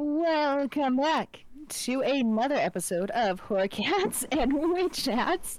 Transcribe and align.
Welcome 0.00 0.98
back 0.98 1.44
to 1.70 2.02
another 2.02 2.54
episode 2.54 3.10
of 3.10 3.40
Horror 3.40 3.66
Cats 3.66 4.24
and 4.30 4.52
Witch 4.52 5.02
Chats. 5.02 5.58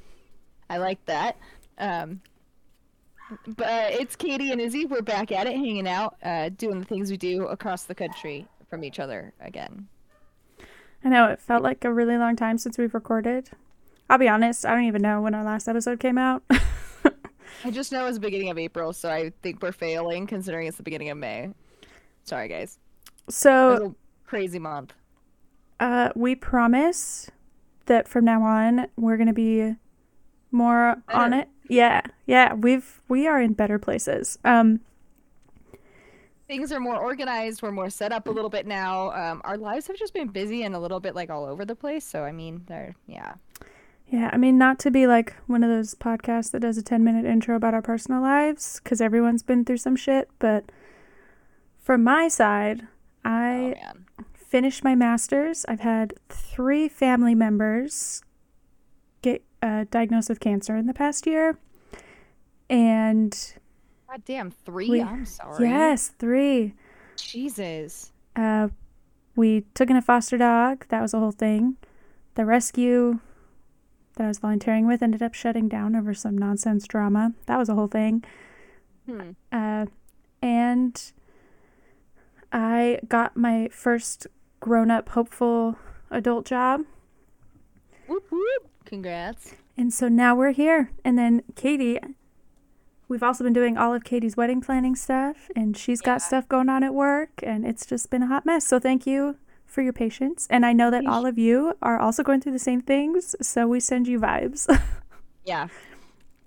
I 0.69 0.77
like 0.77 1.03
that. 1.07 1.35
Um, 1.77 2.21
but 3.45 3.91
it's 3.91 4.15
Katie 4.15 4.53
and 4.53 4.61
Izzy. 4.61 4.85
We're 4.85 5.01
back 5.01 5.33
at 5.33 5.45
it, 5.45 5.57
hanging 5.57 5.89
out, 5.89 6.15
uh, 6.23 6.47
doing 6.55 6.79
the 6.79 6.85
things 6.85 7.11
we 7.11 7.17
do 7.17 7.47
across 7.47 7.83
the 7.83 7.93
country 7.93 8.47
from 8.69 8.85
each 8.85 8.97
other 8.97 9.33
again. 9.41 9.89
I 11.03 11.09
know 11.09 11.25
it 11.25 11.41
felt 11.41 11.61
like 11.61 11.83
a 11.83 11.91
really 11.91 12.15
long 12.17 12.37
time 12.37 12.57
since 12.57 12.77
we've 12.77 12.93
recorded. 12.93 13.49
I'll 14.09 14.19
be 14.19 14.29
honest, 14.29 14.65
I 14.65 14.73
don't 14.73 14.85
even 14.85 15.01
know 15.01 15.21
when 15.21 15.35
our 15.35 15.43
last 15.43 15.67
episode 15.67 15.99
came 15.99 16.17
out. 16.17 16.43
I 16.49 17.71
just 17.71 17.91
know 17.91 18.05
it's 18.05 18.15
the 18.15 18.21
beginning 18.21 18.51
of 18.51 18.57
April, 18.57 18.93
so 18.93 19.09
I 19.09 19.33
think 19.41 19.61
we're 19.61 19.73
failing 19.73 20.27
considering 20.27 20.67
it's 20.67 20.77
the 20.77 20.83
beginning 20.83 21.09
of 21.09 21.17
May. 21.17 21.49
Sorry, 22.23 22.47
guys. 22.47 22.79
It 23.03 23.25
was 23.25 23.35
so, 23.35 23.95
crazy 24.29 24.59
month. 24.59 24.93
uh, 25.79 26.09
we 26.15 26.35
promise 26.35 27.29
that 27.87 28.07
from 28.07 28.23
now 28.25 28.43
on 28.43 28.87
we're 28.95 29.17
gonna 29.17 29.33
be 29.33 29.75
more 30.51 31.01
on 31.09 31.33
it. 31.33 31.47
Yeah, 31.67 32.01
yeah, 32.25 32.53
we've 32.53 33.01
we 33.07 33.27
are 33.27 33.41
in 33.41 33.53
better 33.53 33.79
places. 33.79 34.37
Um, 34.43 34.81
Things 36.47 36.71
are 36.71 36.79
more 36.79 36.97
organized. 36.97 37.61
We're 37.61 37.71
more 37.71 37.91
set 37.91 38.11
up 38.11 38.27
a 38.27 38.31
little 38.31 38.49
bit 38.49 38.65
now. 38.65 39.11
Um, 39.11 39.41
our 39.45 39.55
lives 39.55 39.85
have 39.87 39.97
just 39.97 40.15
been 40.15 40.29
busy 40.29 40.63
and 40.63 40.73
a 40.73 40.79
little 40.79 40.99
bit 40.99 41.13
like 41.13 41.29
all 41.29 41.45
over 41.45 41.63
the 41.63 41.75
place. 41.75 42.03
So 42.03 42.23
I 42.23 42.31
mean, 42.31 42.63
they're 42.67 42.95
yeah. 43.05 43.35
yeah, 44.07 44.31
I 44.33 44.37
mean, 44.37 44.57
not 44.57 44.79
to 44.79 44.89
be 44.91 45.05
like 45.05 45.35
one 45.45 45.63
of 45.63 45.69
those 45.69 45.93
podcasts 45.93 46.49
that 46.51 46.61
does 46.61 46.77
a 46.79 46.83
ten 46.83 47.03
minute 47.03 47.25
intro 47.25 47.55
about 47.55 47.75
our 47.75 47.83
personal 47.83 48.21
lives, 48.21 48.81
because 48.83 48.99
everyone's 48.99 49.43
been 49.43 49.63
through 49.63 49.77
some 49.77 49.95
shit. 49.95 50.29
But 50.39 50.71
from 51.77 52.03
my 52.03 52.27
side, 52.27 52.87
Oh 53.23 53.29
I 53.29 53.75
man. 53.83 54.05
Finished 54.49 54.83
my 54.83 54.95
master's. 54.95 55.63
I've 55.67 55.79
had 55.81 56.13
three 56.27 56.89
family 56.89 57.35
members 57.35 58.23
get 59.21 59.43
uh, 59.61 59.85
diagnosed 59.91 60.29
with 60.29 60.39
cancer 60.39 60.75
in 60.75 60.87
the 60.87 60.93
past 60.93 61.27
year. 61.27 61.57
And 62.69 63.31
God 64.09 64.23
damn, 64.25 64.51
three. 64.51 64.89
We- 64.89 65.01
I'm 65.01 65.25
sorry. 65.25 65.67
yes, 65.69 66.09
three. 66.19 66.73
Jesus. 67.15 68.11
Uh, 68.35 68.69
we 69.35 69.65
took 69.73 69.89
in 69.89 69.95
a 69.95 70.01
foster 70.01 70.37
dog. 70.37 70.85
That 70.89 71.01
was 71.01 71.13
a 71.13 71.19
whole 71.19 71.31
thing. 71.31 71.77
The 72.35 72.45
rescue 72.45 73.19
that 74.15 74.23
I 74.23 74.27
was 74.27 74.39
volunteering 74.39 74.87
with 74.87 75.01
ended 75.03 75.21
up 75.21 75.33
shutting 75.33 75.67
down 75.69 75.95
over 75.95 76.13
some 76.13 76.37
nonsense 76.37 76.87
drama. 76.87 77.33
That 77.45 77.57
was 77.57 77.69
a 77.69 77.75
whole 77.75 77.87
thing. 77.87 78.23
Hmm. 79.05 79.31
Uh, 79.51 79.85
and 80.41 81.11
I 82.51 82.99
got 83.07 83.35
my 83.37 83.69
first 83.71 84.27
grown 84.59 84.91
up, 84.91 85.09
hopeful 85.09 85.77
adult 86.11 86.45
job. 86.45 86.81
Whoop 88.07 88.25
whoop. 88.31 88.69
Congrats. 88.85 89.53
And 89.77 89.93
so 89.93 90.07
now 90.07 90.35
we're 90.35 90.51
here. 90.51 90.91
And 91.05 91.17
then 91.17 91.43
Katie, 91.55 91.99
we've 93.07 93.23
also 93.23 93.43
been 93.43 93.53
doing 93.53 93.77
all 93.77 93.93
of 93.93 94.03
Katie's 94.03 94.35
wedding 94.35 94.61
planning 94.61 94.95
stuff, 94.95 95.49
and 95.55 95.77
she's 95.77 96.01
got 96.01 96.13
Yeah. 96.13 96.17
stuff 96.27 96.49
going 96.49 96.69
on 96.69 96.83
at 96.83 96.93
work, 96.93 97.29
and 97.43 97.65
it's 97.65 97.85
just 97.85 98.09
been 98.09 98.23
a 98.23 98.27
hot 98.27 98.45
mess. 98.45 98.65
So 98.65 98.79
thank 98.79 99.05
you 99.07 99.35
for 99.65 99.81
your 99.83 99.93
patience. 99.93 100.47
And 100.49 100.65
I 100.65 100.73
know 100.73 100.89
that 100.89 101.05
all 101.05 101.25
of 101.27 101.37
you 101.37 101.75
are 101.81 101.99
also 101.99 102.23
going 102.23 102.41
through 102.41 102.53
the 102.53 102.59
same 102.59 102.81
things, 102.81 103.35
so 103.41 103.67
we 103.67 103.79
send 103.79 104.07
you 104.07 104.19
vibes. 104.19 104.67
Yeah. 105.45 105.67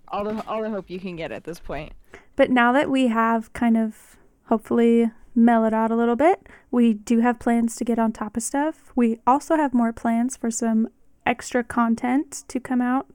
All 0.08 0.22
the 0.22 0.46
all 0.46 0.62
the 0.62 0.70
hope 0.70 0.88
you 0.88 1.00
can 1.00 1.16
get 1.16 1.32
at 1.32 1.42
this 1.42 1.58
point. 1.58 1.92
but 2.36 2.50
now 2.50 2.70
that 2.72 2.88
we 2.88 3.08
have 3.08 3.52
kind 3.52 3.76
of 3.76 4.16
hopefully 4.44 5.10
mellowed 5.34 5.74
out 5.74 5.90
a 5.90 5.96
little 5.96 6.14
bit, 6.14 6.46
we 6.72 6.94
do 6.94 7.20
have 7.20 7.38
plans 7.38 7.76
to 7.76 7.84
get 7.84 7.98
on 8.00 8.10
top 8.12 8.36
of 8.36 8.42
stuff. 8.42 8.90
We 8.96 9.20
also 9.26 9.54
have 9.56 9.72
more 9.72 9.92
plans 9.92 10.36
for 10.36 10.50
some 10.50 10.88
extra 11.24 11.62
content 11.62 12.42
to 12.48 12.58
come 12.58 12.80
out 12.80 13.06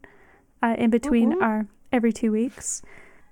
uh, 0.64 0.76
in 0.78 0.90
between 0.90 1.42
our 1.42 1.68
every 1.92 2.14
two 2.14 2.32
weeks. 2.32 2.82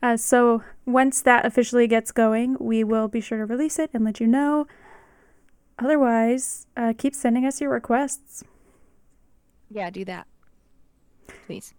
Uh, 0.03 0.17
so 0.17 0.61
once 0.85 1.21
that 1.21 1.45
officially 1.45 1.87
gets 1.87 2.11
going, 2.11 2.57
we 2.59 2.83
will 2.83 3.07
be 3.07 3.21
sure 3.21 3.37
to 3.37 3.45
release 3.45 3.79
it 3.79 3.89
and 3.93 4.03
let 4.03 4.19
you 4.19 4.27
know. 4.27 4.67
Otherwise, 5.79 6.67
uh, 6.75 6.93
keep 6.97 7.13
sending 7.15 7.45
us 7.45 7.61
your 7.61 7.69
requests, 7.71 8.43
Yeah, 9.69 9.89
do 9.89 10.05
that. 10.05 10.25
Please. 11.45 11.73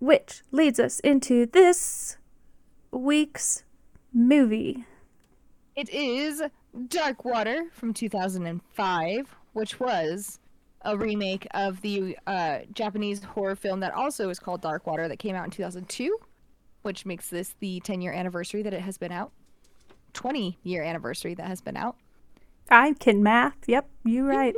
which 0.00 0.42
leads 0.50 0.80
us 0.80 0.98
into 1.00 1.46
this 1.46 2.16
week's 2.90 3.64
movie. 4.12 4.84
It 5.76 5.88
is 5.90 6.42
Dark 6.88 7.24
Water 7.24 7.66
from 7.72 7.92
2005, 7.92 9.36
which 9.52 9.78
was 9.78 10.38
a 10.82 10.96
remake 10.96 11.46
of 11.52 11.80
the 11.82 12.16
uh, 12.26 12.60
Japanese 12.72 13.22
horror 13.22 13.54
film 13.54 13.80
that 13.80 13.92
also 13.92 14.30
is 14.30 14.38
called 14.38 14.62
Dark 14.62 14.86
Water 14.86 15.06
that 15.06 15.18
came 15.18 15.36
out 15.36 15.44
in 15.44 15.50
2002, 15.50 16.16
which 16.80 17.04
makes 17.04 17.28
this 17.28 17.54
the 17.60 17.80
10 17.80 18.00
year 18.00 18.12
anniversary 18.12 18.62
that 18.62 18.72
it 18.72 18.80
has 18.80 18.96
been 18.96 19.12
out. 19.12 19.32
20 20.14 20.58
year 20.62 20.82
anniversary 20.82 21.34
that 21.34 21.46
has 21.46 21.60
been 21.60 21.76
out. 21.76 21.96
I 22.72 22.94
can 22.94 23.22
math. 23.22 23.56
Yep, 23.68 23.88
you're 24.04 24.24
right. 24.26 24.54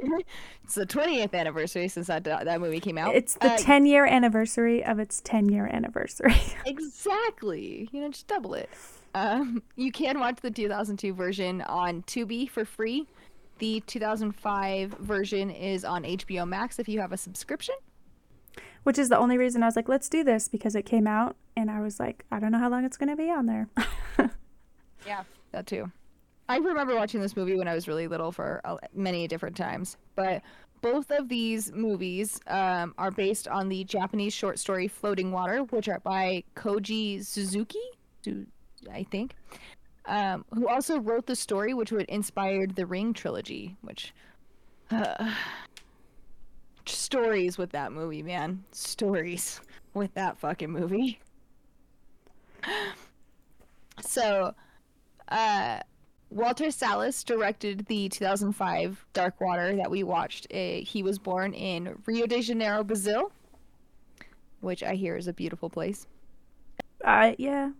It's 0.63 0.75
the 0.77 0.87
20th 0.87 1.35
anniversary 1.35 1.89
since 1.89 2.07
that 2.07 2.25
that 2.25 2.61
movie 2.61 2.81
came 2.81 2.97
out. 2.97 3.15
It's 3.15 3.35
the 3.35 3.53
Uh, 3.53 3.57
10 3.59 3.87
year 3.87 4.07
anniversary 4.07 4.85
of 4.85 4.99
its 4.99 5.21
10 5.23 5.49
year 5.49 5.67
anniversary. 5.71 6.35
Exactly. 6.67 7.89
You 7.93 8.01
know, 8.01 8.09
just 8.11 8.27
double 8.27 8.55
it. 8.55 8.71
Um, 9.15 9.63
you 9.77 9.93
can 9.93 10.19
watch 10.19 10.39
the 10.41 10.51
2002 10.51 11.13
version 11.13 11.61
on 11.63 12.03
Tubi 12.03 12.49
for 12.49 12.65
free. 12.65 13.07
The 13.59 13.81
2005 13.87 14.91
version 15.01 15.51
is 15.51 15.85
on 15.85 16.03
HBO 16.05 16.49
Max 16.49 16.79
if 16.79 16.89
you 16.89 17.01
have 17.01 17.13
a 17.13 17.17
subscription. 17.17 17.75
Which 18.85 18.99
is 18.99 19.09
the 19.09 19.19
only 19.19 19.39
reason 19.39 19.63
I 19.63 19.67
was 19.67 19.77
like, 19.77 19.89
let's 19.89 20.09
do 20.09 20.25
this 20.25 20.49
because 20.49 20.75
it 20.75 20.83
came 20.85 21.07
out 21.07 21.37
and 21.57 21.71
I 21.71 21.81
was 21.81 21.99
like, 22.01 22.25
I 22.31 22.39
don't 22.41 22.53
know 22.53 22.59
how 22.59 22.69
long 22.69 22.85
it's 22.85 22.97
going 22.97 23.09
to 23.11 23.17
be 23.17 23.31
on 23.31 23.47
there. 23.47 23.69
Yeah, 25.07 25.25
that 25.53 25.67
too. 25.67 25.93
I 26.49 26.59
remember 26.59 26.95
watching 26.95 27.21
this 27.21 27.37
movie 27.37 27.57
when 27.57 27.69
I 27.69 27.75
was 27.75 27.89
really 27.89 28.07
little 28.07 28.31
for 28.31 28.61
many 28.95 29.27
different 29.27 29.57
times, 29.57 29.97
but 30.15 30.43
both 30.83 31.11
of 31.11 31.29
these 31.29 31.73
movies 31.73 32.41
um, 32.47 32.95
are 32.99 33.11
based 33.11 33.49
on 33.49 33.71
the 33.71 33.85
Japanese 33.85 34.35
short 34.35 34.59
story 34.59 34.87
Floating 34.87 35.33
Water, 35.33 35.61
which 35.71 35.89
are 35.89 36.01
by 36.01 36.45
Koji 36.55 37.25
Suzuki, 37.25 37.79
I 38.93 39.05
think, 39.05 39.35
um, 40.05 40.45
who 40.53 40.69
also 40.69 40.99
wrote 40.99 41.25
the 41.27 41.37
story 41.37 41.73
which 41.73 41.91
would 41.91 42.07
inspired 42.11 42.77
the 42.77 42.85
Ring 42.85 43.15
trilogy, 43.15 43.77
which 43.81 44.13
uh, 44.91 45.33
stories 46.85 47.57
with 47.57 47.71
that 47.71 47.93
movie, 47.93 48.23
man, 48.23 48.63
stories 48.73 49.63
with 49.95 50.13
that 50.15 50.37
fucking 50.37 50.71
movie. 50.71 51.21
So, 54.01 54.53
uh, 55.29 55.79
Walter 56.35 56.71
Salles 56.73 57.23
directed 57.23 57.87
the 57.87 58.09
2005 58.09 59.07
Dark 59.13 59.41
Water 59.41 59.77
that 59.77 59.89
we 59.89 60.03
watched. 60.03 60.49
Uh, 60.53 60.81
he 60.83 61.01
was 61.03 61.17
born 61.19 61.55
in 61.55 61.97
Rio 62.07 62.27
de 62.27 62.43
Janeiro, 62.43 62.83
Brazil, 62.83 63.31
which 64.61 64.83
I 64.83 64.95
hear 64.95 65.17
is 65.17 65.29
a 65.29 65.33
beautiful 65.33 65.71
place. 65.71 66.09
Uh, 67.05 67.33
yeah. 67.39 67.71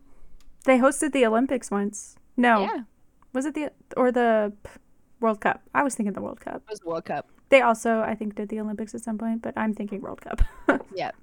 They 0.65 0.79
hosted 0.79 1.13
the 1.13 1.27
Olympics 1.27 1.69
once. 1.71 2.15
No. 2.37 2.61
Yeah, 2.63 2.83
Was 3.33 3.45
it 3.45 3.55
the, 3.55 3.73
or 3.97 4.13
the 4.13 4.53
World 5.19 5.41
Cup? 5.41 5.63
I 5.75 5.83
was 5.83 5.97
thinking 5.97 6.13
the 6.13 6.23
World 6.23 6.41
Cup. 6.41 6.57
it 6.57 6.71
was 6.71 6.81
World 6.85 7.07
Cup. 7.07 7.29
They 7.49 7.61
also, 7.61 8.01
I 8.03 8.15
think, 8.15 8.37
did 8.37 8.51
the 8.51 8.61
Olympics 8.61 8.95
at 8.95 9.01
some 9.03 9.19
point, 9.19 9.43
but 9.43 9.55
I'm 9.57 9.75
thinking 9.75 10.01
World 10.01 10.21
Cup. 10.21 10.43
Yep. 10.95 11.17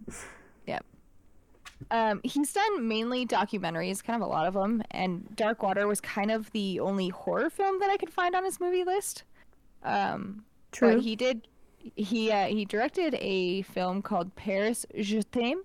Um, 1.89 2.21
he's 2.23 2.53
done 2.53 2.87
mainly 2.87 3.25
documentaries, 3.25 4.03
kind 4.03 4.21
of 4.21 4.27
a 4.27 4.31
lot 4.31 4.47
of 4.47 4.53
them, 4.53 4.83
and 4.91 5.35
Dark 5.35 5.63
Water 5.63 5.87
was 5.87 5.99
kind 5.99 6.31
of 6.31 6.51
the 6.51 6.79
only 6.79 7.09
horror 7.09 7.49
film 7.49 7.79
that 7.79 7.89
I 7.89 7.97
could 7.97 8.11
find 8.11 8.35
on 8.35 8.45
his 8.45 8.59
movie 8.59 8.83
list. 8.83 9.23
Um, 9.83 10.43
True. 10.71 10.95
But 10.95 11.03
he 11.03 11.15
did. 11.15 11.47
He 11.95 12.31
uh, 12.31 12.47
he 12.47 12.65
directed 12.65 13.15
a 13.15 13.63
film 13.63 14.01
called 14.01 14.35
Paris 14.35 14.85
Je 14.99 15.23
t'aime, 15.23 15.61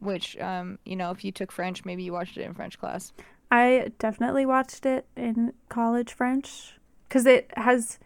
which 0.00 0.36
um 0.38 0.78
you 0.84 0.96
know 0.96 1.10
if 1.10 1.24
you 1.24 1.32
took 1.32 1.50
French, 1.50 1.84
maybe 1.84 2.02
you 2.02 2.12
watched 2.12 2.36
it 2.36 2.42
in 2.42 2.54
French 2.54 2.78
class. 2.78 3.12
I 3.50 3.92
definitely 3.98 4.44
watched 4.44 4.84
it 4.86 5.06
in 5.16 5.52
college 5.68 6.12
French 6.12 6.74
because 7.08 7.26
it 7.26 7.50
has. 7.56 7.98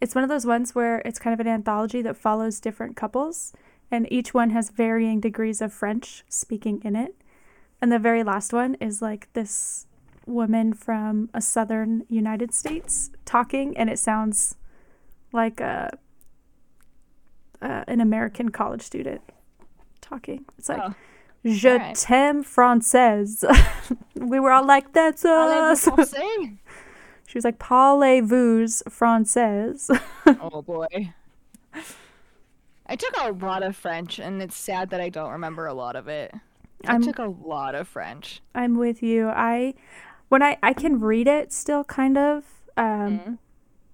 It's 0.00 0.14
one 0.16 0.24
of 0.24 0.30
those 0.30 0.44
ones 0.44 0.74
where 0.74 0.98
it's 1.04 1.20
kind 1.20 1.32
of 1.32 1.38
an 1.38 1.46
anthology 1.46 2.02
that 2.02 2.16
follows 2.16 2.58
different 2.58 2.96
couples, 2.96 3.52
and 3.92 4.10
each 4.10 4.34
one 4.34 4.50
has 4.50 4.70
varying 4.70 5.20
degrees 5.20 5.60
of 5.60 5.72
French 5.72 6.24
speaking 6.28 6.80
in 6.84 6.96
it. 6.96 7.14
And 7.80 7.92
the 7.92 7.98
very 7.98 8.24
last 8.24 8.52
one 8.52 8.74
is 8.80 9.02
like 9.02 9.32
this 9.34 9.86
woman 10.26 10.72
from 10.72 11.28
a 11.34 11.40
southern 11.42 12.04
United 12.08 12.54
States 12.54 13.10
talking, 13.24 13.76
and 13.76 13.90
it 13.90 13.98
sounds 13.98 14.56
like 15.32 15.60
a, 15.60 15.96
uh, 17.60 17.84
an 17.86 18.00
American 18.00 18.48
college 18.48 18.82
student 18.82 19.20
talking. 20.00 20.46
It's 20.58 20.68
like, 20.68 20.80
Oh. 20.82 20.94
Je 21.44 21.70
Alright. 21.70 21.96
t'aime 21.96 22.44
française. 22.44 23.44
we 24.14 24.38
were 24.38 24.52
all 24.52 24.64
like, 24.64 24.92
that's 24.92 25.24
us. 25.24 25.88
She 27.26 27.38
was 27.38 27.44
like, 27.46 27.58
Parlez-vous 27.58 28.82
française?" 28.90 29.88
oh 30.26 30.60
boy. 30.60 31.14
I 32.92 32.96
took 32.96 33.16
a 33.16 33.32
lot 33.32 33.62
of 33.62 33.74
French, 33.74 34.18
and 34.18 34.42
it's 34.42 34.54
sad 34.54 34.90
that 34.90 35.00
I 35.00 35.08
don't 35.08 35.30
remember 35.32 35.64
a 35.66 35.72
lot 35.72 35.96
of 35.96 36.08
it. 36.08 36.30
I 36.86 36.92
I'm- 36.92 37.02
took 37.02 37.18
a 37.18 37.24
lot 37.24 37.74
of 37.74 37.88
French. 37.88 38.42
I'm 38.54 38.74
with 38.76 39.02
you. 39.02 39.28
I 39.30 39.72
when 40.28 40.42
I 40.42 40.58
I 40.62 40.74
can 40.74 41.00
read 41.00 41.26
it 41.26 41.52
still 41.54 41.84
kind 41.84 42.18
of 42.18 42.44
um 42.76 43.18
Mhm. 43.18 43.38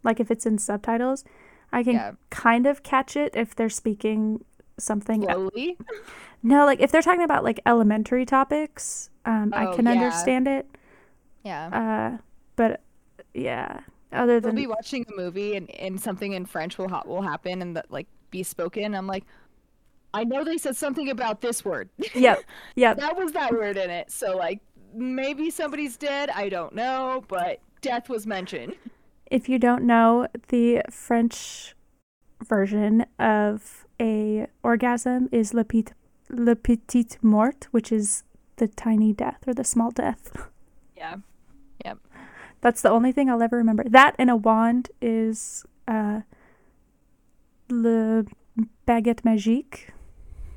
like 0.02 0.18
if 0.18 0.32
it's 0.32 0.46
in 0.46 0.58
subtitles, 0.58 1.24
I 1.72 1.84
can 1.84 1.94
Yeah. 1.94 2.12
kind 2.30 2.66
of 2.66 2.82
catch 2.82 3.16
it 3.16 3.36
if 3.36 3.54
they're 3.54 3.68
speaking 3.70 4.44
something 4.78 5.22
Slowly. 5.22 5.78
No, 6.42 6.64
like 6.64 6.80
if 6.80 6.90
they're 6.90 7.02
talking 7.02 7.22
about 7.22 7.44
like 7.44 7.60
elementary 7.66 8.24
topics, 8.26 9.10
um 9.24 9.52
I 9.54 9.66
Oh, 9.66 9.76
can 9.76 9.84
yeah. 9.86 9.92
understand 9.92 10.48
it. 10.48 10.66
Yeah. 11.44 11.68
Uh 11.68 12.18
but 12.56 12.80
yeah, 13.32 13.80
other 14.12 14.40
than 14.40 14.56
We'll 14.56 14.62
be 14.64 14.66
watching 14.66 15.06
a 15.12 15.16
movie, 15.16 15.54
and, 15.54 15.70
and 15.70 16.00
something 16.00 16.32
in 16.32 16.46
French 16.46 16.78
will 16.78 16.88
ha- 16.88 17.04
will 17.06 17.22
happen, 17.22 17.62
and 17.62 17.76
that 17.76 17.92
like 17.92 18.08
be 18.30 18.42
spoken. 18.42 18.94
I'm 18.94 19.06
like, 19.06 19.24
I 20.14 20.24
know 20.24 20.44
they 20.44 20.58
said 20.58 20.76
something 20.76 21.10
about 21.10 21.40
this 21.40 21.64
word. 21.64 21.90
Yep. 22.14 22.42
Yep. 22.76 22.96
that 22.98 23.16
was 23.16 23.32
that 23.32 23.52
word 23.52 23.76
in 23.76 23.90
it. 23.90 24.10
So 24.10 24.36
like 24.36 24.60
maybe 24.94 25.50
somebody's 25.50 25.96
dead. 25.96 26.30
I 26.30 26.48
don't 26.48 26.74
know, 26.74 27.24
but 27.28 27.60
death 27.82 28.08
was 28.08 28.26
mentioned. 28.26 28.74
If 29.30 29.48
you 29.48 29.58
don't 29.58 29.84
know, 29.84 30.26
the 30.48 30.82
French 30.90 31.74
version 32.42 33.04
of 33.18 33.86
a 34.00 34.46
orgasm 34.62 35.28
is 35.32 35.52
le 35.52 35.64
petit, 35.64 35.92
le 36.30 36.56
petit 36.56 37.18
mort, 37.20 37.68
which 37.70 37.92
is 37.92 38.24
the 38.56 38.68
tiny 38.68 39.12
death 39.12 39.46
or 39.46 39.54
the 39.54 39.64
small 39.64 39.90
death. 39.90 40.32
Yeah. 40.96 41.18
Yep. 41.84 41.98
That's 42.60 42.82
the 42.82 42.90
only 42.90 43.12
thing 43.12 43.30
I'll 43.30 43.40
ever 43.40 43.56
remember. 43.56 43.84
That 43.88 44.16
and 44.18 44.28
a 44.28 44.34
wand 44.34 44.90
is 45.00 45.64
uh, 45.86 46.22
le 47.70 48.24
baguette 48.86 49.24
magique. 49.24 49.92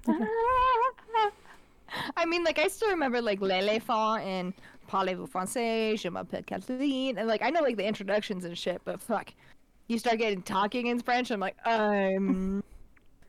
Okay. 0.08 0.26
I 2.18 2.26
mean, 2.26 2.44
like 2.44 2.60
I 2.60 2.68
still 2.68 2.90
remember 2.90 3.22
like 3.22 3.40
l'éléphant 3.40 4.20
and 4.26 4.54
Parlez-vous 4.88 5.28
français? 5.28 5.98
Je 5.98 6.10
m'appelle 6.10 6.46
Kathleen, 6.46 7.18
and 7.18 7.28
like 7.28 7.42
I 7.42 7.50
know 7.50 7.62
like 7.62 7.78
the 7.78 7.86
introductions 7.86 8.46
and 8.46 8.58
shit, 8.58 8.82
but 8.86 9.02
fuck, 9.02 9.34
you 9.88 9.98
start 9.98 10.18
getting 10.20 10.42
talking 10.42 10.88
in 10.88 11.00
French. 11.00 11.32
I'm 11.32 11.40
like, 11.40 11.56
um. 11.66 12.64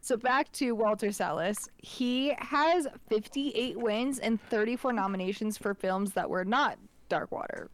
So 0.04 0.16
back 0.16 0.50
to 0.54 0.72
Walter 0.72 1.12
Salles. 1.12 1.68
He 1.78 2.34
has 2.38 2.88
58 3.08 3.78
wins 3.78 4.18
and 4.18 4.42
34 4.50 4.92
nominations 4.92 5.56
for 5.56 5.74
films 5.74 6.12
that 6.14 6.28
were 6.28 6.44
not 6.44 6.76
Dark 7.08 7.30
Water. 7.30 7.70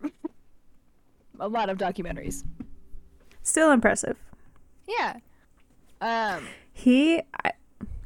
A 1.41 1.49
lot 1.49 1.71
of 1.71 1.79
documentaries. 1.79 2.45
Still 3.43 3.71
impressive. 3.71 4.19
Yeah. 4.87 5.17
Um. 6.01 6.47
He, 6.73 7.23
I, 7.45 7.53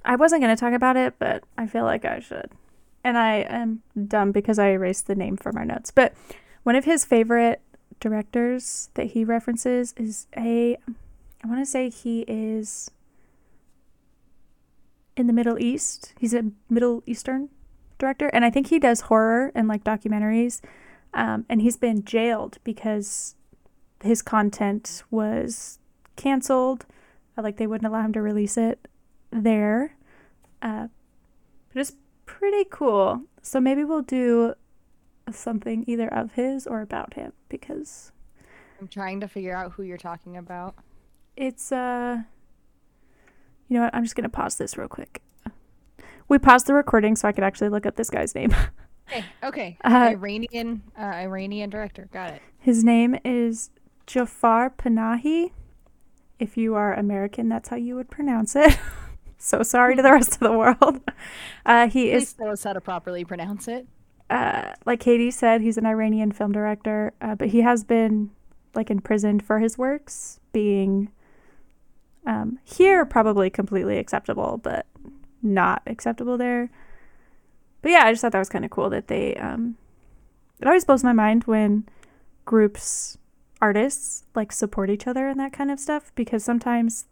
I 0.05 0.17
wasn't 0.17 0.43
going 0.43 0.55
to 0.55 0.61
talk 0.61 0.73
about 0.73 0.97
it, 0.97 1.15
but 1.19 1.45
I 1.59 1.67
feel 1.67 1.85
like 1.85 2.05
I 2.05 2.21
should. 2.21 2.51
And 3.05 3.19
I 3.19 3.39
am 3.49 3.83
dumb 4.09 4.33
because 4.33 4.59
I 4.59 4.69
erased 4.69 5.07
the 5.07 5.15
name 5.15 5.37
from 5.37 5.57
our 5.57 5.65
notes. 5.65 5.91
But 5.91 6.15
one 6.63 6.77
of 6.77 6.85
his 6.85 7.05
favorite 7.05 7.61
directors 8.01 8.91
that 8.95 9.09
he 9.09 9.25
references 9.25 9.95
is 9.97 10.27
a, 10.37 10.77
I 11.45 11.49
want 11.49 11.61
to 11.61 11.67
say 11.67 11.91
he 11.91 12.25
is 12.29 12.91
in 15.17 15.27
the 15.27 15.33
Middle 15.33 15.61
East. 15.61 16.15
He's 16.19 16.35
a 16.35 16.51
Middle 16.71 17.03
Eastern 17.07 17.49
director. 17.99 18.29
And 18.29 18.45
I 18.45 18.51
think 18.51 18.69
he 18.69 18.79
does 18.79 19.03
horror 19.03 19.53
and 19.55 19.69
like 19.69 19.85
documentaries. 19.85 20.61
Um, 21.15 21.45
and 21.49 21.61
he's 21.61 21.77
been 21.77 22.05
jailed 22.05 22.59
because 22.65 23.35
his 24.03 24.23
content 24.23 25.03
was 25.11 25.79
canceled. 26.17 26.87
Like 27.37 27.57
they 27.57 27.67
wouldn't 27.67 27.87
allow 27.89 28.03
him 28.03 28.13
to 28.15 28.23
release 28.23 28.57
it 28.57 28.87
there. 29.31 29.97
Uh, 30.61 30.89
but 31.73 31.81
it's 31.81 31.93
pretty 32.27 32.65
cool. 32.71 33.23
So 33.43 33.61
maybe 33.61 33.85
we'll 33.85 34.03
do 34.03 34.55
something 35.31 35.85
either 35.87 36.13
of 36.13 36.33
his 36.33 36.67
or 36.67 36.81
about 36.83 37.15
him 37.15 37.33
because 37.49 38.13
I'm 38.81 38.89
trying 38.89 39.21
to 39.21 39.29
figure 39.29 39.57
out 39.57 39.73
who 39.73 39.83
you're 39.83 39.97
talking 39.97 40.37
about. 40.37 40.75
it's 41.37 41.73
uh 41.73 42.19
you 43.69 43.79
know 43.79 43.85
what 43.85 43.95
i'm 43.95 44.03
just 44.03 44.15
gonna 44.15 44.29
pause 44.29 44.57
this 44.57 44.77
real 44.77 44.89
quick 44.89 45.23
we 46.29 46.39
paused 46.39 46.67
the 46.67 46.75
recording 46.75 47.17
so 47.17 47.27
i 47.27 47.33
could 47.33 47.45
actually 47.45 47.71
look 47.71 47.87
up 47.87 47.97
this 47.97 48.11
guy's 48.11 48.35
name 48.35 48.55
Okay. 49.11 49.25
Okay. 49.43 49.79
Uh, 49.85 50.11
Iranian. 50.13 50.83
Uh, 50.99 51.03
Iranian 51.05 51.71
director. 51.71 52.09
Got 52.13 52.35
it. 52.35 52.43
his 52.59 52.85
name 52.85 53.17
is 53.25 53.71
jafar 54.07 54.69
panahi 54.71 55.53
if 56.43 56.57
you 56.57 56.75
are 56.75 56.93
american 56.95 57.49
that's 57.49 57.69
how 57.71 57.77
you 57.77 57.95
would 57.95 58.11
pronounce 58.11 58.55
it 58.57 58.77
so 59.39 59.63
sorry 59.63 59.97
to 59.97 60.03
the 60.03 60.13
rest 60.13 60.35
of 60.35 60.41
the 60.41 60.53
world 60.53 61.01
uh, 61.67 61.89
he 61.89 62.11
Please 62.11 62.23
is 62.23 62.33
tell 62.35 62.51
us 62.51 62.63
how 62.65 62.73
to 62.73 62.81
properly 62.81 63.25
pronounce 63.25 63.69
it. 63.69 63.87
uh, 64.31 64.73
like 64.87 65.01
Katie 65.01 65.31
said, 65.31 65.61
he's 65.61 65.77
an 65.79 65.85
Iranian 65.87 66.33
film 66.33 66.53
director, 66.53 67.13
uh, 67.21 67.35
but 67.35 67.49
he 67.49 67.61
has 67.61 67.85
been 67.85 68.31
like 68.75 68.91
imprisoned 68.91 69.43
for 69.45 69.59
his 69.59 69.77
works, 69.77 70.41
being 70.53 71.11
um, 72.27 72.59
here 72.65 73.05
probably 73.05 73.51
completely 73.51 73.99
acceptable, 73.99 74.59
but 74.63 74.87
not 75.43 75.83
acceptable 75.87 76.39
there. 76.39 76.71
But 77.83 77.91
yeah, 77.91 78.05
I 78.07 78.13
just 78.13 78.23
thought 78.23 78.33
that 78.33 78.39
was 78.39 78.49
kind 78.49 78.65
of 78.65 78.71
cool 78.71 78.89
that 78.91 79.09
they. 79.09 79.35
Um, 79.37 79.77
it 80.61 80.67
always 80.67 80.85
blows 80.85 81.03
my 81.05 81.13
mind 81.13 81.45
when 81.45 81.85
groups, 82.47 83.19
artists, 83.63 84.25
like 84.35 84.51
support 84.53 84.91
each 84.91 85.07
other 85.07 85.29
and 85.29 85.39
that 85.41 85.53
kind 85.53 85.71
of 85.71 85.79
stuff 85.79 86.13
because 86.17 86.45
sometimes 86.45 87.07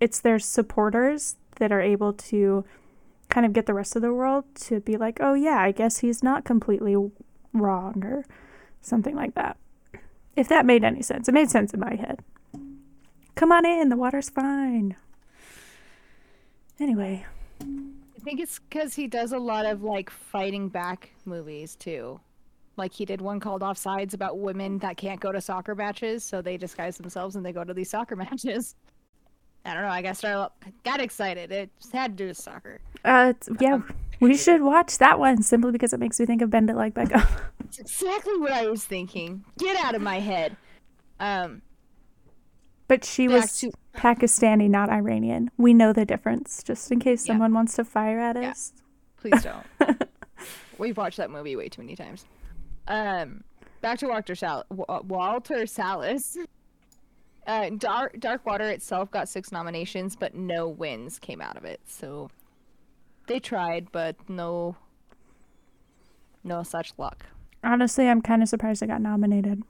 it's 0.00 0.20
their 0.20 0.38
supporters 0.38 1.36
that 1.56 1.72
are 1.72 1.80
able 1.80 2.12
to 2.12 2.64
kind 3.28 3.44
of 3.44 3.52
get 3.52 3.66
the 3.66 3.74
rest 3.74 3.96
of 3.96 4.02
the 4.02 4.14
world 4.14 4.44
to 4.54 4.80
be 4.80 4.96
like, 4.96 5.18
oh, 5.20 5.34
yeah, 5.34 5.58
I 5.58 5.72
guess 5.72 5.98
he's 5.98 6.22
not 6.22 6.44
completely 6.44 6.96
wrong 7.52 8.04
or 8.04 8.24
something 8.80 9.16
like 9.16 9.34
that. 9.34 9.56
If 10.36 10.48
that 10.48 10.64
made 10.64 10.84
any 10.84 11.02
sense. 11.02 11.28
It 11.28 11.32
made 11.32 11.50
sense 11.50 11.74
in 11.74 11.80
my 11.80 11.96
head. 11.96 12.20
Come 13.34 13.50
on 13.50 13.66
in, 13.66 13.88
the 13.88 13.96
water's 13.96 14.30
fine. 14.30 14.94
Anyway, 16.78 17.24
I 17.60 18.20
think 18.20 18.40
it's 18.40 18.60
because 18.60 18.94
he 18.94 19.08
does 19.08 19.32
a 19.32 19.38
lot 19.38 19.66
of 19.66 19.82
like 19.82 20.10
fighting 20.10 20.68
back 20.68 21.10
movies 21.24 21.74
too. 21.74 22.20
Like 22.76 22.92
he 22.92 23.04
did 23.04 23.20
one 23.20 23.38
called 23.40 23.62
Offsides 23.62 24.14
about 24.14 24.38
women 24.38 24.78
that 24.78 24.96
can't 24.96 25.20
go 25.20 25.30
to 25.32 25.40
soccer 25.40 25.74
matches, 25.74 26.24
so 26.24 26.42
they 26.42 26.56
disguise 26.56 26.96
themselves 26.96 27.36
and 27.36 27.44
they 27.46 27.52
go 27.52 27.62
to 27.64 27.72
these 27.74 27.90
soccer 27.90 28.16
matches. 28.24 28.74
I 29.64 29.74
don't 29.74 29.82
know. 29.84 29.88
I 29.88 30.02
got 30.02 30.16
started, 30.16 30.50
I 30.66 30.72
got 30.82 31.00
excited. 31.00 31.50
It 31.52 31.70
had 31.92 32.18
to 32.18 32.24
do 32.24 32.28
with 32.28 32.36
soccer. 32.36 32.80
uh, 33.04 33.32
yeah, 33.60 33.80
we 34.20 34.36
should 34.36 34.60
watch 34.62 34.98
that 34.98 35.18
one 35.18 35.42
simply 35.42 35.72
because 35.72 35.92
it 35.92 36.00
makes 36.00 36.18
me 36.20 36.26
think 36.26 36.42
of 36.42 36.50
Bend 36.50 36.68
It 36.70 36.76
Like 36.76 36.94
Beckham. 36.94 37.26
It's 37.64 37.78
exactly 37.78 38.36
what 38.38 38.52
I 38.52 38.66
was 38.68 38.84
thinking. 38.84 39.44
Get 39.58 39.76
out 39.84 39.94
of 39.96 40.02
my 40.02 40.20
head. 40.20 40.56
Um, 41.18 41.62
but 42.88 43.04
she 43.04 43.26
was 43.26 43.58
to- 43.60 43.72
Pakistani, 43.96 44.68
not 44.68 44.90
Iranian. 44.90 45.50
We 45.56 45.72
know 45.74 45.92
the 45.92 46.04
difference, 46.04 46.62
just 46.62 46.92
in 46.92 47.00
case 47.00 47.24
Yeah. 47.26 47.32
someone 47.34 47.54
wants 47.54 47.74
to 47.76 47.84
fire 47.84 48.20
at 48.20 48.36
Yeah. 48.40 48.50
us. 48.50 48.72
Please 49.16 49.42
don't. 49.42 50.02
We've 50.78 50.96
watched 50.96 51.16
that 51.16 51.30
movie 51.30 51.56
way 51.56 51.68
too 51.68 51.82
many 51.82 51.96
times. 51.96 52.26
Um, 52.86 53.44
back 53.80 53.98
to 53.98 54.08
Walter 54.08 54.34
Sal- 54.34 54.64
Walter 54.70 55.66
Salles. 55.66 56.38
Uh, 57.46 57.70
Dark 57.76 58.18
Dark 58.20 58.46
Water 58.46 58.70
itself 58.70 59.10
got 59.10 59.28
six 59.28 59.52
nominations, 59.52 60.16
but 60.16 60.34
no 60.34 60.68
wins 60.68 61.18
came 61.18 61.40
out 61.40 61.56
of 61.56 61.64
it. 61.64 61.80
So 61.86 62.30
they 63.26 63.38
tried, 63.38 63.92
but 63.92 64.16
no, 64.28 64.76
no 66.42 66.62
such 66.62 66.92
luck. 66.96 67.26
Honestly, 67.62 68.08
I'm 68.08 68.22
kind 68.22 68.42
of 68.42 68.48
surprised 68.48 68.82
it 68.82 68.86
got 68.86 69.02
nominated. 69.02 69.62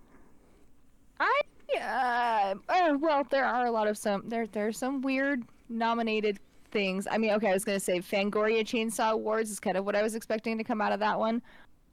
I 1.18 1.40
uh, 1.80 2.54
uh, 2.68 2.96
well, 3.00 3.24
there 3.30 3.44
are 3.44 3.66
a 3.66 3.70
lot 3.70 3.88
of 3.88 3.98
some 3.98 4.22
there. 4.28 4.46
There's 4.46 4.78
some 4.78 5.02
weird 5.02 5.42
nominated 5.68 6.38
things. 6.70 7.06
I 7.10 7.18
mean, 7.18 7.30
okay, 7.32 7.50
I 7.50 7.52
was 7.52 7.64
gonna 7.64 7.80
say 7.80 7.98
Fangoria 8.00 8.62
Chainsaw 8.62 9.12
Awards 9.12 9.50
is 9.50 9.58
kind 9.60 9.76
of 9.76 9.84
what 9.84 9.96
I 9.96 10.02
was 10.02 10.14
expecting 10.14 10.58
to 10.58 10.64
come 10.64 10.80
out 10.80 10.92
of 10.92 11.00
that 11.00 11.18
one. 11.18 11.42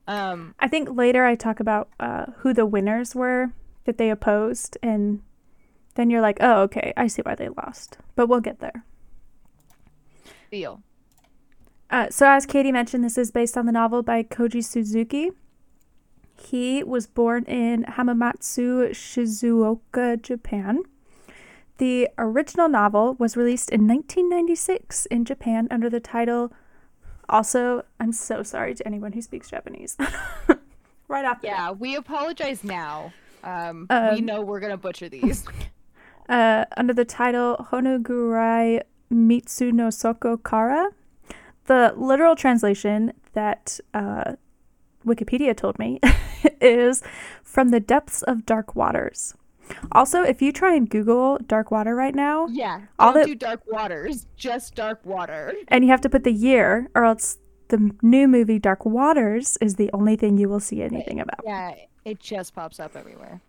Um, 0.07 0.55
I 0.59 0.67
think 0.67 0.89
later 0.95 1.25
I 1.25 1.35
talk 1.35 1.59
about 1.59 1.89
uh, 1.99 2.25
who 2.37 2.53
the 2.53 2.65
winners 2.65 3.15
were 3.15 3.53
that 3.85 3.97
they 3.97 4.09
opposed, 4.09 4.77
and 4.81 5.21
then 5.95 6.09
you're 6.09 6.21
like, 6.21 6.37
oh, 6.41 6.61
okay, 6.63 6.93
I 6.97 7.07
see 7.07 7.21
why 7.21 7.35
they 7.35 7.49
lost. 7.49 7.97
But 8.15 8.27
we'll 8.27 8.41
get 8.41 8.59
there. 8.59 8.83
deal. 10.49 10.81
Uh, 11.89 12.09
so, 12.09 12.27
as 12.27 12.45
Katie 12.45 12.71
mentioned, 12.71 13.03
this 13.03 13.17
is 13.17 13.31
based 13.31 13.57
on 13.57 13.65
the 13.65 13.71
novel 13.71 14.01
by 14.01 14.23
Koji 14.23 14.63
Suzuki. 14.63 15.31
He 16.41 16.83
was 16.83 17.05
born 17.05 17.43
in 17.45 17.83
Hamamatsu, 17.83 18.91
Shizuoka, 18.91 20.21
Japan. 20.21 20.83
The 21.77 22.09
original 22.17 22.69
novel 22.69 23.15
was 23.15 23.35
released 23.35 23.69
in 23.69 23.87
1996 23.87 25.05
in 25.07 25.25
Japan 25.25 25.67
under 25.69 25.89
the 25.89 25.99
title. 25.99 26.53
Also, 27.31 27.83
I'm 27.99 28.11
so 28.11 28.43
sorry 28.43 28.75
to 28.75 28.85
anyone 28.85 29.13
who 29.13 29.21
speaks 29.21 29.49
Japanese. 29.49 29.97
right 31.07 31.25
off 31.25 31.41
the 31.41 31.47
bat. 31.47 31.57
Yeah, 31.57 31.71
we 31.71 31.95
apologize 31.95 32.63
now. 32.63 33.13
Um, 33.43 33.87
we 33.89 33.95
Um, 33.95 34.25
know 34.25 34.41
we're 34.41 34.59
gonna 34.59 34.77
butcher 34.77 35.09
these. 35.09 35.45
uh, 36.29 36.65
under 36.77 36.93
the 36.93 37.05
title 37.05 37.67
Honogurai 37.71 38.81
Mitsu 39.09 39.71
no 39.71 39.89
Soko 39.89 40.37
Kara. 40.37 40.89
The 41.65 41.93
literal 41.95 42.35
translation 42.35 43.13
that 43.33 43.79
uh, 43.93 44.33
Wikipedia 45.05 45.55
told 45.55 45.79
me 45.79 45.99
is 46.59 47.01
from 47.43 47.69
the 47.69 47.79
depths 47.79 48.21
of 48.23 48.45
dark 48.45 48.75
waters. 48.75 49.35
Also, 49.91 50.21
if 50.23 50.41
you 50.41 50.51
try 50.51 50.75
and 50.75 50.89
Google 50.89 51.37
dark 51.47 51.71
water 51.71 51.95
right 51.95 52.15
now, 52.15 52.47
yeah, 52.47 52.81
All 52.99 53.13
don't 53.13 53.21
the- 53.23 53.27
do 53.27 53.35
dark 53.35 53.61
waters, 53.67 54.27
just 54.35 54.75
dark 54.75 55.05
water. 55.05 55.53
and 55.67 55.83
you 55.83 55.89
have 55.91 56.01
to 56.01 56.09
put 56.09 56.23
the 56.23 56.31
year, 56.33 56.89
or 56.95 57.05
else 57.05 57.37
the 57.69 57.91
new 58.01 58.27
movie 58.27 58.59
Dark 58.59 58.85
Waters 58.85 59.57
is 59.61 59.75
the 59.75 59.89
only 59.93 60.17
thing 60.17 60.37
you 60.37 60.49
will 60.49 60.59
see 60.59 60.81
anything 60.83 61.21
about. 61.21 61.39
Yeah, 61.45 61.73
it 62.03 62.19
just 62.19 62.53
pops 62.53 62.79
up 62.81 62.97
everywhere. 62.97 63.41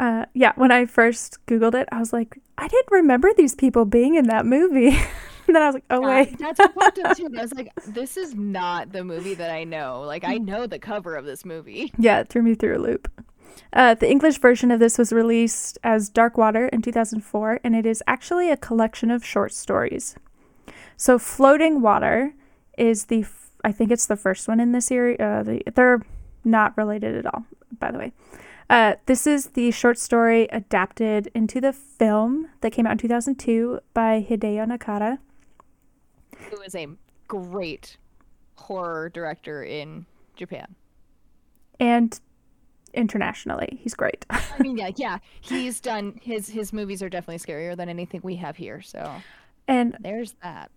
Uh, 0.00 0.26
yeah, 0.34 0.52
when 0.56 0.70
I 0.72 0.84
first 0.84 1.38
Googled 1.46 1.74
it, 1.74 1.88
I 1.92 2.00
was 2.00 2.12
like, 2.12 2.38
I 2.58 2.66
didn't 2.68 2.90
remember 2.90 3.30
these 3.36 3.54
people 3.54 3.84
being 3.84 4.14
in 4.16 4.26
that 4.26 4.44
movie. 4.46 4.88
and 5.46 5.54
then 5.54 5.62
I 5.62 5.66
was 5.66 5.74
like, 5.74 5.84
oh, 5.90 6.00
Yeah, 6.00 6.06
wait. 6.08 6.38
that's 6.38 6.58
what 6.58 6.74
popped 6.74 6.98
up 6.98 7.16
too. 7.16 7.28
I 7.38 7.40
was 7.42 7.54
like, 7.54 7.70
this 7.86 8.16
is 8.16 8.34
not 8.34 8.90
the 8.92 9.04
movie 9.04 9.34
that 9.34 9.50
I 9.52 9.62
know. 9.64 10.02
Like, 10.04 10.24
I 10.24 10.38
know 10.38 10.66
the 10.66 10.78
cover 10.80 11.14
of 11.14 11.24
this 11.24 11.44
movie. 11.44 11.92
Yeah, 11.98 12.18
it 12.20 12.28
threw 12.28 12.42
me 12.42 12.56
through 12.56 12.76
a 12.76 12.80
loop. 12.82 13.08
Uh, 13.72 13.94
the 13.94 14.10
English 14.10 14.38
version 14.38 14.70
of 14.70 14.80
this 14.80 14.98
was 14.98 15.12
released 15.12 15.78
as 15.82 16.08
Dark 16.08 16.38
Water 16.38 16.68
in 16.68 16.82
2004, 16.82 17.60
and 17.62 17.76
it 17.76 17.84
is 17.84 18.02
actually 18.06 18.50
a 18.50 18.56
collection 18.56 19.10
of 19.10 19.24
short 19.24 19.52
stories. 19.52 20.16
So, 20.96 21.18
Floating 21.18 21.82
Water 21.82 22.34
is 22.78 23.06
the, 23.06 23.20
f- 23.22 23.50
I 23.64 23.72
think 23.72 23.90
it's 23.90 24.06
the 24.06 24.16
first 24.16 24.48
one 24.48 24.60
in 24.60 24.72
the 24.72 24.80
series. 24.80 25.20
Uh, 25.20 25.42
the, 25.42 25.62
they're 25.74 26.02
not 26.44 26.76
related 26.76 27.16
at 27.16 27.26
all, 27.26 27.44
by 27.78 27.90
the 27.90 27.98
way. 27.98 28.12
Uh, 28.68 28.94
this 29.06 29.26
is 29.26 29.48
the 29.48 29.70
short 29.70 29.98
story 29.98 30.48
adapted 30.50 31.30
into 31.34 31.60
the 31.60 31.72
film 31.72 32.48
that 32.62 32.72
came 32.72 32.86
out 32.86 32.92
in 32.92 32.98
2002 32.98 33.80
by 33.94 34.26
Hideo 34.28 34.66
Nakata. 34.66 35.18
Who 36.50 36.60
is 36.62 36.74
a 36.74 36.88
great 37.28 37.96
horror 38.56 39.08
director 39.08 39.62
in 39.62 40.06
Japan. 40.34 40.74
And 41.78 42.18
internationally, 42.96 43.78
he's 43.80 43.94
great. 43.94 44.24
I 44.30 44.42
mean, 44.60 44.76
yeah, 44.76 44.90
yeah, 44.96 45.18
he's 45.40 45.80
done 45.80 46.18
his 46.22 46.48
his 46.48 46.72
movies 46.72 47.02
are 47.02 47.08
definitely 47.08 47.38
scarier 47.38 47.76
than 47.76 47.88
anything 47.88 48.20
we 48.22 48.36
have 48.36 48.56
here. 48.56 48.80
So 48.82 49.22
and 49.68 49.96
there's 50.00 50.34
that. 50.42 50.70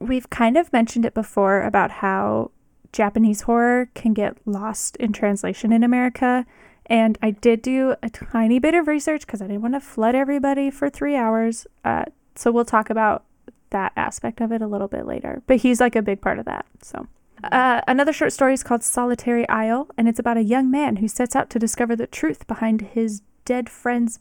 we've 0.00 0.30
kind 0.30 0.56
of 0.56 0.72
mentioned 0.72 1.04
it 1.04 1.14
before 1.14 1.62
about 1.62 1.90
how 1.90 2.50
Japanese 2.92 3.42
horror 3.42 3.90
can 3.94 4.14
get 4.14 4.36
lost 4.46 4.96
in 4.96 5.12
translation 5.12 5.72
in 5.72 5.82
America. 5.82 6.46
And 6.86 7.18
I 7.20 7.32
did 7.32 7.62
do 7.62 7.96
a 8.02 8.08
tiny 8.08 8.58
bit 8.58 8.74
of 8.74 8.86
research 8.86 9.26
because 9.26 9.42
I 9.42 9.46
didn't 9.46 9.62
want 9.62 9.74
to 9.74 9.80
flood 9.80 10.14
everybody 10.14 10.70
for 10.70 10.88
three 10.88 11.16
hours. 11.16 11.66
Uh, 11.84 12.04
so 12.36 12.52
we'll 12.52 12.64
talk 12.64 12.90
about 12.90 13.24
that 13.70 13.92
aspect 13.96 14.40
of 14.40 14.52
it 14.52 14.62
a 14.62 14.68
little 14.68 14.86
bit 14.86 15.04
later. 15.04 15.42
But 15.48 15.58
he's 15.58 15.80
like 15.80 15.96
a 15.96 16.02
big 16.02 16.20
part 16.20 16.38
of 16.38 16.44
that. 16.44 16.64
So. 16.82 17.08
Uh, 17.44 17.80
another 17.86 18.12
short 18.12 18.32
story 18.32 18.54
is 18.54 18.62
called 18.62 18.82
Solitary 18.82 19.48
Isle, 19.48 19.88
and 19.96 20.08
it's 20.08 20.18
about 20.18 20.36
a 20.36 20.42
young 20.42 20.70
man 20.70 20.96
who 20.96 21.08
sets 21.08 21.36
out 21.36 21.50
to 21.50 21.58
discover 21.58 21.94
the 21.94 22.06
truth 22.06 22.46
behind 22.46 22.80
his 22.80 23.22
dead 23.44 23.68
friend's 23.68 24.18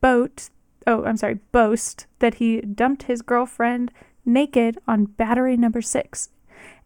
boat. 0.00 0.50
Oh, 0.86 1.04
I'm 1.04 1.16
sorry, 1.16 1.38
boast 1.52 2.06
that 2.18 2.34
he 2.34 2.60
dumped 2.60 3.04
his 3.04 3.22
girlfriend 3.22 3.92
naked 4.24 4.78
on 4.86 5.04
Battery 5.04 5.56
Number 5.56 5.82
Six. 5.82 6.30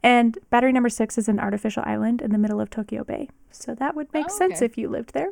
And 0.02 0.38
Battery 0.50 0.73
Number 0.73 0.88
Six 0.88 1.17
is 1.17 1.29
an 1.29 1.38
artificial 1.38 1.85
island 1.87 2.21
in 2.21 2.33
the 2.33 2.38
middle 2.38 2.61
of 2.61 2.69
Tokyo 2.71 3.05
Bay. 3.05 3.29
So 3.50 3.75
that 3.75 3.95
would 3.95 4.12
make 4.12 4.26
Oh, 4.29 4.37
sense 4.37 4.61
if 4.61 4.76
you 4.76 4.88
lived 4.88 5.14
there. 5.14 5.31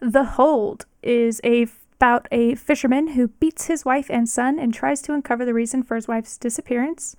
The 0.00 0.24
Hold 0.24 0.86
is 1.02 1.40
a 1.44 1.66
about 1.96 2.26
a 2.32 2.56
fisherman 2.56 3.08
who 3.08 3.28
beats 3.28 3.66
his 3.66 3.84
wife 3.84 4.10
and 4.10 4.28
son 4.28 4.58
and 4.58 4.74
tries 4.74 5.00
to 5.02 5.12
uncover 5.14 5.44
the 5.44 5.54
reason 5.54 5.84
for 5.84 5.94
his 5.94 6.08
wife's 6.08 6.36
disappearance 6.36 7.14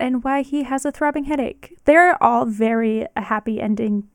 and 0.00 0.24
why 0.24 0.42
he 0.42 0.64
has 0.64 0.84
a 0.84 0.92
throbbing 0.92 1.24
headache. 1.24 1.76
They're 1.84 2.22
all 2.22 2.44
very 2.46 3.06
happy 3.16 3.60
ending 3.60 4.08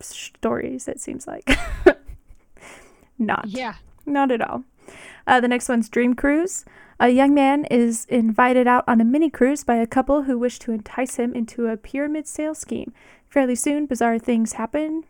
stories, 0.00 0.88
it 0.88 1.00
seems 1.00 1.26
like. 1.26 1.48
Not. 3.18 3.46
Yeah, 3.48 3.74
Not 4.06 4.30
at 4.30 4.40
all. 4.40 4.64
Uh, 5.26 5.40
the 5.40 5.48
next 5.48 5.68
one's 5.68 5.88
Dream 5.88 6.14
Cruise. 6.14 6.64
A 6.98 7.08
young 7.08 7.34
man 7.34 7.64
is 7.66 8.04
invited 8.06 8.66
out 8.66 8.84
on 8.86 9.00
a 9.00 9.04
mini 9.04 9.30
cruise 9.30 9.64
by 9.64 9.76
a 9.76 9.86
couple 9.86 10.22
who 10.24 10.38
wish 10.38 10.58
to 10.60 10.72
entice 10.72 11.16
him 11.16 11.34
into 11.34 11.66
a 11.66 11.76
pyramid 11.76 12.26
sale 12.26 12.54
scheme. 12.54 12.92
Fairly 13.28 13.54
soon, 13.54 13.86
bizarre 13.86 14.18
things 14.18 14.54
happen 14.54 15.04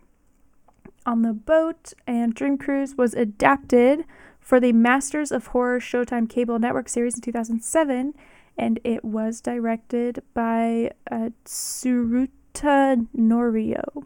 on 1.05 1.21
the 1.21 1.33
boat, 1.33 1.93
and 2.05 2.33
Dream 2.33 2.57
Cruise 2.57 2.95
was 2.95 3.13
adapted 3.13 4.05
for 4.39 4.59
the 4.59 4.71
Masters 4.71 5.31
of 5.31 5.47
Horror 5.47 5.79
Showtime 5.79 6.29
Cable 6.29 6.59
Network 6.59 6.87
series 6.87 7.15
in 7.15 7.21
2007, 7.21 8.13
and 8.57 8.79
it 8.83 9.03
was 9.03 9.41
directed 9.41 10.21
by 10.33 10.91
uh, 11.09 11.29
Tsuruta 11.45 13.07
Norio. 13.15 14.05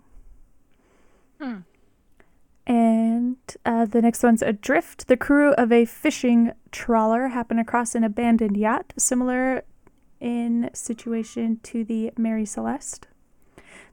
Hmm. 1.39 1.57
And 2.67 3.37
uh, 3.65 3.85
the 3.85 4.01
next 4.01 4.23
one's 4.23 4.41
Adrift. 4.41 5.07
The 5.07 5.17
crew 5.17 5.53
of 5.53 5.71
a 5.71 5.85
fishing 5.85 6.51
trawler 6.71 7.27
happen 7.29 7.59
across 7.59 7.93
an 7.93 8.03
abandoned 8.03 8.57
yacht, 8.57 8.93
similar 8.97 9.63
in 10.19 10.69
situation 10.73 11.59
to 11.63 11.83
the 11.83 12.11
Mary 12.17 12.45
Celeste. 12.45 13.07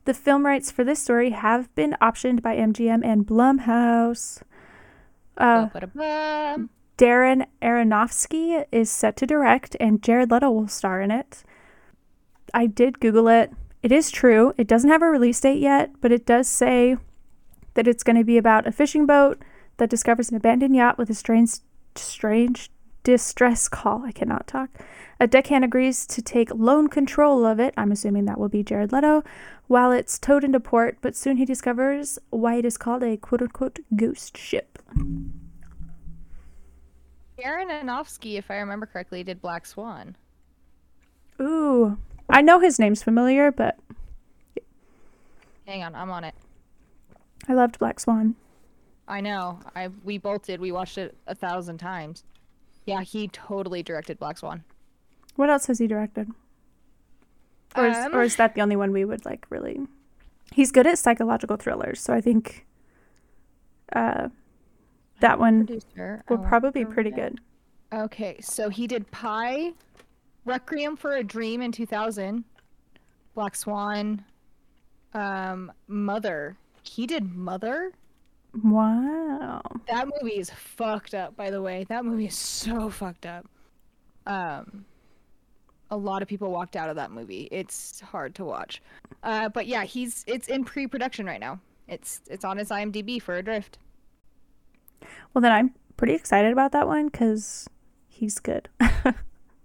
The 0.04 0.14
film 0.14 0.46
rights 0.46 0.70
for 0.70 0.84
this 0.84 1.02
story 1.02 1.30
have 1.30 1.72
been 1.74 1.96
optioned 2.00 2.42
by 2.42 2.56
MGM 2.56 3.04
and 3.04 3.26
Blumhouse. 3.26 4.42
Uh. 5.36 5.68
Darren 7.02 7.46
Aronofsky 7.60 8.64
is 8.70 8.88
set 8.88 9.16
to 9.16 9.26
direct, 9.26 9.76
and 9.80 10.00
Jared 10.00 10.30
Leto 10.30 10.52
will 10.52 10.68
star 10.68 11.00
in 11.00 11.10
it. 11.10 11.42
I 12.54 12.66
did 12.66 13.00
Google 13.00 13.26
it. 13.26 13.50
It 13.82 13.90
is 13.90 14.12
true. 14.12 14.54
It 14.56 14.68
doesn't 14.68 14.88
have 14.88 15.02
a 15.02 15.10
release 15.10 15.40
date 15.40 15.58
yet, 15.58 15.90
but 16.00 16.12
it 16.12 16.24
does 16.24 16.46
say 16.46 16.96
that 17.74 17.88
it's 17.88 18.04
going 18.04 18.18
to 18.18 18.22
be 18.22 18.38
about 18.38 18.68
a 18.68 18.70
fishing 18.70 19.04
boat 19.04 19.42
that 19.78 19.90
discovers 19.90 20.30
an 20.30 20.36
abandoned 20.36 20.76
yacht 20.76 20.96
with 20.96 21.10
a 21.10 21.14
strange, 21.14 21.54
strange 21.96 22.70
distress 23.02 23.68
call. 23.68 24.04
I 24.04 24.12
cannot 24.12 24.46
talk. 24.46 24.70
A 25.18 25.26
deckhand 25.26 25.64
agrees 25.64 26.06
to 26.06 26.22
take 26.22 26.54
lone 26.54 26.86
control 26.86 27.44
of 27.44 27.58
it. 27.58 27.74
I'm 27.76 27.90
assuming 27.90 28.26
that 28.26 28.38
will 28.38 28.48
be 28.48 28.62
Jared 28.62 28.92
Leto, 28.92 29.24
while 29.66 29.90
it's 29.90 30.20
towed 30.20 30.44
into 30.44 30.60
port. 30.60 30.98
But 31.00 31.16
soon 31.16 31.38
he 31.38 31.44
discovers 31.44 32.20
why 32.30 32.58
it 32.58 32.64
is 32.64 32.78
called 32.78 33.02
a 33.02 33.16
"quote 33.16 33.42
unquote" 33.42 33.80
ghost 33.96 34.38
ship. 34.38 34.78
Aaron 37.42 37.68
Aronofsky, 37.68 38.38
if 38.38 38.50
I 38.50 38.56
remember 38.56 38.86
correctly, 38.86 39.22
did 39.22 39.40
Black 39.40 39.66
Swan. 39.66 40.16
Ooh, 41.40 41.98
I 42.28 42.42
know 42.42 42.60
his 42.60 42.78
name's 42.78 43.02
familiar, 43.02 43.50
but 43.50 43.78
Hang 45.66 45.82
on, 45.82 45.94
I'm 45.94 46.10
on 46.10 46.24
it. 46.24 46.34
I 47.48 47.54
loved 47.54 47.78
Black 47.78 48.00
Swan. 48.00 48.34
I 49.08 49.20
know. 49.20 49.60
I 49.74 49.88
we 50.04 50.18
both 50.18 50.46
did. 50.46 50.60
We 50.60 50.72
watched 50.72 50.98
it 50.98 51.16
a 51.26 51.34
thousand 51.34 51.78
times. 51.78 52.24
Yeah, 52.86 53.02
he 53.02 53.28
totally 53.28 53.82
directed 53.82 54.18
Black 54.18 54.38
Swan. 54.38 54.64
What 55.36 55.50
else 55.50 55.66
has 55.66 55.78
he 55.78 55.86
directed? 55.86 56.28
Or 57.76 57.86
is, 57.86 57.96
Um, 57.96 58.14
or 58.14 58.22
is 58.22 58.36
that 58.36 58.54
the 58.54 58.60
only 58.60 58.76
one 58.76 58.92
we 58.92 59.04
would 59.04 59.24
like 59.24 59.46
really? 59.50 59.86
He's 60.52 60.70
good 60.70 60.86
at 60.86 60.98
psychological 60.98 61.56
thrillers, 61.56 62.00
so 62.00 62.12
I 62.12 62.20
think 62.20 62.66
uh, 63.94 64.28
that 65.22 65.38
one 65.38 65.66
Producer. 65.66 66.22
will 66.28 66.44
I 66.44 66.48
probably 66.48 66.84
be 66.84 66.90
pretty 66.90 67.10
good. 67.10 67.40
Okay, 67.92 68.36
so 68.40 68.68
he 68.68 68.86
did 68.86 69.10
Pi, 69.10 69.72
Requiem 70.44 70.96
for 70.96 71.16
a 71.16 71.24
Dream 71.24 71.62
in 71.62 71.72
2000, 71.72 72.44
Black 73.34 73.56
Swan, 73.56 74.24
um, 75.14 75.72
Mother. 75.88 76.56
He 76.82 77.06
did 77.06 77.34
Mother. 77.34 77.92
Wow. 78.62 79.62
That 79.88 80.08
movie 80.20 80.38
is 80.38 80.50
fucked 80.50 81.14
up, 81.14 81.36
by 81.36 81.50
the 81.50 81.62
way. 81.62 81.84
That 81.88 82.04
movie 82.04 82.26
is 82.26 82.36
so 82.36 82.90
fucked 82.90 83.24
up. 83.24 83.46
Um, 84.26 84.84
a 85.90 85.96
lot 85.96 86.22
of 86.22 86.28
people 86.28 86.50
walked 86.50 86.76
out 86.76 86.88
of 86.88 86.96
that 86.96 87.10
movie. 87.10 87.48
It's 87.50 88.00
hard 88.00 88.34
to 88.36 88.44
watch. 88.44 88.82
Uh, 89.22 89.48
but 89.48 89.66
yeah, 89.66 89.84
he's 89.84 90.24
it's 90.26 90.48
in 90.48 90.64
pre-production 90.64 91.26
right 91.26 91.40
now. 91.40 91.60
It's 91.88 92.22
it's 92.30 92.44
on 92.44 92.56
his 92.56 92.70
IMDb 92.70 93.20
for 93.20 93.36
Adrift. 93.36 93.78
Well, 95.32 95.42
then 95.42 95.52
I'm 95.52 95.74
pretty 95.96 96.14
excited 96.14 96.52
about 96.52 96.72
that 96.72 96.86
one 96.86 97.06
because 97.08 97.68
he's 98.08 98.38
good. 98.38 98.68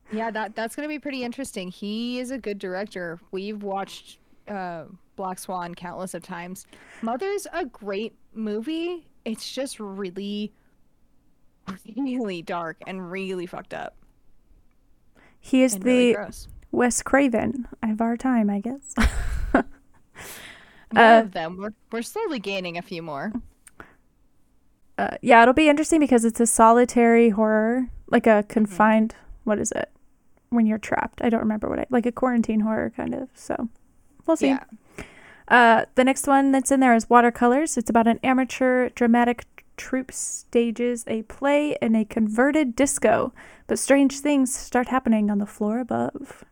Yeah, 0.10 0.32
that 0.32 0.56
that's 0.56 0.74
gonna 0.74 0.88
be 0.88 1.00
pretty 1.00 1.26
interesting. 1.26 1.68
He 1.70 2.20
is 2.20 2.32
a 2.32 2.38
good 2.38 2.60
director. 2.60 3.20
We've 3.32 3.62
watched 3.62 4.20
uh, 4.48 4.86
Black 5.18 5.38
Swan 5.38 5.76
countless 5.76 6.14
of 6.14 6.24
times. 6.24 6.66
Mother's 7.02 7.46
a 7.52 7.66
great 7.66 8.16
movie. 8.34 9.06
It's 9.26 9.52
just 9.54 9.82
really, 9.82 10.54
really 11.98 12.42
dark 12.42 12.78
and 12.88 13.12
really 13.12 13.48
fucked 13.48 13.74
up 13.74 13.98
he 15.40 15.64
is 15.64 15.76
and 15.76 15.84
the 15.84 16.16
really. 16.16 16.34
Wes 16.72 17.02
Craven 17.02 17.68
of 17.82 18.02
our 18.02 18.18
time, 18.18 18.50
I 18.50 18.60
guess. 18.60 18.96
Uh, 20.96 21.20
of 21.26 21.34
them. 21.34 21.58
We're 21.58 21.74
we're 21.92 22.02
slowly 22.02 22.40
gaining 22.40 22.78
a 22.78 22.82
few 22.82 23.02
more. 23.02 23.34
Uh, 24.98 25.18
yeah, 25.22 25.42
it'll 25.42 25.54
be 25.54 25.70
interesting 25.70 26.00
because 26.00 26.26
it's 26.26 26.40
a 26.40 26.48
solitary 26.48 27.30
horror, 27.30 27.88
like 28.08 28.28
a 28.28 28.44
confined. 28.48 29.16
What 29.44 29.60
is 29.60 29.72
it? 29.72 29.90
When 30.50 30.66
you're 30.66 30.78
trapped, 30.78 31.22
I 31.22 31.30
don't 31.30 31.42
remember 31.42 31.70
what 31.70 31.80
I 31.80 31.86
like 31.90 32.06
a 32.06 32.12
quarantine 32.12 32.62
horror 32.62 32.92
kind 32.96 33.14
of. 33.14 33.30
So 33.34 33.70
we'll 34.26 34.38
see. 34.38 34.48
Yeah. 34.48 34.64
Uh, 35.48 35.86
the 35.96 36.04
next 36.04 36.28
one 36.28 36.52
that's 36.52 36.72
in 36.72 36.80
there 36.80 36.96
is 36.96 37.10
Watercolors. 37.10 37.78
It's 37.78 37.90
about 37.90 38.08
an 38.08 38.20
amateur 38.24 38.90
dramatic 38.90 39.46
troupe 39.78 40.12
stages 40.12 41.06
a 41.08 41.22
play 41.24 41.78
in 41.82 41.96
a 41.96 42.04
converted 42.04 42.76
disco, 42.76 43.34
but 43.68 43.80
strange 43.80 44.20
things 44.20 44.54
start 44.54 44.88
happening 44.88 45.30
on 45.30 45.38
the 45.38 45.46
floor 45.46 45.80
above. 45.80 46.44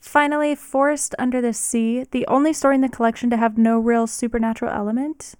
Finally, 0.00 0.54
Forest 0.54 1.14
Under 1.18 1.40
the 1.40 1.52
Sea, 1.52 2.04
the 2.10 2.26
only 2.26 2.52
story 2.52 2.76
in 2.76 2.80
the 2.80 2.88
collection 2.88 3.28
to 3.30 3.36
have 3.36 3.58
no 3.58 3.78
real 3.78 4.06
supernatural 4.06 4.72
element. 4.72 5.34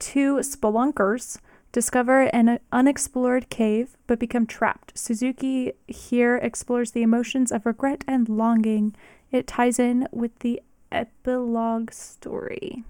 Two 0.00 0.36
spelunkers 0.38 1.38
discover 1.70 2.22
an 2.22 2.58
unexplored 2.72 3.48
cave 3.50 3.96
but 4.08 4.18
become 4.18 4.46
trapped. 4.46 4.98
Suzuki 4.98 5.74
here 5.86 6.36
explores 6.36 6.90
the 6.90 7.02
emotions 7.02 7.52
of 7.52 7.64
regret 7.64 8.02
and 8.08 8.28
longing. 8.28 8.96
It 9.30 9.46
ties 9.46 9.78
in 9.78 10.08
with 10.10 10.36
the 10.40 10.60
epilogue 10.90 11.92
story. 11.92 12.82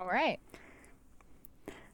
All 0.00 0.08
right. 0.08 0.40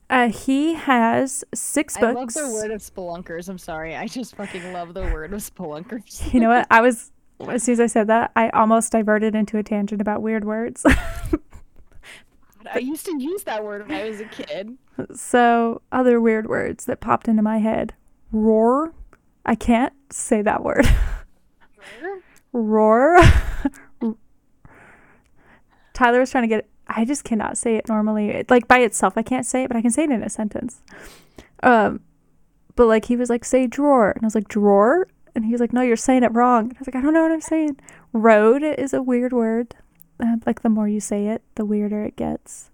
Uh, 0.08 0.28
he 0.28 0.74
has 0.74 1.44
six 1.54 1.98
books. 1.98 2.36
I 2.36 2.42
love 2.42 2.50
the 2.50 2.54
word 2.54 2.70
of 2.70 2.80
spelunkers. 2.80 3.48
I'm 3.48 3.58
sorry. 3.58 3.94
I 3.96 4.06
just 4.06 4.36
fucking 4.36 4.72
love 4.72 4.94
the 4.94 5.02
word 5.02 5.32
of 5.34 5.40
spelunkers. 5.40 6.32
You 6.32 6.40
know 6.40 6.48
what? 6.48 6.66
I 6.70 6.80
was 6.80 7.10
as 7.48 7.64
soon 7.64 7.74
as 7.74 7.80
I 7.80 7.86
said 7.86 8.06
that, 8.06 8.30
I 8.36 8.50
almost 8.50 8.92
diverted 8.92 9.34
into 9.34 9.58
a 9.58 9.62
tangent 9.62 10.00
about 10.00 10.22
weird 10.22 10.44
words. 10.44 10.86
I 12.72 12.78
used 12.78 13.06
to 13.06 13.16
use 13.22 13.44
that 13.44 13.64
word 13.64 13.88
when 13.88 13.98
I 14.00 14.08
was 14.08 14.20
a 14.20 14.24
kid. 14.26 14.76
so, 15.14 15.82
other 15.90 16.20
weird 16.20 16.48
words 16.48 16.84
that 16.86 17.00
popped 17.00 17.28
into 17.28 17.42
my 17.42 17.58
head. 17.58 17.94
Roar. 18.30 18.92
I 19.44 19.54
can't 19.54 19.92
say 20.10 20.42
that 20.42 20.62
word. 20.62 20.86
Roar. 22.52 23.18
Tyler 25.94 26.20
was 26.20 26.30
trying 26.30 26.44
to 26.44 26.48
get 26.48 26.68
I 26.88 27.04
just 27.04 27.24
cannot 27.24 27.56
say 27.56 27.76
it 27.76 27.88
normally. 27.88 28.28
It- 28.30 28.50
Like 28.50 28.68
by 28.68 28.78
itself, 28.80 29.14
I 29.16 29.22
can't 29.22 29.46
say 29.46 29.64
it, 29.64 29.68
but 29.68 29.76
I 29.76 29.82
can 29.82 29.90
say 29.90 30.04
it 30.04 30.10
in 30.10 30.22
a 30.22 30.28
sentence. 30.28 30.82
Um, 31.62 32.00
but 32.76 32.86
like 32.86 33.06
he 33.06 33.16
was 33.16 33.30
like, 33.30 33.44
say 33.44 33.66
drawer, 33.66 34.10
and 34.10 34.22
I 34.22 34.26
was 34.26 34.34
like, 34.34 34.48
drawer, 34.48 35.06
and 35.34 35.44
he 35.46 35.52
was 35.52 35.60
like, 35.60 35.72
no, 35.72 35.80
you're 35.80 35.96
saying 35.96 36.22
it 36.24 36.32
wrong. 36.32 36.64
And 36.64 36.76
I 36.76 36.78
was 36.80 36.88
like, 36.88 36.96
I 36.96 37.00
don't 37.00 37.14
know 37.14 37.22
what 37.22 37.32
I'm 37.32 37.40
saying. 37.40 37.78
Road 38.12 38.62
is 38.62 38.92
a 38.92 39.02
weird 39.02 39.32
word. 39.32 39.74
Uh, 40.22 40.36
like 40.46 40.62
the 40.62 40.68
more 40.68 40.88
you 40.88 41.00
say 41.00 41.26
it, 41.26 41.42
the 41.56 41.64
weirder 41.64 42.04
it 42.04 42.14
gets. 42.14 42.70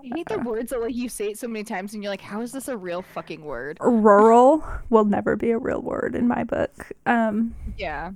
I 0.00 0.16
hate 0.16 0.28
the 0.28 0.38
words 0.38 0.70
that 0.70 0.80
like 0.80 0.94
you 0.94 1.08
say 1.08 1.26
it 1.30 1.38
so 1.38 1.46
many 1.46 1.62
times 1.64 1.92
and 1.92 2.02
you're 2.02 2.10
like, 2.10 2.22
how 2.22 2.40
is 2.40 2.52
this 2.52 2.68
a 2.68 2.76
real 2.76 3.02
fucking 3.02 3.44
word? 3.44 3.78
Rural 3.82 4.64
will 4.88 5.04
never 5.04 5.36
be 5.36 5.50
a 5.50 5.58
real 5.58 5.82
word 5.82 6.14
in 6.14 6.26
my 6.26 6.44
book. 6.44 6.92
Um, 7.04 7.54
Yeah. 7.76 8.12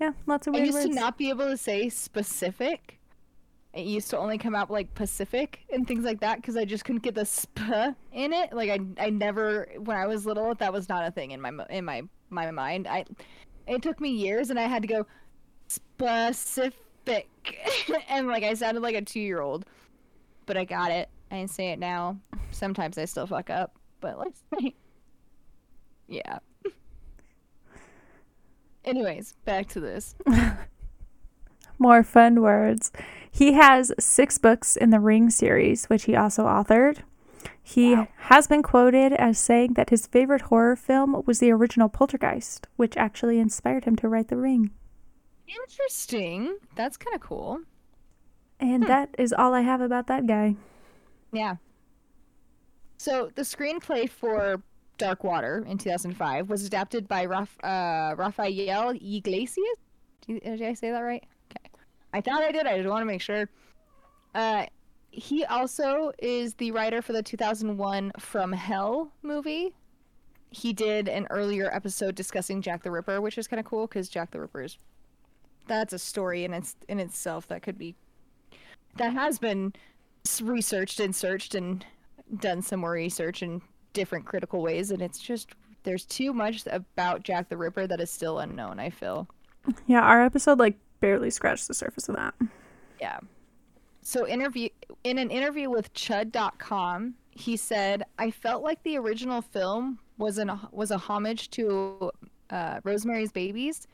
yeah, 0.00 0.12
lots 0.26 0.46
of 0.46 0.54
I 0.54 0.58
weird 0.58 0.66
used 0.66 0.78
words. 0.78 0.88
to 0.90 0.94
not 0.94 1.16
be 1.16 1.30
able 1.30 1.48
to 1.48 1.56
say 1.56 1.88
specific. 1.88 2.98
It 3.72 3.86
used 3.86 4.10
to 4.10 4.18
only 4.18 4.36
come 4.36 4.54
out 4.56 4.68
like 4.70 4.92
Pacific 4.94 5.60
and 5.72 5.86
things 5.86 6.04
like 6.04 6.20
that 6.20 6.36
because 6.42 6.56
I 6.56 6.64
just 6.64 6.84
couldn't 6.84 7.02
get 7.04 7.14
the 7.14 7.24
sp 7.24 7.94
in 8.12 8.32
it. 8.32 8.52
Like 8.52 8.68
I, 8.68 8.80
I 9.06 9.10
never 9.10 9.68
when 9.78 9.96
I 9.96 10.06
was 10.06 10.26
little 10.26 10.52
that 10.56 10.72
was 10.72 10.88
not 10.88 11.06
a 11.06 11.10
thing 11.12 11.30
in 11.30 11.40
my 11.40 11.52
in 11.70 11.84
my 11.84 12.02
my 12.30 12.50
mind. 12.50 12.88
I, 12.88 13.04
it 13.68 13.80
took 13.80 14.00
me 14.00 14.10
years 14.10 14.50
and 14.50 14.58
I 14.58 14.64
had 14.64 14.82
to 14.82 14.88
go 14.88 15.06
specific, 15.68 16.74
and 18.08 18.26
like 18.28 18.42
I 18.42 18.54
sounded 18.54 18.80
like 18.82 18.94
a 18.94 19.02
two 19.02 19.20
year 19.20 19.40
old, 19.40 19.64
but 20.46 20.56
I 20.56 20.64
got 20.64 20.90
it. 20.90 21.08
I 21.30 21.46
say 21.46 21.68
it 21.68 21.78
now. 21.78 22.18
Sometimes 22.50 22.98
I 22.98 23.04
still 23.04 23.26
fuck 23.26 23.50
up, 23.50 23.76
but 24.00 24.18
let's 24.18 24.40
say, 24.60 24.74
yeah. 26.08 26.38
Anyways, 28.84 29.34
back 29.44 29.68
to 29.68 29.80
this. 29.80 30.14
More 31.78 32.02
fun 32.02 32.40
words. 32.42 32.90
He 33.30 33.52
has 33.52 33.92
six 33.98 34.38
books 34.38 34.76
in 34.76 34.90
the 34.90 35.00
Ring 35.00 35.30
series, 35.30 35.86
which 35.86 36.04
he 36.04 36.16
also 36.16 36.44
authored. 36.44 36.98
He 37.62 37.94
Wow. 37.94 38.08
has 38.16 38.46
been 38.46 38.62
quoted 38.62 39.12
as 39.12 39.38
saying 39.38 39.74
that 39.74 39.90
his 39.90 40.06
favorite 40.06 40.42
horror 40.42 40.76
film 40.76 41.22
was 41.26 41.38
the 41.38 41.50
original 41.52 41.88
Poltergeist, 41.88 42.66
which 42.76 42.96
actually 42.96 43.38
inspired 43.38 43.84
him 43.84 43.96
to 43.96 44.08
write 44.08 44.28
The 44.28 44.36
Ring. 44.36 44.70
Interesting. 45.50 46.56
That's 46.76 46.96
kind 46.96 47.14
of 47.14 47.20
cool. 47.20 47.60
And 48.60 48.86
that 48.86 49.14
is 49.18 49.32
all 49.32 49.54
I 49.54 49.62
have 49.62 49.80
about 49.80 50.06
that 50.08 50.26
guy. 50.26 50.54
Yeah. 51.32 51.56
So 52.98 53.30
the 53.34 53.42
screenplay 53.42 54.08
for 54.08 54.62
Dark 54.98 55.24
Water 55.24 55.64
in 55.66 55.78
2005 55.78 56.50
was 56.50 56.66
adapted 56.66 57.08
by 57.08 57.24
Raf- 57.24 57.64
uh, 57.64 58.14
Rafael 58.16 58.90
Yglesias. 58.90 59.78
Did, 60.26 60.42
did 60.42 60.62
I 60.62 60.74
say 60.74 60.90
that 60.90 61.00
right? 61.00 61.24
Okay. 61.50 61.70
I 62.12 62.20
thought 62.20 62.42
I 62.42 62.52
did. 62.52 62.66
I 62.66 62.76
just 62.76 62.88
want 62.88 63.00
to 63.00 63.06
make 63.06 63.22
sure. 63.22 63.48
Uh, 64.34 64.66
he 65.10 65.44
also 65.46 66.12
is 66.18 66.54
the 66.54 66.70
writer 66.72 67.00
for 67.00 67.12
the 67.12 67.22
2001 67.22 68.12
From 68.18 68.52
Hell 68.52 69.10
movie. 69.22 69.74
He 70.50 70.72
did 70.72 71.08
an 71.08 71.26
earlier 71.30 71.74
episode 71.74 72.14
discussing 72.14 72.60
Jack 72.60 72.82
the 72.82 72.90
Ripper, 72.90 73.20
which 73.20 73.38
is 73.38 73.48
kind 73.48 73.58
of 73.58 73.66
cool 73.66 73.86
because 73.86 74.08
Jack 74.08 74.30
the 74.30 74.40
Ripper 74.40 74.62
is 74.62 74.78
that's 75.70 75.92
a 75.92 75.98
story 75.98 76.44
in 76.44 76.52
its 76.52 76.74
in 76.88 76.98
itself 76.98 77.46
that 77.46 77.62
could 77.62 77.78
be 77.78 77.94
that 78.96 79.12
has 79.12 79.38
been 79.38 79.72
researched 80.42 80.98
and 81.00 81.14
searched 81.14 81.54
and 81.54 81.86
done 82.40 82.60
some 82.60 82.80
more 82.80 82.90
research 82.90 83.42
in 83.42 83.62
different 83.92 84.26
critical 84.26 84.60
ways 84.62 84.90
and 84.90 85.00
it's 85.00 85.18
just 85.18 85.50
there's 85.84 86.04
too 86.04 86.32
much 86.32 86.62
about 86.66 87.22
Jack 87.22 87.48
the 87.48 87.56
Ripper 87.56 87.86
that 87.86 88.00
is 88.00 88.10
still 88.10 88.40
unknown 88.40 88.78
I 88.80 88.90
feel 88.90 89.28
Yeah, 89.86 90.00
our 90.02 90.22
episode 90.22 90.58
like 90.58 90.76
barely 91.00 91.30
scratched 91.30 91.68
the 91.68 91.74
surface 91.74 92.08
of 92.08 92.16
that. 92.16 92.34
yeah 93.00 93.18
so 94.02 94.26
interview 94.26 94.68
in 95.04 95.18
an 95.18 95.30
interview 95.30 95.70
with 95.70 95.92
chud.com 95.94 97.14
he 97.30 97.56
said 97.56 98.02
I 98.18 98.30
felt 98.32 98.62
like 98.64 98.82
the 98.82 98.98
original 98.98 99.40
film 99.40 99.98
was 100.18 100.38
an 100.38 100.50
was 100.72 100.90
a 100.90 100.98
homage 100.98 101.48
to 101.50 102.10
uh, 102.50 102.80
Rosemary's 102.82 103.30
Babies 103.32 103.86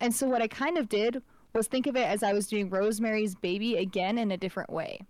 and 0.00 0.14
so 0.14 0.28
what 0.28 0.42
I 0.42 0.48
kind 0.48 0.76
of 0.78 0.88
did 0.88 1.22
was 1.54 1.66
think 1.66 1.86
of 1.86 1.96
it 1.96 2.06
as 2.06 2.22
I 2.22 2.32
was 2.32 2.46
doing 2.46 2.68
Rosemary's 2.70 3.34
Baby 3.34 3.76
again 3.76 4.18
in 4.18 4.30
a 4.30 4.36
different 4.36 4.70
way 4.70 5.00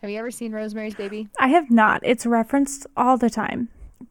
have 0.00 0.08
you 0.10 0.18
ever 0.18 0.30
seen 0.30 0.52
Rosemary's 0.52 0.94
Baby 0.94 1.28
I 1.38 1.48
have 1.48 1.70
not. 1.70 2.00
It's 2.04 2.24
referenced 2.24 2.86
all 2.96 3.18
the 3.18 3.28
time. 3.30 3.68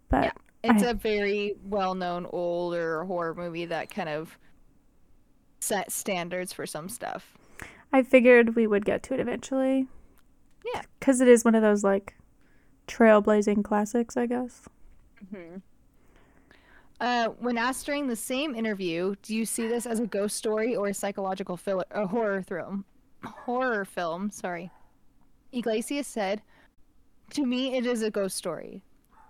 But 0.09 0.25
Yeah. 0.25 0.31
It's 0.63 0.83
I- 0.83 0.89
a 0.89 0.93
very 0.93 1.55
well-known 1.63 2.27
older 2.31 3.05
horror 3.05 3.33
movie 3.33 3.65
that 3.65 3.89
kind 3.89 4.09
of 4.09 4.37
set 5.59 5.91
standards 5.91 6.53
for 6.53 6.65
some 6.67 6.89
stuff. 6.89 7.37
I 7.91 8.03
figured 8.03 8.55
we 8.55 8.67
would 8.67 8.85
get 8.85 9.01
to 9.03 9.13
it 9.15 9.19
eventually. 9.19 9.87
Yeah. 10.73 10.81
Because 10.99 11.21
it 11.21 11.27
is 11.27 11.43
one 11.43 11.55
of 11.55 11.61
those 11.63 11.83
like 11.83 12.15
trailblazing 12.87 13.63
classics, 13.63 14.15
I 14.15 14.25
guess. 14.27 14.67
Mm-hmm. 15.33 15.57
Uh, 16.99 17.29
when 17.39 17.57
asked 17.57 17.85
during 17.85 18.07
the 18.07 18.15
same 18.15 18.55
interview, 18.55 19.15
do 19.21 19.33
you 19.33 19.45
see 19.45 19.67
this 19.67 19.85
as 19.85 19.99
a 19.99 20.07
ghost 20.07 20.35
story 20.35 20.75
or 20.75 20.87
a 20.87 20.93
psychological 20.93 21.55
fil- 21.55 21.85
a 21.91 22.05
horror 22.07 22.41
film? 22.43 22.83
Horror 23.23 23.85
film, 23.85 24.31
sorry. 24.31 24.69
Yglesias 25.53 26.07
said, 26.07 26.41
"To 27.31 27.45
me, 27.45 27.75
it 27.75 27.85
is 27.85 28.01
a 28.01 28.11
ghost 28.11 28.35
story. 28.35 28.83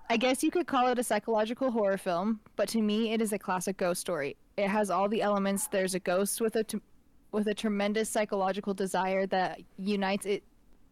I 0.09 0.17
guess 0.17 0.43
you 0.43 0.49
could 0.49 0.65
call 0.65 0.87
it 0.87 0.97
a 0.97 1.03
psychological 1.03 1.69
horror 1.71 1.97
film, 1.97 2.39
but 2.55 2.67
to 2.69 2.81
me, 2.81 3.13
it 3.13 3.21
is 3.21 3.33
a 3.33 3.39
classic 3.39 3.77
ghost 3.77 4.01
story. 4.01 4.35
It 4.57 4.67
has 4.67 4.89
all 4.89 5.07
the 5.07 5.21
elements. 5.21 5.67
There's 5.67 5.93
a 5.93 5.99
ghost 5.99 6.41
with 6.41 6.55
a 6.55 6.63
t- 6.63 6.81
with 7.31 7.47
a 7.47 7.53
tremendous 7.53 8.09
psychological 8.09 8.73
desire 8.73 9.27
that 9.27 9.61
unites 9.77 10.25
it 10.25 10.43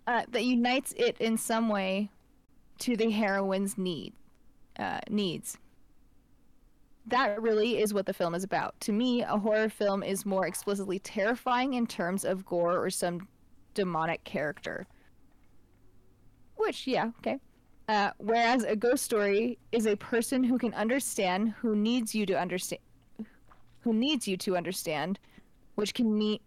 uh, 0.06 0.24
that 0.30 0.44
unites 0.44 0.94
it 0.98 1.18
in 1.20 1.38
some 1.38 1.68
way 1.70 2.12
to 2.80 2.96
the 2.96 3.10
heroine's 3.10 3.78
need 3.78 4.14
uh, 4.78 5.00
needs." 5.10 5.58
That 7.08 7.42
really 7.42 7.80
is 7.80 7.94
what 7.94 8.06
the 8.06 8.14
film 8.14 8.36
is 8.36 8.44
about. 8.44 8.80
To 8.82 8.92
me, 8.92 9.24
a 9.24 9.38
horror 9.38 9.70
film 9.70 10.04
is 10.04 10.26
more 10.26 10.46
explicitly 10.46 11.00
terrifying 11.00 11.74
in 11.74 11.88
terms 11.88 12.26
of 12.26 12.46
gore 12.46 12.84
or 12.84 12.90
some 12.90 13.28
demonic 13.74 14.24
character. 14.24 14.88
Which, 16.56 16.88
yeah, 16.88 17.12
okay. 17.20 17.40
Uh, 17.88 18.12
whereas 18.18 18.64
a 18.64 18.76
ghost 18.76 19.04
story 19.04 19.58
is 19.72 19.88
a 19.88 19.96
person 19.96 20.44
who 20.44 20.58
can 20.58 20.74
understand, 20.74 21.54
who 21.60 21.76
needs 21.76 22.14
you 22.14 22.26
to 22.26 22.38
understand, 22.38 22.82
who 23.82 23.94
needs 23.94 24.28
you 24.28 24.36
to 24.38 24.58
understand, 24.58 25.20
which 25.76 25.94
can 25.94 26.18
meet. 26.18 26.42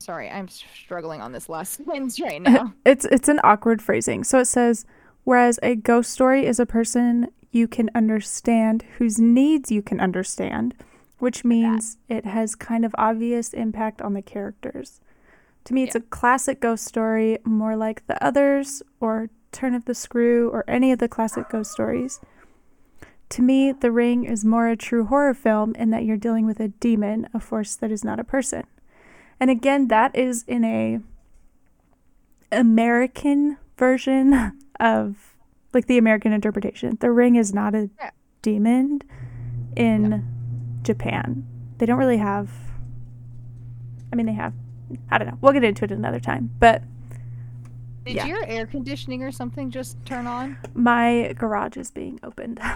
Sorry, 0.00 0.28
I'm 0.28 0.48
struggling 0.48 1.20
on 1.20 1.30
this 1.30 1.48
last 1.48 1.74
sentence 1.76 2.20
right 2.20 2.42
now. 2.42 2.74
It's 2.84 3.04
it's 3.04 3.28
an 3.28 3.38
awkward 3.44 3.80
phrasing. 3.80 4.24
So 4.24 4.40
it 4.40 4.46
says, 4.46 4.84
whereas 5.22 5.60
a 5.62 5.76
ghost 5.76 6.10
story 6.10 6.46
is 6.46 6.58
a 6.58 6.66
person 6.66 7.28
you 7.50 7.66
can 7.68 7.90
understand 7.94 8.84
whose 8.98 9.18
needs 9.18 9.70
you 9.70 9.82
can 9.82 10.00
understand, 10.00 10.74
which 11.18 11.44
means 11.44 11.98
it 12.08 12.24
has 12.24 12.54
kind 12.54 12.84
of 12.84 12.94
obvious 12.96 13.52
impact 13.52 14.00
on 14.00 14.14
the 14.14 14.22
characters. 14.22 15.00
To 15.64 15.74
me, 15.74 15.82
it's 15.82 15.94
Yeah. 15.94 16.02
a 16.02 16.10
classic 16.10 16.60
ghost 16.60 16.84
story, 16.84 17.38
more 17.44 17.76
like 17.76 18.06
the 18.06 18.22
others 18.24 18.82
or 19.00 19.30
Turn 19.52 19.74
of 19.74 19.84
the 19.84 19.94
Screw 19.94 20.48
or 20.48 20.64
any 20.68 20.92
of 20.92 21.00
the 21.00 21.08
classic 21.08 21.48
ghost 21.50 21.72
stories. 21.72 22.20
To 23.30 23.42
me, 23.42 23.72
The 23.72 23.92
Ring 23.92 24.24
is 24.24 24.44
more 24.44 24.68
a 24.68 24.76
true 24.76 25.04
horror 25.04 25.34
film 25.34 25.74
in 25.74 25.90
that 25.90 26.04
you're 26.04 26.16
dealing 26.16 26.46
with 26.46 26.60
a 26.60 26.68
demon, 26.68 27.28
a 27.34 27.40
force 27.40 27.74
that 27.76 27.90
is 27.90 28.04
not 28.04 28.18
a 28.20 28.24
person. 28.24 28.64
And 29.38 29.50
again, 29.50 29.88
that 29.88 30.14
is 30.16 30.44
in 30.46 30.64
a 30.64 31.00
American 32.52 33.56
version 33.76 34.58
of 34.80 35.29
like 35.72 35.86
the 35.86 35.98
American 35.98 36.32
interpretation. 36.32 36.96
The 37.00 37.10
Ring 37.10 37.36
is 37.36 37.52
not 37.54 37.74
a 37.74 37.90
Yeah. 37.98 38.10
demon 38.42 39.00
in 39.76 40.24
Japan. 40.82 41.46
They 41.78 41.86
don't 41.86 41.98
really 41.98 42.18
have 42.18 42.50
I 44.12 44.16
mean 44.16 44.26
they 44.26 44.32
have 44.34 44.52
I 45.10 45.18
don't 45.18 45.28
know. 45.28 45.38
We'll 45.40 45.52
get 45.52 45.62
into 45.64 45.84
it 45.84 45.90
another 45.92 46.20
time. 46.20 46.50
But 46.58 46.82
Did 48.04 48.16
Yeah. 48.16 48.26
your 48.26 48.44
air 48.44 48.66
conditioning 48.66 49.22
or 49.22 49.30
something 49.30 49.70
just 49.70 50.02
turn 50.04 50.26
on? 50.26 50.56
my 50.74 51.34
garage 51.38 51.76
is 51.76 51.90
being 51.90 52.18
opened. 52.22 52.60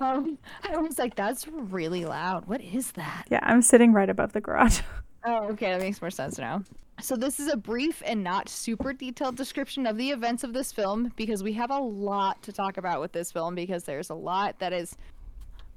Um, 0.00 0.38
I 0.68 0.76
was 0.78 0.98
like, 0.98 1.14
that's 1.14 1.46
really 1.46 2.04
loud. 2.04 2.46
What 2.48 2.60
is 2.60 2.90
that? 2.92 3.26
yeah, 3.30 3.38
I'm 3.44 3.62
sitting 3.62 3.92
right 3.92 4.10
above 4.10 4.32
the 4.32 4.40
garage. 4.40 4.80
Oh, 5.24 5.44
okay, 5.50 5.70
that 5.72 5.80
makes 5.80 6.00
more 6.00 6.10
sense 6.10 6.38
now. 6.38 6.62
So 7.00 7.16
this 7.16 7.40
is 7.40 7.48
a 7.48 7.56
brief 7.56 8.02
and 8.06 8.22
not 8.22 8.48
super 8.48 8.92
detailed 8.92 9.36
description 9.36 9.86
of 9.86 9.96
the 9.96 10.10
events 10.10 10.44
of 10.44 10.52
this 10.52 10.70
film 10.70 11.12
because 11.16 11.42
we 11.42 11.52
have 11.54 11.70
a 11.70 11.78
lot 11.78 12.40
to 12.42 12.52
talk 12.52 12.76
about 12.76 13.00
with 13.00 13.12
this 13.12 13.32
film 13.32 13.54
because 13.54 13.84
there's 13.84 14.10
a 14.10 14.14
lot 14.14 14.58
that 14.60 14.72
is 14.72 14.96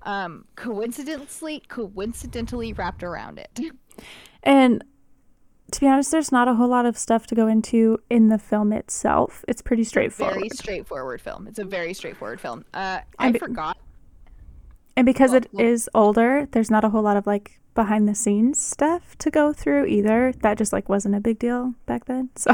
um 0.03 0.45
coincidentally 0.55 1.63
coincidentally 1.69 2.71
wrapped 2.73 3.01
around 3.03 3.39
it. 3.39 3.59
And 4.43 4.83
to 5.71 5.79
be 5.79 5.87
honest, 5.87 6.11
there's 6.11 6.31
not 6.31 6.47
a 6.47 6.53
whole 6.53 6.67
lot 6.67 6.85
of 6.85 6.97
stuff 6.97 7.25
to 7.27 7.35
go 7.35 7.47
into 7.47 7.97
in 8.11 8.29
the 8.29 8.37
film 8.37 8.71
itself. 8.71 9.43
It's 9.47 9.61
pretty 9.61 9.83
straightforward. 9.85 10.35
Very 10.35 10.49
straightforward 10.49 11.19
film. 11.19 11.47
It's 11.47 11.59
a 11.59 11.65
very 11.65 11.93
straightforward 11.95 12.39
film. 12.39 12.63
Uh 12.75 12.99
I 13.17 13.31
be- 13.31 13.39
forgot. 13.39 13.77
And 14.95 15.05
because 15.05 15.31
Well, 15.31 15.37
it 15.41 15.49
is 15.59 15.89
well- 15.93 16.03
older, 16.05 16.47
there's 16.51 16.69
not 16.69 16.83
a 16.83 16.89
whole 16.89 17.01
lot 17.01 17.17
of 17.17 17.25
like 17.25 17.59
behind 17.77 18.09
the 18.09 18.15
scenes 18.15 18.59
stuff 18.59 19.15
to 19.19 19.29
go 19.29 19.53
through 19.53 19.85
either. 19.85 20.33
That 20.41 20.57
just 20.57 20.73
like 20.73 20.89
wasn't 20.89 21.13
a 21.13 21.19
big 21.19 21.37
deal 21.39 21.75
back 21.85 22.05
then. 22.05 22.29
So 22.37 22.51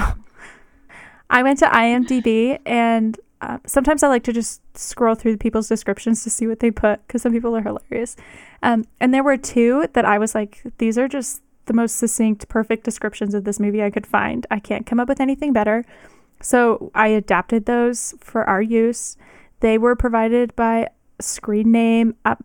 I 1.30 1.42
went 1.42 1.60
to 1.60 1.66
IMDb 1.66 2.60
and 2.66 3.18
uh, 3.42 3.58
sometimes 3.66 4.04
I 4.04 4.10
like 4.10 4.24
to 4.26 4.34
just 4.34 4.62
scroll 4.78 5.16
through 5.16 5.38
people's 5.38 5.70
descriptions 5.70 6.24
to 6.24 6.30
see 6.30 6.46
what 6.46 6.60
they 6.60 6.70
put 6.70 7.08
because 7.08 7.22
some 7.22 7.32
people 7.32 7.56
are 7.56 7.62
hilarious. 7.62 8.16
Um, 8.62 8.86
and 9.00 9.14
there 9.14 9.24
were 9.24 9.38
two 9.38 9.88
that 9.94 10.06
I 10.06 10.20
was 10.20 10.36
like, 10.36 10.62
these 10.78 10.98
are 10.98 11.08
just 11.08 11.42
the 11.66 11.74
most 11.74 11.96
succinct, 11.96 12.50
perfect 12.50 12.84
descriptions 12.84 13.34
of 13.34 13.46
this 13.46 13.60
movie 13.60 13.82
I 13.82 13.90
could 13.90 14.06
find. 14.06 14.46
I 14.52 14.60
can't 14.60 14.86
come 14.86 15.00
up 15.00 15.08
with 15.08 15.22
anything 15.22 15.54
better. 15.54 15.86
So 16.42 16.92
I 16.94 17.08
adapted 17.08 17.66
those 17.66 18.14
for 18.20 18.44
our 18.44 18.62
use. 18.62 19.16
They 19.62 19.78
were 19.78 19.96
provided 19.96 20.54
by 20.58 20.90
screen 21.20 21.72
name 21.72 22.16
uh, 22.26 22.36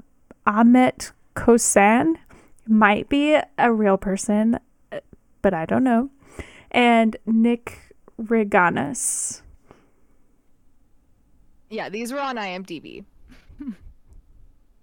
Ahmet 0.46 1.10
Kosan. 1.34 2.14
Might 2.68 3.08
be 3.08 3.38
a 3.56 3.72
real 3.72 3.96
person, 3.96 4.58
but 5.40 5.54
I 5.54 5.64
don't 5.64 5.84
know. 5.84 6.10
And 6.70 7.16
Nick 7.24 7.94
Reganis. 8.20 9.40
Yeah, 11.70 11.88
these 11.88 12.12
were 12.12 12.20
on 12.20 12.36
IMDb. 12.36 13.04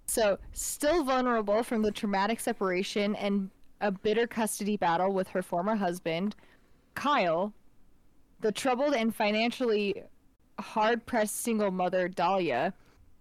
so, 0.06 0.38
still 0.52 1.04
vulnerable 1.04 1.62
from 1.62 1.82
the 1.82 1.92
traumatic 1.92 2.40
separation 2.40 3.14
and 3.14 3.50
a 3.80 3.92
bitter 3.92 4.26
custody 4.26 4.76
battle 4.76 5.12
with 5.12 5.28
her 5.28 5.42
former 5.42 5.76
husband, 5.76 6.34
Kyle, 6.94 7.52
the 8.40 8.52
troubled 8.52 8.94
and 8.94 9.14
financially 9.14 10.02
hard-pressed 10.58 11.36
single 11.36 11.70
mother 11.70 12.08
Dahlia, 12.08 12.72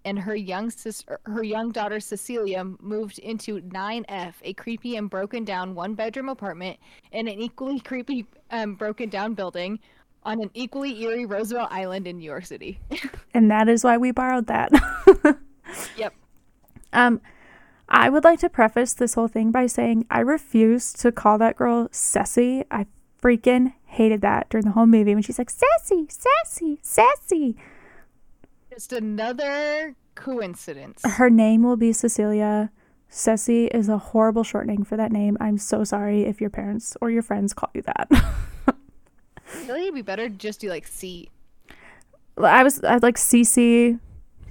and 0.06 0.18
her 0.18 0.36
young 0.36 0.70
sis- 0.70 1.04
her 1.26 1.44
young 1.44 1.72
daughter 1.72 2.00
Cecilia 2.00 2.64
moved 2.80 3.20
into 3.20 3.60
9F, 3.62 4.36
a 4.44 4.54
creepy 4.54 4.96
and 4.96 5.10
broken 5.10 5.44
down 5.44 5.76
one-bedroom 5.76 6.30
apartment 6.30 6.78
in 7.12 7.28
an 7.28 7.40
equally 7.40 7.80
creepy 7.80 8.26
um, 8.52 8.76
broken 8.76 9.10
down 9.10 9.34
building 9.34 9.80
on 10.24 10.42
an 10.42 10.50
equally 10.54 11.04
eerie 11.04 11.26
Roosevelt 11.26 11.72
Island 11.72 12.08
in 12.08 12.18
New 12.18 12.26
York 12.26 12.46
City. 12.46 12.80
And 13.34 13.52
that 13.52 13.68
is 13.68 13.84
why 13.84 13.98
we 13.98 14.12
borrowed 14.12 14.48
that. 14.48 14.72
Yep. 15.98 16.14
Um, 16.94 17.22
I 17.90 18.10
would 18.10 18.24
like 18.24 18.40
to 18.40 18.50
preface 18.50 18.94
this 18.94 19.14
whole 19.14 19.28
thing 19.28 19.52
by 19.52 19.68
saying 19.68 20.06
I 20.10 20.20
refuse 20.20 20.94
to 20.94 21.12
call 21.12 21.38
that 21.40 21.58
girl 21.58 21.90
Ceci. 21.92 22.64
I 22.72 22.86
freaking 23.22 23.74
hated 23.86 24.22
that 24.22 24.50
during 24.50 24.66
the 24.66 24.72
whole 24.72 24.86
movie 24.86 25.14
when 25.14 25.24
she's 25.24 25.38
like, 25.40 25.50
Sassy, 25.50 26.08
sassy, 26.10 26.80
sassy. 26.82 27.58
Just 28.76 28.92
another 28.94 29.96
coincidence. 30.16 31.02
Her 31.06 31.30
name 31.30 31.64
will 31.64 31.78
be 31.78 31.94
Cecilia. 31.94 32.72
Ceci 33.08 33.68
is 33.68 33.88
a 33.88 33.98
horrible 33.98 34.44
shortening 34.44 34.84
for 34.84 34.98
that 34.98 35.12
name. 35.14 35.38
I'm 35.40 35.58
so 35.58 35.86
sorry 35.86 36.24
if 36.24 36.42
your 36.42 36.50
parents 36.50 36.98
or 37.00 37.10
your 37.10 37.22
friends 37.22 37.54
call 37.54 37.70
you 37.74 37.82
that. 37.84 38.10
Really, 39.68 39.84
it'd 39.84 39.94
be 39.94 40.02
better 40.02 40.28
to 40.28 40.36
just 40.36 40.60
do 40.60 40.70
like 40.70 40.86
C. 40.88 41.30
I 42.38 42.64
was 42.64 42.84
I'd 42.84 43.04
like 43.04 43.16
Cece, 43.16 44.00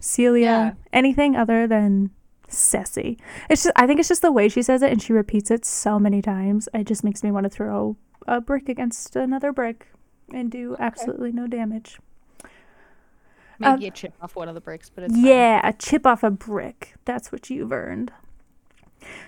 Celia, 0.01 0.43
Yeah. 0.45 0.73
anything 0.93 1.37
other 1.37 1.67
than 1.67 2.11
Ceci. 2.49 3.19
It's 3.51 3.65
just 3.65 3.73
I 3.77 3.87
think 3.87 4.01
it's 4.01 4.09
just 4.09 4.23
the 4.23 4.33
way 4.33 4.49
she 4.49 4.63
says 4.63 4.83
it 4.83 4.91
and 4.93 5.03
she 5.03 5.13
repeats 5.13 5.51
it 5.51 5.65
so 5.65 5.99
many 5.99 6.23
times. 6.23 6.69
It 6.73 6.85
just 6.87 7.05
makes 7.05 7.23
me 7.23 7.31
want 7.33 7.45
to 7.45 7.51
throw 7.51 7.97
a 8.27 8.41
brick 8.41 8.69
against 8.69 9.15
another 9.17 9.53
brick 9.53 9.89
and 10.33 10.51
do 10.51 10.77
absolutely 10.79 11.33
no 11.33 11.47
damage. 11.49 11.99
Maybe 13.59 13.73
Um, 13.73 13.83
a 13.83 13.91
chip 13.91 14.15
off 14.21 14.37
one 14.37 14.49
of 14.49 14.55
the 14.55 14.61
bricks, 14.61 14.91
but 14.91 15.05
it's 15.05 15.15
fine. 15.15 15.25
Yeah, 15.25 15.61
a 15.67 15.73
chip 15.73 16.07
off 16.07 16.23
a 16.23 16.31
brick. 16.31 16.95
That's 17.05 17.31
what 17.33 17.51
you've 17.51 17.73
earned. 17.73 18.13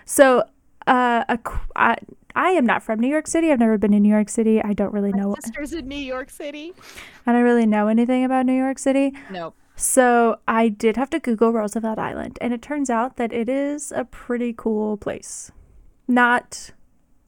So, 0.04 0.40
uh, 0.86 1.24
a, 1.28 1.38
I, 1.74 1.96
I 2.34 2.50
am 2.50 2.64
not 2.66 2.82
from 2.82 3.00
New 3.00 3.08
York 3.08 3.26
City. 3.26 3.50
I've 3.52 3.58
never 3.58 3.78
been 3.78 3.92
to 3.92 4.00
New 4.00 4.08
York 4.12 4.28
City. 4.28 4.62
I 4.62 4.72
don't 4.72 4.92
really 4.92 5.12
My 5.12 5.18
know. 5.20 5.34
sister's 5.42 5.72
in 5.72 5.88
New 5.88 5.96
York 5.96 6.30
City. 6.30 6.72
I 7.26 7.32
don't 7.32 7.42
really 7.42 7.66
know 7.66 7.88
anything 7.88 8.24
about 8.24 8.46
New 8.46 8.56
York 8.56 8.78
City. 8.78 9.12
Nope. 9.30 9.54
So 9.74 10.38
I 10.48 10.68
did 10.70 10.96
have 10.96 11.10
to 11.10 11.20
Google 11.20 11.52
Roosevelt 11.52 11.98
Island, 11.98 12.38
and 12.40 12.54
it 12.54 12.62
turns 12.62 12.88
out 12.88 13.16
that 13.16 13.32
it 13.32 13.48
is 13.48 13.92
a 13.92 14.04
pretty 14.04 14.54
cool 14.56 14.96
place. 14.96 15.50
Not 16.08 16.70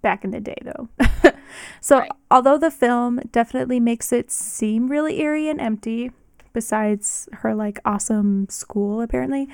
back 0.01 0.25
in 0.25 0.31
the 0.31 0.41
day, 0.41 0.57
though. 0.63 0.89
so, 1.81 1.99
Right. 1.99 2.11
although 2.31 2.57
the 2.57 2.71
film 2.71 3.21
definitely 3.33 3.81
makes 3.81 4.13
it 4.13 4.31
seem 4.31 4.89
really 4.89 5.21
eerie 5.21 5.49
and 5.51 5.61
empty, 5.61 6.13
besides 6.59 7.29
her 7.35 7.55
like 7.55 7.79
awesome 7.85 8.49
school, 8.49 9.01
apparently, 9.01 9.49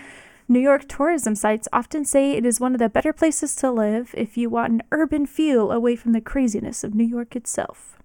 New 0.48 0.58
York 0.58 0.88
tourism 0.88 1.34
sites 1.34 1.68
often 1.70 2.02
say 2.02 2.32
it 2.32 2.46
is 2.46 2.60
one 2.60 2.72
of 2.72 2.78
the 2.78 2.88
better 2.88 3.12
places 3.12 3.54
to 3.56 3.70
live 3.70 4.14
if 4.16 4.38
you 4.38 4.48
want 4.48 4.72
an 4.72 4.82
urban 4.90 5.26
feel 5.26 5.70
away 5.70 5.96
from 5.96 6.12
the 6.12 6.20
craziness 6.22 6.82
of 6.82 6.94
New 6.94 7.04
York 7.04 7.36
itself. 7.36 7.98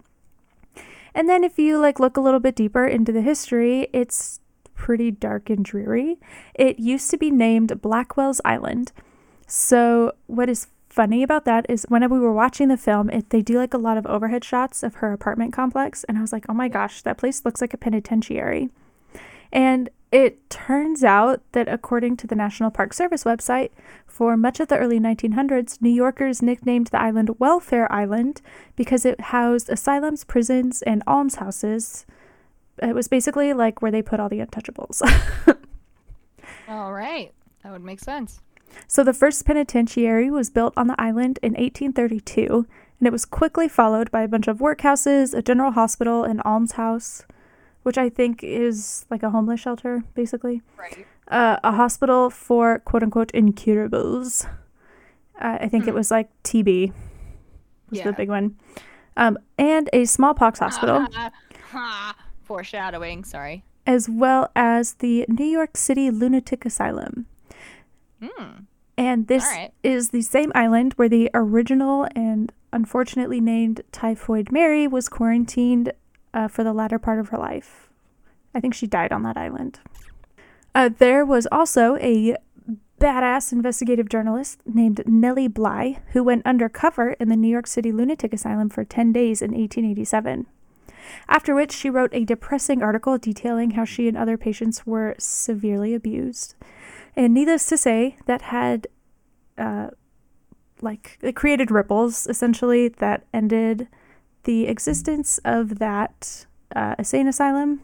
And 1.16 1.30
then 1.30 1.46
if 1.46 1.58
you 1.58 1.80
like 1.80 1.98
look 1.98 2.18
a 2.18 2.22
little 2.22 2.42
bit 2.42 2.58
deeper 2.58 2.86
into 2.86 3.14
the 3.14 3.22
history, 3.22 3.88
it's 3.94 4.42
pretty 4.76 5.12
dark 5.12 5.50
and 5.50 5.64
dreary. 5.64 6.18
It 6.54 6.78
used 6.78 7.10
to 7.12 7.18
be 7.18 7.32
named 7.32 7.82
Blackwell's 7.82 8.42
Island. 8.44 8.92
So 9.48 10.12
what 10.28 10.50
is 10.50 10.68
funny 10.90 11.24
about 11.24 11.46
that 11.46 11.66
is 11.70 11.86
when 11.88 12.02
we 12.10 12.20
were 12.20 12.34
watching 12.34 12.68
the 12.68 12.76
film, 12.76 13.10
it, 13.12 13.30
they 13.30 13.42
do 13.42 13.58
like 13.58 13.74
a 13.74 13.78
lot 13.78 13.98
of 13.98 14.06
overhead 14.08 14.44
shots 14.44 14.84
of 14.84 14.96
her 14.96 15.14
apartment 15.14 15.54
complex 15.54 16.04
and 16.04 16.18
I 16.18 16.22
was 16.22 16.34
like, 16.34 16.46
"Oh 16.50 16.54
my 16.54 16.68
gosh, 16.68 17.02
that 17.04 17.18
place 17.18 17.46
looks 17.46 17.62
like 17.62 17.74
a 17.74 17.78
penitentiary." 17.78 18.70
And 19.52 19.90
it 20.12 20.50
turns 20.50 21.04
out 21.04 21.42
that 21.52 21.68
according 21.68 22.18
to 22.18 22.28
the 22.28 22.36
National 22.36 22.72
Park 22.72 22.94
Service 22.94 23.24
website, 23.24 23.70
for 24.08 24.36
much 24.36 24.60
of 24.60 24.68
the 24.68 24.78
early 24.78 25.00
1900s, 25.00 25.82
New 25.82 25.90
Yorkers 25.90 26.42
nicknamed 26.42 26.88
the 26.88 27.02
island 27.02 27.40
Welfare 27.40 27.92
Island 27.92 28.42
because 28.76 29.06
it 29.06 29.22
housed 29.22 29.70
asylums, 29.70 30.24
prisons, 30.24 30.82
and 30.82 31.04
almshouses. 31.06 32.06
It 32.82 32.96
was 32.96 33.08
basically 33.08 33.54
like 33.54 33.82
where 33.82 33.92
they 33.92 34.02
put 34.02 34.20
all 34.20 34.30
the 34.30 34.40
untouchables. 34.40 35.02
All 36.68 36.94
right. 36.94 37.32
That 37.64 37.72
would 37.72 37.84
make 37.84 38.00
sense. 38.00 38.42
so 38.88 39.04
the 39.04 39.14
first 39.14 39.46
penitentiary 39.46 40.30
was 40.32 40.50
built 40.50 40.74
on 40.78 40.88
the 40.88 41.00
island 41.00 41.40
in 41.42 41.54
1832, 41.54 42.66
and 43.00 43.08
it 43.08 43.12
was 43.12 43.26
quickly 43.26 43.68
followed 43.68 44.10
by 44.12 44.22
a 44.22 44.28
bunch 44.28 44.48
of 44.48 44.60
workhouses, 44.60 45.34
a 45.34 45.42
general 45.42 45.72
hospital, 45.72 46.24
an 46.24 46.42
almshouse, 46.42 47.26
which 47.84 47.98
I 47.98 48.10
think 48.10 48.44
is 48.44 49.06
like 49.10 49.24
a 49.24 49.30
homeless 49.30 49.60
shelter, 49.60 50.04
basically. 50.14 50.62
Right. 50.78 51.06
uh, 51.30 51.58
a 51.64 51.72
hospital 51.74 52.30
for 52.30 52.80
quote 52.80 53.04
unquote 53.04 53.32
incurables. 53.32 54.46
Uh, 55.40 55.58
I 55.62 55.68
think 55.70 55.88
it 55.88 55.94
was 55.94 56.12
like 56.12 56.30
TB 56.44 56.92
was 57.90 58.02
the 58.02 58.14
big 58.14 58.30
one, 58.30 58.56
um, 59.18 59.38
and 59.58 59.90
a 59.94 60.06
smallpox 60.06 60.60
hospital, 60.60 61.08
Foreshadowing. 62.44 63.24
Sorry. 63.24 63.64
as 63.86 64.10
well 64.10 64.52
as 64.56 64.96
the 64.96 65.26
New 65.30 65.46
York 65.46 65.78
City 65.78 66.12
Lunatic 66.12 66.66
Asylum. 66.66 67.26
Hmm. 68.22 68.64
And 68.98 69.28
this 69.28 69.46
right. 69.46 69.72
is 69.82 70.10
the 70.10 70.22
same 70.22 70.52
island 70.54 70.94
where 70.98 71.08
the 71.08 71.30
original 71.34 72.06
and 72.16 72.52
unfortunately 72.74 73.40
named 73.40 73.82
Typhoid 73.94 74.52
Mary 74.52 74.88
was 74.88 75.08
quarantined 75.08 75.94
uh, 76.34 76.48
for 76.48 76.64
the 76.64 76.74
latter 76.74 77.00
part 77.00 77.20
of 77.20 77.30
her 77.30 77.38
life. 77.38 77.90
I 78.54 78.60
think 78.60 78.74
she 78.74 78.88
died 78.88 79.12
on 79.12 79.24
that 79.24 79.38
island. 79.38 79.80
Uh, 80.74 80.90
there 80.98 81.26
was 81.26 81.48
also 81.52 81.96
a 81.98 82.36
badass 83.00 83.52
investigative 83.52 84.10
journalist 84.10 84.62
named 84.66 85.02
Nellie 85.06 85.48
Bly 85.48 86.00
who 86.12 86.24
went 86.24 86.46
undercover 86.46 87.12
in 87.14 87.30
the 87.30 87.38
New 87.38 87.48
York 87.48 87.66
City 87.66 87.92
Lunatic 87.92 88.34
Asylum 88.34 88.70
for 88.70 88.84
10 88.84 89.14
days 89.14 89.42
in 89.42 89.52
1887. 89.52 90.46
After 91.28 91.56
which, 91.56 91.72
she 91.72 91.90
wrote 91.90 92.14
a 92.14 92.26
depressing 92.26 92.84
article 92.84 93.18
detailing 93.18 93.72
how 93.72 93.86
she 93.86 94.08
and 94.08 94.18
other 94.18 94.38
patients 94.38 94.86
were 94.86 95.16
severely 95.18 95.94
abused. 95.94 96.56
And 97.16 97.34
needless 97.34 97.66
to 97.68 97.78
say, 97.78 98.18
that 98.26 98.44
had, 98.44 98.88
uh, 99.58 99.90
like, 100.82 101.18
it 101.22 101.36
created 101.36 101.72
ripples, 101.72 102.28
essentially, 102.28 102.90
that 102.90 103.26
ended 103.34 103.88
the 104.44 104.68
existence 104.68 105.40
of 105.46 105.80
that 105.80 106.46
uh, 106.76 106.96
insane 106.98 107.28
asylum. 107.28 107.82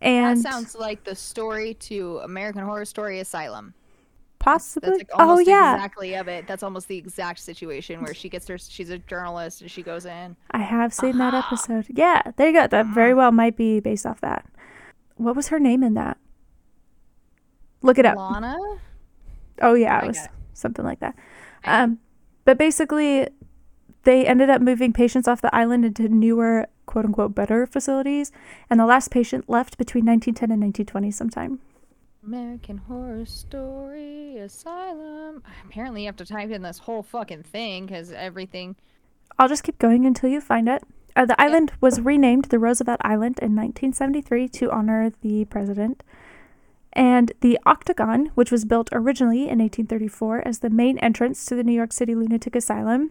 And 0.00 0.42
that 0.42 0.50
sounds 0.52 0.74
like 0.74 1.04
the 1.04 1.14
story 1.14 1.74
to 1.74 2.18
American 2.24 2.62
Horror 2.64 2.84
Story 2.86 3.20
Asylum. 3.20 3.74
possibly. 4.38 4.88
That's 4.90 5.00
like 5.00 5.10
oh, 5.18 5.38
yeah. 5.38 5.74
exactly 5.74 6.14
of 6.14 6.26
it. 6.28 6.46
That's 6.46 6.62
almost 6.62 6.88
the 6.88 6.96
exact 6.96 7.38
situation 7.40 8.02
where 8.02 8.14
she 8.14 8.28
gets 8.30 8.48
her. 8.48 8.56
She's 8.56 8.88
a 8.88 8.96
journalist 8.98 9.60
and 9.60 9.70
she 9.70 9.82
goes 9.82 10.06
in. 10.06 10.36
I 10.52 10.58
have 10.62 10.94
seen 10.94 11.18
that 11.18 11.34
episode. 11.34 11.86
Yeah, 11.90 12.22
there 12.36 12.46
you 12.48 12.54
go. 12.54 12.66
That 12.66 12.86
very 12.86 13.10
Uh-huh. 13.12 13.18
well 13.18 13.32
might 13.32 13.56
be 13.56 13.80
based 13.80 14.06
off 14.06 14.20
that. 14.22 14.46
What 15.16 15.36
was 15.36 15.48
her 15.48 15.60
name 15.60 15.82
in 15.82 15.92
that? 15.94 16.16
Look 17.82 17.98
it 17.98 18.06
up. 18.06 18.16
Lana. 18.16 18.56
Oh 19.60 19.74
yeah, 19.74 20.02
it 20.02 20.06
was 20.08 20.28
something 20.54 20.84
like 20.84 21.00
that. 21.00 21.14
Um, 21.64 21.98
but 22.46 22.56
basically, 22.56 23.28
they 24.04 24.26
ended 24.26 24.50
up 24.50 24.62
moving 24.62 24.92
patients 24.92 25.28
off 25.28 25.42
the 25.42 25.54
island 25.54 25.84
into 25.84 26.08
newer, 26.08 26.66
quote 26.86 27.04
unquote, 27.04 27.34
better 27.34 27.66
facilities, 27.66 28.32
and 28.68 28.80
the 28.80 28.86
last 28.86 29.10
patient 29.10 29.48
left 29.48 29.76
between 29.76 30.04
1910 30.06 30.50
and 30.50 30.62
1920 30.62 31.10
sometime. 31.10 31.60
American 32.24 32.78
Horror 32.78 33.24
Story 33.24 34.36
Asylum. 34.38 35.42
Apparently, 35.64 36.02
you 36.02 36.06
have 36.06 36.16
to 36.16 36.26
type 36.26 36.50
in 36.50 36.62
this 36.62 36.78
whole 36.78 37.02
fucking 37.02 37.42
thing 37.44 37.86
because 37.86 38.12
everything. 38.12 38.76
I'll 39.38 39.48
just 39.48 39.64
keep 39.64 39.78
going 39.78 40.04
until 40.04 40.28
you 40.28 40.40
find 40.40 40.68
it. 40.68 40.82
Uh, 41.16 41.24
the 41.24 41.40
island 41.40 41.72
was 41.80 42.00
renamed 42.00 42.46
the 42.46 42.58
Roosevelt 42.58 43.00
Island 43.02 43.38
in 43.40 43.56
1973 43.56 44.48
to 44.48 44.70
honor 44.70 45.12
the 45.22 45.44
president. 45.46 46.02
And 46.92 47.32
the 47.40 47.58
Octagon, 47.64 48.26
which 48.34 48.50
was 48.50 48.64
built 48.64 48.88
originally 48.92 49.42
in 49.42 49.58
1834 49.58 50.46
as 50.46 50.58
the 50.58 50.70
main 50.70 50.98
entrance 50.98 51.44
to 51.46 51.54
the 51.54 51.64
New 51.64 51.72
York 51.72 51.92
City 51.92 52.14
Lunatic 52.14 52.54
Asylum, 52.54 53.10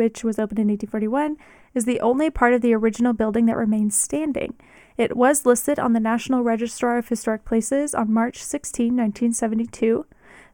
which 0.00 0.24
was 0.24 0.38
opened 0.38 0.58
in 0.58 0.68
1841, 0.68 1.36
is 1.74 1.84
the 1.84 2.00
only 2.00 2.30
part 2.30 2.54
of 2.54 2.62
the 2.62 2.72
original 2.72 3.12
building 3.12 3.44
that 3.44 3.56
remains 3.58 3.94
standing. 3.94 4.54
It 4.96 5.14
was 5.14 5.44
listed 5.44 5.78
on 5.78 5.92
the 5.92 6.00
National 6.00 6.42
Register 6.42 6.96
of 6.96 7.06
Historic 7.06 7.44
Places 7.44 7.94
on 7.94 8.10
March 8.10 8.42
16, 8.42 8.86
1972. 8.86 10.06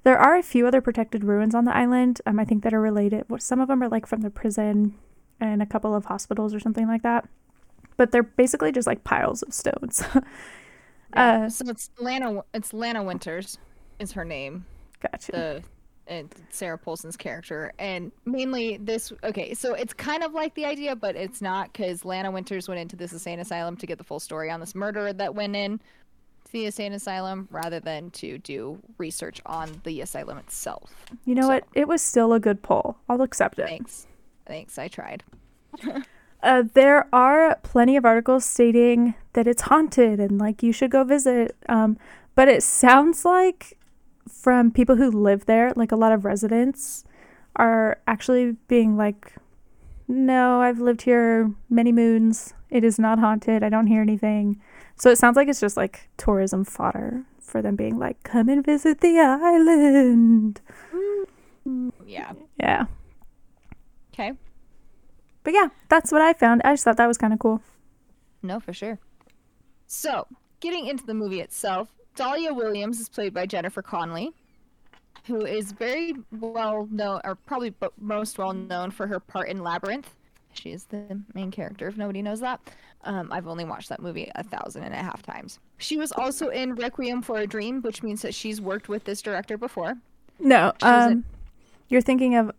There 0.03 0.19
are 0.19 0.35
a 0.35 0.43
few 0.43 0.67
other 0.67 0.81
protected 0.81 1.23
ruins 1.23 1.55
on 1.55 1.65
the 1.65 1.77
island, 1.77 2.21
um, 2.27 2.41
I 2.41 2.45
think, 2.45 2.65
that 2.65 2.75
are 2.75 2.81
related. 2.81 3.25
Some 3.39 3.61
of 3.61 3.69
them 3.69 3.85
are 3.85 3.89
like 3.89 4.05
from 4.05 4.23
the 4.23 4.31
prison 4.31 4.97
and 5.39 5.63
a 5.63 5.67
couple 5.67 5.95
of 5.95 6.07
hospitals 6.07 6.53
or 6.53 6.59
something 6.59 6.89
like 6.89 7.05
that. 7.05 7.29
But 7.97 8.11
they're 8.11 8.25
basically 8.25 8.73
just 8.73 8.89
like 8.89 9.05
piles 9.05 9.43
of 9.43 9.55
stones. 9.55 10.03
Uh, 11.13 11.49
so 11.49 11.65
it's 11.69 11.89
Lana. 11.99 12.43
It's 12.53 12.75
Lana 12.75 13.03
Winters, 13.03 13.59
is 13.99 14.13
her 14.13 14.25
name. 14.25 14.67
gotcha. 15.01 15.33
the 15.33 15.63
Sarah 16.51 16.79
Paulson's 16.79 17.17
character, 17.17 17.73
and 17.79 18.13
mainly 18.25 18.77
this. 18.77 19.13
Okay, 19.25 19.55
so 19.55 19.75
it's 19.75 19.93
kind 19.93 20.23
of 20.23 20.33
like 20.33 20.55
the 20.55 20.65
idea, 20.65 20.95
but 20.97 21.17
it's 21.17 21.43
not 21.43 21.73
because 21.73 22.05
Lana 22.05 22.31
Winters 22.31 22.69
went 22.69 22.81
into 22.81 22.97
this 22.97 23.13
insane 23.13 23.41
asylum 23.41 23.77
to 23.77 23.87
get 23.87 23.99
the 23.99 24.05
full 24.05 24.21
story 24.21 24.51
on 24.51 24.61
this 24.61 24.75
murderer 24.75 25.13
that 25.13 25.35
went 25.35 25.57
in 25.57 25.79
to 25.79 26.53
the 26.53 26.67
insane 26.67 26.93
asylum, 26.93 27.49
rather 27.51 27.81
than 27.81 28.11
to 28.13 28.39
do 28.39 28.79
research 28.99 29.41
on 29.47 29.81
the 29.85 30.01
asylum 30.01 30.39
itself. 30.39 31.07
You 31.25 31.35
know 31.35 31.43
so- 31.43 31.49
what? 31.49 31.65
It 31.75 31.89
was 31.89 32.03
still 32.03 32.33
a 32.33 32.41
good 32.41 32.63
poll. 32.63 32.97
I'll 33.09 33.23
accept 33.23 33.59
it. 33.59 33.67
Thanks, 33.67 34.07
thanks. 34.47 34.79
I 34.79 34.89
tried. 34.89 35.25
Uh, 36.43 36.63
there 36.75 37.09
are 37.13 37.57
plenty 37.63 37.97
of 37.97 38.05
articles 38.05 38.45
stating 38.45 39.15
that 39.33 39.47
it's 39.49 39.63
haunted 39.63 40.21
and 40.21 40.39
like 40.39 40.63
you 40.63 40.71
should 40.71 40.91
go 40.91 41.03
visit. 41.03 41.57
Um, 41.69 41.99
but 42.37 42.47
it 42.47 42.63
sounds 42.63 43.25
like 43.25 43.77
from 44.29 44.71
people 44.71 44.97
who 44.97 45.11
live 45.11 45.47
there, 45.47 45.73
like 45.77 45.93
a 45.93 45.97
lot 45.97 46.13
of 46.13 46.25
residents 46.25 47.05
are 47.57 47.99
actually 48.07 48.53
being 48.69 48.97
like, 48.97 49.35
no, 50.09 50.61
I've 50.61 50.79
lived 50.79 51.03
here 51.03 51.53
many 51.69 51.93
moons. 51.93 52.55
It 52.71 52.85
is 52.85 52.99
not 52.99 53.19
haunted. 53.19 53.63
I 53.63 53.69
don't 53.69 53.87
hear 53.87 54.03
anything. 54.03 54.61
So 54.97 55.11
it 55.11 55.19
sounds 55.19 55.37
like 55.37 55.49
it's 55.49 55.61
just 55.61 55.77
like 55.77 56.09
tourism 56.17 56.65
fodder 56.65 57.25
for 57.41 57.63
them 57.63 57.77
being 57.77 57.99
like, 57.99 58.23
come 58.23 58.49
and 58.49 58.65
visit 58.65 59.01
the 59.01 59.19
island. 59.19 60.61
Mm-hmm. 60.95 61.91
Yeah. 62.07 62.33
Yeah. 62.59 62.87
Okay. 64.13 64.33
But 65.45 65.55
yeah, 65.55 65.69
that's 65.89 66.11
what 66.11 66.23
I 66.23 66.33
found. 66.33 66.63
I 66.65 66.73
just 66.73 66.85
thought 66.85 66.97
that 66.97 67.07
was 67.07 67.19
kind 67.19 67.33
of 67.33 67.39
cool. 67.39 67.63
No, 68.43 68.59
for 68.61 68.73
sure. 68.73 68.99
So, 69.87 70.27
getting 70.61 70.87
into 70.87 71.07
the 71.07 71.15
movie 71.15 71.41
itself, 71.41 71.89
Dahlia 72.17 72.53
Williams 72.53 73.01
is 73.01 73.09
played 73.09 73.33
by 73.35 73.47
Jennifer 73.47 73.83
Connelly, 73.83 74.33
who 75.27 75.45
is 75.45 75.73
very 75.73 76.15
well 76.33 76.89
known, 76.91 77.21
or 77.25 77.35
probably 77.35 77.71
b- 77.71 77.89
most 78.01 78.39
well 78.39 78.53
known 78.53 78.91
for 78.91 79.07
her 79.07 79.21
part 79.21 79.49
in 79.49 79.63
Labyrinth. 79.63 80.11
She 80.55 80.73
is 80.73 80.85
the 80.85 81.21
main 81.35 81.51
character, 81.51 81.87
if 81.89 81.97
nobody 81.97 82.23
knows 82.23 82.41
that. 82.41 82.61
Um, 83.05 83.31
I've 83.31 83.47
only 83.47 83.65
watched 83.65 83.91
that 83.91 84.01
movie 84.01 84.31
a 84.35 84.43
thousand 84.43 84.85
and 84.85 84.95
a 84.95 84.99
half 84.99 85.23
times. 85.23 85.61
She 85.79 85.97
was 85.99 86.11
also 86.13 86.49
in 86.49 86.75
Requiem 86.75 87.21
for 87.23 87.39
a 87.39 87.47
Dream, 87.47 87.83
which 87.83 88.03
means 88.03 88.23
that 88.23 88.35
she's 88.35 88.61
worked 88.61 88.89
with 88.89 89.05
this 89.05 89.21
director 89.21 89.59
before. 89.59 89.95
No, 90.41 90.73
She 90.81 90.87
was 90.87 91.07
in- 91.07 91.19
um, 91.19 91.25
you're 91.89 92.01
thinking 92.01 92.35
of 92.37 92.53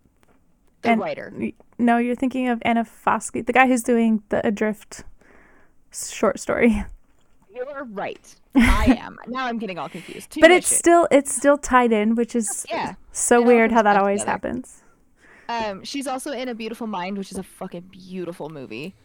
The 0.84 0.92
And- 0.92 1.02
writer. 1.02 1.34
no, 1.80 1.98
you're 1.98 2.16
thinking 2.16 2.48
of 2.48 2.60
Aronofsky, 2.60 3.44
the 3.46 3.52
guy 3.54 3.68
who's 3.68 3.82
doing 3.84 4.22
the 4.30 4.46
Adrift 4.46 5.04
short 5.92 6.40
story. 6.40 6.86
You're 7.58 7.86
right. 7.86 8.36
I 8.56 8.98
am. 9.00 9.18
now 9.28 9.46
I'm 9.48 9.58
getting 9.58 9.80
all 9.80 9.90
confused. 9.90 10.38
But 10.40 10.52
it's 10.52 10.68
still 10.74 11.08
it's 11.12 11.34
still 11.34 11.58
tied 11.58 11.92
in, 11.92 12.14
which 12.16 12.36
is 12.36 12.66
Yeah. 12.70 12.94
so 13.12 13.42
It 13.42 13.46
weird 13.48 13.72
how 13.72 13.82
that 13.82 13.98
always 13.98 14.20
together. 14.22 14.32
happens. 14.32 14.84
Um, 15.50 15.84
she's 15.84 16.08
also 16.08 16.32
in 16.32 16.50
A 16.50 16.54
Beautiful 16.56 16.88
Mind, 16.88 17.18
which 17.18 17.32
is 17.32 17.38
a 17.38 17.44
fucking 17.44 17.90
beautiful 17.92 18.50
movie. 18.50 18.96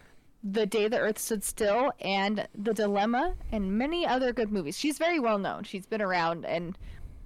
The 0.43 0.65
Day 0.65 0.87
the 0.89 0.99
Earth 0.99 1.17
Stood 1.17 1.43
Still 1.43 1.93
and 2.01 2.47
The 2.53 2.73
Dilemma 2.73 3.35
and 3.51 3.77
many 3.77 4.05
other 4.05 4.33
good 4.33 4.51
movies. 4.51 4.77
She's 4.77 4.97
very 4.97 5.19
well 5.19 5.39
known. 5.39 5.63
She's 5.63 5.85
been 5.85 6.01
around 6.01 6.45
and 6.45 6.77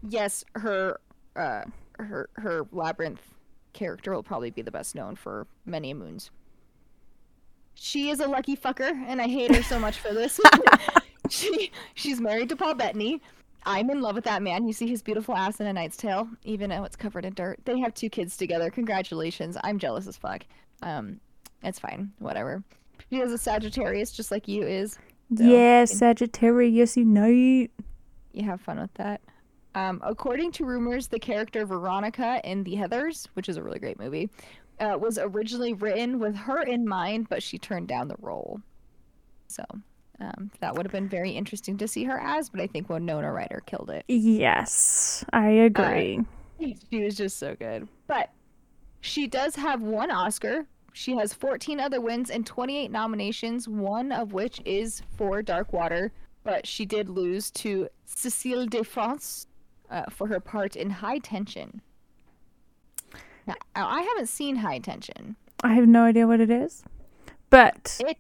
yes, 0.07 0.45
her 0.55 0.99
uh 1.35 1.63
her 1.97 2.29
her 2.35 2.67
labyrinth 2.71 3.21
character 3.73 4.13
will 4.13 4.21
probably 4.23 4.51
be 4.51 4.61
the 4.61 4.71
best 4.71 4.93
known 4.95 5.15
for 5.15 5.47
many 5.65 5.93
moons. 5.95 6.29
She 7.73 8.09
is 8.11 8.19
a 8.19 8.27
lucky 8.27 8.55
fucker 8.55 8.91
and 9.07 9.19
I 9.21 9.27
hate 9.27 9.55
her 9.55 9.63
so 9.63 9.79
much 9.79 9.97
for 9.99 10.13
this. 10.13 10.39
she 11.31 11.71
she's 11.93 12.19
married 12.19 12.49
to 12.49 12.55
Paul 12.55 12.75
Bettany. 12.75 13.21
I'm 13.65 13.89
in 13.89 14.01
love 14.01 14.15
with 14.15 14.23
that 14.23 14.41
man. 14.41 14.65
You 14.65 14.71
see 14.71 14.87
his 14.87 15.01
beautiful 15.01 15.35
ass 15.35 15.59
in 15.59 15.67
A 15.67 15.73
Knight's 15.73 15.97
Tale, 15.97 16.29
even 16.43 16.69
though 16.69 16.85
it's 16.85 16.95
covered 16.95 17.25
in 17.25 17.33
dirt. 17.33 17.59
They 17.65 17.79
have 17.79 17.93
two 17.93 18.09
kids 18.09 18.37
together. 18.37 18.69
Congratulations. 18.69 19.57
I'm 19.63 19.77
jealous 19.77 20.07
as 20.07 20.15
fuck. 20.15 20.43
Um, 20.81 21.19
it's 21.63 21.77
fine. 21.77 22.13
Whatever. 22.19 22.63
She 23.09 23.19
is 23.19 23.33
a 23.33 23.37
Sagittarius, 23.37 24.11
just 24.11 24.31
like 24.31 24.47
you 24.47 24.63
is. 24.63 24.97
So, 25.35 25.43
yeah, 25.43 25.83
Sagittarius 25.83 26.95
unite. 26.95 27.27
You 27.27 27.67
know 27.67 27.67
You 28.31 28.43
have 28.43 28.61
fun 28.61 28.79
with 28.79 28.93
that. 28.93 29.19
Um, 29.75 30.01
according 30.03 30.53
to 30.53 30.65
rumors, 30.65 31.07
the 31.07 31.19
character 31.19 31.65
Veronica 31.65 32.41
in 32.43 32.63
The 32.63 32.75
Heathers, 32.75 33.27
which 33.33 33.49
is 33.49 33.57
a 33.57 33.63
really 33.63 33.79
great 33.79 33.99
movie, 33.99 34.29
uh, 34.79 34.97
was 34.99 35.17
originally 35.17 35.73
written 35.73 36.19
with 36.19 36.35
her 36.35 36.61
in 36.61 36.87
mind, 36.87 37.27
but 37.29 37.43
she 37.43 37.57
turned 37.57 37.87
down 37.87 38.07
the 38.07 38.15
role. 38.19 38.61
So 39.47 39.63
um, 40.19 40.51
that 40.59 40.75
would 40.75 40.85
have 40.85 40.91
been 40.91 41.07
very 41.09 41.31
interesting 41.31 41.77
to 41.77 41.87
see 41.87 42.03
her 42.05 42.19
as, 42.19 42.49
but 42.49 42.59
I 42.59 42.67
think 42.67 42.89
Winona 42.89 43.31
Ryder 43.31 43.61
killed 43.65 43.89
it. 43.89 44.03
Yes, 44.07 45.23
I 45.31 45.49
agree. 45.49 46.21
She 46.59 47.03
was 47.03 47.15
just 47.15 47.37
so 47.37 47.55
good. 47.55 47.87
But 48.07 48.31
she 49.01 49.27
does 49.27 49.55
have 49.55 49.81
one 49.81 50.09
Oscar. 50.09 50.65
She 50.93 51.15
has 51.17 51.33
14 51.33 51.79
other 51.79 52.01
wins 52.01 52.31
and 52.31 52.45
28 52.45 52.89
nominations, 52.89 53.67
one 53.67 54.11
of 54.11 54.33
which 54.33 54.59
is 54.65 55.03
for 55.15 55.43
Dark 55.43 55.71
Water. 55.71 56.11
But 56.43 56.65
she 56.65 56.85
did 56.85 57.09
lose 57.09 57.51
to 57.51 57.89
Cécile 58.07 58.67
de 58.67 58.83
France 58.83 59.45
uh, 59.91 60.03
for 60.09 60.27
her 60.27 60.39
part 60.39 60.75
in 60.75 60.89
High 60.89 61.19
Tension. 61.19 61.81
Now, 63.45 63.55
I 63.75 64.01
haven't 64.01 64.27
seen 64.27 64.57
High 64.57 64.79
Tension. 64.79 65.35
I 65.63 65.73
have 65.75 65.87
no 65.87 66.03
idea 66.03 66.25
what 66.25 66.39
it 66.39 66.49
is, 66.49 66.83
but 67.49 67.97
It 67.99 68.17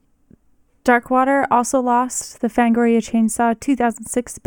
Darkwater 0.87 1.45
also 1.51 1.81
lost 1.81 2.39
the 2.39 2.47
Fangoria 2.47 2.99
Chainsaw 2.99 3.59
2006 3.59 4.39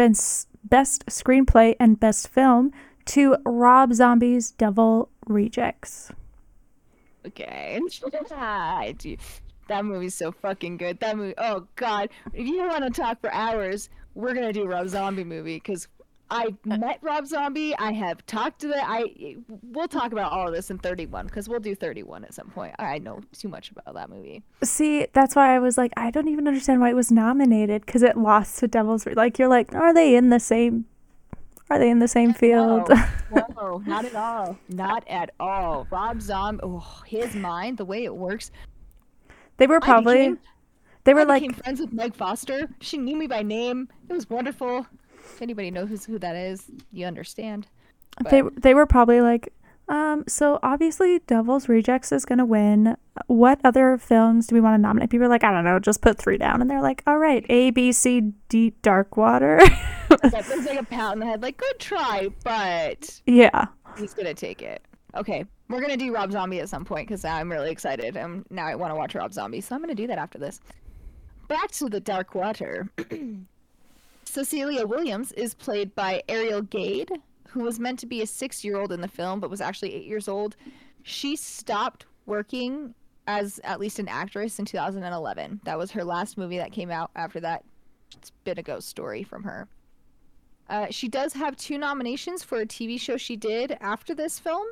Best, 0.65 1.05
Screenplay 1.05 1.77
and 1.79 2.01
Best 2.01 2.29
Film 2.29 2.73
to 3.05 3.37
Rob 3.45 3.93
Zombie's 3.93 4.53
Devil 4.53 5.11
Rejects. 5.27 6.11
Okay. 7.27 7.79
That 9.69 9.85
movie's 9.85 10.17
so 10.17 10.33
fucking 10.33 10.79
good. 10.79 10.99
That 10.99 11.17
movie. 11.17 11.35
Oh 11.39 11.69
god. 11.77 12.09
If 12.33 12.45
you 12.45 12.67
want 12.67 12.83
to 12.83 12.91
talk 12.91 13.21
for 13.21 13.33
hours, 13.33 13.89
we're 14.17 14.35
gonna 14.35 14.53
do 14.53 14.65
Rob 14.65 14.89
Zombie 14.89 15.23
movie 15.23 15.59
because 15.59 15.87
I 16.31 16.55
met 16.65 16.99
Rob 17.03 17.27
Zombie. 17.27 17.77
I 17.77 17.93
have 17.93 18.25
talked 18.27 18.61
to 18.61 18.69
the. 18.69 18.77
I. 18.81 19.37
We'll 19.63 19.89
talk 19.89 20.13
about 20.13 20.33
all 20.33 20.47
of 20.49 20.55
this 20.55 20.71
in 20.71 20.79
31 20.79 21.27
because 21.27 21.49
we'll 21.49 21.61
do 21.61 21.75
31 21.75 22.25
at 22.25 22.35
some 22.35 22.49
point. 22.51 22.75
I 22.79 22.99
know 22.99 23.21
too 23.33 23.49
much 23.49 23.71
about 23.73 23.95
that 23.95 24.11
movie. 24.11 24.43
See, 24.63 25.07
that's 25.13 25.35
why 25.35 25.55
I 25.55 25.59
was 25.59 25.77
like, 25.77 25.93
I 25.97 26.11
don't 26.11 26.29
even 26.29 26.47
understand 26.47 26.81
why 26.81 26.91
it 26.91 26.97
was 26.97 27.11
nominated 27.11 27.85
because 27.85 28.03
it 28.03 28.17
lost 28.17 28.59
to 28.61 28.69
Devil's. 28.69 29.07
Like, 29.07 29.39
you're 29.39 29.49
like, 29.49 29.75
are 29.75 29.93
they 29.93 30.15
in 30.15 30.31
the 30.31 30.41
same? 30.41 30.85
Are 31.69 31.79
they 31.79 31.91
in 31.91 31.99
the 32.01 32.09
same 32.09 32.33
field? 32.35 32.89
No, 32.89 33.47
no, 33.57 33.83
not 33.87 34.05
at 34.05 34.15
all. 34.15 34.57
Not 34.69 35.07
at 35.09 35.31
all. 35.39 35.87
Rob 35.91 36.21
Zombie. 36.21 36.61
Oh, 36.65 37.03
his 37.07 37.35
mind, 37.35 37.79
the 37.79 37.85
way 37.85 38.05
it 38.05 38.15
works. 38.15 38.51
they 39.57 39.67
were 39.67 39.81
probably. 39.81 40.17
became- 40.17 40.39
they 41.05 41.15
were 41.15 41.21
I 41.21 41.25
like, 41.25 41.43
became 41.43 41.55
friends 41.55 41.81
with 41.81 41.93
Meg 41.95 42.15
Foster. 42.15 42.69
She 42.81 42.99
knew 42.99 43.17
me 43.17 43.27
by 43.27 43.43
name. 43.43 43.89
It 44.09 44.13
was 44.13 44.29
wonderful. 44.29 44.87
If 45.25 45.43
anybody 45.43 45.71
knows 45.71 46.05
who 46.05 46.19
that 46.19 46.37
is, 46.37 46.65
you 46.93 47.07
understand. 47.07 47.67
they 48.31 48.43
But- 48.43 48.63
they 48.63 48.75
were 48.75 48.87
probably 48.87 49.21
like, 49.21 49.53
um. 49.89 50.25
So 50.29 50.59
obviously, 50.63 51.21
Devil's 51.27 51.69
Rejects 51.69 52.13
is 52.13 52.25
gonna 52.25 52.45
win. 52.45 52.97
What 53.27 53.61
other 53.65 53.99
films 53.99 54.47
do 54.47 54.55
we 54.55 54.61
want 54.61 54.75
to 54.75 54.79
nominate? 54.79 55.11
People 55.11 55.27
are 55.27 55.31
like, 55.31 55.45
I 55.45 55.53
don't 55.53 55.65
know, 55.65 55.79
just 55.79 56.01
put 56.03 56.19
three 56.19 56.39
down, 56.39 56.61
and 56.61 56.71
they're 56.71 56.83
like, 56.83 57.03
all 57.07 57.19
right, 57.19 57.45
A, 57.49 57.71
B, 57.71 57.93
C, 57.93 58.33
D, 58.49 58.75
Dark 58.83 59.17
Water. 59.17 59.59
Yeah, 59.63 60.19
there's 60.43 60.67
like 60.67 60.79
a 60.81 60.85
pat 60.85 61.13
on 61.13 61.19
the 61.21 61.27
head, 61.27 61.43
like 61.43 61.57
good 61.57 61.79
try, 61.79 62.29
but 62.45 63.21
yeah. 63.27 63.67
he's 63.99 64.15
gonna 64.15 64.35
take 64.35 64.63
it. 64.63 64.85
Okay, 65.17 65.45
we're 65.69 65.81
gonna 65.81 65.97
do 65.97 66.13
Rob 66.15 66.31
Zombie 66.33 66.61
at 66.61 66.69
some 66.69 66.85
point 66.85 67.09
because 67.09 67.25
I'm 67.25 67.51
really 67.51 67.71
excited. 67.71 68.17
Um, 68.17 68.45
now 68.51 68.67
I 68.67 68.75
want 68.77 68.93
to 68.93 68.97
watch 68.97 69.15
Rob 69.15 69.33
Zombie, 69.33 69.61
so 69.61 69.75
I'm 69.75 69.81
gonna 69.81 69.95
do 69.95 70.07
that 70.07 70.19
after 70.19 70.39
this. 70.39 70.61
Back 71.49 71.71
to 71.73 71.89
the 71.89 71.99
Dark 72.01 72.35
Water. 72.37 72.89
Cecilia 74.31 74.87
Williams 74.87 75.33
is 75.33 75.55
played 75.55 75.93
by 75.97 76.23
Ariel 76.29 76.63
Gade, 76.63 77.11
who 77.49 77.65
was 77.65 77.81
meant 77.81 77.99
to 77.99 78.07
be 78.07 78.23
a 78.23 78.27
six-year-old 78.27 78.93
in 78.93 79.01
the 79.01 79.09
film, 79.09 79.41
but 79.41 79.51
was 79.51 79.61
actually 79.61 79.93
eight 79.93 80.07
years 80.07 80.29
old. 80.29 80.55
She 81.03 81.35
stopped 81.35 82.07
working 82.27 82.95
as 83.27 83.61
at 83.65 83.81
least 83.81 83.99
an 83.99 84.07
actress 84.07 84.61
in 84.61 84.65
2011. 84.65 85.61
That 85.65 85.77
was 85.77 85.91
her 85.91 86.05
last 86.05 86.39
movie 86.39 86.59
that 86.59 86.71
came 86.71 86.93
out. 86.93 87.11
After 87.17 87.41
that, 87.41 87.65
it's 88.17 88.31
been 88.45 88.59
a 88.59 88.63
ghost 88.63 88.89
story 88.89 89.25
from 89.25 89.43
her. 89.43 89.67
Uh, 90.69 90.87
she 90.91 91.09
does 91.09 91.33
have 91.33 91.57
two 91.57 91.77
nominations 91.77 92.45
for 92.45 92.61
a 92.61 92.67
TV 92.67 93.01
show 93.01 93.17
she 93.17 93.37
did 93.37 93.77
after 93.81 94.15
this 94.15 94.39
film, 94.39 94.67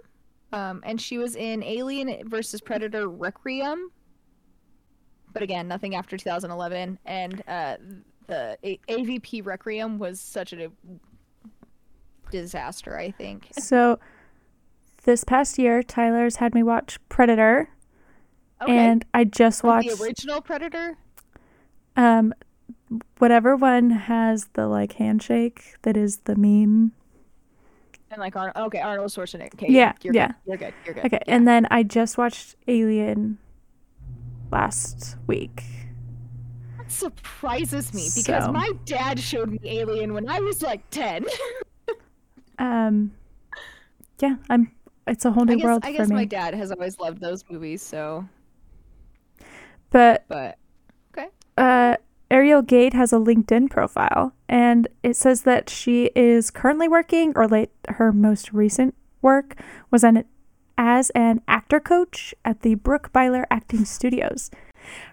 um, 0.53 0.81
and 0.87 1.01
she 1.01 1.19
was 1.19 1.35
in 1.35 1.65
Alien 1.65 2.29
versus 2.29 2.61
Predator 2.61 3.09
Requiem. 3.09 3.91
But 5.33 5.43
again, 5.43 5.67
nothing 5.67 5.97
after 5.97 6.17
2011, 6.17 7.01
and 7.05 7.43
uh, 7.49 7.77
the 8.29 8.57
a- 8.63 8.79
AVP 8.89 9.45
Requiem 9.45 9.99
was 9.99 10.21
such 10.21 10.53
a 10.53 10.71
disaster. 12.31 12.97
I 12.97 13.11
think. 13.11 13.49
So 13.59 13.99
this 15.05 15.25
past 15.25 15.59
year, 15.59 15.83
Tyler's 15.83 16.37
had 16.37 16.55
me 16.55 16.63
watch 16.63 16.99
Predator, 17.09 17.69
Okay. 18.63 18.77
and 18.77 19.05
I 19.15 19.25
just 19.25 19.65
watched 19.65 19.89
the 19.97 20.03
original 20.05 20.41
Predator. 20.41 20.97
um 21.97 22.33
whatever 23.19 23.55
one 23.57 23.91
has 23.91 24.49
the 24.55 24.67
like 24.67 24.93
handshake 24.93 25.75
that 25.83 25.97
is 25.97 26.19
the 26.25 26.37
meme. 26.37 26.93
And 28.11 28.21
like 28.21 28.35
Arnold, 28.37 28.57
okay, 28.69 28.81
Arnold 28.81 29.11
Schwarzenegger. 29.11 29.53
Okay, 29.55 29.67
Yeah, 29.71 29.93
you're 30.03 30.15
yeah. 30.15 30.29
Good. 30.29 30.35
You're 30.47 30.57
good. 30.57 30.75
You're 30.87 30.95
good. 30.95 31.05
Okay, 31.07 31.21
and 31.27 31.47
then 31.47 31.67
I 31.71 31.83
just 31.83 32.17
watched 32.17 32.57
Alien 32.67 33.37
last 34.51 35.17
week. 35.27 35.63
That 36.89 36.95
surprises 36.95 37.93
me 37.93 38.09
because 38.15 38.45
So- 38.45 38.53
my 38.53 38.71
dad 38.87 39.21
showed 39.21 39.51
me 39.51 39.59
Alien 39.65 40.15
when 40.15 40.29
I 40.29 40.41
was 40.41 40.63
like 40.63 40.89
ten. 40.91 41.25
Um 42.61 43.13
yeah, 44.21 44.35
I'm 44.51 44.73
it's 45.07 45.25
a 45.25 45.31
whole 45.31 45.45
I 45.45 45.53
new 45.53 45.57
guess, 45.59 45.65
world 45.65 45.85
I 45.85 45.93
guess 45.93 46.09
my 46.09 46.25
dad 46.25 46.55
has 46.55 46.73
always 46.73 46.99
loved 46.99 47.21
those 47.21 47.45
movies, 47.49 47.83
so 47.83 48.29
but 49.91 50.25
but 50.27 50.59
okay. 51.13 51.29
uh, 51.57 51.99
Ariel 52.33 52.63
Gade 52.63 52.95
has 52.95 53.13
a 53.13 53.17
LinkedIn 53.17 53.71
profile, 53.71 54.33
and 54.49 54.89
it 55.05 55.15
says 55.15 55.43
that 55.43 55.71
she 55.71 56.11
is 56.17 56.51
currently 56.51 56.89
working, 56.89 57.33
or 57.37 57.47
late 57.47 57.71
her 57.91 58.13
most 58.13 58.53
recent 58.53 58.97
work 59.23 59.55
was 59.93 60.03
an 60.03 60.25
as 60.77 61.11
an 61.11 61.43
actor 61.47 61.79
coach 61.79 62.35
at 62.45 62.63
the 62.63 62.75
Brooke 62.75 63.13
Byler 63.13 63.47
Acting 63.53 63.85
Studios. 63.85 64.51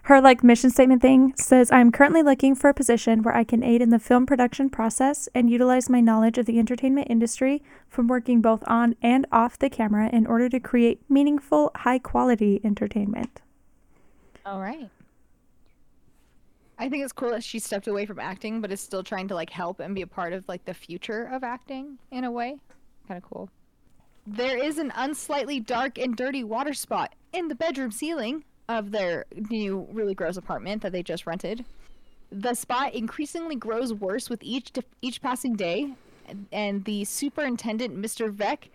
Her 0.04 0.20
like 0.20 0.44
mission 0.44 0.70
statement 0.70 1.02
thing 1.02 1.34
says, 1.36 1.72
"I'm 1.72 1.92
currently 1.92 2.22
looking 2.22 2.54
for 2.54 2.68
a 2.68 2.74
position 2.74 3.22
where 3.22 3.36
I 3.36 3.44
can 3.44 3.62
aid 3.62 3.82
in 3.82 3.90
the 3.90 3.98
film 3.98 4.26
production 4.26 4.70
process 4.70 5.28
and 5.34 5.50
utilize 5.50 5.90
my 5.90 6.00
knowledge 6.00 6.38
of 6.38 6.46
the 6.46 6.58
entertainment 6.58 7.08
industry 7.10 7.62
from 7.88 8.08
working 8.08 8.40
both 8.40 8.62
on 8.66 8.94
and 9.02 9.26
off 9.32 9.58
the 9.58 9.70
camera 9.70 10.08
in 10.12 10.26
order 10.26 10.48
to 10.48 10.60
create 10.60 11.00
meaningful, 11.08 11.70
high 11.76 11.98
quality 11.98 12.60
entertainment." 12.64 13.42
all 14.46 14.60
right. 14.60 14.88
I 16.78 16.88
think 16.88 17.02
it's 17.02 17.12
cool 17.12 17.30
that 17.30 17.42
she 17.42 17.58
stepped 17.58 17.88
away 17.88 18.06
from 18.06 18.20
acting, 18.20 18.60
but 18.60 18.70
is 18.70 18.80
still 18.80 19.02
trying 19.02 19.28
to 19.28 19.34
like 19.34 19.50
help 19.50 19.80
and 19.80 19.94
be 19.94 20.02
a 20.02 20.06
part 20.06 20.32
of 20.32 20.46
like 20.48 20.64
the 20.64 20.74
future 20.74 21.24
of 21.24 21.42
acting 21.42 21.98
in 22.10 22.24
a 22.24 22.30
way. 22.30 22.56
Kind 23.08 23.18
of 23.18 23.28
cool. 23.28 23.50
There 24.26 24.62
is 24.62 24.78
an 24.78 24.92
unslightly 24.94 25.58
dark 25.58 25.98
and 25.98 26.16
dirty 26.16 26.44
water 26.44 26.74
spot 26.74 27.14
in 27.32 27.48
the 27.48 27.54
bedroom 27.54 27.90
ceiling 27.90 28.44
of 28.68 28.90
their 28.90 29.26
new, 29.50 29.86
really 29.92 30.14
gross 30.14 30.36
apartment 30.36 30.82
that 30.82 30.92
they 30.92 31.02
just 31.02 31.26
rented. 31.26 31.64
The 32.30 32.54
spot 32.54 32.94
increasingly 32.94 33.54
grows 33.56 33.94
worse 33.94 34.28
with 34.28 34.42
each 34.42 34.72
each 35.00 35.22
passing 35.22 35.54
day, 35.54 35.94
and- 36.50 36.84
the 36.84 37.04
superintendent, 37.04 37.96
Mr. 37.96 38.32
Veeck, 38.32 38.68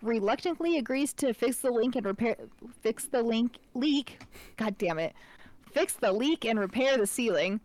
reluctantly 0.00 0.78
agrees 0.78 1.12
to 1.14 1.34
fix 1.34 1.58
the 1.58 1.70
link 1.70 1.96
and 1.96 2.06
repair 2.06 2.36
fix 2.80 3.04
the 3.04 3.22
link 3.22 3.58
leak. 3.74 4.18
God 4.56 4.78
damn 4.78 4.98
it. 4.98 5.12
Fix 5.72 5.92
the 5.92 6.12
leak 6.12 6.44
and 6.46 6.58
repair 6.58 6.96
the 6.96 7.06
ceiling. 7.06 7.60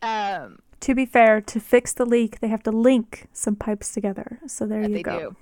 Um, 0.00 0.60
To 0.80 0.94
be 0.94 1.04
fair, 1.06 1.40
to 1.42 1.60
fix 1.60 1.92
the 1.92 2.06
leak, 2.06 2.40
they 2.40 2.48
have 2.48 2.62
to 2.62 2.70
link 2.72 3.26
some 3.32 3.54
pipes 3.56 3.92
together. 3.92 4.38
So 4.46 4.66
there 4.66 4.82
you 4.82 4.88
they 4.94 5.02
go. 5.02 5.36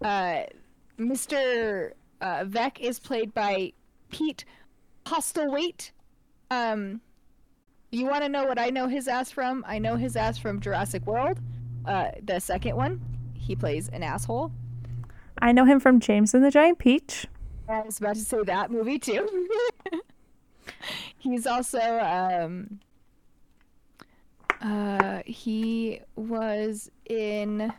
do. 0.00 0.06
Uh, 0.06 0.44
Mr. 0.98 1.92
Uh, 2.20 2.44
Veeck 2.44 2.80
is 2.80 2.98
played 2.98 3.32
by 3.32 3.72
Pete 4.10 4.44
Postlethwaite. 5.04 5.90
Um, 6.50 7.00
you 7.90 8.06
want 8.06 8.22
to 8.22 8.28
know 8.28 8.44
what 8.44 8.58
I 8.58 8.70
know 8.70 8.88
his 8.88 9.08
ass 9.08 9.30
from? 9.30 9.64
I 9.66 9.78
know 9.78 9.96
his 9.96 10.16
ass 10.16 10.38
from 10.38 10.60
Jurassic 10.60 11.06
World, 11.06 11.38
uh, 11.86 12.10
the 12.22 12.38
second 12.40 12.76
one. 12.76 13.00
He 13.34 13.56
plays 13.56 13.88
an 13.88 14.02
asshole. 14.02 14.52
I 15.40 15.52
know 15.52 15.64
him 15.64 15.80
from 15.80 16.00
James 16.00 16.34
and 16.34 16.44
the 16.44 16.50
Giant 16.50 16.78
Peach. 16.78 17.26
I 17.68 17.80
was 17.82 17.98
about 17.98 18.14
to 18.16 18.20
say 18.20 18.42
that 18.44 18.70
movie 18.70 18.98
too. 18.98 19.48
He's 21.18 21.46
also 21.46 21.78
um 21.78 22.80
uh 24.60 25.22
he 25.24 26.00
was 26.16 26.90
in 27.06 27.72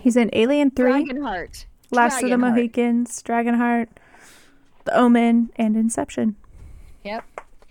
He's 0.00 0.16
in 0.16 0.30
Alien 0.32 0.70
3, 0.70 1.04
Dragonheart. 1.04 1.66
Last 1.90 2.22
of 2.22 2.28
the 2.30 2.36
Dragonheart. 2.36 2.40
Mohicans, 2.40 3.22
Dragonheart, 3.22 3.88
The 4.88 4.96
Omen, 4.96 5.50
and 5.56 5.76
Inception. 5.76 6.34
Yep. 7.04 7.22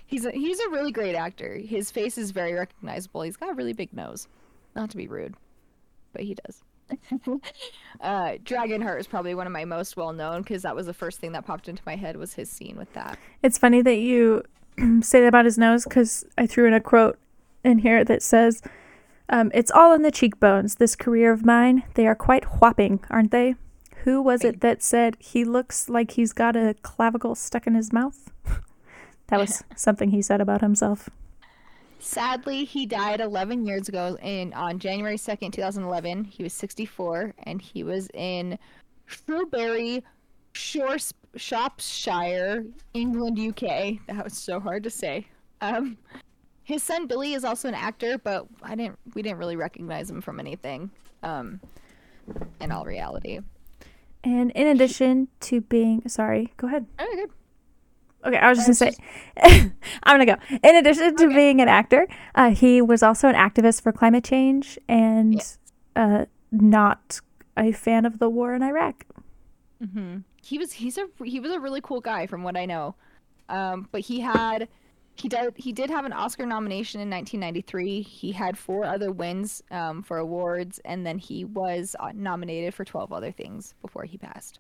He's 0.06 0.24
a 0.24 0.32
he's 0.32 0.60
a 0.60 0.70
really 0.70 0.92
great 0.92 1.16
actor. 1.16 1.56
His 1.56 1.90
face 1.90 2.16
is 2.16 2.30
very 2.30 2.54
recognizable. 2.54 3.24
He's 3.24 3.36
got 3.36 3.50
a 3.50 3.54
really 3.56 3.74
big 3.74 3.92
nose. 3.92 4.28
Not 4.76 4.92
to 4.92 4.98
be 4.98 5.08
rude, 5.08 5.34
but 6.14 6.22
he 6.22 6.36
does. 6.36 6.62
uh, 8.02 8.38
Dragonheart 8.44 9.00
is 9.00 9.08
probably 9.08 9.34
one 9.34 9.48
of 9.48 9.52
my 9.52 9.66
most 9.66 9.98
well 9.98 10.14
known 10.14 10.44
because 10.44 10.62
that 10.62 10.76
was 10.76 10.86
the 10.86 10.94
first 10.94 11.20
thing 11.20 11.32
that 11.32 11.44
popped 11.44 11.68
into 11.68 11.82
my 11.88 11.96
head 11.96 12.18
was 12.18 12.36
his 12.36 12.52
scene 12.52 12.78
with 12.78 12.94
that. 12.94 13.18
It's 13.42 13.58
funny 13.58 13.82
that 13.82 13.98
you 13.98 14.44
say 15.02 15.22
that 15.22 15.28
about 15.28 15.46
his 15.46 15.58
nose 15.58 15.86
because 15.86 16.24
I 16.38 16.46
threw 16.46 16.68
in 16.68 16.74
a 16.76 16.80
quote 16.80 17.18
in 17.64 17.80
here 17.80 18.06
that 18.06 18.22
says, 18.22 18.62
um, 19.30 19.50
It's 19.56 19.72
all 19.72 19.92
in 19.94 20.04
the 20.04 20.12
cheekbones, 20.12 20.76
this 20.76 20.96
career 20.96 21.32
of 21.32 21.44
mine. 21.44 21.82
They 21.96 22.06
are 22.06 22.16
quite 22.16 22.44
whopping, 22.62 23.00
aren't 23.10 23.32
they? 23.32 23.56
Who 24.08 24.22
was 24.22 24.46
it 24.46 24.62
that 24.62 24.82
said 24.82 25.18
he 25.20 25.44
looks 25.44 25.90
like 25.90 26.12
he's 26.12 26.32
got 26.32 26.56
a 26.56 26.76
clavicle 26.82 27.36
stuck 27.36 27.68
in 27.68 27.76
his 27.76 27.92
mouth? 27.92 28.32
that 29.28 29.38
was 29.38 29.66
something 29.76 30.12
he 30.12 30.22
said 30.22 30.40
about 30.40 30.62
himself. 30.62 31.10
Sadly, 32.00 32.64
he 32.64 32.86
died 32.86 33.20
11 33.20 33.66
years 33.66 33.90
ago 33.90 34.18
in 34.22 34.54
on 34.54 34.80
January 34.80 35.18
2nd, 35.18 35.52
2011. 35.52 36.24
He 36.24 36.42
was 36.42 36.54
64 36.54 37.34
and 37.44 37.62
he 37.62 37.84
was 37.84 38.08
in 38.14 38.58
Shrewsbury, 39.08 40.06
Shropshire, 40.54 42.64
England, 42.94 43.38
UK. 43.38 43.98
That 44.08 44.24
was 44.24 44.38
so 44.38 44.62
hard 44.62 44.84
to 44.84 44.90
say. 44.90 45.28
Um, 45.60 45.98
his 46.64 46.82
son 46.82 47.08
Billy 47.08 47.34
is 47.34 47.44
also 47.44 47.68
an 47.68 47.76
actor, 47.76 48.18
but 48.18 48.48
I 48.64 48.76
didn't 48.76 48.98
we 49.16 49.22
didn't 49.22 49.40
really 49.40 49.58
recognize 49.58 50.10
him 50.10 50.22
from 50.22 50.40
anything. 50.40 50.92
Um, 51.24 51.60
in 52.62 52.72
all 52.72 52.86
reality. 52.86 53.42
And 54.28 54.52
in 54.52 54.68
addition 54.68 55.30
to 55.48 55.62
being 55.62 56.02
sorry, 56.10 56.52
go 56.58 56.68
ahead. 56.68 56.86
Oh, 57.00 57.08
good. 57.16 57.30
Okay, 58.26 58.38
I 58.38 58.50
was 58.50 58.58
just 58.66 58.80
gonna 58.82 58.92
say, 58.92 59.72
I'm 60.04 60.20
gonna 60.20 60.26
go. 60.26 60.58
In 60.64 60.76
addition 60.76 61.16
to 61.16 61.26
Okay. 61.28 61.36
being 61.36 61.62
an 61.62 61.70
actor, 61.70 62.08
uh, 62.36 62.50
he 62.50 62.82
was 62.82 63.02
also 63.04 63.30
an 63.30 63.36
activist 63.36 63.82
for 63.84 63.92
climate 63.94 64.26
change 64.26 64.78
and 64.90 65.36
Yeah. 65.36 66.04
uh, 66.22 66.26
not 66.52 67.22
a 67.56 67.72
fan 67.72 68.06
of 68.06 68.20
the 68.20 68.28
war 68.30 68.54
in 68.54 68.64
Iraq. 68.64 69.06
hmm 69.94 70.18
He 70.44 70.58
was 70.58 70.74
he's 70.74 70.98
a 70.98 71.06
he 71.24 71.40
was 71.40 71.52
a 71.52 71.60
really 71.60 71.80
cool 71.82 72.02
guy 72.02 72.28
from 72.28 72.44
what 72.44 72.58
I 72.58 72.66
know, 72.66 72.96
um, 73.48 73.88
but 73.94 74.02
he 74.02 74.20
had 74.20 74.68
he 75.18 75.28
did 75.30 75.54
he 75.58 75.72
did 75.74 75.90
have 75.90 76.06
an 76.06 76.14
Oscar 76.14 76.46
nomination 76.46 77.02
in 77.02 77.10
1993. 77.10 78.02
He 78.02 78.32
had 78.32 78.58
four 78.58 78.86
other 78.86 79.12
wins 79.12 79.64
um, 79.72 80.04
for 80.04 80.18
awards, 80.18 80.80
and 80.86 81.06
then 81.06 81.18
he 81.18 81.44
was 81.46 81.96
uh, 82.00 82.12
nominated 82.14 82.74
for 82.74 82.86
12 82.86 83.12
other 83.12 83.32
things 83.32 83.74
before 83.82 84.04
he 84.06 84.18
passed. 84.18 84.60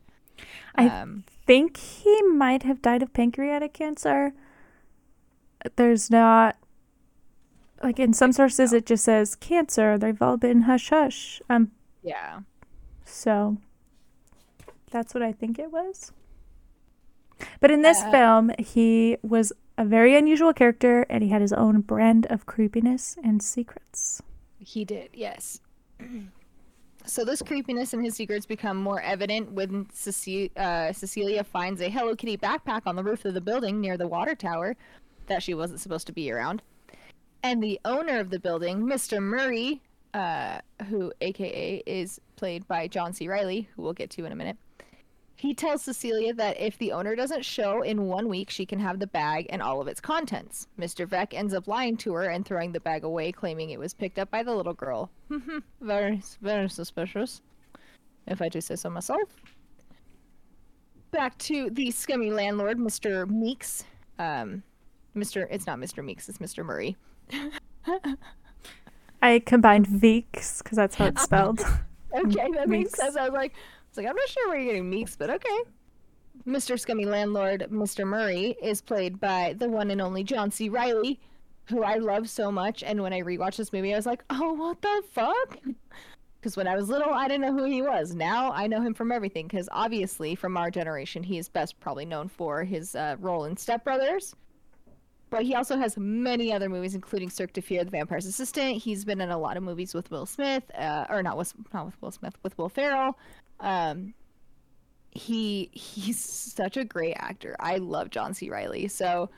I- 0.75 0.87
Um, 0.89 1.23
Think 1.45 1.77
he 1.77 2.21
might 2.23 2.63
have 2.63 2.81
died 2.81 3.01
of 3.01 3.13
pancreatic 3.13 3.73
cancer. 3.73 4.33
There's 5.75 6.09
not 6.11 6.57
like 7.83 7.99
in 7.99 8.11
some 8.13 8.31
sources 8.31 8.73
it 8.73 8.85
just 8.85 9.03
says 9.05 9.35
cancer. 9.35 9.97
They've 9.97 10.21
all 10.21 10.37
been 10.37 10.61
hush 10.63 10.89
hush. 10.89 11.41
Um, 11.49 11.71
yeah. 12.03 12.39
so 13.05 13.57
that's 14.91 15.13
what 15.13 15.23
I 15.23 15.31
think 15.31 15.57
it 15.59 15.71
was. 15.71 16.11
But 17.59 17.71
in 17.71 17.81
this 17.81 18.01
Uh, 18.01 18.11
film, 18.11 18.51
he 18.57 19.17
was 19.21 19.53
a 19.77 19.85
very 19.85 20.15
unusual 20.15 20.53
character 20.53 21.05
and 21.09 21.23
he 21.23 21.29
had 21.29 21.41
his 21.41 21.53
own 21.53 21.81
brand 21.81 22.25
of 22.29 22.45
creepiness 22.45 23.17
and 23.23 23.41
secrets. 23.41 24.21
He 24.59 24.85
did, 24.85 25.09
yes. 25.13 25.61
So 27.07 27.23
this 27.23 27.41
creepiness 27.41 27.93
and 27.93 28.03
his 28.03 28.15
secrets 28.15 28.45
become 28.45 28.75
more 28.75 28.99
evident 28.99 29.53
when 29.53 29.85
Cece- 29.85 30.55
uh, 30.57 30.91
Cecilia 30.91 31.41
finds 31.41 31.79
a 31.79 31.89
Hello 31.89 32.17
Kitty 32.17 32.35
backpack 32.35 32.81
on 32.85 32.97
the 32.97 33.03
roof 33.03 33.23
of 33.23 33.33
the 33.33 33.39
building 33.39 33.79
near 33.79 33.95
the 33.95 34.07
water 34.07 34.35
tower 34.35 34.75
that 35.27 35.41
she 35.41 35.53
wasn't 35.53 35.79
supposed 35.79 36.05
to 36.07 36.13
be 36.13 36.29
around. 36.29 36.61
And 37.43 37.63
the 37.63 37.79
owner 37.85 38.19
of 38.19 38.29
the 38.29 38.39
building, 38.39 38.79
Mr. 38.79 39.21
Murray, 39.21 39.81
uh, 40.13 40.59
who 40.89 41.13
AKA 41.21 41.81
is 41.85 42.19
played 42.35 42.67
by 42.67 42.89
John 42.89 43.13
C. 43.13 43.29
Reilly, 43.29 43.69
who 43.75 43.83
we'll 43.83 43.93
get 43.93 44.09
to 44.11 44.25
in 44.25 44.33
a 44.33 44.35
minute, 44.35 44.57
he 45.37 45.53
tells 45.53 45.83
Cecilia 45.83 46.33
that 46.33 46.59
if 46.59 46.79
the 46.79 46.91
owner 46.91 47.15
doesn't 47.15 47.45
show 47.45 47.83
in 47.83 48.07
one 48.07 48.27
week, 48.27 48.49
she 48.49 48.65
can 48.65 48.79
have 48.79 48.97
the 48.99 49.05
bag 49.05 49.45
and 49.51 49.61
all 49.61 49.79
of 49.79 49.87
its 49.87 50.01
contents. 50.01 50.67
Mr. 50.79 51.07
Veeck 51.07 51.31
ends 51.31 51.53
up 51.53 51.67
lying 51.67 51.95
to 51.97 52.13
her 52.13 52.23
and 52.23 52.43
throwing 52.43 52.71
the 52.71 52.79
bag 52.79 53.03
away, 53.03 53.31
claiming 53.31 53.69
it 53.69 53.79
was 53.79 53.93
picked 53.93 54.17
up 54.17 54.31
by 54.31 54.41
the 54.41 54.53
little 54.53 54.73
girl. 54.73 55.11
very, 55.81 56.23
very 56.41 56.67
suspicious, 56.67 57.43
if 58.25 58.41
I 58.41 58.49
do 58.49 58.59
say 58.59 58.75
so 58.75 58.89
myself. 58.89 59.29
Back 61.11 61.37
to 61.37 61.69
the 61.69 61.91
scummy 61.91 62.31
landlord, 62.31 62.79
Mr. 62.79 63.29
Meeks. 63.29 63.83
Um, 64.17 64.63
Mr. 65.15 65.45
It's 65.51 65.67
not 65.67 65.77
Mr. 65.77 66.03
Meeks, 66.03 66.27
it's 66.29 66.39
Mr. 66.39 66.65
Murray. 66.65 66.97
I 69.21 69.39
combined 69.45 69.87
Veeks 69.87 70.63
because 70.63 70.77
that's 70.77 70.95
how 70.95 71.05
it's 71.05 71.21
spelled. 71.23 71.59
Okay, 72.15 72.49
that 72.55 72.67
makes 72.69 72.89
Meeks. 72.89 72.99
sense. 72.99 73.15
I 73.15 73.23
was 73.25 73.33
like, 73.33 73.53
I 73.97 73.99
was 73.99 74.05
like, 74.05 74.11
I'm 74.11 74.15
not 74.15 74.29
sure 74.29 74.49
where 74.49 74.57
you're 74.57 74.73
getting 74.73 74.89
Meeks, 74.89 75.15
but 75.15 75.29
okay. 75.29 75.59
Mr. 76.45 76.79
Scummy 76.79 77.05
Landlord, 77.05 77.67
Mr. 77.71 78.05
Murray, 78.05 78.55
is 78.61 78.79
played 78.79 79.19
by 79.19 79.55
the 79.57 79.67
one 79.67 79.89
and 79.89 80.01
only 80.01 80.23
John 80.23 80.51
C. 80.51 80.69
Reilly, 80.69 81.19
who 81.65 81.83
I 81.83 81.95
love 81.95 82.29
so 82.29 82.51
much. 82.51 82.83
And 82.83 83.01
when 83.01 83.11
I 83.11 83.21
rewatched 83.21 83.57
this 83.57 83.73
movie, 83.73 83.93
I 83.93 83.97
was 83.97 84.05
like, 84.05 84.23
oh, 84.29 84.53
what 84.53 84.81
the 84.81 85.03
fuck? 85.11 85.59
Because 86.39 86.55
when 86.55 86.67
I 86.67 86.75
was 86.75 86.87
little, 86.87 87.11
I 87.11 87.27
didn't 87.27 87.41
know 87.41 87.51
who 87.51 87.65
he 87.65 87.81
was. 87.81 88.13
Now 88.13 88.51
I 88.51 88.67
know 88.67 88.79
him 88.79 88.93
from 88.93 89.11
everything. 89.11 89.47
Because 89.47 89.67
obviously, 89.71 90.35
from 90.35 90.55
our 90.55 90.69
generation, 90.69 91.23
he 91.23 91.39
is 91.39 91.49
best 91.49 91.79
probably 91.79 92.05
known 92.05 92.29
for 92.29 92.63
his 92.63 92.93
uh, 92.93 93.15
role 93.19 93.45
in 93.45 93.57
Step 93.57 93.83
Brothers. 93.83 94.35
But 95.31 95.43
he 95.43 95.55
also 95.55 95.77
has 95.77 95.97
many 95.97 96.53
other 96.53 96.69
movies, 96.69 96.93
including 96.93 97.31
Cirque 97.31 97.53
du 97.53 97.61
Freak, 97.61 97.85
The 97.85 97.89
Vampire's 97.89 98.27
Assistant. 98.27 98.77
He's 98.77 99.03
been 99.03 99.19
in 99.19 99.31
a 99.31 99.37
lot 99.37 99.57
of 99.57 99.63
movies 99.63 99.95
with 99.95 100.11
Will 100.11 100.27
Smith, 100.27 100.63
uh, 100.77 101.05
or 101.09 101.23
not 101.23 101.37
with 101.37 101.53
not 101.73 101.87
with 101.87 102.01
Will 102.01 102.11
Smith, 102.11 102.35
with 102.43 102.57
Will 102.57 102.69
Ferrell. 102.69 103.17
Um, 103.59 104.13
he 105.11 105.69
he's 105.73 106.19
such 106.23 106.77
a 106.77 106.85
great 106.85 107.15
actor. 107.15 107.55
I 107.59 107.77
love 107.77 108.09
John 108.09 108.33
C. 108.33 108.49
Reilly. 108.49 108.87
So, 108.87 109.29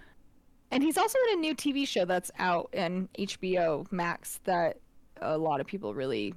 and 0.71 0.83
he's 0.83 0.97
also 0.97 1.17
in 1.31 1.37
a 1.39 1.41
new 1.41 1.55
TV 1.55 1.87
show 1.87 2.05
that's 2.05 2.31
out 2.39 2.69
in 2.73 3.07
HBO 3.17 3.89
Max 3.91 4.39
that 4.43 4.77
a 5.21 5.37
lot 5.37 5.61
of 5.61 5.67
people 5.67 5.93
really 5.93 6.33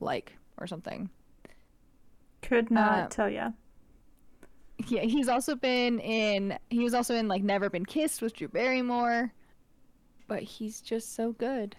like, 0.00 0.36
or 0.58 0.66
something. 0.66 1.10
Could 2.42 2.70
not 2.70 2.98
Uh, 2.98 3.06
tell 3.08 3.28
ya. 3.30 3.50
Yeah, 4.86 5.02
he's 5.02 5.28
also 5.28 5.56
been 5.56 5.98
in. 5.98 6.56
He 6.70 6.80
was 6.84 6.94
also 6.94 7.14
in 7.14 7.26
like 7.28 7.42
Never 7.42 7.68
Been 7.68 7.84
Kissed 7.84 8.22
with 8.22 8.34
Drew 8.34 8.48
Barrymore, 8.48 9.32
but 10.28 10.42
he's 10.42 10.80
just 10.80 11.14
so 11.14 11.32
good. 11.32 11.76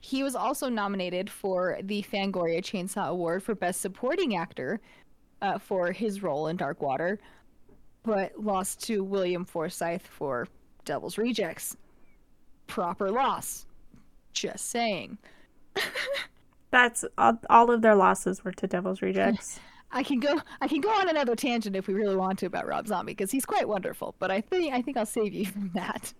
He 0.00 0.22
was 0.22 0.34
also 0.34 0.68
nominated 0.68 1.28
for 1.28 1.78
the 1.82 2.02
Fangoria 2.02 2.62
Chainsaw 2.62 3.08
Award 3.08 3.42
for 3.42 3.54
Best 3.54 3.80
Supporting 3.80 4.36
Actor 4.36 4.80
uh, 5.42 5.58
for 5.58 5.92
his 5.92 6.22
role 6.22 6.46
in 6.48 6.56
Dark 6.56 6.80
Water, 6.80 7.18
but 8.02 8.32
lost 8.42 8.82
to 8.86 9.04
William 9.04 9.44
Forsythe 9.44 10.02
for 10.02 10.48
Devil's 10.84 11.18
Rejects. 11.18 11.76
Proper 12.66 13.10
loss. 13.10 13.66
Just 14.32 14.70
saying. 14.70 15.18
That's 16.70 17.04
all, 17.18 17.38
all 17.50 17.70
of 17.70 17.82
their 17.82 17.94
losses 17.96 18.44
were 18.44 18.52
to 18.52 18.66
Devil's 18.66 19.02
Rejects. 19.02 19.60
I 19.92 20.04
can 20.04 20.20
go 20.20 20.40
I 20.60 20.68
can 20.68 20.80
go 20.80 20.88
on 20.88 21.08
another 21.08 21.34
tangent 21.34 21.74
if 21.74 21.88
we 21.88 21.94
really 21.94 22.14
want 22.14 22.38
to 22.38 22.46
about 22.46 22.66
Rob 22.66 22.86
Zombie 22.86 23.12
because 23.12 23.32
he's 23.32 23.44
quite 23.44 23.68
wonderful, 23.68 24.14
but 24.20 24.30
I 24.30 24.40
think 24.40 24.72
I 24.72 24.82
think 24.82 24.96
I'll 24.96 25.04
save 25.04 25.34
you 25.34 25.46
from 25.46 25.72
that. 25.74 26.14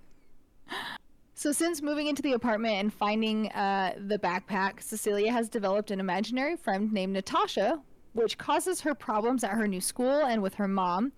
So 1.41 1.53
since 1.53 1.81
moving 1.81 2.07
into 2.07 2.21
the 2.21 2.35
apartment 2.35 2.75
and 2.75 2.93
finding 2.93 3.51
uh, 3.53 3.95
the 3.97 4.19
backpack, 4.19 4.83
Cecilia 4.83 5.33
has 5.33 5.49
developed 5.49 5.91
an 5.91 5.99
imaginary 5.99 6.55
friend 6.55 6.93
named 6.93 7.15
Natasha, 7.15 7.81
which 8.13 8.37
causes 8.37 8.83
her 8.83 8.95
problems 8.95 9.43
at 9.43 9.53
her 9.53 9.67
new 9.67 9.81
school 9.81 10.27
and 10.27 10.43
with 10.43 10.53
her 10.57 10.69
mom. 10.69 11.13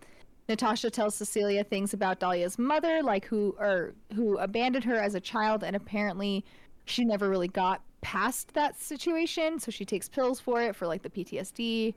Natasha 0.49 0.91
tells 0.91 1.17
Cecilia 1.17 1.65
things 1.65 1.93
about 1.93 2.21
Dahlia's 2.21 2.57
mother, 2.57 3.03
like 3.03 3.25
who 3.25 3.57
or 3.59 3.95
who 4.15 4.39
abandoned 4.39 4.85
her 4.85 4.95
as 4.95 5.17
a 5.17 5.21
child, 5.21 5.65
and 5.65 5.75
apparently 5.75 6.45
she 6.85 7.05
never 7.05 7.29
really 7.29 7.49
got 7.49 7.83
past 8.01 8.55
that 8.55 8.79
situation. 8.79 9.59
So 9.59 9.73
she 9.73 9.85
takes 9.85 10.09
pills 10.09 10.39
for 10.39 10.63
it 10.63 10.77
for 10.77 10.87
like 10.87 11.03
the 11.03 11.11
PTSD. 11.11 11.95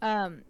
Um, 0.00 0.42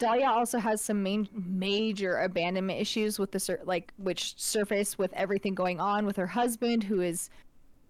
Dahlia 0.00 0.30
also 0.30 0.58
has 0.58 0.80
some 0.80 1.02
main, 1.02 1.28
major 1.32 2.16
abandonment 2.20 2.80
issues 2.80 3.18
with 3.18 3.32
the 3.32 3.38
sur- 3.38 3.60
like 3.64 3.92
which 3.98 4.34
surface 4.40 4.96
with 4.96 5.12
everything 5.12 5.54
going 5.54 5.78
on 5.78 6.06
with 6.06 6.16
her 6.16 6.26
husband, 6.26 6.82
who 6.82 7.02
is, 7.02 7.28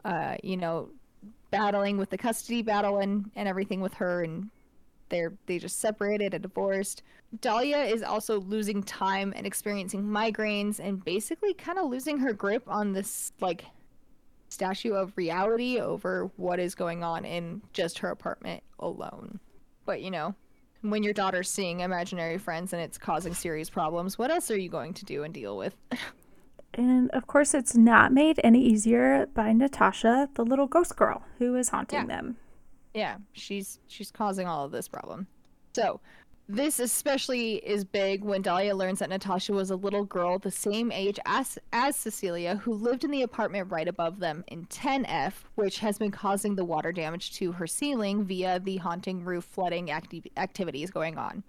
uh, 0.05 0.37
you 0.43 0.57
know, 0.57 0.91
battling 1.53 1.99
with 1.99 2.11
the 2.11 2.19
custody 2.19 2.63
battle 2.63 2.99
and 2.99 3.31
and 3.37 3.49
everything 3.49 3.81
with 3.81 3.95
her, 3.95 4.25
and 4.25 4.51
they're 5.09 5.35
they 5.47 5.61
just 5.61 5.79
separated 5.79 6.35
and 6.35 6.43
divorced. 6.43 7.05
Dahlia 7.41 7.79
is 7.79 8.03
also 8.03 8.41
losing 8.41 8.83
time 8.83 9.33
and 9.37 9.47
experiencing 9.47 10.03
migraines 10.03 10.81
and 10.81 11.05
basically 11.05 11.55
kind 11.55 11.79
of 11.79 11.89
losing 11.89 12.19
her 12.19 12.33
grip 12.33 12.65
on 12.67 12.93
this 12.93 13.33
like 13.41 13.65
statue 14.49 14.95
of 14.95 15.17
reality 15.17 15.79
over 15.79 16.29
what 16.37 16.59
is 16.59 16.75
going 16.75 17.05
on 17.05 17.25
in 17.25 17.63
just 17.73 17.99
her 17.99 18.11
apartment 18.11 18.65
alone. 18.81 19.39
But 19.87 20.03
you 20.03 20.11
know, 20.11 20.35
when 20.83 21.03
your 21.03 21.13
daughter's 21.13 21.51
seeing 21.51 21.81
imaginary 21.81 22.39
friends 22.39 22.73
and 22.73 22.81
it's 22.83 22.99
causing 22.99 23.35
serious 23.35 23.69
problems, 23.71 24.19
what 24.19 24.31
else 24.31 24.51
are 24.51 24.59
you 24.59 24.69
going 24.69 24.95
to 24.95 25.05
do 25.05 25.23
and 25.25 25.33
deal 25.35 25.57
with? 25.57 25.77
And 26.75 27.11
of 27.11 27.27
course, 27.27 27.53
it's 27.55 27.77
not 27.77 28.13
made 28.13 28.41
any 28.45 28.63
easier 28.63 29.27
by 29.35 29.53
Natasha, 29.53 30.29
the 30.35 30.45
little 30.45 30.67
ghost 30.67 30.97
girl 30.97 31.23
who 31.39 31.57
is 31.57 31.69
haunting 31.71 32.01
Yeah. 32.01 32.07
them. 32.07 32.37
yeah, 32.95 33.17
she's 33.33 33.79
she's 33.89 34.11
causing 34.11 34.47
all 34.47 34.65
of 34.65 34.71
this 34.73 34.89
problem. 34.89 35.27
So, 35.75 36.01
this 36.53 36.81
especially 36.81 37.57
is 37.57 37.85
big 37.85 38.25
when 38.25 38.43
Dahlia 38.43 38.75
learns 38.75 38.99
that 38.99 39.09
Natasha 39.09 39.53
was 39.53 39.71
a 39.71 39.77
little 39.77 40.05
girl 40.05 40.39
the 40.39 40.51
same 40.51 40.91
age 40.91 41.19
as 41.25 41.59
as 41.73 41.95
Cecilia 41.95 42.57
who 42.57 42.75
lived 42.75 43.05
in 43.05 43.13
the 43.13 43.23
apartment 43.23 43.71
right 43.71 43.87
above 43.87 44.19
them 44.19 44.43
in 44.49 44.67
10F, 44.67 45.33
which 45.55 45.79
has 45.79 45.97
been 45.97 46.11
causing 46.11 46.57
the 46.57 46.65
water 46.65 46.91
damage 46.91 47.33
to 47.35 47.53
her 47.53 47.69
ceiling 47.69 48.25
via 48.25 48.59
the 48.59 48.79
haunting 48.79 49.25
roof 49.25 49.45
flooding 49.45 49.93
acti- 49.93 50.33
activities 50.37 50.91
going 50.91 51.17
on. 51.17 51.45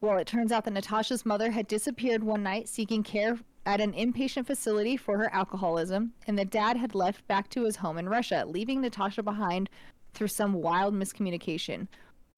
Well, 0.00 0.16
it 0.16 0.26
turns 0.26 0.52
out 0.52 0.64
that 0.64 0.72
Natasha's 0.72 1.26
mother 1.26 1.50
had 1.50 1.66
disappeared 1.66 2.24
one 2.24 2.42
night 2.42 2.66
seeking 2.66 3.02
care 3.02 3.38
at 3.66 3.80
an 3.82 3.92
inpatient 3.92 4.46
facility 4.46 4.96
for 4.96 5.18
her 5.18 5.32
alcoholism, 5.34 6.12
and 6.26 6.38
the 6.38 6.44
dad 6.46 6.78
had 6.78 6.94
left 6.94 7.26
back 7.28 7.50
to 7.50 7.64
his 7.64 7.76
home 7.76 7.98
in 7.98 8.08
Russia, 8.08 8.44
leaving 8.46 8.80
Natasha 8.80 9.22
behind 9.22 9.68
through 10.14 10.28
some 10.28 10.54
wild 10.54 10.94
miscommunication. 10.94 11.88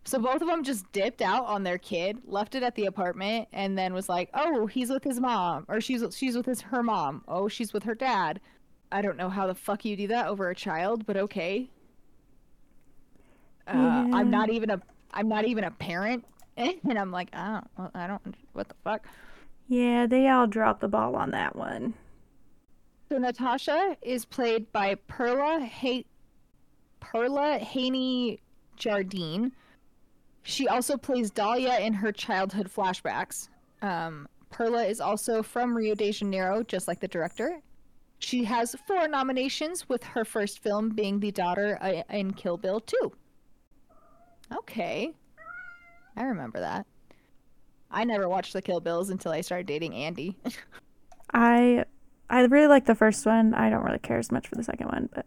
So 0.07 0.21
both 0.21 0.41
of 0.41 0.47
them 0.47 0.63
just 0.63 0.91
dipped 0.93 1.21
out 1.21 1.45
on 1.47 1.65
their 1.65 1.79
kid, 1.79 2.19
left 2.27 2.55
it 2.55 2.63
at 2.63 2.77
the 2.77 2.87
apartment, 2.87 3.49
and 3.53 3.77
then 3.77 3.93
was 3.93 4.09
like, 4.09 4.31
"Oh, 4.35 4.67
he's 4.67 4.89
with 4.89 5.03
his 5.03 5.19
mom, 5.21 5.65
or 5.69 5.81
she's 5.81 6.03
she's 6.17 6.37
with 6.37 6.47
his 6.47 6.61
her 6.61 6.83
mom. 6.83 7.25
Oh, 7.27 7.49
she's 7.49 7.73
with 7.73 7.83
her 7.83 7.95
dad." 7.95 8.41
I 8.93 9.03
don't 9.03 9.17
know 9.17 9.29
how 9.29 9.49
the 9.49 9.55
fuck 9.55 9.85
you 9.85 9.97
do 9.97 10.07
that 10.09 10.29
over 10.29 10.49
a 10.49 10.55
child, 10.55 11.05
but 11.07 11.17
okay. 11.17 11.69
Uh, 13.67 13.73
Yeah. 13.75 14.11
I'm 14.13 14.31
not 14.31 14.49
even 14.51 14.71
a 14.71 14.81
I'm 15.13 15.29
not 15.29 15.45
even 15.45 15.65
a 15.65 15.71
parent, 15.73 16.25
and 16.57 16.99
I'm 16.99 17.11
like, 17.11 17.29
I 17.35 17.55
don't, 17.55 17.67
well, 17.77 17.91
I 17.95 18.07
don't, 18.07 18.35
what 18.53 18.69
the 18.69 18.75
fuck. 18.85 19.07
Yeah, 19.69 20.07
they 20.07 20.29
all 20.29 20.47
dropped 20.47 20.81
the 20.83 20.89
ball 20.89 21.17
on 21.17 21.33
that 21.33 21.57
one. 21.57 21.95
So 23.09 23.19
Natasha 23.19 23.97
is 24.03 24.25
played 24.25 24.71
by 24.73 24.95
Perla 25.09 25.61
Hay- 25.61 26.05
Perla 27.01 27.59
Haney 27.59 28.41
Jardine. 28.77 29.53
She 30.47 30.69
also 30.69 30.97
plays 30.97 31.31
Dahlia 31.33 31.81
in 31.81 31.93
her 31.93 32.13
childhood 32.13 32.71
flashbacks. 32.73 33.49
Um, 33.83 34.29
Perla 34.51 34.85
is 34.85 35.01
also 35.01 35.43
from 35.43 35.77
Rio 35.77 35.97
de 35.97 36.13
Janeiro, 36.13 36.63
just 36.63 36.87
like 36.87 37.01
the 37.01 37.09
director. 37.09 37.61
She 38.21 38.45
has 38.45 38.77
four 38.87 39.09
nominations, 39.09 39.89
with 39.89 40.05
her 40.05 40.25
first 40.25 40.61
film 40.63 40.91
being 40.91 41.19
the 41.19 41.33
daughter 41.33 41.79
uh, 41.83 42.03
in 42.11 42.33
Kill 42.33 42.57
Bill 42.57 42.79
2. 42.79 43.13
Okay. 44.59 45.13
I 46.17 46.23
remember 46.23 46.61
that. 46.61 46.87
I 47.91 48.05
never 48.05 48.29
watched 48.29 48.53
the 48.53 48.63
Kill 48.63 48.79
Bills 48.79 49.11
until 49.11 49.33
I 49.33 49.41
started 49.41 49.67
dating 49.67 49.95
Andy. 49.95 50.37
I 51.35 51.85
I 52.31 52.43
really 52.43 52.69
like 52.69 52.87
the 52.87 52.95
first 52.95 53.27
one. 53.27 53.53
I 53.53 53.69
don't 53.69 53.85
really 53.85 53.99
care 53.99 54.19
as 54.19 54.31
much 54.31 54.47
for 54.47 54.55
the 54.55 54.63
second 54.63 54.87
one, 54.87 55.09
but 55.13 55.27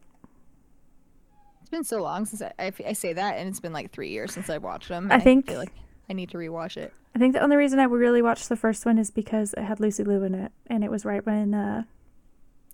It's 1.72 1.78
been 1.78 1.84
so 1.84 2.02
long 2.02 2.26
since 2.26 2.42
I, 2.42 2.52
I, 2.58 2.72
I 2.88 2.94
say 2.94 3.14
that, 3.14 3.38
and 3.38 3.48
it's 3.48 3.60
been 3.60 3.74
like 3.74 3.92
three 3.92 4.10
years 4.10 4.34
since 4.34 4.50
I've 4.50 4.64
watched 4.64 4.90
them. 4.90 5.08
I 5.12 5.20
think- 5.20 5.48
feel 5.48 5.60
like 5.60 5.72
I 6.10 6.14
need 6.14 6.30
to 6.32 6.38
rewatch 6.38 6.78
it. 6.78 6.92
I 7.16 7.20
think 7.20 7.34
the 7.34 7.42
only 7.42 7.58
reason 7.58 7.80
I 7.80 7.84
really 7.84 8.22
watched 8.24 8.50
the 8.50 8.56
first 8.56 8.86
one 8.88 8.98
is 8.98 9.12
because 9.12 9.54
it 9.54 9.62
had 9.64 9.80
Lucy 9.80 10.04
Liu 10.04 10.24
in 10.24 10.34
it, 10.34 10.52
and 10.68 10.84
it 10.84 10.90
was 10.90 11.06
right 11.06 11.24
when 11.26 11.54
uh, 11.54 11.84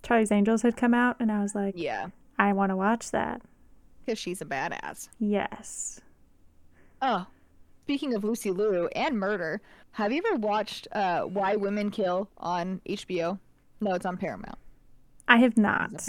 Charlie's 0.02 0.32
Angels 0.32 0.62
had 0.62 0.76
come 0.78 0.94
out, 0.94 1.16
and 1.20 1.30
I 1.30 1.42
was 1.42 1.54
like, 1.54 1.74
Yeah, 1.76 2.08
I 2.38 2.54
want 2.54 2.70
to 2.70 2.76
watch 2.76 3.10
that. 3.10 3.42
because 4.04 4.18
she's 4.18 4.40
a 4.40 4.46
badass. 4.46 5.08
Yes. 5.18 6.00
Oh, 7.02 7.26
speaking 7.82 8.14
of 8.14 8.24
Lucy 8.24 8.50
Liu 8.50 8.88
and 8.96 9.18
murder, 9.18 9.60
have 9.92 10.10
you 10.12 10.22
ever 10.26 10.36
watched 10.36 10.88
uh, 10.92 11.22
Why 11.22 11.56
Women 11.56 11.90
Kill 11.90 12.30
on 12.38 12.80
HBO? 12.88 13.38
No, 13.82 13.92
it's 13.94 14.06
on 14.06 14.16
Paramount. 14.16 14.58
I 15.28 15.36
have 15.38 15.58
not. 15.58 16.08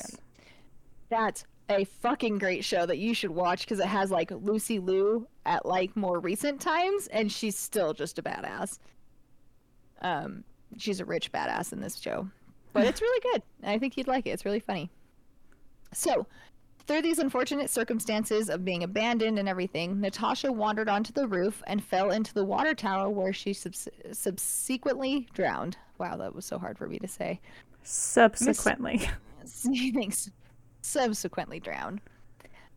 That's 1.10 1.44
a 1.70 1.84
fucking 1.86 2.38
great 2.38 2.64
show 2.64 2.86
that 2.86 2.98
you 2.98 3.14
should 3.14 3.32
watch 3.32 3.62
because 3.62 3.80
it 3.80 3.88
has 3.88 4.12
like 4.12 4.32
Lucy 4.32 4.80
Liu 4.80 5.28
at 5.46 5.66
like 5.66 5.96
more 5.96 6.20
recent 6.20 6.62
times, 6.62 7.08
and 7.08 7.32
she's 7.32 7.58
still 7.58 7.94
just 7.94 8.20
a 8.20 8.24
badass. 8.24 8.80
Um, 10.02 10.44
she's 10.78 11.00
a 11.00 11.06
rich 11.06 11.32
badass 11.32 11.74
in 11.74 11.82
this 11.82 11.98
show, 11.98 12.28
but 12.74 12.86
it's 12.86 13.02
really 13.02 13.22
good. 13.32 13.42
I 13.64 13.78
think 13.80 13.98
you'd 13.98 14.08
like 14.08 14.26
it. 14.28 14.32
It's 14.32 14.46
really 14.46 14.60
funny. 14.60 14.90
So, 15.94 16.28
through 16.86 17.02
these 17.02 17.20
unfortunate 17.20 17.70
circumstances 17.70 18.50
of 18.50 18.64
being 18.64 18.84
abandoned 18.84 19.40
and 19.40 19.50
everything, 19.50 20.00
Natasha 20.00 20.52
wandered 20.52 20.88
onto 20.88 21.12
the 21.12 21.28
roof 21.28 21.62
and 21.68 21.84
fell 21.84 22.12
into 22.12 22.34
the 22.34 22.46
water 22.46 22.74
tower 22.74 23.10
where 23.10 23.34
she 23.34 23.54
subs- 23.54 23.90
subsequently 24.14 25.28
drowned. 25.34 25.78
Wow, 25.98 26.16
that 26.18 26.34
was 26.34 26.46
so 26.46 26.58
hard 26.58 26.78
for 26.78 26.88
me 26.88 27.00
to 27.00 27.08
say. 27.08 27.42
Subsequently. 27.84 29.10
Thanks. 29.46 30.30
Subsequently 30.88 31.60
drown. 31.60 32.00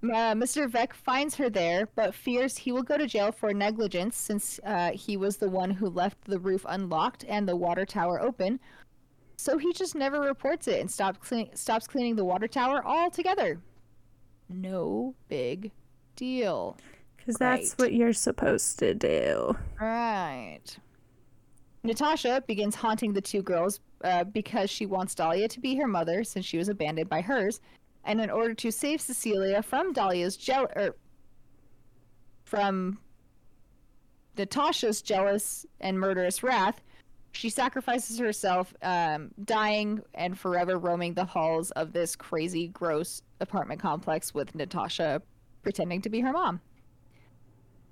Uh, 0.03 0.35
Mr. 0.35 0.69
Veeck 0.69 0.95
finds 0.95 1.37
her 1.37 1.49
there, 1.49 1.89
but 1.95 2.13
fears 2.13 2.57
he 2.57 2.73
will 2.73 2.83
go 2.83 2.99
to 2.99 3.07
jail 3.07 3.31
for 3.31 3.55
negligence 3.55 4.17
since 4.17 4.59
uh, 4.65 4.91
he 4.93 5.17
was 5.17 5.37
the 5.37 5.49
one 5.49 5.71
who 5.71 5.89
left 5.89 6.17
the 6.25 6.41
roof 6.41 6.65
unlocked 6.69 7.25
and 7.29 7.49
the 7.49 7.55
water 7.55 7.87
tower 7.87 8.21
open. 8.21 8.59
So 9.37 9.59
he 9.59 9.73
just 9.73 9.95
never 9.95 10.21
reports 10.21 10.67
it 10.67 10.81
and 10.81 10.91
stops 10.91 11.19
clean- 11.29 11.55
stops 11.55 11.87
cleaning 11.87 12.17
the 12.17 12.25
water 12.25 12.49
tower 12.49 12.85
altogether. 12.85 13.61
No 14.49 15.15
big 15.29 15.71
deal. 16.17 16.77
Because 17.17 17.37
that's 17.37 17.75
what 17.75 17.93
you're 17.93 18.13
supposed 18.13 18.81
to 18.81 18.93
do. 18.93 19.57
Right. 19.81 20.65
Natasha 21.85 22.43
begins 22.47 22.75
haunting 22.75 23.13
the 23.13 23.21
two 23.21 23.43
girls 23.43 23.81
uh, 24.05 24.25
because 24.25 24.69
she 24.69 24.87
wants 24.87 25.15
Dahlia 25.15 25.49
to 25.49 25.61
be 25.61 25.77
her 25.77 25.87
mother 25.87 26.25
since 26.25 26.45
she 26.45 26.59
was 26.59 26.69
abandoned 26.69 27.09
by 27.09 27.21
hers, 27.21 27.61
and 28.05 28.21
in 28.21 28.31
order 28.31 28.55
to 28.55 28.71
save 28.71 29.01
Cecilia 29.01 29.63
from 29.63 29.93
Dahlia's 29.93 30.37
jeal 30.37 30.67
er, 30.77 30.95
from 32.45 32.99
Natasha's 34.37 35.03
jealous 35.03 35.67
and 35.81 35.99
murderous 35.99 36.43
wrath, 36.43 36.81
she 37.33 37.49
sacrifices 37.49 38.19
herself, 38.19 38.75
um, 38.83 39.31
dying 39.45 40.03
and 40.15 40.39
forever 40.39 40.79
roaming 40.79 41.15
the 41.15 41.25
halls 41.25 41.71
of 41.73 41.93
this 41.93 42.17
crazy, 42.17 42.69
gross 42.69 43.23
apartment 43.41 43.81
complex 43.81 44.35
with 44.35 44.55
Natasha 44.55 45.23
pretending 45.63 46.01
to 46.03 46.09
be 46.09 46.21
her 46.21 46.33
mom, 46.33 46.61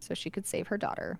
so 0.00 0.14
she 0.14 0.30
could 0.30 0.46
save 0.46 0.66
her 0.66 0.78
daughter. 0.78 1.18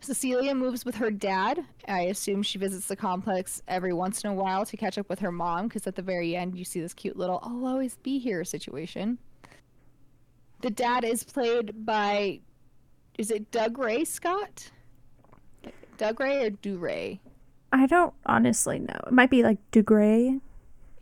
Cecilia 0.00 0.54
moves 0.54 0.84
with 0.84 0.94
her 0.96 1.10
dad. 1.10 1.64
I 1.86 2.02
assume 2.02 2.42
she 2.42 2.58
visits 2.58 2.86
the 2.86 2.96
complex 2.96 3.62
every 3.68 3.92
once 3.92 4.24
in 4.24 4.30
a 4.30 4.34
while 4.34 4.64
to 4.64 4.76
catch 4.76 4.96
up 4.96 5.08
with 5.08 5.18
her 5.18 5.30
mom 5.30 5.68
because 5.68 5.86
at 5.86 5.94
the 5.94 6.02
very 6.02 6.34
end 6.36 6.56
you 6.56 6.64
see 6.64 6.80
this 6.80 6.94
cute 6.94 7.16
little 7.16 7.40
I'll 7.42 7.66
always 7.66 7.96
be 7.96 8.18
here 8.18 8.44
situation. 8.44 9.18
The 10.62 10.70
dad 10.70 11.04
is 11.04 11.22
played 11.22 11.84
by 11.84 12.40
is 13.18 13.30
it 13.30 13.50
Doug 13.50 13.78
Ray 13.78 14.04
Scott? 14.04 14.70
Doug 15.98 16.18
Ray 16.20 16.46
or 16.46 16.50
Du 16.50 16.78
Ray? 16.78 17.20
I 17.72 17.86
don't 17.86 18.14
honestly 18.24 18.78
know. 18.78 18.98
It 19.06 19.12
might 19.12 19.30
be 19.30 19.42
like 19.42 19.58
Dugray. 19.70 20.40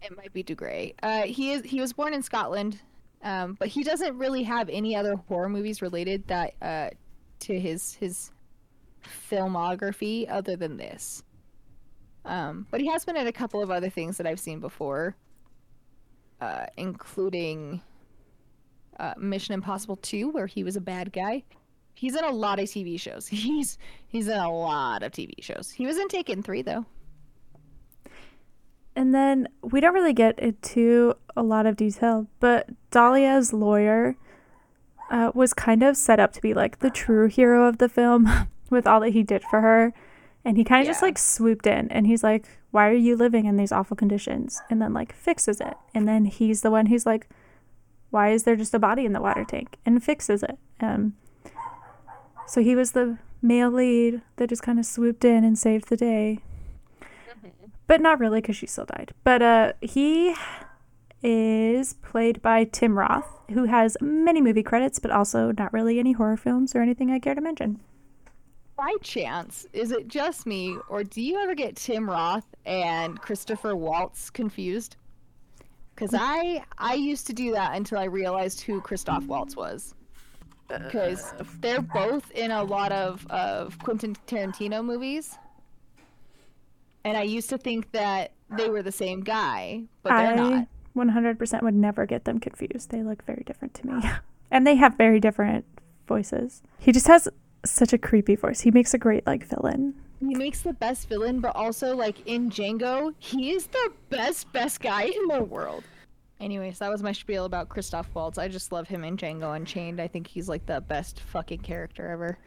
It 0.03 0.17
might 0.17 0.33
be 0.33 0.43
Du 0.43 0.55
Gray. 0.55 0.95
Uh, 1.03 1.23
he 1.23 1.53
is 1.53 1.63
he 1.65 1.81
was 1.81 1.93
born 1.93 2.15
in 2.15 2.23
Scotland, 2.23 2.81
um, 3.23 3.55
but 3.59 3.69
he 3.69 3.85
doesn't 3.85 4.19
really 4.19 4.43
have 4.43 4.69
any 4.69 4.97
other 4.97 5.15
horror 5.15 5.49
movies 5.49 5.81
related 5.83 6.27
that 6.27 6.55
uh, 6.61 6.91
to 7.41 7.59
his 7.59 7.95
his 7.95 8.33
filmography 9.31 10.27
other 10.31 10.57
than 10.57 10.77
this. 10.77 11.23
Um, 12.25 12.67
but 12.71 12.81
he 12.81 12.89
has 12.89 13.05
been 13.05 13.17
in 13.17 13.27
a 13.27 13.33
couple 13.33 13.63
of 13.63 13.71
other 13.71 13.89
things 13.89 14.19
that 14.19 14.27
I've 14.27 14.41
seen 14.41 14.61
before, 14.61 15.17
uh, 16.41 16.67
including 16.77 17.81
uh, 18.99 19.15
Mission 19.17 19.55
Impossible 19.55 19.97
2, 19.97 20.31
where 20.31 20.47
he 20.47 20.63
was 20.63 20.77
a 20.77 20.81
bad 20.81 21.13
guy. 21.13 21.45
He's 21.95 22.15
in 22.15 22.25
a 22.25 22.31
lot 22.31 22.59
of 22.59 22.67
TV 22.67 23.01
shows. 23.01 23.27
He's 23.29 23.77
he's 24.07 24.29
in 24.29 24.39
a 24.39 24.53
lot 24.53 25.03
of 25.03 25.11
TV 25.11 25.43
shows. 25.43 25.71
He 25.71 25.85
was 25.85 25.99
in 25.99 26.09
Taken 26.09 26.43
3 26.43 26.63
though. 26.63 26.87
And 28.95 29.15
then 29.15 29.49
we 29.63 29.81
don't 29.81 29.95
really 29.95 30.13
get 30.13 30.39
into 30.39 31.15
a 31.37 31.43
lot 31.43 31.67
of 31.67 31.77
detail, 31.77 32.27
but 32.41 32.69
Dahlia's 32.91 33.53
lawyer 33.53 34.17
uh, 35.11 35.31
was 35.35 35.55
kind 35.55 35.83
of 35.83 35.97
set 35.97 36.21
up 36.21 36.33
to 36.33 36.41
be 36.43 36.53
like 36.53 36.81
the 36.81 36.91
true 36.91 37.29
hero 37.29 37.67
of 37.67 37.79
the 37.79 37.89
film 37.89 38.49
with 38.71 38.87
all 38.87 39.01
that 39.01 39.11
he 39.11 39.23
did 39.23 39.43
for 39.45 39.61
her. 39.61 39.93
And 40.45 40.57
he 40.57 40.65
kind 40.65 40.81
of 40.81 40.87
just 40.87 41.03
like 41.03 41.19
swooped 41.19 41.67
in 41.67 41.91
and 41.91 42.07
he's 42.07 42.23
like, 42.23 42.47
Why 42.71 42.89
are 42.89 42.95
you 42.95 43.17
living 43.17 43.47
in 43.47 43.57
these 43.57 43.73
awful 43.73 43.97
conditions? 43.97 44.63
And 44.71 44.81
then 44.81 44.93
like 44.93 45.15
fixes 45.15 45.61
it. 45.61 45.75
And 45.95 46.09
then 46.09 46.25
he's 46.25 46.63
the 46.63 46.71
one 46.71 46.87
who's 46.87 47.07
like, 47.07 47.29
Why 48.11 48.31
is 48.31 48.45
there 48.45 48.57
just 48.57 48.75
a 48.75 48.79
body 48.79 49.05
in 49.05 49.13
the 49.13 49.21
water 49.21 49.45
tank? 49.45 49.77
And 49.85 50.03
fixes 50.03 50.43
it. 50.43 50.59
Um, 50.81 51.15
so 52.47 52.63
he 52.63 52.75
was 52.75 52.93
the 52.93 53.19
male 53.43 53.71
lead 53.71 54.23
that 54.37 54.49
just 54.49 54.63
kind 54.63 54.79
of 54.79 54.87
swooped 54.87 55.25
in 55.25 55.45
and 55.45 55.59
saved 55.59 55.89
the 55.89 55.97
day 55.97 56.41
but 57.89 58.01
not 58.01 58.21
really 58.21 58.41
because 58.41 58.55
she 58.55 58.67
still 58.67 58.85
died. 58.85 59.13
But 59.25 59.43
uh, 59.43 59.73
he 59.81 60.37
is 61.21 61.95
played 61.95 62.41
by 62.41 62.65
Tim 62.65 62.97
Roth, 62.97 63.27
who 63.51 63.65
has 63.65 63.97
many 64.01 64.41
movie 64.41 64.63
credits, 64.63 65.01
but 65.01 65.11
also 65.11 65.51
not 65.59 65.73
really 65.73 65.99
any 65.99 66.13
horror 66.13 66.37
films 66.37 66.77
or 66.77 66.83
anything 66.83 67.11
I 67.11 67.19
care 67.19 67.35
to 67.35 67.41
mention. 67.41 67.81
By 68.79 68.95
chance, 69.03 69.67
is 69.73 69.91
it 69.91 70.07
just 70.07 70.47
me, 70.47 70.77
or 70.89 71.03
do 71.03 71.21
you 71.21 71.41
ever 71.41 71.57
get 71.57 71.75
Tim 71.75 72.09
Roth 72.09 72.47
and 72.65 73.21
Christopher 73.21 73.75
Waltz 73.75 74.31
confused? 74.31 74.95
Because 75.93 76.15
I 76.17 76.65
I 76.79 76.95
used 76.95 77.27
to 77.27 77.33
do 77.33 77.51
that 77.55 77.75
until 77.75 77.99
I 77.99 78.05
realized 78.05 78.61
who 78.61 78.81
Christoph 78.81 79.25
Waltz 79.25 79.57
was. 79.57 79.97
Uh, 80.71 80.79
because 80.79 81.33
uh, 81.33 81.39
uh, 81.41 81.45
they're 81.59 81.83
both 81.83 82.31
in 82.31 82.53
a 82.53 82.63
lot 82.63 82.93
of 82.93 83.27
of 83.31 83.77
Quentin 83.81 84.15
Tarantino 84.29 84.85
movies, 84.85 85.37
and 87.03 87.17
I 87.17 87.23
used 87.23 87.51
to 87.51 87.59
think 87.59 87.91
that 87.91 88.31
they 88.57 88.69
were 88.69 88.85
the 88.85 88.93
same 88.93 89.23
guy, 89.23 89.83
but 90.05 90.11
they're 90.11 90.35
I 90.35 90.37
not. 90.37 90.69
100% 90.97 91.63
would 91.63 91.75
never 91.75 92.07
get 92.07 92.25
them 92.27 92.39
confused. 92.39 92.91
They 92.91 93.03
look 93.03 93.25
very 93.25 93.43
different 93.45 93.75
to 93.75 93.87
me. 93.87 94.03
and 94.53 94.67
they 94.67 94.77
have 94.77 94.97
very 94.97 95.21
different 95.21 95.65
voices. 96.09 96.63
He 96.79 96.91
just 96.91 97.07
has 97.07 97.29
such 97.65 97.93
a 97.93 97.99
creepy 97.99 98.37
voice. 98.37 98.61
He 98.61 98.71
makes 98.71 98.95
a 98.95 98.99
great 98.99 99.27
like 99.27 99.47
villain. 99.47 99.95
He 100.21 100.35
makes 100.35 100.63
the 100.63 100.73
best 100.73 101.09
villain, 101.09 101.41
but 101.41 101.55
also 101.55 101.95
like 101.95 102.27
in 102.27 102.51
Django, 102.51 103.15
he 103.19 103.53
is 103.53 103.67
the 103.69 103.93
best 104.11 104.53
best 104.53 104.81
guy 104.81 105.05
in 105.05 105.29
the 105.29 105.43
world. 105.43 105.85
Anyways, 106.41 106.79
that 106.79 106.91
was 106.91 107.03
my 107.03 107.13
spiel 107.13 107.45
about 107.45 107.69
Christoph 107.69 108.09
Waltz. 108.15 108.39
I 108.39 108.47
just 108.47 108.71
love 108.71 108.87
him 108.87 109.03
in 109.03 109.17
Django 109.17 109.57
Unchained. 109.57 110.01
I 110.01 110.07
think 110.07 110.29
he's 110.29 110.49
like 110.49 110.67
the 110.67 110.81
best 110.81 111.21
fucking 111.21 111.61
character 111.61 112.09
ever. 112.09 112.39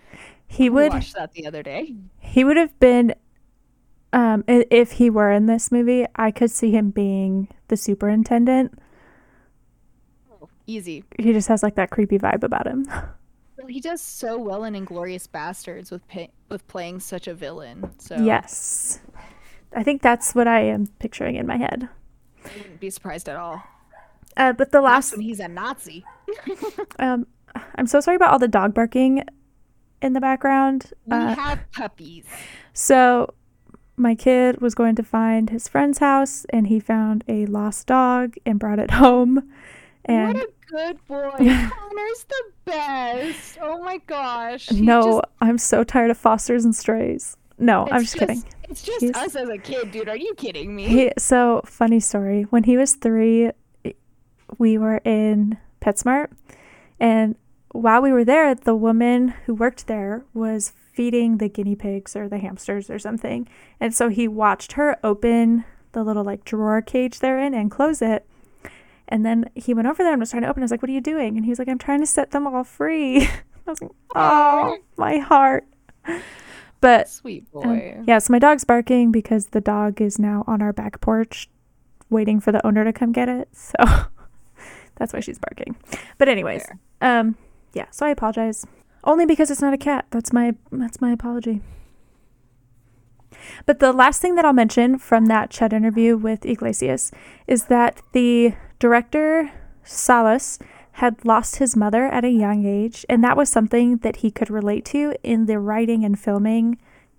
He 0.48 0.70
would 0.70 0.94
watched 0.94 1.16
that 1.16 1.34
the 1.34 1.46
other 1.46 1.62
day. 1.64 1.96
he 2.20 2.44
would 2.44 2.58
have 2.58 2.78
been 2.80 3.14
um 4.14 4.44
if 4.48 4.94
he 4.94 5.10
were 5.10 5.32
in 5.32 5.46
this 5.46 5.72
movie, 5.72 6.06
I 6.16 6.32
could 6.32 6.52
see 6.52 6.72
him 6.72 6.92
being 6.92 7.48
the 7.68 7.78
superintendent. 7.78 8.78
Oh, 10.32 10.50
Easy. 10.68 11.04
He 11.20 11.34
just 11.34 11.48
has 11.50 11.64
like 11.64 11.76
that 11.76 11.90
creepy 11.90 12.18
vibe 12.18 12.44
about 12.44 12.68
him. 12.68 12.90
He 13.68 13.80
does 13.80 14.02
so 14.02 14.38
well 14.38 14.64
in 14.64 14.74
Inglourious 14.74 15.28
Basterds 15.28 15.92
with 15.92 16.08
pay- 16.08 16.32
with 16.50 16.68
playing 16.68 17.00
such 17.00 17.28
a 17.28 17.34
villain. 17.34 17.92
So 18.00 18.16
Yes. 18.18 19.00
I 19.76 19.84
think 19.84 20.02
that's 20.02 20.36
what 20.36 20.48
I 20.48 20.62
am 20.62 20.88
picturing 21.00 21.36
in 21.36 21.48
my 21.48 21.58
head. 21.58 21.88
I 22.44 22.50
wouldn't 22.58 22.80
be 22.80 22.90
surprised 22.90 23.30
at 23.30 23.38
all. 23.38 23.64
Uh, 24.36 24.54
but 24.54 24.72
the 24.72 24.82
Last 24.82 25.12
when 25.14 25.22
he's 25.22 25.40
a 25.40 25.48
Nazi. 25.48 26.04
um, 27.00 27.28
I'm 27.76 27.88
so 27.88 28.00
sorry 28.02 28.16
about 28.16 28.32
all 28.32 28.40
the 28.40 28.48
dog 28.48 28.74
barking 28.74 29.24
in 30.02 30.14
the 30.14 30.22
background. 30.22 30.92
We 31.06 31.16
Uh, 31.18 31.36
have 31.36 31.60
puppies. 31.72 32.26
so 32.74 33.34
my 33.98 34.16
kid 34.16 34.60
was 34.62 34.74
going 34.74 34.96
to 34.96 35.04
find 35.04 35.50
his 35.52 35.68
friend's 35.68 36.00
house 36.00 36.46
and 36.50 36.68
he 36.68 36.80
found 36.80 37.24
a 37.28 37.46
lost 37.46 37.88
dog 37.88 38.36
and 38.46 38.60
brought 38.60 38.80
it 38.80 38.92
home. 38.92 39.50
And 40.06 40.38
what 40.40 40.50
a 40.50 40.61
good 40.72 41.06
boy. 41.08 41.32
Connor's 41.38 42.26
the 42.30 42.44
best. 42.66 43.58
Oh 43.62 43.82
my 43.84 43.98
gosh. 44.08 44.70
He's 44.70 44.82
no, 44.82 45.02
just- 45.22 45.26
I'm 45.42 45.58
so 45.58 45.84
tired 45.84 46.10
of 46.12 46.18
fosters 46.18 46.66
and 46.66 46.76
strays. 46.76 47.38
No, 47.58 47.88
I'm 47.92 48.02
it's 48.02 48.14
just 48.14 48.18
kidding. 48.18 48.44
It's 48.70 48.82
just 48.82 49.02
He's- 49.02 49.16
us 49.16 49.36
as 49.36 49.50
a 49.50 49.58
kid, 49.58 49.92
dude. 49.92 50.10
Are 50.10 50.18
you 50.18 50.34
kidding 50.36 50.76
me? 50.76 50.88
He, 50.88 51.12
so 51.18 51.62
funny 51.66 52.00
story. 52.00 52.44
When 52.44 52.64
he 52.64 52.78
was 52.78 52.96
three, 52.96 53.52
we 54.58 54.78
were 54.78 54.98
in 55.06 55.58
PetSmart, 55.82 56.30
and 57.00 57.36
while 57.74 58.02
we 58.02 58.12
were 58.12 58.26
there, 58.26 58.54
the 58.56 58.76
woman 58.76 59.30
who 59.46 59.54
worked 59.54 59.88
there 59.88 60.24
was 60.34 60.74
feeding 60.94 61.38
the 61.38 61.48
guinea 61.50 61.76
pigs 61.76 62.16
or 62.16 62.28
the 62.28 62.38
hamsters 62.38 62.90
or 62.90 62.98
something, 63.00 63.48
and 63.80 63.94
so 63.94 64.10
he 64.10 64.28
watched 64.28 64.74
her 64.74 64.98
open 65.04 65.64
the 65.94 66.04
little 66.04 66.24
like 66.24 66.44
drawer 66.46 66.82
cage 66.82 67.20
they're 67.20 67.40
in 67.40 67.54
and 67.54 67.70
close 67.72 68.02
it. 68.02 68.26
And 69.12 69.26
then 69.26 69.50
he 69.56 69.74
went 69.74 69.88
over 69.88 70.02
there 70.04 70.14
and 70.14 70.20
was 70.20 70.32
trying 70.32 70.44
to 70.44 70.50
open. 70.50 70.64
I 70.64 70.66
was 70.66 70.72
like, 70.72 70.82
"What 70.82 70.90
are 70.90 70.94
you 70.94 71.02
doing?" 71.02 71.36
And 71.36 71.46
he 71.46 71.52
was 71.52 71.60
like, 71.60 71.68
"I'm 71.68 71.78
trying 71.78 72.00
to 72.00 72.06
set 72.08 72.32
them 72.32 72.48
all 72.48 72.64
free." 72.64 73.24
I 73.68 73.70
was 73.70 73.82
like, 73.82 73.92
"Oh, 74.16 74.78
my 74.98 75.18
heart." 75.18 75.66
But 76.80 77.10
Sweet 77.10 77.46
um, 77.54 77.62
boy. 77.62 78.04
yeah, 78.08 78.18
so 78.18 78.32
my 78.34 78.40
dog's 78.40 78.64
barking 78.64 79.12
because 79.12 79.48
the 79.48 79.62
dog 79.62 80.02
is 80.02 80.18
now 80.18 80.44
on 80.48 80.62
our 80.62 80.74
back 80.74 81.00
porch 81.00 81.48
waiting 82.10 82.40
for 82.40 82.52
the 82.52 82.66
owner 82.66 82.84
to 82.84 82.92
come 82.94 83.12
get 83.12 83.30
it. 83.30 83.50
So 84.98 85.06
that's 85.06 85.14
why 85.14 85.20
she's 85.20 85.40
barking. 85.40 85.76
But 86.20 86.28
anyways, 86.30 86.64
Fair. 86.64 86.80
um 87.20 87.36
yeah, 87.74 87.86
so 87.92 88.06
I 88.06 88.10
apologize. 88.10 88.66
Only 89.04 89.26
because 89.26 89.50
it's 89.50 89.62
not 89.62 89.74
a 89.74 89.78
cat. 89.78 90.06
That's 90.12 90.32
my 90.32 90.56
that's 90.72 91.02
my 91.02 91.12
apology. 91.12 91.62
But 93.66 93.80
the 93.80 93.92
last 93.94 94.22
thing 94.22 94.36
that 94.36 94.46
I'll 94.46 94.54
mention 94.54 94.98
from 95.00 95.26
that 95.28 95.50
chat 95.50 95.74
interview 95.74 96.18
with 96.18 96.46
Yglesias 96.46 97.12
is 97.48 97.66
that 97.66 98.02
the 98.12 98.54
director 98.82 99.52
Salles 99.84 100.58
had 100.94 101.24
lost 101.24 101.58
his 101.58 101.76
mother 101.76 102.08
at 102.08 102.26
a 102.26 102.30
young 102.30 102.66
age, 102.66 103.06
and 103.08 103.24
that 103.24 103.38
was 103.38 103.48
something 103.48 103.98
that 103.98 104.18
he 104.18 104.32
could 104.32 104.50
relate 104.50 104.84
to 104.86 105.14
in 105.24 105.46
the 105.46 105.60
writing 105.60 106.04
and 106.04 106.20
filming 106.20 106.78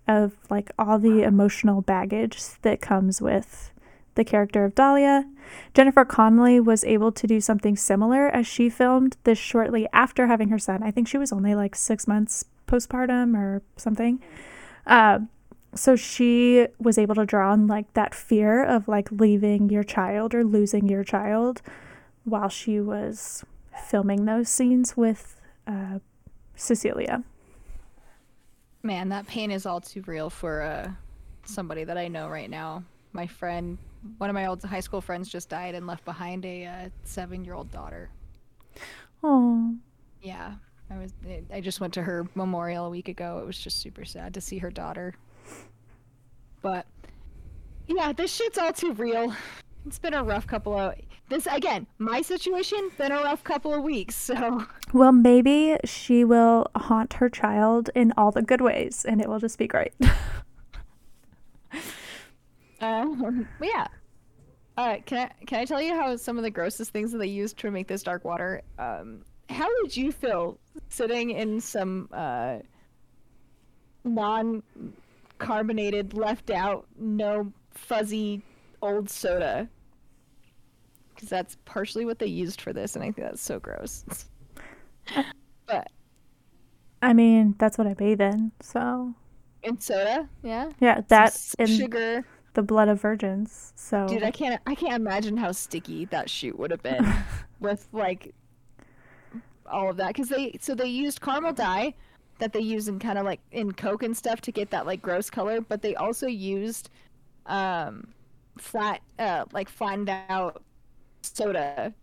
of 0.09 0.33
like 0.51 0.71
all 0.79 0.99
the 0.99 1.23
emotional 1.23 1.81
baggage 1.81 2.43
that 2.63 2.81
comes 2.81 3.23
with 3.23 3.71
the 4.17 4.25
character 4.25 4.65
of 4.65 4.75
Dahlia. 4.75 5.25
Jennifer 5.73 6.05
Connelly 6.05 6.59
was 6.61 6.85
able 6.85 7.13
to 7.13 7.27
do 7.27 7.41
something 7.41 7.77
similar 7.77 8.27
as 8.29 8.47
she 8.47 8.69
filmed 8.69 9.17
this 9.25 9.39
shortly 9.39 9.89
after 9.93 10.27
having 10.27 10.49
her 10.49 10.59
son. 10.59 10.83
I 10.83 10.91
think 10.91 11.07
she 11.07 11.17
was 11.17 11.33
only 11.33 11.55
like 11.55 11.75
six 11.77 12.09
months 12.09 12.45
postpartum 12.67 13.37
or 13.37 13.63
something. 13.77 14.21
Uh, 14.87 15.21
so 15.75 15.97
she 15.97 16.67
was 16.79 16.99
able 16.99 17.15
to 17.15 17.25
draw 17.25 17.53
on 17.53 17.67
like 17.67 17.93
that 17.95 18.15
fear 18.15 18.63
of 18.65 18.89
like 18.89 19.11
leaving 19.11 19.71
your 19.71 19.83
child 19.83 20.35
or 20.35 20.45
losing 20.45 20.89
your 20.89 21.05
child 21.05 21.63
while 22.25 22.49
she 22.49 22.81
was 22.81 23.45
filming 23.89 24.25
those 24.27 24.49
scenes 24.49 24.97
with 24.97 25.41
uh, 25.67 25.99
Cecilia. 26.55 27.25
Man, 28.83 29.09
that 29.11 29.27
pain 29.27 29.51
is 29.51 29.65
all 29.65 29.81
too 29.81 30.03
real 30.07 30.29
for 30.29 30.63
uh, 30.63 30.91
somebody 31.45 31.85
that 31.85 31.97
I 31.97 32.09
know 32.09 32.29
right 32.29 32.51
now. 32.51 32.83
My 33.13 33.27
friend, 33.27 33.79
one 34.19 34.29
of 34.29 34.35
my 34.35 34.47
old 34.47 34.63
high 34.63 34.81
school 34.81 35.01
friends, 35.01 35.29
just 35.29 35.49
died 35.49 35.75
and 35.75 35.87
left 35.87 36.05
behind 36.05 36.45
a 36.45 36.67
uh, 36.67 36.89
seven-year-old 37.05 37.71
daughter. 37.71 38.11
Oh, 39.23 39.77
Yeah, 40.21 40.55
I 40.91 40.99
was. 40.99 41.13
I 41.53 41.61
just 41.61 41.81
went 41.81 41.95
to 41.95 42.03
her 42.03 42.27
memorial 42.35 42.87
a 42.87 42.91
week 42.91 43.09
ago. 43.09 43.39
It 43.39 43.47
was 43.47 43.59
just 43.59 43.81
super 43.81 44.05
sad 44.05 44.35
to 44.35 44.41
see 44.41 44.59
her 44.59 44.71
daughter. 44.71 45.15
But 46.63 46.87
yeah, 47.87 48.13
this 48.13 48.33
shit's 48.33 48.59
all 48.59 48.73
too 48.73 48.93
real. 48.93 49.35
It's 49.87 49.99
been 49.99 50.15
a 50.15 50.23
rough 50.23 50.47
couple 50.47 50.79
of 50.79 50.95
this 51.29 51.47
again. 51.51 51.87
My 51.99 52.23
situation 52.23 52.91
been 52.97 53.13
a 53.13 53.17
rough 53.17 53.43
couple 53.43 53.75
of 53.75 53.83
weeks. 53.83 54.15
So 54.15 54.65
well, 54.93 55.13
maybe 55.13 55.77
she 55.85 56.25
will 56.25 56.67
haunt 56.77 57.15
her 57.15 57.29
child 57.29 57.91
in 57.95 58.13
all 58.17 58.31
the 58.31 58.43
good 58.43 58.61
ways, 58.61 59.05
and 59.05 59.21
it 59.21 59.29
will 59.29 59.41
just 59.41 59.59
be 59.59 59.67
great. 59.67 59.93
Um, 62.83 63.49
yeah. 63.63 63.87
Uh, 64.77 64.97
can 65.07 65.19
I 65.19 65.45
can 65.45 65.61
I 65.61 65.65
tell 65.65 65.81
you 65.81 65.95
how 65.95 66.17
some 66.17 66.37
of 66.37 66.43
the 66.43 66.51
grossest 66.51 66.91
things 66.91 67.13
that 67.13 67.19
they 67.19 67.27
used 67.27 67.59
to 67.59 67.71
make 67.71 67.87
this 67.87 68.03
dark 68.03 68.25
water? 68.25 68.63
Um, 68.79 69.23
how 69.49 69.69
would 69.81 69.97
you 69.97 70.11
feel 70.11 70.59
sitting 70.89 71.31
in 71.31 71.61
some 71.61 72.09
uh, 72.13 72.59
non-carbonated, 75.43 76.15
left 76.15 76.51
out, 76.51 76.87
no 76.99 77.53
fuzzy 77.71 78.43
old 78.81 79.11
soda? 79.11 79.69
Because 81.15 81.29
that's 81.29 81.57
partially 81.65 82.05
what 82.05 82.19
they 82.19 82.27
used 82.27 82.61
for 82.61 82.73
this, 82.73 82.97
and 82.97 83.03
I 83.03 83.07
think 83.07 83.29
that's 83.29 83.43
so 83.43 83.59
gross. 83.59 84.05
but 85.67 85.89
I 87.01 87.13
mean, 87.13 87.55
that's 87.59 87.79
what 87.79 87.87
I 87.87 87.95
bathe 87.95 88.21
in. 88.21 88.53
So 88.61 89.15
in 89.63 89.81
soda, 89.81 90.29
yeah, 90.43 90.71
yeah, 90.81 90.97
Some 90.97 91.05
that 91.09 91.55
in 91.59 91.67
sugar. 91.67 92.25
the 92.55 92.63
blood 92.63 92.89
of 92.89 93.01
virgins. 93.01 93.73
So 93.77 94.07
Dude, 94.09 94.23
I 94.23 94.31
can't 94.31 94.61
I 94.67 94.75
can't 94.75 94.95
imagine 94.95 95.37
how 95.37 95.53
sticky 95.53 96.07
that 96.07 96.31
shoot 96.31 96.59
would 96.59 96.71
have 96.71 96.83
been 96.83 97.07
with 97.61 97.89
like 97.93 98.35
all 99.71 99.91
of 99.91 99.97
that 99.97 100.09
because 100.09 100.29
they 100.29 100.57
so 100.61 100.75
they 100.75 100.87
used 100.87 101.21
caramel 101.21 101.53
dye 101.53 101.95
that 102.43 102.53
they 102.53 102.61
use 102.61 102.89
in 102.89 102.99
kind 102.99 103.19
of 103.19 103.25
like 103.25 103.41
in 103.53 103.71
Coke 103.71 104.03
and 104.03 104.17
stuff 104.17 104.41
to 104.43 104.51
get 104.51 104.71
that 104.71 104.85
like 104.85 105.01
gross 105.01 105.31
color, 105.31 105.61
but 105.61 105.81
they 105.81 105.95
also 105.95 106.27
used 106.27 106.91
um 107.47 108.09
flat 108.59 109.01
uh 109.19 109.45
like 109.53 109.69
flattened 109.69 110.11
out 110.29 110.63
soda 111.23 111.95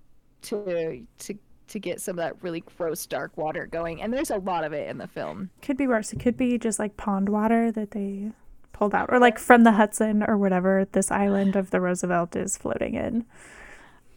to 0.41 1.05
to 1.19 1.33
to 1.67 1.79
get 1.79 1.99
some 2.01 2.13
of 2.13 2.23
that 2.23 2.41
really 2.41 2.61
gross 2.77 3.05
dark 3.05 3.35
water 3.37 3.67
going 3.67 4.01
and 4.01 4.11
there's 4.13 4.31
a 4.31 4.37
lot 4.37 4.63
of 4.63 4.73
it 4.73 4.89
in 4.89 4.97
the 4.97 5.07
film. 5.07 5.49
could 5.61 5.77
be 5.77 5.87
worse. 5.87 6.13
It 6.13 6.19
could 6.19 6.37
be 6.37 6.57
just 6.57 6.79
like 6.79 6.95
pond 6.97 7.27
water 7.29 7.71
that 7.73 7.91
they 7.91 8.31
pulled 8.71 8.95
out, 8.95 9.09
or 9.11 9.19
like 9.19 9.37
from 9.37 9.63
the 9.65 9.73
Hudson 9.73 10.23
or 10.23 10.37
whatever 10.37 10.87
this 10.93 11.11
island 11.11 11.55
of 11.57 11.69
the 11.71 11.81
Roosevelt 11.81 12.35
is 12.37 12.57
floating 12.57 12.95
in. 12.95 13.25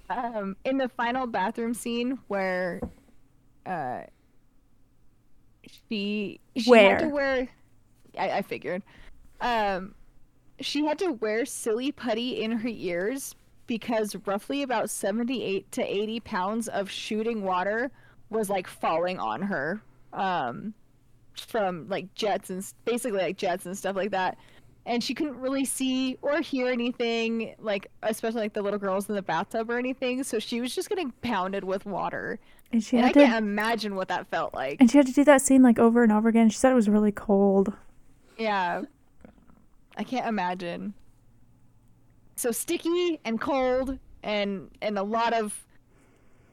um, 0.09 0.57
in 0.65 0.79
the 0.79 0.89
final 0.89 1.27
bathroom 1.27 1.75
scene 1.75 2.19
where 2.29 2.81
uh, 3.67 4.03
she 5.89 6.41
she 6.57 6.71
had 6.71 6.99
to 7.01 7.09
wear 7.09 7.49
I, 8.19 8.31
I 8.31 8.43
figured 8.43 8.83
um, 9.41 9.95
she 10.61 10.85
had 10.85 10.99
to 11.01 11.13
wear 11.13 11.45
silly 11.45 11.93
putty 11.93 12.43
in 12.43 12.53
her 12.53 12.69
ears 12.69 13.35
because 13.67 14.17
roughly 14.27 14.63
about 14.63 14.91
78 14.91 15.71
to 15.73 15.83
80 15.83 16.21
pounds 16.21 16.69
of 16.69 16.91
shooting 16.91 17.43
water 17.43 17.91
was 18.31 18.49
like 18.49 18.67
falling 18.67 19.19
on 19.19 19.43
her 19.43 19.83
um, 20.13 20.75
from 21.35 21.89
like 21.89 22.15
jets 22.15 22.51
and 22.51 22.65
basically 22.85 23.21
like 23.21 23.37
jets 23.37 23.67
and 23.67 23.77
stuff 23.77 23.97
like 23.97 24.11
that. 24.13 24.39
And 24.85 25.03
she 25.03 25.15
couldn't 25.15 25.39
really 25.39 25.65
see 25.65 26.19
or 26.23 26.41
hear 26.41 26.69
anything 26.69 27.55
like 27.59 27.89
especially 28.03 28.41
like 28.41 28.53
the 28.53 28.63
little 28.63 28.81
girls 28.81 29.09
in 29.09 29.15
the 29.15 29.23
bathtub 29.23 29.71
or 29.71 29.79
anything. 29.79 30.23
So 30.25 30.39
she 30.39 30.61
was 30.61 30.75
just 30.75 30.89
getting 30.89 31.13
pounded 31.23 31.65
with 31.65 31.87
water 31.87 32.39
And 32.73 32.83
she 32.83 32.97
and 32.97 33.05
i 33.05 33.09
had 33.09 33.15
to 33.15 33.21
can't 33.27 33.45
imagine 33.45 33.95
what 33.95 34.09
that 34.09 34.27
felt 34.29 34.55
like 34.55 34.79
and 34.81 34.91
she 34.91 34.97
had 34.97 35.07
to 35.07 35.13
do 35.13 35.25
that 35.25 35.43
scene 35.43 35.63
like 35.63 35.79
over 35.79 36.03
and 36.03 36.11
over 36.11 36.29
again. 36.29 36.49
She 36.49 36.57
said 36.59 36.73
it 36.73 36.75
was 36.75 36.89
really 36.89 37.13
cold. 37.13 37.73
yeah 38.39 38.83
i 39.97 40.03
can't 40.05 40.27
imagine 40.27 40.95
so 42.37 42.51
sticky 42.51 43.21
and 43.25 43.41
cold 43.41 43.99
and 44.23 44.71
and 44.81 44.99
a 44.99 45.03
lot 45.03 45.33
of 45.35 45.65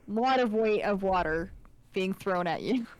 lot 0.07 0.39
of 0.39 0.53
weight 0.53 0.81
of 0.83 1.03
water 1.03 1.51
being 1.93 2.13
thrown 2.13 2.47
at 2.47 2.61
you 2.61 2.85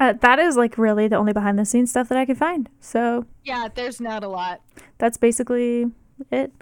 Uh, 0.00 0.12
that 0.12 0.40
is 0.40 0.56
like 0.56 0.76
really 0.76 1.06
the 1.06 1.14
only 1.14 1.32
behind 1.32 1.56
the 1.56 1.64
scenes 1.64 1.88
stuff 1.90 2.08
that 2.08 2.18
I 2.18 2.26
could 2.26 2.36
find. 2.36 2.68
So 2.80 3.26
yeah 3.44 3.68
there's 3.72 4.00
not 4.00 4.24
a 4.24 4.28
lot 4.28 4.60
that's 4.98 5.16
basically 5.16 5.92
it. 6.32 6.52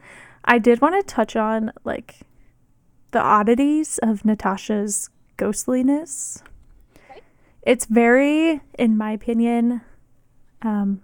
I 0.45 0.59
did 0.59 0.83
want 0.83 0.95
to 0.97 1.15
touch 1.15 1.35
on 1.35 1.73
like 1.83 2.17
the 3.13 3.21
oddities 3.21 3.99
of 4.03 4.25
Natasha's 4.25 5.09
ghostliness. 5.37 6.43
It's 7.63 7.87
very, 7.87 8.61
in 8.79 8.97
my 8.97 9.13
opinion, 9.13 9.83
um, 10.63 11.03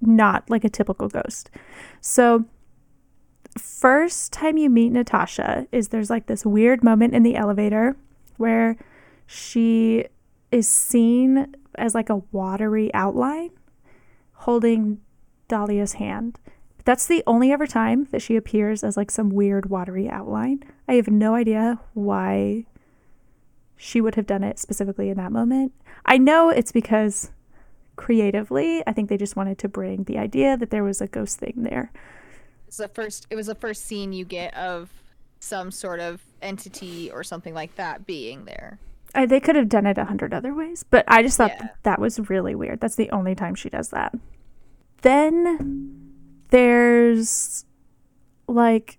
not 0.00 0.50
like 0.50 0.64
a 0.64 0.68
typical 0.68 1.08
ghost. 1.08 1.50
So 2.00 2.46
first 3.56 4.32
time 4.32 4.56
you 4.56 4.70
meet 4.70 4.90
Natasha 4.90 5.66
is 5.70 5.88
there's 5.88 6.10
like 6.10 6.26
this 6.26 6.44
weird 6.44 6.82
moment 6.82 7.14
in 7.14 7.22
the 7.22 7.36
elevator 7.36 7.96
where 8.36 8.76
she 9.26 10.06
is 10.50 10.68
seen 10.68 11.54
as 11.76 11.94
like 11.94 12.10
a 12.10 12.22
watery 12.32 12.92
outline 12.94 13.50
holding 14.32 15.00
Dahlia's 15.48 15.94
hand. 15.94 16.38
That's 16.90 17.06
the 17.06 17.22
only 17.24 17.52
ever 17.52 17.68
time 17.68 18.08
that 18.10 18.20
she 18.20 18.34
appears 18.34 18.82
as 18.82 18.96
like 18.96 19.12
some 19.12 19.30
weird 19.30 19.70
watery 19.70 20.08
outline. 20.08 20.64
I 20.88 20.94
have 20.94 21.06
no 21.06 21.36
idea 21.36 21.78
why 21.94 22.66
she 23.76 24.00
would 24.00 24.16
have 24.16 24.26
done 24.26 24.42
it 24.42 24.58
specifically 24.58 25.08
in 25.08 25.16
that 25.18 25.30
moment. 25.30 25.72
I 26.04 26.18
know 26.18 26.48
it's 26.50 26.72
because 26.72 27.30
creatively, 27.94 28.82
I 28.88 28.92
think 28.92 29.08
they 29.08 29.16
just 29.16 29.36
wanted 29.36 29.56
to 29.58 29.68
bring 29.68 30.02
the 30.02 30.18
idea 30.18 30.56
that 30.56 30.70
there 30.70 30.82
was 30.82 31.00
a 31.00 31.06
ghost 31.06 31.38
thing 31.38 31.52
there. 31.58 31.92
It's 32.66 32.78
the 32.78 32.88
first 32.88 33.28
it 33.30 33.36
was 33.36 33.46
the 33.46 33.54
first 33.54 33.86
scene 33.86 34.12
you 34.12 34.24
get 34.24 34.52
of 34.56 34.90
some 35.38 35.70
sort 35.70 36.00
of 36.00 36.20
entity 36.42 37.08
or 37.08 37.22
something 37.22 37.54
like 37.54 37.76
that 37.76 38.04
being 38.04 38.46
there. 38.46 38.80
I, 39.14 39.26
they 39.26 39.38
could 39.38 39.54
have 39.54 39.68
done 39.68 39.86
it 39.86 39.96
a 39.96 40.06
hundred 40.06 40.34
other 40.34 40.52
ways, 40.52 40.82
but 40.82 41.04
I 41.06 41.22
just 41.22 41.36
thought 41.36 41.52
Yeah. 41.56 41.68
that 41.84 42.00
was 42.00 42.18
really 42.28 42.56
weird. 42.56 42.80
That's 42.80 42.96
the 42.96 43.10
only 43.10 43.36
time 43.36 43.54
she 43.54 43.70
does 43.70 43.90
that. 43.90 44.12
Then 45.02 45.99
there's 46.50 47.64
like 48.46 48.98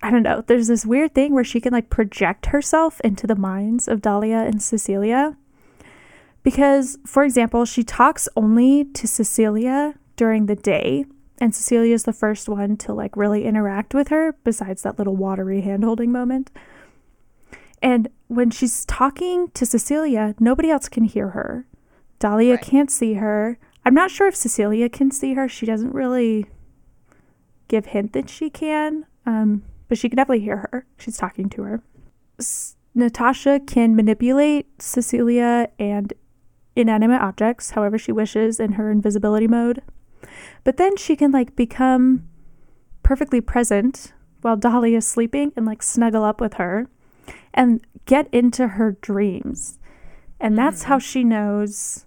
I 0.00 0.10
don't 0.10 0.22
know. 0.22 0.44
There's 0.46 0.68
this 0.68 0.86
weird 0.86 1.14
thing 1.14 1.34
where 1.34 1.42
she 1.44 1.60
can 1.60 1.72
like 1.72 1.90
project 1.90 2.46
herself 2.46 3.00
into 3.00 3.26
the 3.26 3.34
minds 3.34 3.88
of 3.88 4.00
Dahlia 4.00 4.38
and 4.38 4.62
Cecilia. 4.62 5.36
Because, 6.44 6.98
for 7.04 7.24
example, 7.24 7.64
she 7.64 7.82
talks 7.82 8.28
only 8.36 8.84
to 8.84 9.08
Cecilia 9.08 9.94
during 10.16 10.46
the 10.46 10.54
day, 10.54 11.04
and 11.40 11.52
Cecilia 11.54 11.92
is 11.92 12.04
the 12.04 12.12
first 12.12 12.48
one 12.48 12.76
to 12.78 12.94
like 12.94 13.16
really 13.16 13.44
interact 13.44 13.92
with 13.92 14.08
her, 14.08 14.36
besides 14.44 14.82
that 14.82 14.98
little 14.98 15.16
watery 15.16 15.62
hand 15.62 15.82
holding 15.82 16.12
moment. 16.12 16.50
And 17.82 18.08
when 18.28 18.50
she's 18.50 18.84
talking 18.84 19.50
to 19.54 19.66
Cecilia, 19.66 20.36
nobody 20.38 20.70
else 20.70 20.88
can 20.88 21.04
hear 21.04 21.30
her. 21.30 21.66
Dahlia 22.20 22.54
Right. 22.54 22.62
can't 22.62 22.90
see 22.90 23.14
her. 23.14 23.58
I'm 23.88 23.94
not 23.94 24.10
sure 24.10 24.28
if 24.28 24.36
Cecilia 24.36 24.90
can 24.90 25.10
see 25.10 25.32
her. 25.32 25.48
She 25.48 25.64
doesn't 25.64 25.94
really 25.94 26.44
give 27.68 27.86
hint 27.86 28.12
that 28.12 28.28
she 28.28 28.50
can, 28.50 29.06
um, 29.24 29.62
but 29.88 29.96
she 29.96 30.10
can 30.10 30.18
definitely 30.18 30.44
hear 30.44 30.68
her. 30.70 30.86
She's 30.98 31.16
talking 31.16 31.48
to 31.48 31.62
her. 31.62 31.82
S- 32.38 32.76
Natasha 32.94 33.58
can 33.66 33.96
manipulate 33.96 34.82
Cecilia 34.82 35.70
and 35.78 36.12
inanimate 36.76 37.22
objects 37.22 37.70
however 37.70 37.96
she 37.96 38.12
wishes 38.12 38.60
in 38.60 38.72
her 38.72 38.90
invisibility 38.90 39.48
mode. 39.48 39.80
But 40.64 40.76
then 40.76 40.98
she 40.98 41.16
can 41.16 41.30
like 41.30 41.56
become 41.56 42.28
perfectly 43.02 43.40
present 43.40 44.12
while 44.42 44.58
Dolly 44.58 44.96
is 44.96 45.06
sleeping 45.08 45.50
and 45.56 45.64
like 45.64 45.82
snuggle 45.82 46.24
up 46.24 46.42
with 46.42 46.54
her 46.54 46.90
and 47.54 47.80
get 48.04 48.28
into 48.34 48.68
her 48.68 48.98
dreams. 49.00 49.78
And 50.38 50.58
that's 50.58 50.82
how 50.82 50.98
she 50.98 51.24
knows 51.24 52.04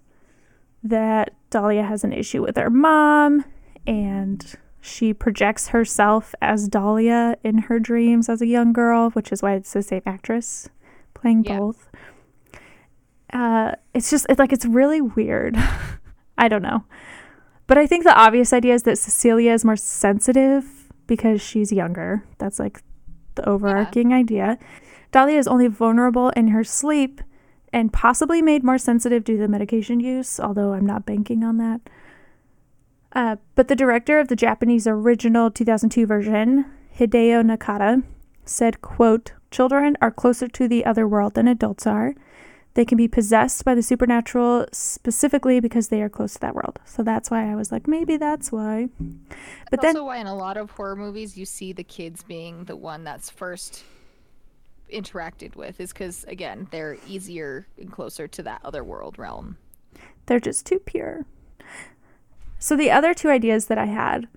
that 0.82 1.32
Dahlia 1.50 1.82
has 1.84 2.04
an 2.04 2.12
issue 2.12 2.42
with 2.42 2.56
her 2.56 2.70
mom 2.70 3.44
and 3.86 4.54
she 4.80 5.14
projects 5.14 5.68
herself 5.68 6.34
as 6.42 6.66
Dahlia 6.68 7.36
in 7.44 7.58
her 7.58 7.78
dreams 7.78 8.28
as 8.28 8.42
a 8.42 8.46
young 8.46 8.72
girl, 8.72 9.10
which 9.10 9.30
is 9.30 9.42
why 9.42 9.54
it's 9.54 9.72
the 9.72 9.82
same 9.82 10.02
actress 10.06 10.68
playing 11.14 11.44
Yeah. 11.44 11.58
both. 11.58 11.88
Uh, 13.32 13.72
it's 13.94 14.10
just 14.10 14.26
it's 14.28 14.38
like 14.38 14.52
it's 14.52 14.66
really 14.66 15.00
weird. 15.00 15.56
I 16.38 16.48
don't 16.48 16.62
know. 16.62 16.84
But 17.66 17.78
I 17.78 17.86
think 17.86 18.04
the 18.04 18.14
obvious 18.14 18.52
idea 18.52 18.74
is 18.74 18.82
that 18.82 18.98
Cecilia 18.98 19.52
is 19.52 19.64
more 19.64 19.76
sensitive 19.76 20.92
because 21.06 21.40
she's 21.40 21.72
younger. 21.72 22.24
That's 22.38 22.58
like 22.58 22.82
the 23.36 23.48
overarching 23.48 24.12
idea. 24.12 24.58
Dahlia 25.12 25.38
is 25.38 25.46
only 25.46 25.68
vulnerable 25.68 26.30
in 26.30 26.48
her 26.48 26.64
sleep 26.64 27.20
and 27.72 27.92
possibly 27.92 28.42
made 28.42 28.62
more 28.62 28.78
sensitive 28.78 29.24
due 29.24 29.36
to 29.36 29.42
the 29.42 29.48
medication 29.48 30.00
use, 30.00 30.38
although 30.38 30.74
I'm 30.74 30.86
not 30.86 31.06
banking 31.06 31.42
on 31.42 31.56
that. 31.58 31.80
Uh, 33.12 33.36
but 33.54 33.68
the 33.68 33.76
director 33.76 34.18
of 34.18 34.28
the 34.28 34.36
Japanese 34.36 34.86
original 34.86 35.50
2002 35.50 36.06
version, 36.06 36.66
Hideo 36.98 37.42
Nakata, 37.42 38.02
said, 38.44 38.80
quote, 38.82 39.32
Children 39.50 39.96
are 40.00 40.10
closer 40.10 40.48
to 40.48 40.66
the 40.66 40.84
other 40.84 41.06
world 41.06 41.34
than 41.34 41.46
adults 41.46 41.86
are. 41.86 42.14
They 42.74 42.86
can 42.86 42.96
be 42.96 43.08
possessed 43.08 43.66
by 43.66 43.74
the 43.74 43.82
supernatural 43.82 44.66
specifically 44.72 45.60
because 45.60 45.88
they 45.88 46.00
are 46.00 46.08
close 46.08 46.34
to 46.34 46.40
that 46.40 46.54
world. 46.54 46.80
So 46.86 47.02
that's 47.02 47.30
why 47.30 47.50
I 47.50 47.54
was 47.54 47.70
like, 47.70 47.86
maybe 47.86 48.16
that's 48.16 48.50
why. 48.50 48.88
But 48.98 49.82
That's 49.82 49.82
then 49.82 49.96
also 49.96 50.06
why 50.06 50.16
in 50.16 50.26
a 50.26 50.34
lot 50.34 50.56
of 50.56 50.70
horror 50.70 50.96
movies 50.96 51.36
you 51.36 51.44
see 51.44 51.74
the 51.74 51.84
kids 51.84 52.22
being 52.22 52.64
the 52.64 52.76
one 52.76 53.04
that's 53.04 53.28
first 53.28 53.84
interacted 54.92 55.56
with 55.56 55.80
is 55.80 55.92
because 55.92 56.24
again 56.24 56.68
they're 56.70 56.96
easier 57.06 57.66
and 57.78 57.90
closer 57.90 58.28
to 58.28 58.42
that 58.42 58.60
other 58.64 58.84
world 58.84 59.18
realm. 59.18 59.56
they're 60.26 60.40
just 60.40 60.66
too 60.66 60.78
pure. 60.78 61.26
So 62.58 62.76
the 62.76 62.90
other 62.90 63.12
two 63.12 63.28
ideas 63.28 63.66
that 63.66 63.78
I 63.78 63.86
had 63.86 64.28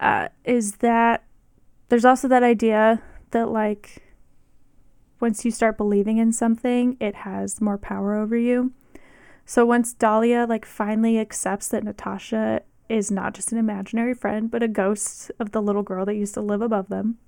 uh, 0.00 0.28
is 0.44 0.76
that 0.76 1.24
there's 1.88 2.04
also 2.04 2.26
that 2.28 2.42
idea 2.42 3.00
that 3.30 3.48
like 3.50 4.02
once 5.20 5.44
you 5.44 5.50
start 5.50 5.76
believing 5.76 6.18
in 6.18 6.32
something, 6.32 6.96
it 7.00 7.16
has 7.16 7.60
more 7.60 7.78
power 7.78 8.14
over 8.14 8.36
you. 8.36 8.72
So 9.44 9.64
once 9.64 9.92
Dahlia 9.92 10.46
like 10.48 10.64
finally 10.64 11.18
accepts 11.18 11.68
that 11.68 11.84
Natasha 11.84 12.62
is 12.88 13.10
not 13.10 13.34
just 13.34 13.52
an 13.52 13.58
imaginary 13.58 14.14
friend, 14.14 14.50
but 14.50 14.62
a 14.62 14.68
ghost 14.68 15.30
of 15.38 15.52
the 15.52 15.62
little 15.62 15.82
girl 15.82 16.04
that 16.06 16.14
used 16.14 16.34
to 16.34 16.40
live 16.40 16.62
above 16.62 16.88
them, 16.88 17.18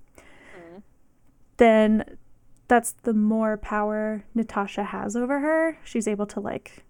then 1.57 2.17
that's 2.71 2.93
the 3.03 3.13
more 3.13 3.57
power 3.57 4.25
Natasha 4.33 4.85
has 4.85 5.17
over 5.17 5.41
her. 5.41 5.77
She's 5.85 6.07
able 6.07 6.27
to 6.27 6.39
like 6.39 6.85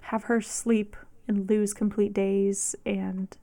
have 0.00 0.24
her 0.24 0.40
sleep 0.40 0.96
and 1.28 1.48
lose 1.48 1.74
complete 1.74 2.14
days 2.14 2.74
and 2.84 3.36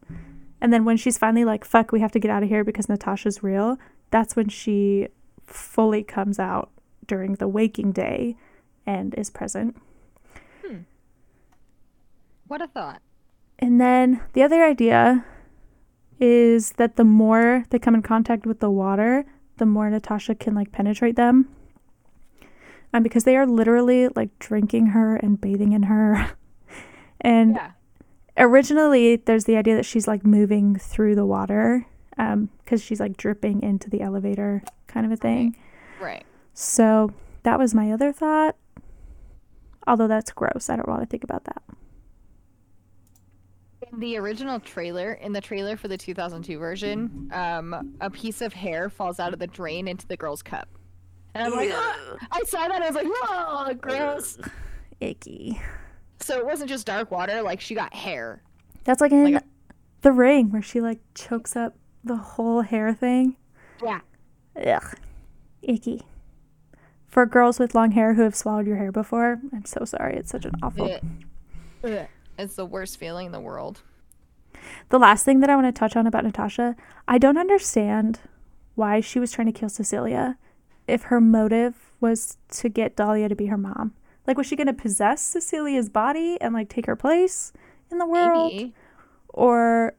and 0.60 0.74
then 0.74 0.84
when 0.84 0.98
she's 0.98 1.18
finally 1.18 1.46
like 1.46 1.64
fuck 1.64 1.92
we 1.92 2.02
have 2.02 2.12
to 2.12 2.20
get 2.20 2.32
out 2.32 2.44
of 2.44 2.50
here 2.50 2.64
because 2.64 2.90
Natasha's 2.90 3.44
real, 3.44 3.78
that's 4.10 4.36
when 4.36 4.50
she 4.50 5.08
fully 5.46 6.04
comes 6.04 6.40
out 6.40 6.72
during 7.06 7.36
the 7.36 7.48
waking 7.48 7.92
day 7.92 8.36
and 8.88 9.14
is 9.14 9.30
present. 9.30 9.78
Hmm. 10.66 10.80
What 12.48 12.64
a 12.64 12.68
thought. 12.68 13.02
And 13.60 13.80
then 13.80 14.22
the 14.34 14.42
other 14.42 14.64
idea 14.64 15.24
is 16.20 16.74
that 16.74 16.96
the 16.96 17.04
more 17.04 17.66
they 17.70 17.78
come 17.78 17.94
in 17.94 18.02
contact 18.02 18.48
with 18.48 18.60
the 18.60 18.72
water, 18.72 19.26
the 19.58 19.68
more 19.68 19.88
Natasha 19.90 20.34
can 20.34 20.56
like 20.56 20.72
penetrate 20.72 21.16
them. 21.16 21.48
And 22.94 23.04
because 23.04 23.24
they 23.24 23.36
are 23.38 23.46
literally 23.46 24.08
like 24.10 24.38
drinking 24.40 24.88
her 24.88 25.16
and 25.18 25.40
bathing 25.40 25.74
in 25.74 25.84
her. 25.84 26.32
And 27.22 27.56
Yeah. 27.56 27.72
originally 28.38 29.18
there's 29.18 29.44
the 29.44 29.58
idea 29.58 29.76
that 29.76 29.86
she's 29.86 30.08
like 30.08 30.26
moving 30.26 30.78
through 30.78 31.16
the 31.16 31.26
water 31.26 31.86
um 32.18 32.50
because 32.64 32.82
she's 32.82 33.02
like 33.02 33.18
dripping 33.18 33.62
into 33.62 33.90
the 33.90 34.00
elevator 34.00 34.64
kind 34.88 35.06
of 35.06 35.12
a 35.12 35.18
thing. 35.18 35.58
Right. 36.02 36.24
So 36.54 37.12
that 37.44 37.60
was 37.60 37.74
my 37.76 37.92
other 37.92 38.14
thought. 38.14 38.56
Although 39.86 40.08
that's 40.08 40.32
gross. 40.32 40.70
I 40.70 40.78
don't 40.78 40.88
want 40.88 41.02
to 41.02 41.08
think 41.08 41.26
about 41.26 41.44
that. 41.44 41.62
In 43.92 44.00
the 44.00 44.18
original 44.18 44.60
trailer, 44.60 45.14
in 45.14 45.34
the 45.34 45.42
trailer 45.42 45.76
for 45.76 45.88
the 45.90 45.98
2002 45.98 46.58
version, 46.58 47.30
um, 47.34 47.96
a 48.00 48.10
piece 48.10 48.42
of 48.42 48.54
hair 48.54 48.90
falls 48.90 49.20
out 49.20 49.34
of 49.34 49.40
the 49.40 49.48
drain 49.48 49.88
into 49.88 50.06
the 50.08 50.16
girl's 50.18 50.42
cup. 50.44 50.70
And 51.34 51.44
I'm 51.46 51.52
like, 51.52 51.70
"Ah!" 51.74 52.16
I 52.32 52.42
saw 52.44 52.68
that, 52.68 52.82
I 52.82 52.88
was 52.88 52.96
like, 52.96 53.08
oh, 53.10 53.74
gross. 53.80 54.38
Icky. 55.00 55.62
So 56.20 56.38
it 56.40 56.46
wasn't 56.46 56.70
just 56.70 56.86
dark 56.88 57.12
water, 57.12 57.42
like 57.42 57.62
she 57.62 57.76
got 57.76 57.94
hair. 57.94 58.42
That's 58.84 59.00
like 59.02 59.12
in 59.12 59.24
Like 59.34 59.44
a- 59.44 59.48
the 60.02 60.12
ring 60.12 60.52
where 60.52 60.62
she 60.62 60.82
like 60.82 61.00
chokes 61.16 61.56
up 61.56 61.76
the 62.04 62.16
whole 62.18 62.62
hair 62.62 62.94
thing. 62.94 63.36
Yeah. 63.84 64.00
Ugh. 64.66 64.96
Icky. 65.62 66.04
For 67.08 67.26
girls 67.26 67.60
with 67.60 67.74
long 67.76 67.92
hair 67.92 68.14
who 68.14 68.22
have 68.24 68.36
swallowed 68.36 68.68
your 68.68 68.78
hair 68.78 68.92
before, 68.92 69.40
I'm 69.54 69.66
so 69.66 69.84
sorry. 69.86 70.16
It's 70.18 70.32
such 70.32 70.46
an 70.46 70.54
awful. 70.62 71.00
It's 72.38 72.56
the 72.56 72.66
worst 72.66 72.98
feeling 72.98 73.28
in 73.28 73.32
the 73.32 73.40
world. 73.40 73.82
The 74.90 75.00
last 75.00 75.26
thing 75.26 75.40
that 75.42 75.50
I 75.50 75.56
want 75.56 75.68
to 75.74 75.78
touch 75.78 75.96
on 75.96 76.08
about 76.08 76.24
Natasha, 76.24 76.76
I 77.08 77.18
don't 77.18 77.38
understand 77.38 78.20
why 78.76 79.00
she 79.02 79.20
was 79.20 79.32
trying 79.32 79.52
to 79.52 79.58
kill 79.58 79.70
Cecilia 79.70 80.38
if 80.90 81.04
her 81.04 81.22
motive 81.22 81.92
was 82.00 82.38
to 82.50 82.70
get 82.70 82.96
Dahlia 82.96 83.30
to 83.30 83.36
be 83.36 83.48
her 83.48 83.58
mom. 83.58 83.94
Like, 84.28 84.38
was 84.38 84.48
she 84.48 84.56
going 84.56 84.68
to 84.68 84.74
possess 84.74 85.22
Cecilia's 85.22 85.90
body 85.90 86.38
and 86.42 86.54
like 86.54 86.70
take 86.70 86.86
her 86.86 86.96
place 86.96 87.52
in 87.92 87.98
the 87.98 88.06
world? 88.06 88.54
Maybe. 88.54 88.74
Or 89.30 89.94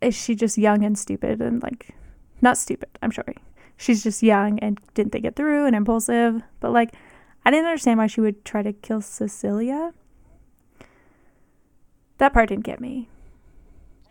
is 0.00 0.14
she 0.14 0.34
just 0.34 0.58
young 0.58 0.84
and 0.84 0.98
stupid 0.98 1.40
and 1.40 1.62
like, 1.62 1.94
not 2.40 2.58
stupid, 2.58 2.88
I'm 3.02 3.12
sorry. 3.12 3.36
She's 3.76 4.02
just 4.02 4.22
young 4.22 4.58
and 4.60 4.78
didn't 4.94 5.12
think 5.12 5.24
it 5.24 5.36
through 5.36 5.66
and 5.66 5.74
impulsive. 5.74 6.42
But 6.60 6.72
like, 6.72 6.94
I 7.44 7.50
didn't 7.50 7.66
understand 7.66 7.98
why 7.98 8.06
she 8.06 8.20
would 8.20 8.44
try 8.44 8.62
to 8.62 8.72
kill 8.72 9.00
Cecilia. 9.00 9.92
That 12.18 12.32
part 12.32 12.48
didn't 12.48 12.64
get 12.64 12.80
me. 12.80 13.08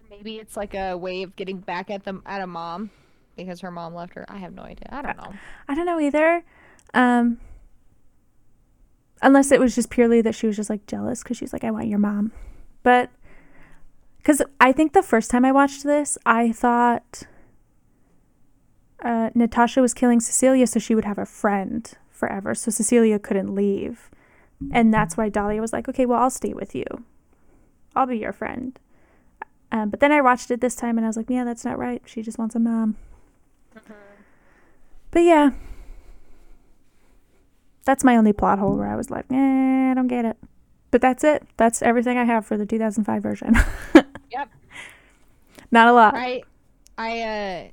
maybe 0.10 0.38
it's 0.38 0.58
like 0.58 0.74
a 0.74 0.98
way 0.98 1.24
of 1.24 1.36
getting 1.36 1.60
back 1.60 1.90
at 1.90 2.04
them 2.04 2.22
at 2.26 2.42
a 2.42 2.48
mom 2.48 2.92
because 3.36 3.62
her 3.62 3.72
mom 3.72 3.94
left 3.94 4.16
her. 4.16 4.26
I 4.30 4.38
have 4.38 4.54
no 4.54 4.64
idea. 4.64 4.88
I 4.92 5.02
don't 5.02 5.18
know. 5.18 5.34
I 5.68 5.76
don't 5.76 5.86
know 5.86 6.00
either. 6.00 6.44
Um, 6.94 7.40
unless 9.22 9.52
it 9.52 9.60
was 9.60 9.74
just 9.76 9.90
purely 9.90 10.22
that 10.22 10.36
she 10.36 10.48
was 10.48 10.56
just 10.56 10.70
like 10.70 10.86
jealous 10.86 11.24
because 11.24 11.38
she's 11.38 11.54
like, 11.54 11.64
I 11.64 11.72
want 11.72 11.88
your 11.88 12.00
mom. 12.00 12.32
But 12.84 13.10
because 14.18 14.42
I 14.60 14.72
think 14.72 14.94
the 14.94 15.04
first 15.04 15.32
time 15.32 15.46
I 15.46 15.52
watched 15.52 15.84
this, 15.84 16.18
I 16.26 16.52
thought 16.52 17.24
uh, 19.04 19.32
Natasha 19.34 19.82
was 19.82 19.94
killing 19.94 20.20
Cecilia 20.20 20.68
so 20.68 20.80
she 20.80 20.96
would 20.96 21.06
have 21.06 21.18
a 21.18 21.26
friend 21.26 21.92
forever. 22.10 22.54
So 22.54 22.72
Cecilia 22.72 23.20
couldn't 23.20 23.54
leave. 23.54 24.10
And 24.72 24.94
that's 24.94 25.18
why 25.18 25.28
Dahlia 25.30 25.60
was 25.60 25.74
like, 25.74 25.90
okay, 25.90 26.06
well, 26.06 26.22
I'll 26.22 26.30
stay 26.30 26.54
with 26.54 26.74
you. 26.74 26.86
I'll 27.96 28.06
be 28.06 28.18
your 28.18 28.32
friend. 28.32 28.80
Um, 29.72 29.90
but 29.90 30.00
then 30.00 30.12
I 30.12 30.22
watched 30.22 30.52
it 30.52 30.62
this 30.62 30.76
time 30.76 30.98
and 30.98 31.06
I 31.06 31.10
was 31.10 31.18
like, 31.18 31.30
yeah, 31.30 31.44
that's 31.44 31.66
not 31.66 31.78
right. 31.78 32.02
She 32.06 32.22
just 32.22 32.38
wants 32.38 32.56
a 32.56 32.60
mom. 32.60 32.96
But 35.12 35.20
yeah, 35.22 35.52
that's 37.86 38.04
my 38.04 38.16
only 38.16 38.34
plot 38.34 38.60
hole 38.60 38.76
where 38.78 38.88
I 38.88 38.96
was 38.96 39.10
like, 39.12 39.26
eh, 39.32 39.92
I 39.92 39.94
don't 39.94 40.08
get 40.08 40.26
it. 40.26 40.38
But 40.92 41.02
that's 41.02 41.24
it. 41.24 41.48
That's 41.58 41.82
everything 41.82 42.18
I 42.18 42.24
have 42.24 42.46
for 42.46 42.58
the 42.58 42.66
2005 42.66 43.22
version. 43.24 43.56
Yep. 44.32 44.50
Not 45.70 45.88
a 45.90 45.94
lot. 45.94 46.16
I, 46.16 46.42
I, 46.98 47.22
uh, 47.22 47.68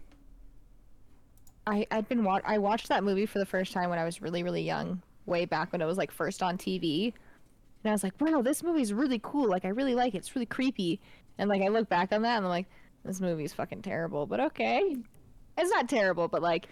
I, 1.66 1.86
I'd 1.90 2.07
been 2.07 2.22
wa- 2.22 2.42
I 2.44 2.59
watched 2.59 2.88
that 2.88 3.03
movie 3.03 3.24
for 3.24 3.38
the 3.38 3.46
first 3.46 3.72
time 3.72 3.88
when 3.88 3.98
I 3.98 4.05
was 4.05 4.20
really, 4.20 4.42
really 4.42 4.61
young, 4.61 5.01
way 5.24 5.46
back 5.46 5.72
when 5.72 5.80
it 5.80 5.86
was 5.86 5.96
like 5.96 6.11
first 6.11 6.42
on 6.42 6.59
TV, 6.59 7.14
and 7.82 7.90
I 7.90 7.92
was 7.92 8.03
like, 8.03 8.12
wow, 8.20 8.42
this 8.42 8.62
movie's 8.62 8.92
really 8.92 9.20
cool. 9.22 9.48
Like, 9.48 9.64
I 9.64 9.68
really 9.68 9.94
like 9.94 10.14
it. 10.14 10.18
It's 10.18 10.34
really 10.36 10.46
creepy. 10.46 11.01
And 11.38 11.48
like, 11.48 11.62
I 11.62 11.68
look 11.68 11.88
back 11.88 12.12
on 12.12 12.22
that 12.22 12.36
and 12.36 12.44
I'm 12.44 12.51
like, 12.51 12.66
this 13.05 13.20
movie's 13.20 13.55
fucking 13.55 13.80
terrible. 13.82 14.26
But 14.26 14.40
okay, 14.40 14.96
it's 15.59 15.70
not 15.70 15.88
terrible, 15.88 16.28
but 16.28 16.42
like, 16.42 16.68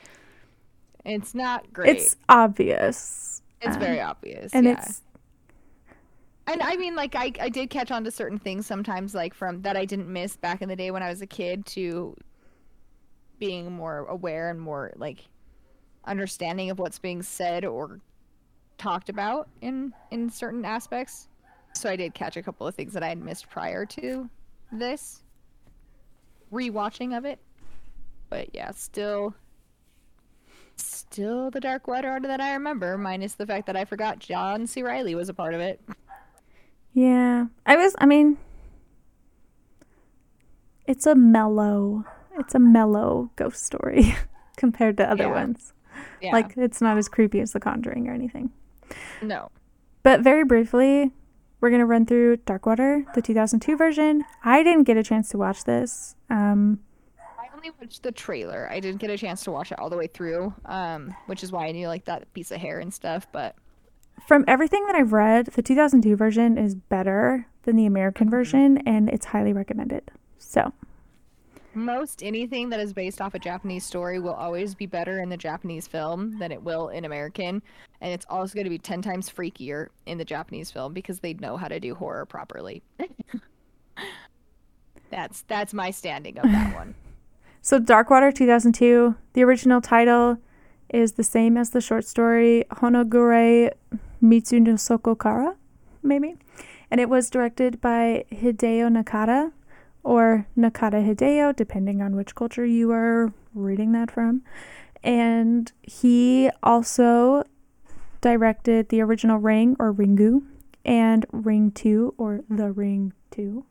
it's 1.05 1.35
not 1.35 1.72
great. 1.72 1.97
It's 1.97 2.16
obvious. 2.29 3.43
It's 3.61 3.74
um, 3.74 3.81
very 3.81 4.01
obvious. 4.01 4.53
And 4.55 4.66
yeah. 4.66 4.72
it's 4.72 5.03
And 6.47 6.62
I 6.62 6.76
mean, 6.76 6.97
like, 6.97 7.14
I, 7.14 7.33
I 7.41 7.51
did 7.51 7.68
catch 7.68 7.91
on 7.91 8.05
to 8.05 8.11
certain 8.11 8.39
things 8.39 8.66
sometimes, 8.66 9.14
like, 9.14 9.35
from 9.35 9.61
that 9.62 9.76
I 9.76 9.85
didn't 9.85 10.11
miss 10.11 10.37
back 10.37 10.62
in 10.62 10.68
the 10.68 10.76
day 10.76 10.91
when 10.91 11.03
I 11.03 11.11
was 11.11 11.20
a 11.20 11.26
kid 11.26 11.66
to 11.66 12.16
being 13.39 13.70
more 13.70 14.07
aware 14.07 14.49
and 14.49 14.59
more, 14.59 14.93
like, 14.97 15.29
understanding 16.05 16.70
of 16.70 16.79
what's 16.79 16.99
being 16.99 17.22
said 17.22 17.66
or 17.66 18.01
talked 18.79 19.11
about 19.11 19.49
in, 19.61 19.93
in 20.11 20.31
certain 20.31 20.64
aspects. 20.64 21.29
So 21.74 21.91
I 21.91 21.97
did 21.97 22.14
catch 22.14 22.39
a 22.39 22.43
couple 22.43 22.66
of 22.66 22.74
things 22.74 22.95
that 22.95 23.03
I 23.03 23.09
had 23.09 23.18
missed 23.18 23.51
prior 23.51 23.85
to 23.85 24.31
this 24.72 25.22
rewatching 26.51 27.16
of 27.16 27.26
it. 27.26 27.39
But 28.31 28.55
yeah, 28.55 28.70
still, 28.72 29.35
still 30.76 31.51
the 31.51 31.61
Dark 31.61 31.87
Water 31.89 32.11
Order 32.11 32.29
that 32.29 32.41
I 32.41 32.53
remember, 32.55 32.99
minus 32.99 33.35
the 33.35 33.47
fact 33.47 33.66
that 33.66 33.76
I 33.76 33.85
forgot 33.85 34.18
John 34.18 34.66
C. 34.66 34.83
Reilly 34.83 35.14
was 35.14 35.29
a 35.29 35.35
part 35.35 35.55
of 35.55 35.61
it. 35.61 35.81
yeah. 36.93 37.47
I 37.66 37.76
was. 37.76 37.95
I 37.99 38.07
mean, 38.07 38.37
it's 40.87 41.07
a 41.07 41.14
mellow. 41.14 42.05
It's 42.39 42.55
a 42.55 42.59
mellow 42.59 43.31
ghost 43.37 43.64
story 43.64 44.14
compared 44.57 44.97
to 44.99 45.11
other 45.11 45.24
Yeah. 45.24 45.33
ones. 45.35 45.72
Yeah. 46.22 46.33
Like 46.33 46.55
it's 46.57 46.81
not 46.81 46.97
as 46.99 47.09
creepy 47.09 47.41
as 47.41 47.53
The 47.53 47.61
Conjuring 47.61 48.09
or 48.09 48.12
anything. 48.12 48.51
no. 49.22 49.51
But 50.05 50.20
very 50.20 50.45
briefly, 50.45 51.12
we're 51.61 51.70
gonna 51.70 51.85
run 51.87 52.07
through 52.07 52.39
Darkwater, 52.39 53.12
the 53.14 53.22
2002 53.22 53.76
version. 53.76 54.24
I 54.45 54.62
didn't 54.62 54.85
get 54.85 54.97
a 54.97 55.03
chance 55.03 55.29
to 55.31 55.39
watch 55.39 55.64
this. 55.64 56.14
Um, 56.31 56.81
only 57.59 57.70
watched 57.80 58.02
the 58.02 58.12
trailer. 58.12 58.68
I 58.70 58.80
didn't 58.80 59.00
get 59.00 59.11
a 59.11 59.18
chance 59.18 59.42
to 59.44 59.50
watch 59.50 59.72
it 59.72 59.78
all 59.78 59.90
the 59.90 59.96
way 59.96 60.06
through, 60.06 60.54
um, 60.64 61.14
which 61.26 61.42
is 61.42 61.52
why 61.52 61.66
I 61.66 61.72
knew 61.72 61.88
like 61.88 62.04
that 62.06 62.32
piece 62.32 62.50
of 62.50 62.61
hair 62.61 62.78
and 62.78 62.94
stuff. 62.94 63.26
But 63.32 63.56
from 64.26 64.44
everything 64.46 64.86
that 64.86 64.94
I've 64.94 65.12
read, 65.12 65.46
the 65.46 65.62
2002 65.62 66.16
version 66.16 66.56
is 66.56 66.74
better 66.74 67.46
than 67.64 67.76
the 67.76 67.86
American 67.86 68.30
version, 68.30 68.78
and 68.86 69.09
it's 69.09 69.26
highly 69.26 69.52
recommended. 69.52 70.11
So, 70.38 70.72
most 71.74 72.22
anything 72.22 72.70
that 72.70 72.80
is 72.80 72.92
based 72.92 73.20
off 73.20 73.34
a 73.34 73.38
Japanese 73.38 73.84
story 73.84 74.18
will 74.18 74.34
always 74.34 74.74
be 74.74 74.86
better 74.86 75.20
in 75.20 75.28
the 75.28 75.36
Japanese 75.36 75.86
film 75.86 76.38
than 76.38 76.52
it 76.52 76.62
will 76.62 76.88
in 76.88 77.04
American, 77.04 77.62
and 78.00 78.12
it's 78.12 78.26
also 78.30 78.54
going 78.54 78.64
to 78.64 78.70
be 78.70 78.78
ten 78.78 79.02
times 79.02 79.28
freakier 79.28 79.88
in 80.06 80.16
the 80.16 80.24
Japanese 80.24 80.70
film 80.70 80.92
because 80.92 81.20
they 81.20 81.34
know 81.34 81.56
how 81.56 81.68
to 81.68 81.80
do 81.80 81.94
horror 81.94 82.24
properly. 82.24 82.82
that's 85.11 85.42
that's 85.42 85.74
my 85.74 85.90
standing 85.90 86.38
of 86.38 86.44
that 86.44 86.74
one. 86.76 86.94
So 87.62 87.78
Darkwater 87.80 88.34
2002, 88.34 89.14
the 89.32 89.44
original 89.44 89.80
title 89.80 90.38
is 90.88 91.12
the 91.12 91.24
same 91.24 91.56
as 91.56 91.70
the 91.70 91.80
short 91.80 92.04
story 92.04 92.64
Honogure 92.70 93.70
Mitsu 94.20 94.61
no 94.61 94.74
Sokokara, 94.74 95.56
maybe. 96.02 96.36
And 96.90 97.00
it 97.00 97.09
was 97.09 97.28
directed 97.28 97.80
by 97.80 98.24
Hideo 98.32 98.88
Nakata 98.88 99.52
or 100.02 100.46
Nakata 100.56 101.06
Hideo, 101.06 101.54
depending 101.54 102.00
on 102.00 102.16
which 102.16 102.34
culture 102.34 102.64
you 102.64 102.90
are 102.92 103.32
reading 103.54 103.92
that 103.92 104.11
from. 104.11 104.42
And 105.02 105.70
he 105.82 106.50
also 106.62 107.44
directed 108.20 108.88
the 108.88 109.00
original 109.02 109.38
Ring 109.38 109.76
or 109.78 109.92
Ringu 109.92 110.42
and 110.84 111.26
Ring 111.30 111.70
2 111.70 112.14
or 112.16 112.40
The 112.48 112.72
Ring 112.72 113.12
2. 113.30 113.64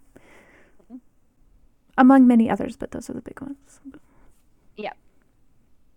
Among 1.97 2.27
many 2.27 2.49
others, 2.49 2.77
but 2.77 2.91
those 2.91 3.09
are 3.09 3.13
the 3.13 3.21
big 3.21 3.41
ones. 3.41 3.79
Yep. 4.77 4.97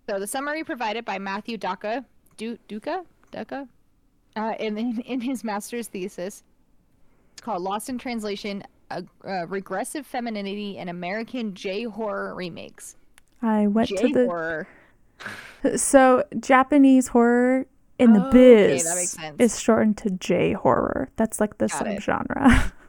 So 0.09 0.19
the 0.19 0.27
summary 0.27 0.65
provided 0.65 1.05
by 1.05 1.19
Matthew 1.19 1.57
Daka, 1.59 2.05
du- 2.37 2.59
Duca, 2.69 3.05
Duca, 3.31 3.69
uh, 4.37 4.55
in, 4.59 4.79
in 4.79 5.01
in 5.01 5.21
his 5.21 5.45
master's 5.45 5.89
thesis, 5.89 6.43
it's 7.33 7.43
called 7.43 7.63
"Lost 7.63 7.89
in 7.89 7.99
Translation: 7.99 8.63
a, 8.91 9.05
uh, 9.27 9.47
Regressive 9.47 10.07
Femininity 10.07 10.79
and 10.79 10.89
American 10.89 11.55
J 11.55 11.85
horror 11.85 12.35
remakes." 12.35 12.97
I 13.43 13.67
went 13.67 13.89
J 13.89 13.97
to 13.97 14.09
the 14.13 14.25
horror. 14.27 14.69
So 15.77 16.25
Japanese 16.41 17.09
horror 17.09 17.67
in 17.99 18.15
the 18.15 18.27
Oh, 18.27 18.31
biz 18.33 19.11
sense. 19.11 19.37
is 19.39 19.61
shortened 19.61 19.99
to 19.99 20.11
J 20.11 20.55
horror. 20.55 21.11
That's 21.17 21.39
like 21.39 21.59
the 21.59 21.67
Got 21.69 21.85
subgenre. 21.85 22.73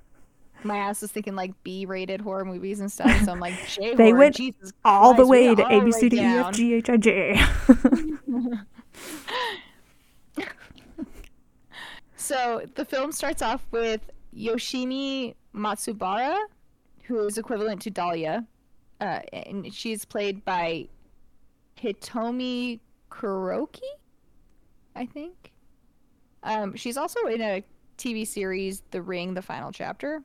My 0.64 0.78
ass 0.78 1.01
is 1.03 1.12
thinking 1.12 1.36
like 1.36 1.51
B-rated 1.64 2.22
horror 2.22 2.45
movies 2.45 2.80
and 2.80 2.91
stuff, 2.91 3.12
so 3.26 3.32
I'm 3.32 3.39
like 3.39 3.53
J. 3.68 3.95
They 3.95 4.14
went 4.14 4.36
Jesus 4.36 4.74
all 4.86 5.14
the 5.14 5.26
Christ, 5.26 5.30
we 5.30 5.47
way 5.47 5.55
to 5.55 5.66
A 5.68 5.80
the 5.80 5.86
B 5.86 5.91
C 5.91 6.09
D 6.09 6.18
E. 6.18 6.20
F 6.20 6.53
G 6.53 6.74
H 6.76 6.89
I 6.89 6.97
J. 6.97 7.41
So 12.32 12.62
the 12.76 12.86
film 12.86 13.12
starts 13.12 13.41
off 13.41 13.66
with 13.72 13.99
Yoshimi 14.34 15.36
Matsubara, 15.53 16.38
who 17.03 17.20
is 17.26 17.38
equivalent 17.38 17.82
to 17.82 17.89
Dahlia, 17.89 18.45
uh, 19.01 19.20
and 19.34 19.74
she's 19.74 20.05
played 20.05 20.45
by 20.45 20.88
Hitomi 21.78 22.80
Kuroki, 23.09 23.82
I 24.95 25.07
think. 25.07 25.51
Um, 26.43 26.74
she's 26.76 26.95
also 26.95 27.26
in 27.26 27.41
a 27.41 27.64
TV 27.97 28.26
series, 28.26 28.84
The 28.91 29.01
Ring: 29.01 29.34
The 29.34 29.41
Final 29.41 29.72
Chapter, 29.72 30.24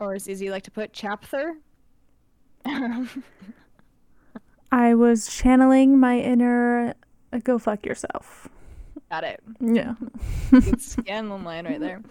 or 0.00 0.14
as 0.14 0.28
Izzy 0.28 0.50
like 0.50 0.64
to 0.64 0.70
put, 0.70 0.92
chapter. 0.92 1.56
I 4.72 4.94
was 4.94 5.28
channeling 5.28 6.00
my 6.00 6.18
inner 6.18 6.94
uh, 7.34 7.40
go 7.42 7.58
fuck 7.58 7.84
yourself. 7.84 8.48
Got 9.10 9.24
it. 9.24 9.42
Yeah. 9.60 9.94
Good 10.50 10.80
scan 10.82 11.28
the 11.28 11.36
line 11.36 11.66
right 11.66 11.80
there. 11.80 12.02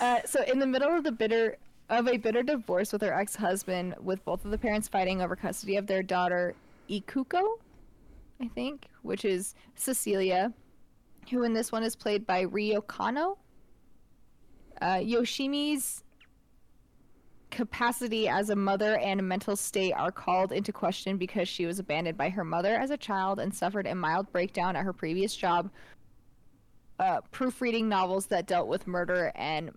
Uh, 0.00 0.20
so 0.24 0.42
in 0.42 0.58
the 0.58 0.66
middle 0.66 0.94
of 0.94 1.04
the 1.04 1.12
bitter 1.12 1.56
of 1.90 2.08
a 2.08 2.16
bitter 2.16 2.42
divorce 2.42 2.92
with 2.92 3.02
her 3.02 3.12
ex-husband, 3.12 3.94
with 4.00 4.24
both 4.24 4.44
of 4.44 4.50
the 4.50 4.58
parents 4.58 4.88
fighting 4.88 5.22
over 5.22 5.36
custody 5.36 5.76
of 5.76 5.86
their 5.86 6.02
daughter 6.02 6.54
Ikuko, 6.88 7.58
I 8.40 8.48
think, 8.48 8.88
which 9.02 9.24
is 9.24 9.54
Cecilia, 9.76 10.52
who 11.30 11.42
in 11.42 11.52
this 11.52 11.70
one 11.70 11.82
is 11.82 11.94
played 11.94 12.26
by 12.26 12.40
Rio 12.40 12.80
Kano. 12.80 13.38
Uh, 14.80 14.96
Yoshimi's 14.96 16.03
capacity 17.54 18.28
as 18.28 18.50
a 18.50 18.56
mother 18.56 18.96
and 18.98 19.22
mental 19.26 19.56
state 19.56 19.92
are 19.92 20.10
called 20.10 20.52
into 20.52 20.72
question 20.72 21.16
because 21.16 21.48
she 21.48 21.66
was 21.66 21.78
abandoned 21.78 22.18
by 22.18 22.28
her 22.28 22.44
mother 22.44 22.74
as 22.74 22.90
a 22.90 22.96
child 22.96 23.38
and 23.38 23.54
suffered 23.54 23.86
a 23.86 23.94
mild 23.94 24.30
breakdown 24.32 24.76
at 24.76 24.84
her 24.84 24.92
previous 24.92 25.34
job 25.36 25.70
uh, 26.98 27.20
proofreading 27.30 27.88
novels 27.88 28.26
that 28.26 28.46
dealt 28.46 28.68
with 28.68 28.86
murder 28.86 29.32
and 29.34 29.70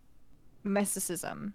mysticism. 0.64 1.54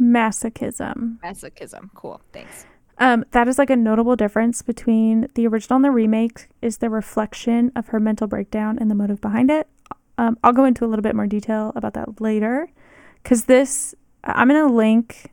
Masochism. 0.00 1.18
Masochism. 1.20 1.90
Cool. 1.94 2.20
Thanks. 2.32 2.66
Um, 2.98 3.24
that 3.32 3.48
is 3.48 3.58
like 3.58 3.70
a 3.70 3.76
notable 3.76 4.16
difference 4.16 4.62
between 4.62 5.28
the 5.34 5.46
original 5.46 5.76
and 5.76 5.84
the 5.84 5.90
remake 5.90 6.48
is 6.62 6.78
the 6.78 6.88
reflection 6.88 7.72
of 7.76 7.88
her 7.88 8.00
mental 8.00 8.26
breakdown 8.26 8.78
and 8.78 8.90
the 8.90 8.94
motive 8.94 9.20
behind 9.20 9.50
it. 9.50 9.68
Um, 10.16 10.38
I'll 10.44 10.52
go 10.52 10.64
into 10.64 10.84
a 10.84 10.88
little 10.88 11.02
bit 11.02 11.16
more 11.16 11.26
detail 11.26 11.72
about 11.74 11.94
that 11.94 12.20
later 12.20 12.68
because 13.22 13.46
this 13.46 13.94
I'm 14.22 14.48
going 14.48 14.66
to 14.66 14.72
link 14.72 15.30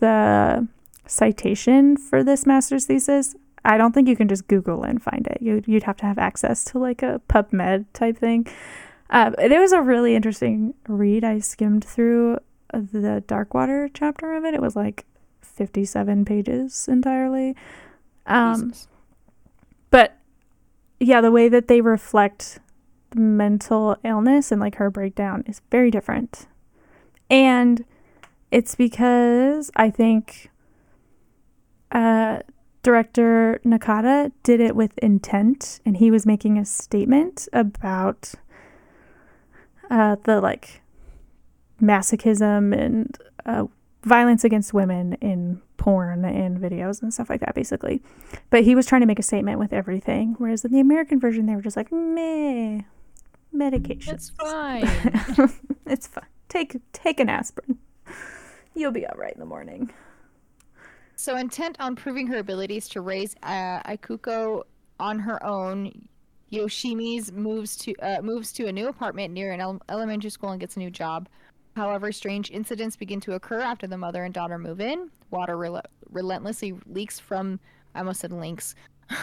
the 0.00 0.66
citation 1.06 1.96
for 1.96 2.22
this 2.24 2.46
master's 2.46 2.86
thesis, 2.86 3.36
I 3.64 3.76
don't 3.76 3.92
think 3.92 4.08
you 4.08 4.16
can 4.16 4.28
just 4.28 4.48
Google 4.48 4.82
and 4.82 5.02
find 5.02 5.26
it. 5.26 5.38
You'd, 5.40 5.66
you'd 5.68 5.82
have 5.84 5.96
to 5.98 6.06
have 6.06 6.18
access 6.18 6.64
to 6.66 6.78
like 6.78 7.02
a 7.02 7.20
PubMed 7.28 7.86
type 7.92 8.18
thing. 8.18 8.46
Uh, 9.10 9.32
it 9.38 9.58
was 9.58 9.72
a 9.72 9.82
really 9.82 10.14
interesting 10.14 10.74
read. 10.88 11.24
I 11.24 11.40
skimmed 11.40 11.84
through 11.84 12.38
the 12.72 13.22
Darkwater 13.26 13.90
chapter 13.92 14.34
of 14.34 14.44
it. 14.44 14.54
It 14.54 14.62
was 14.62 14.76
like 14.76 15.04
57 15.42 16.24
pages 16.24 16.86
entirely. 16.88 17.56
Um, 18.26 18.72
but 19.90 20.16
yeah, 21.00 21.20
the 21.20 21.32
way 21.32 21.48
that 21.48 21.68
they 21.68 21.80
reflect 21.80 22.60
mental 23.14 23.96
illness 24.04 24.52
and 24.52 24.60
like 24.60 24.76
her 24.76 24.90
breakdown 24.90 25.42
is 25.46 25.60
very 25.70 25.90
different. 25.90 26.46
And 27.28 27.84
it's 28.50 28.74
because 28.74 29.70
I 29.76 29.90
think 29.90 30.50
uh, 31.92 32.40
director 32.82 33.60
Nakata 33.64 34.32
did 34.42 34.60
it 34.60 34.74
with 34.74 34.96
intent 34.98 35.80
and 35.84 35.96
he 35.96 36.10
was 36.10 36.26
making 36.26 36.58
a 36.58 36.64
statement 36.64 37.48
about 37.52 38.32
uh, 39.90 40.16
the 40.24 40.40
like 40.40 40.82
masochism 41.80 42.76
and 42.76 43.16
uh, 43.46 43.66
violence 44.02 44.44
against 44.44 44.72
women 44.72 45.14
in 45.14 45.60
porn 45.76 46.24
and 46.24 46.58
videos 46.58 47.02
and 47.02 47.12
stuff 47.12 47.30
like 47.30 47.40
that, 47.40 47.54
basically. 47.54 48.02
But 48.50 48.64
he 48.64 48.74
was 48.74 48.86
trying 48.86 49.00
to 49.00 49.06
make 49.06 49.18
a 49.18 49.22
statement 49.22 49.58
with 49.58 49.72
everything, 49.72 50.34
whereas 50.38 50.64
in 50.64 50.72
the 50.72 50.80
American 50.80 51.18
version, 51.18 51.46
they 51.46 51.56
were 51.56 51.62
just 51.62 51.76
like, 51.76 51.90
meh, 51.90 52.82
medication. 53.52 54.14
It's 54.14 54.30
fine. 54.30 54.88
it's 55.86 56.06
fine. 56.06 56.26
Take 56.48 56.76
take 56.92 57.20
an 57.20 57.28
aspirin. 57.28 57.78
You'll 58.74 58.92
be 58.92 59.06
all 59.06 59.16
right 59.16 59.32
in 59.32 59.40
the 59.40 59.46
morning. 59.46 59.90
So, 61.16 61.36
intent 61.36 61.76
on 61.80 61.96
proving 61.96 62.26
her 62.28 62.38
abilities 62.38 62.88
to 62.90 63.02
raise 63.02 63.36
uh, 63.42 63.80
Ikuko 63.82 64.62
on 64.98 65.18
her 65.18 65.44
own, 65.44 66.08
Yoshimi's 66.50 67.30
moves 67.32 67.76
to 67.76 67.94
uh, 67.96 68.22
moves 68.22 68.52
to 68.52 68.66
a 68.68 68.72
new 68.72 68.88
apartment 68.88 69.34
near 69.34 69.52
an 69.52 69.60
ele- 69.60 69.82
elementary 69.88 70.30
school 70.30 70.50
and 70.50 70.60
gets 70.60 70.76
a 70.76 70.78
new 70.78 70.90
job. 70.90 71.28
However, 71.76 72.10
strange 72.10 72.50
incidents 72.50 72.96
begin 72.96 73.20
to 73.20 73.34
occur 73.34 73.60
after 73.60 73.86
the 73.86 73.98
mother 73.98 74.24
and 74.24 74.34
daughter 74.34 74.58
move 74.58 74.80
in. 74.80 75.10
Water 75.30 75.56
rel- 75.56 75.82
relentlessly 76.08 76.74
leaks 76.86 77.18
from. 77.18 77.60
I 77.94 77.98
almost 78.00 78.20
said 78.20 78.32
links. 78.32 78.74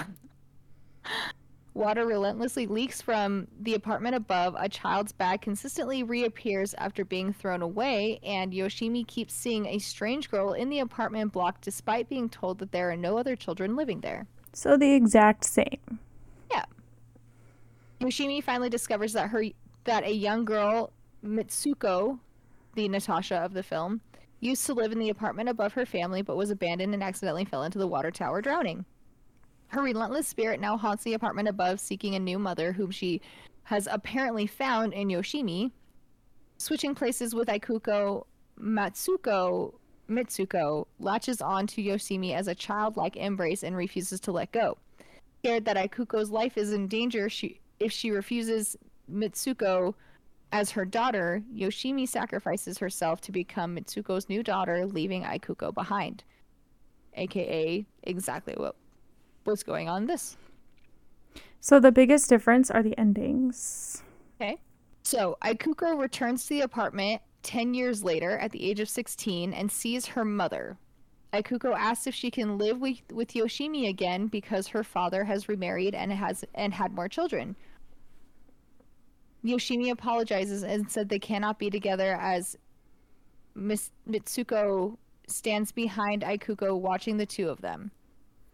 Water 1.78 2.08
relentlessly 2.08 2.66
leaks 2.66 3.04
from 3.04 3.48
the 3.62 3.76
apartment 3.76 4.16
above. 4.16 4.56
A 4.58 4.68
child's 4.68 5.12
bag 5.12 5.42
consistently 5.42 6.02
reappears 6.02 6.74
after 6.74 7.06
being 7.06 7.32
thrown 7.32 7.62
away, 7.62 8.20
and 8.24 8.52
Yoshimi 8.52 9.06
keeps 9.06 9.36
seeing 9.36 9.68
a 9.68 9.78
strange 9.78 10.32
girl 10.32 10.54
in 10.54 10.70
the 10.70 10.80
apartment 10.80 11.32
block 11.32 11.62
despite 11.62 12.10
being 12.10 12.30
told 12.30 12.58
that 12.58 12.72
there 12.72 12.90
are 12.90 12.98
no 12.98 13.16
other 13.16 13.36
children 13.36 13.76
living 13.76 14.02
there. 14.02 14.26
So 14.54 14.76
the 14.76 14.92
exact 14.92 15.46
same. 15.46 16.00
Yeah. 16.50 16.66
Yoshimi 18.02 18.44
finally 18.44 18.72
discovers 18.72 19.14
that 19.14 19.30
her 19.30 19.44
that 19.84 20.04
a 20.04 20.12
young 20.12 20.46
girl, 20.46 20.92
Mitsuko, 21.24 22.18
the 22.74 22.90
Natasha 22.90 23.36
of 23.36 23.54
the 23.54 23.62
film, 23.62 24.02
used 24.40 24.66
to 24.66 24.74
live 24.74 24.92
in 24.92 24.98
the 24.98 25.10
apartment 25.10 25.48
above 25.48 25.74
her 25.74 25.86
family 25.86 26.24
but 26.24 26.38
was 26.38 26.50
abandoned 26.50 26.96
and 26.96 27.04
accidentally 27.04 27.46
fell 27.46 27.62
into 27.62 27.78
the 27.78 27.88
water 27.88 28.10
tower 28.10 28.42
drowning. 28.42 28.84
Her 29.70 29.82
relentless 29.82 30.28
spirit 30.28 30.60
now 30.60 30.78
haunts 30.78 31.04
the 31.04 31.14
apartment 31.14 31.48
above, 31.48 31.80
seeking 31.80 32.16
a 32.16 32.20
new 32.20 32.40
mother 32.40 32.72
whom 32.72 32.92
she 32.92 33.22
has 33.64 33.88
apparently 33.92 34.48
found 34.48 34.94
in 34.94 35.10
Yoshimi. 35.10 35.72
Switching 36.58 36.96
places 36.96 37.36
with 37.36 37.50
Ikuko, 37.50 38.26
Matsuko 38.60 39.74
Mitsuko 40.10 40.86
latches 41.00 41.42
on 41.42 41.68
to 41.68 41.84
Yoshimi 41.84 42.34
as 42.34 42.48
a 42.48 42.56
childlike 42.56 43.18
embrace 43.18 43.64
and 43.64 43.76
refuses 43.76 44.20
to 44.22 44.32
let 44.32 44.52
go. 44.52 44.78
Scared 45.40 45.66
that 45.66 45.78
Ikuko's 45.78 46.32
life 46.32 46.58
is 46.58 46.74
in 46.74 46.88
danger 46.88 47.30
she, 47.30 47.60
if 47.80 47.92
she 47.92 48.12
refuses 48.12 48.78
Mitsuko 49.12 49.94
as 50.52 50.72
her 50.72 50.86
daughter, 50.86 51.44
Yoshimi 51.54 52.08
sacrifices 52.08 52.78
herself 52.78 53.22
to 53.22 53.32
become 53.32 53.76
Mitsuko's 53.76 54.30
new 54.30 54.42
daughter, 54.42 54.86
leaving 54.86 55.24
Ikuko 55.24 55.74
behind. 55.74 56.24
AKA 57.16 57.86
exactly 58.04 58.54
what 58.56 58.76
what's 59.48 59.64
going 59.64 59.90
on 59.90 60.06
this. 60.06 60.38
So 61.60 61.80
the 61.80 61.92
biggest 61.92 62.30
difference 62.30 62.70
are 62.70 62.84
the 62.84 62.98
endings. 63.00 64.04
Okay. 64.40 64.58
So 65.04 65.38
Ikuko 65.44 66.00
returns 66.00 66.44
to 66.44 66.50
the 66.50 66.62
apartment 66.62 67.22
10 67.44 67.74
years 67.74 68.04
later 68.04 68.38
at 68.38 68.52
the 68.52 68.70
age 68.70 68.80
of 68.80 68.90
16 68.90 69.54
and 69.54 69.72
sees 69.72 70.06
her 70.06 70.26
mother. 70.26 70.78
Ikuko 71.34 71.76
asks 71.78 72.08
if 72.08 72.16
she 72.16 72.32
can 72.32 72.58
live 72.58 72.80
with, 72.80 73.00
with 73.12 73.30
Yoshimi 73.34 73.90
again 73.90 74.28
because 74.28 74.68
her 74.68 74.84
father 74.84 75.24
has 75.24 75.50
remarried 75.50 75.96
and 75.96 76.12
has 76.12 76.44
and 76.56 76.74
had 76.74 76.94
more 76.94 77.10
children. 77.10 77.56
Yoshimi 79.46 79.92
apologizes 79.92 80.64
and 80.64 80.90
said 80.90 81.10
they 81.10 81.20
cannot 81.20 81.60
be 81.60 81.70
together 81.70 82.18
as 82.20 82.58
Miss 83.56 83.92
Mitsuko 84.10 84.98
stands 85.28 85.72
behind 85.72 86.22
Ikuko 86.22 86.80
watching 86.80 87.18
the 87.18 87.26
two 87.26 87.50
of 87.50 87.62
them. 87.62 87.92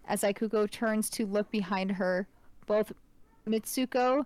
As 0.07 0.21
Ikuko 0.21 0.69
turns 0.69 1.09
to 1.11 1.25
look 1.25 1.49
behind 1.51 1.91
her, 1.93 2.27
both 2.65 2.91
Mitsuko 3.47 4.25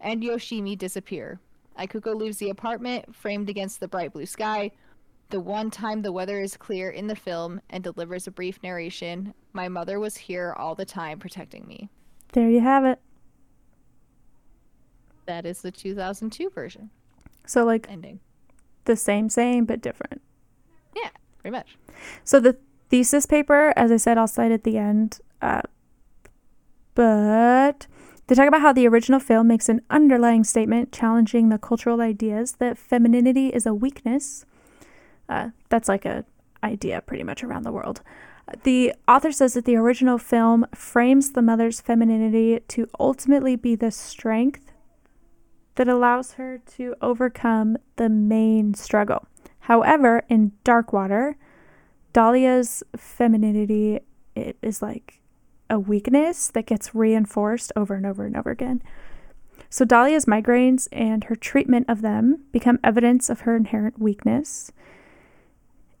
and 0.00 0.22
Yoshimi 0.22 0.76
disappear. 0.76 1.40
Ikuko 1.78 2.14
leaves 2.14 2.38
the 2.38 2.50
apartment, 2.50 3.14
framed 3.14 3.48
against 3.48 3.80
the 3.80 3.88
bright 3.88 4.12
blue 4.12 4.26
sky. 4.26 4.70
The 5.30 5.40
one 5.40 5.70
time 5.70 6.02
the 6.02 6.12
weather 6.12 6.40
is 6.40 6.56
clear 6.56 6.90
in 6.90 7.06
the 7.06 7.16
film 7.16 7.60
and 7.70 7.82
delivers 7.82 8.26
a 8.26 8.30
brief 8.30 8.62
narration 8.62 9.34
My 9.52 9.68
mother 9.68 9.98
was 9.98 10.16
here 10.16 10.54
all 10.56 10.74
the 10.74 10.84
time 10.84 11.18
protecting 11.18 11.66
me. 11.66 11.88
There 12.32 12.48
you 12.50 12.60
have 12.60 12.84
it. 12.84 13.00
That 15.26 15.46
is 15.46 15.62
the 15.62 15.70
2002 15.70 16.50
version 16.50 16.90
So 17.46 17.64
like 17.64 17.90
ending. 17.90 18.20
the 18.84 18.96
same 18.96 19.28
same 19.30 19.64
but 19.64 19.80
different. 19.80 20.20
Yeah, 20.94 21.10
pretty 21.38 21.56
much. 21.56 21.76
So 22.24 22.38
the 22.40 22.56
thesis 22.94 23.26
paper, 23.26 23.72
as 23.74 23.90
I 23.90 23.96
said, 23.96 24.18
I'll 24.18 24.28
cite 24.28 24.52
at 24.52 24.62
the 24.62 24.78
end. 24.78 25.18
Uh, 25.42 25.62
but 26.94 27.88
they 28.28 28.36
talk 28.36 28.46
about 28.46 28.60
how 28.60 28.72
the 28.72 28.86
original 28.86 29.18
film 29.18 29.48
makes 29.48 29.68
an 29.68 29.80
underlying 29.90 30.44
statement 30.44 30.92
challenging 30.92 31.48
the 31.48 31.58
cultural 31.58 32.00
ideas 32.00 32.52
that 32.60 32.78
femininity 32.78 33.48
is 33.48 33.66
a 33.66 33.74
weakness. 33.74 34.46
Uh, 35.28 35.48
that's 35.70 35.88
like 35.88 36.04
a 36.04 36.24
idea 36.62 37.00
pretty 37.00 37.24
much 37.24 37.42
around 37.42 37.64
the 37.64 37.72
world. 37.72 38.00
The 38.62 38.94
author 39.08 39.32
says 39.32 39.54
that 39.54 39.64
the 39.64 39.74
original 39.74 40.16
film 40.16 40.64
frames 40.72 41.32
the 41.32 41.42
mother's 41.42 41.80
femininity 41.80 42.60
to 42.68 42.86
ultimately 43.00 43.56
be 43.56 43.74
the 43.74 43.90
strength 43.90 44.70
that 45.74 45.88
allows 45.88 46.34
her 46.34 46.60
to 46.76 46.94
overcome 47.02 47.76
the 47.96 48.08
main 48.08 48.74
struggle. 48.74 49.26
However, 49.58 50.22
in 50.28 50.52
Darkwater, 50.64 51.34
Dahlia's 52.14 52.82
femininity 52.96 54.00
it 54.34 54.56
is 54.62 54.80
like 54.80 55.20
a 55.68 55.78
weakness 55.78 56.48
that 56.48 56.66
gets 56.66 56.94
reinforced 56.94 57.72
over 57.76 57.94
and 57.94 58.06
over 58.06 58.24
and 58.24 58.36
over 58.36 58.50
again. 58.50 58.82
So 59.68 59.84
Dahlia's 59.84 60.24
migraines 60.24 60.86
and 60.92 61.24
her 61.24 61.34
treatment 61.34 61.86
of 61.88 62.02
them 62.02 62.44
become 62.52 62.78
evidence 62.84 63.28
of 63.28 63.40
her 63.40 63.56
inherent 63.56 63.98
weakness. 63.98 64.70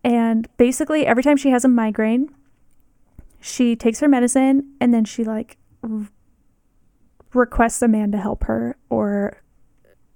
And 0.04 0.48
basically 0.56 1.06
every 1.06 1.22
time 1.22 1.36
she 1.36 1.50
has 1.50 1.64
a 1.64 1.68
migraine, 1.68 2.30
she 3.40 3.74
takes 3.74 4.00
her 4.00 4.08
medicine 4.08 4.72
and 4.80 4.94
then 4.94 5.04
she 5.04 5.24
like 5.24 5.56
r- 5.82 6.08
requests 7.32 7.82
a 7.82 7.88
man 7.88 8.12
to 8.12 8.18
help 8.18 8.44
her 8.44 8.76
or 8.88 9.42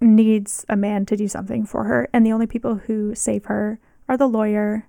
needs 0.00 0.64
a 0.68 0.76
man 0.76 1.04
to 1.06 1.16
do 1.16 1.26
something 1.26 1.66
for 1.66 1.84
her 1.84 2.08
and 2.12 2.24
the 2.24 2.32
only 2.32 2.46
people 2.46 2.76
who 2.76 3.14
save 3.16 3.46
her 3.46 3.80
are 4.08 4.16
the 4.16 4.28
lawyer 4.28 4.86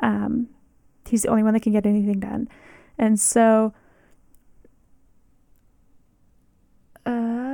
um, 0.00 0.48
he's 1.08 1.22
the 1.22 1.28
only 1.28 1.42
one 1.42 1.54
that 1.54 1.62
can 1.62 1.72
get 1.72 1.86
anything 1.86 2.20
done. 2.20 2.48
And 2.98 3.18
so, 3.20 3.74
uh, 7.04 7.46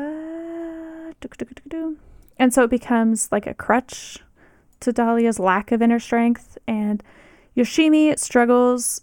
and 2.38 2.52
so 2.52 2.64
it 2.64 2.70
becomes 2.70 3.30
like 3.30 3.46
a 3.46 3.54
crutch 3.54 4.18
to 4.80 4.92
Dahlia's 4.92 5.38
lack 5.38 5.72
of 5.72 5.80
inner 5.80 6.00
strength. 6.00 6.58
And 6.66 7.02
Yoshimi 7.56 8.18
struggles 8.18 9.02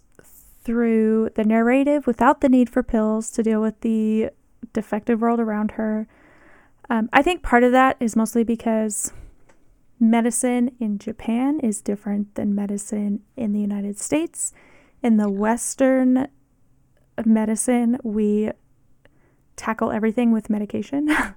through 0.62 1.30
the 1.36 1.44
narrative 1.44 2.06
without 2.06 2.42
the 2.42 2.50
need 2.50 2.70
for 2.70 2.84
pills 2.84 3.32
to 3.32 3.44
deal 3.44 3.62
with 3.62 3.80
the 3.82 4.30
defective 4.74 5.22
world 5.22 5.40
around 5.40 5.72
her. 5.72 6.08
Um, 6.90 7.10
I 7.14 7.22
think 7.22 7.44
part 7.44 7.64
of 7.64 7.72
that 7.72 7.98
is 8.00 8.16
mostly 8.16 8.44
because 8.44 9.14
medicine 10.00 10.72
in 10.80 10.98
Japan 10.98 11.60
is 11.60 11.82
different 11.82 12.36
than 12.36 12.56
medicine 12.56 13.22
in 13.36 13.54
the 13.54 13.60
United 13.60 14.00
States. 14.00 14.54
In 15.04 15.18
the 15.18 15.30
Western 15.30 16.28
medicine, 17.26 17.98
we 18.04 18.52
tackle 19.56 19.92
everything 19.92 20.32
with 20.32 20.50
medication. 20.50 21.10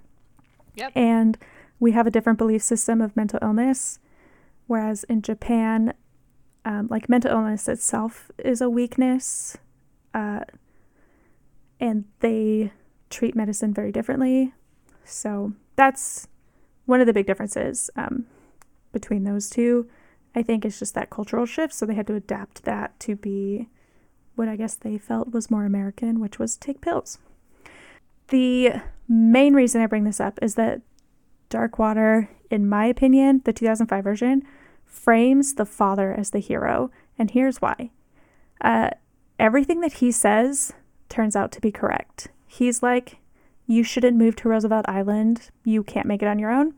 Yep. 0.74 0.92
and 0.94 1.36
we 1.80 1.92
have 1.92 2.06
a 2.06 2.10
different 2.10 2.38
belief 2.38 2.62
system 2.62 3.02
of 3.02 3.14
mental 3.14 3.38
illness. 3.42 3.98
Whereas 4.66 5.04
in 5.04 5.20
Japan, 5.20 5.92
um, 6.64 6.88
like 6.90 7.10
mental 7.10 7.30
illness 7.30 7.68
itself 7.68 8.30
is 8.38 8.62
a 8.62 8.70
weakness, 8.70 9.58
uh, 10.14 10.40
and 11.78 12.04
they 12.20 12.72
treat 13.10 13.34
medicine 13.34 13.74
very 13.74 13.92
differently. 13.92 14.54
So 15.04 15.52
that's 15.76 16.28
one 16.86 17.00
of 17.00 17.06
the 17.06 17.12
big 17.12 17.26
differences 17.26 17.90
um, 17.96 18.26
between 18.92 19.24
those 19.24 19.50
two. 19.50 19.88
I 20.34 20.42
think 20.42 20.64
it's 20.64 20.78
just 20.78 20.94
that 20.94 21.10
cultural 21.10 21.46
shift, 21.46 21.74
so 21.74 21.84
they 21.84 21.94
had 21.94 22.06
to 22.06 22.14
adapt 22.14 22.64
that 22.64 22.98
to 23.00 23.16
be 23.16 23.68
what 24.34 24.48
I 24.48 24.56
guess 24.56 24.74
they 24.74 24.98
felt 24.98 25.32
was 25.32 25.50
more 25.50 25.64
American, 25.64 26.20
which 26.20 26.38
was 26.38 26.56
take 26.56 26.80
pills. 26.80 27.18
The 28.28 28.80
main 29.08 29.54
reason 29.54 29.82
I 29.82 29.86
bring 29.86 30.04
this 30.04 30.20
up 30.20 30.38
is 30.40 30.54
that 30.54 30.80
Dark 31.50 31.78
Water, 31.78 32.30
in 32.50 32.68
my 32.68 32.86
opinion, 32.86 33.42
the 33.44 33.52
2005 33.52 34.02
version, 34.02 34.42
frames 34.86 35.54
the 35.54 35.66
father 35.66 36.12
as 36.12 36.30
the 36.30 36.38
hero, 36.38 36.90
and 37.18 37.30
here's 37.30 37.60
why. 37.60 37.90
Uh, 38.60 38.90
everything 39.38 39.80
that 39.80 39.94
he 39.94 40.10
says 40.10 40.72
turns 41.08 41.36
out 41.36 41.52
to 41.52 41.60
be 41.60 41.70
correct. 41.70 42.28
He's 42.46 42.82
like, 42.82 43.18
You 43.66 43.84
shouldn't 43.84 44.16
move 44.16 44.36
to 44.36 44.48
Roosevelt 44.48 44.86
Island. 44.88 45.50
You 45.64 45.82
can't 45.82 46.06
make 46.06 46.22
it 46.22 46.28
on 46.28 46.38
your 46.38 46.50
own. 46.50 46.74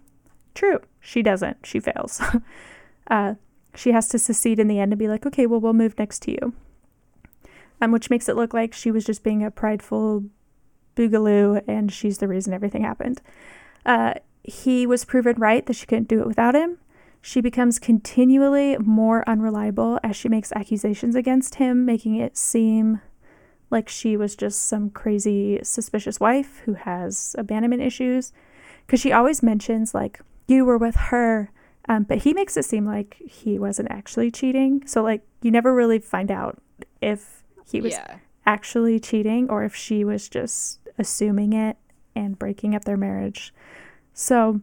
True. 0.55 0.80
She 1.00 1.22
doesn't. 1.22 1.66
She 1.66 1.80
fails. 1.80 2.22
uh, 3.11 3.34
she 3.74 3.92
has 3.92 4.09
to 4.09 4.18
secede 4.18 4.59
in 4.59 4.68
the 4.68 4.78
end 4.78 4.92
and 4.92 4.98
be 4.98 5.09
like, 5.09 5.26
Okay, 5.26 5.46
well, 5.46 5.61
we'll 5.61 5.72
move 5.72 5.98
next 5.98 6.20
to 6.22 6.30
you. 6.30 6.55
Um, 7.80 7.90
which 7.90 8.11
makes 8.11 8.28
it 8.28 8.36
look 8.36 8.55
like 8.55 8.72
she 8.72 8.90
was 8.90 9.05
just 9.05 9.24
being 9.24 9.44
a 9.44 9.50
prideful 9.50 10.24
boogaloo 10.96 11.62
and 11.66 11.92
she's 11.92 12.18
the 12.18 12.28
reason 12.28 12.52
everything 12.52 12.82
happened. 12.82 13.20
Uh, 13.84 14.14
he 14.42 14.86
was 14.86 15.05
proven 15.05 15.36
right 15.38 15.64
that 15.66 15.74
she 15.74 15.86
couldn't 15.86 16.09
do 16.09 16.20
it 16.20 16.26
without 16.26 16.55
him. 16.55 16.78
She 17.20 17.40
becomes 17.40 17.78
continually 17.78 18.76
more 18.78 19.26
unreliable 19.26 19.98
as 20.05 20.14
she 20.14 20.28
makes 20.28 20.52
accusations 20.52 21.14
against 21.14 21.55
him, 21.55 21.86
making 21.86 22.16
it 22.16 22.36
seem 22.36 23.00
like 23.70 23.88
she 23.88 24.16
was 24.16 24.36
just 24.36 24.66
some 24.66 24.90
crazy, 24.90 25.59
suspicious 25.62 26.20
wife 26.20 26.61
who 26.66 26.74
has 26.74 27.34
abandonment 27.38 27.80
issues. 27.80 28.32
Because 28.86 29.00
she 29.00 29.11
always 29.11 29.42
mentions, 29.42 29.94
like, 29.94 30.20
you 30.47 30.64
were 30.64 30.78
with 30.78 30.97
her, 30.97 31.51
um, 31.88 32.05
but 32.05 32.18
he 32.18 32.32
makes 32.32 32.57
it 32.57 32.64
seem 32.64 32.86
like 32.86 33.16
he 33.26 33.59
wasn't 33.59 33.90
actually 33.90 34.30
cheating. 34.30 34.82
So, 34.86 35.03
like, 35.03 35.22
you 35.42 35.51
never 35.51 35.74
really 35.74 35.99
find 35.99 36.30
out 36.30 36.61
if 37.01 37.42
he 37.70 37.80
was 37.80 37.92
yeah. 37.92 38.18
actually 38.47 38.99
cheating 39.01 39.51
or 39.51 39.64
if 39.64 39.74
she 39.74 40.05
was 40.05 40.28
just 40.28 40.80
assuming 40.99 41.53
it 41.53 41.76
and 42.14 42.38
breaking 42.38 42.74
up 42.74 42.84
their 42.84 42.97
marriage. 42.97 43.53
So, 44.12 44.61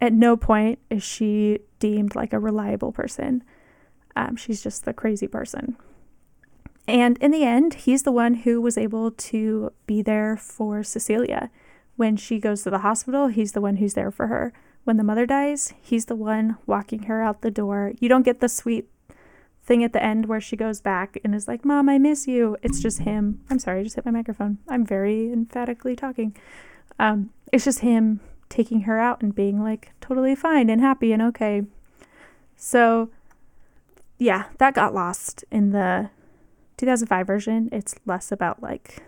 at 0.00 0.12
no 0.12 0.36
point 0.36 0.78
is 0.88 1.02
she 1.02 1.58
deemed 1.78 2.14
like 2.14 2.32
a 2.32 2.38
reliable 2.38 2.92
person. 2.92 3.44
Um, 4.16 4.36
she's 4.36 4.62
just 4.62 4.84
the 4.84 4.94
crazy 4.94 5.26
person. 5.26 5.76
And 6.88 7.18
in 7.18 7.30
the 7.30 7.44
end, 7.44 7.74
he's 7.74 8.02
the 8.02 8.12
one 8.12 8.34
who 8.34 8.60
was 8.60 8.78
able 8.78 9.10
to 9.10 9.72
be 9.86 10.02
there 10.02 10.36
for 10.36 10.82
Cecilia. 10.82 11.50
When 11.96 12.16
she 12.16 12.40
goes 12.40 12.62
to 12.62 12.70
the 12.70 12.78
hospital, 12.78 13.28
he's 13.28 13.52
the 13.52 13.60
one 13.60 13.76
who's 13.76 13.94
there 13.94 14.10
for 14.10 14.26
her. 14.28 14.52
When 14.84 14.96
the 14.96 15.04
mother 15.04 15.26
dies, 15.26 15.74
he's 15.80 16.06
the 16.06 16.16
one 16.16 16.56
walking 16.66 17.04
her 17.04 17.22
out 17.22 17.42
the 17.42 17.50
door. 17.50 17.92
You 18.00 18.08
don't 18.08 18.24
get 18.24 18.40
the 18.40 18.48
sweet 18.48 18.88
thing 19.62 19.84
at 19.84 19.92
the 19.92 20.02
end 20.02 20.26
where 20.26 20.40
she 20.40 20.56
goes 20.56 20.80
back 20.80 21.20
and 21.22 21.34
is 21.34 21.46
like, 21.46 21.64
Mom, 21.64 21.88
I 21.88 21.98
miss 21.98 22.26
you. 22.26 22.56
It's 22.62 22.80
just 22.80 23.00
him. 23.00 23.42
I'm 23.50 23.58
sorry, 23.58 23.80
I 23.80 23.82
just 23.84 23.96
hit 23.96 24.04
my 24.04 24.10
microphone. 24.10 24.58
I'm 24.68 24.84
very 24.84 25.32
emphatically 25.32 25.94
talking. 25.94 26.34
Um, 26.98 27.30
it's 27.52 27.64
just 27.64 27.80
him 27.80 28.20
taking 28.48 28.82
her 28.82 28.98
out 28.98 29.22
and 29.22 29.34
being 29.34 29.62
like 29.62 29.92
totally 30.00 30.34
fine 30.34 30.68
and 30.70 30.80
happy 30.80 31.12
and 31.12 31.22
okay. 31.22 31.62
So, 32.56 33.10
yeah, 34.18 34.46
that 34.58 34.74
got 34.74 34.92
lost 34.92 35.44
in 35.50 35.70
the 35.70 36.10
2005 36.78 37.26
version. 37.26 37.68
It's 37.70 37.94
less 38.06 38.32
about 38.32 38.62
like 38.62 39.02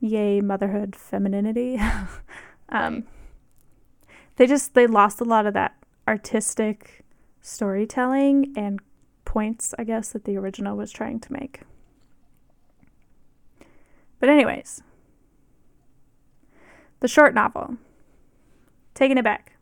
yay 0.00 0.40
motherhood 0.40 0.94
femininity. 0.94 1.80
um, 2.68 3.04
they 4.36 4.46
just 4.46 4.74
they 4.74 4.86
lost 4.86 5.20
a 5.20 5.24
lot 5.24 5.46
of 5.46 5.54
that 5.54 5.76
artistic 6.06 7.04
storytelling 7.40 8.52
and 8.56 8.80
points, 9.24 9.74
I 9.78 9.84
guess, 9.84 10.10
that 10.10 10.24
the 10.24 10.36
original 10.36 10.76
was 10.76 10.92
trying 10.92 11.20
to 11.20 11.32
make. 11.32 11.60
But 14.18 14.28
anyways, 14.28 14.82
the 17.00 17.08
short 17.08 17.34
novel 17.34 17.76
Taking 18.96 19.18
it 19.18 19.24
back. 19.24 19.55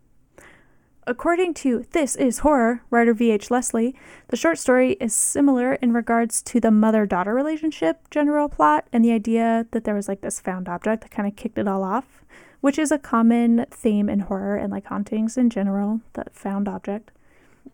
According 1.06 1.52
to 1.54 1.84
This 1.90 2.16
Is 2.16 2.38
Horror, 2.38 2.80
writer 2.88 3.12
V.H. 3.12 3.50
Leslie, 3.50 3.94
the 4.28 4.38
short 4.38 4.58
story 4.58 4.92
is 5.00 5.14
similar 5.14 5.74
in 5.74 5.92
regards 5.92 6.40
to 6.42 6.60
the 6.60 6.70
mother 6.70 7.04
daughter 7.04 7.34
relationship 7.34 8.08
general 8.10 8.48
plot 8.48 8.86
and 8.90 9.04
the 9.04 9.12
idea 9.12 9.66
that 9.72 9.84
there 9.84 9.94
was 9.94 10.08
like 10.08 10.22
this 10.22 10.40
found 10.40 10.66
object 10.66 11.02
that 11.02 11.10
kind 11.10 11.28
of 11.28 11.36
kicked 11.36 11.58
it 11.58 11.68
all 11.68 11.84
off, 11.84 12.24
which 12.62 12.78
is 12.78 12.90
a 12.90 12.98
common 12.98 13.66
theme 13.70 14.08
in 14.08 14.20
horror 14.20 14.56
and 14.56 14.72
like 14.72 14.86
hauntings 14.86 15.36
in 15.36 15.50
general, 15.50 16.00
that 16.14 16.34
found 16.34 16.68
object. 16.68 17.10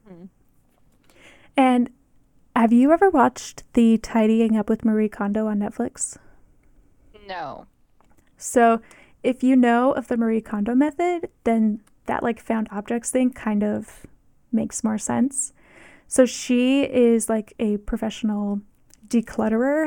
Mm-hmm. 0.08 0.24
And 1.56 1.90
have 2.56 2.72
you 2.72 2.90
ever 2.90 3.08
watched 3.08 3.62
the 3.74 3.96
Tidying 3.98 4.56
Up 4.56 4.68
with 4.68 4.84
Marie 4.84 5.08
Kondo 5.08 5.46
on 5.46 5.60
Netflix? 5.60 6.16
No. 7.28 7.66
So 8.36 8.80
if 9.22 9.44
you 9.44 9.54
know 9.54 9.92
of 9.92 10.08
the 10.08 10.16
Marie 10.16 10.40
Kondo 10.40 10.74
method, 10.74 11.28
then 11.44 11.80
that 12.10 12.24
like 12.24 12.40
found 12.40 12.66
objects 12.72 13.12
thing 13.12 13.30
kind 13.32 13.62
of 13.62 14.04
makes 14.50 14.82
more 14.82 14.98
sense. 14.98 15.52
So 16.08 16.26
she 16.26 16.82
is 16.82 17.28
like 17.28 17.54
a 17.60 17.76
professional 17.76 18.62
declutterer, 19.06 19.86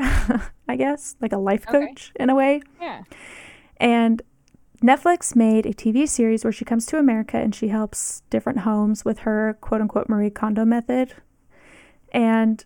I 0.69 0.78
guess, 0.78 1.17
like 1.19 1.34
a 1.34 1.38
life 1.38 1.65
coach 1.65 2.13
okay. 2.15 2.24
in 2.24 2.30
a 2.30 2.36
way. 2.36 2.61
Yeah. 2.80 3.03
And 3.76 4.21
Netflix 4.82 5.36
made 5.36 5.65
a 5.65 5.74
TV 5.74 6.07
series 6.07 6.45
where 6.45 6.53
she 6.53 6.63
comes 6.63 6.86
to 6.86 6.97
America 6.97 7.36
and 7.36 7.53
she 7.53 7.67
helps 7.67 8.21
different 8.30 8.59
homes 8.59 9.03
with 9.03 9.19
her 9.19 9.57
quote 9.59 9.82
unquote 9.82 10.07
Marie 10.07 10.30
Kondo 10.30 10.63
method. 10.63 11.13
And 12.13 12.63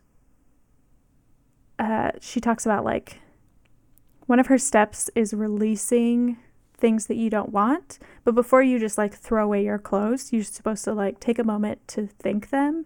uh, 1.80 2.12
she 2.22 2.40
talks 2.40 2.64
about 2.64 2.86
like 2.86 3.22
one 4.28 4.40
of 4.40 4.46
her 4.48 4.60
steps 4.60 5.10
is 5.16 5.34
releasing 5.34 6.38
things 6.78 7.08
that 7.08 7.16
you 7.16 7.30
don't 7.30 7.52
want. 7.52 8.00
But 8.24 8.36
before 8.36 8.62
you 8.62 8.80
just 8.80 8.98
like 8.98 9.14
throw 9.14 9.44
away 9.44 9.64
your 9.64 9.80
clothes, 9.80 10.32
you're 10.32 10.44
supposed 10.44 10.84
to 10.86 10.94
like 10.94 11.20
take 11.20 11.40
a 11.40 11.44
moment 11.44 11.88
to 11.90 12.08
thank 12.08 12.50
them 12.50 12.86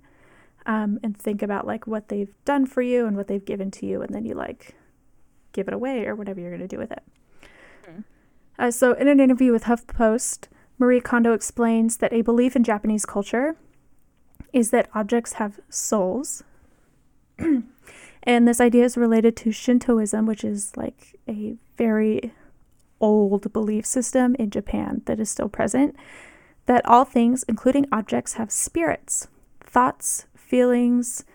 um, 0.66 1.00
and 1.04 1.18
think 1.18 1.42
about 1.42 1.68
like 1.68 1.88
what 1.88 2.10
they've 2.10 2.34
done 2.46 2.66
for 2.66 2.82
you 2.82 3.06
and 3.06 3.18
what 3.18 3.28
they've 3.28 3.44
given 3.44 3.72
to 3.72 3.86
you. 3.86 4.02
And 4.02 4.14
then 4.14 4.26
you 4.26 4.34
like 4.34 4.76
give 5.54 5.68
it 5.68 5.74
away 5.74 6.06
or 6.06 6.16
whatever 6.16 6.40
you're 6.40 6.50
going 6.50 6.62
to 6.62 6.68
do 6.68 6.78
with 6.78 6.92
it. 6.92 7.04
Mm. 7.86 8.04
Uh, 8.58 8.72
so, 8.72 8.94
in 8.94 9.08
an 9.08 9.20
interview 9.20 9.52
with 9.52 9.66
HuffPost, 9.66 10.48
Marie 10.78 11.02
Kondo 11.02 11.34
explains 11.34 11.98
that 11.98 12.14
a 12.14 12.22
belief 12.22 12.56
in 12.56 12.64
Japanese 12.64 13.06
culture 13.06 13.56
is 14.54 14.72
that 14.72 14.90
objects 14.94 15.34
have 15.34 15.60
souls. 15.70 16.44
and 18.24 18.48
this 18.48 18.62
idea 18.62 18.84
is 18.84 18.98
related 18.98 19.36
to 19.38 19.52
Shintoism, 19.52 20.26
which 20.26 20.44
is 20.44 20.76
like 20.76 21.20
a 21.28 21.56
very 21.78 22.34
old 23.02 23.52
belief 23.52 23.86
system 23.86 24.36
in 24.36 24.50
Japan 24.50 25.02
that 25.06 25.20
is 25.20 25.30
still 25.30 25.50
present 25.50 25.96
that 26.66 26.86
all 26.86 27.06
things, 27.06 27.44
including 27.48 27.88
objects, 27.92 28.34
have 28.34 28.52
spirits, 28.52 29.28
thoughts, 29.60 30.26
feelings. 30.36 31.26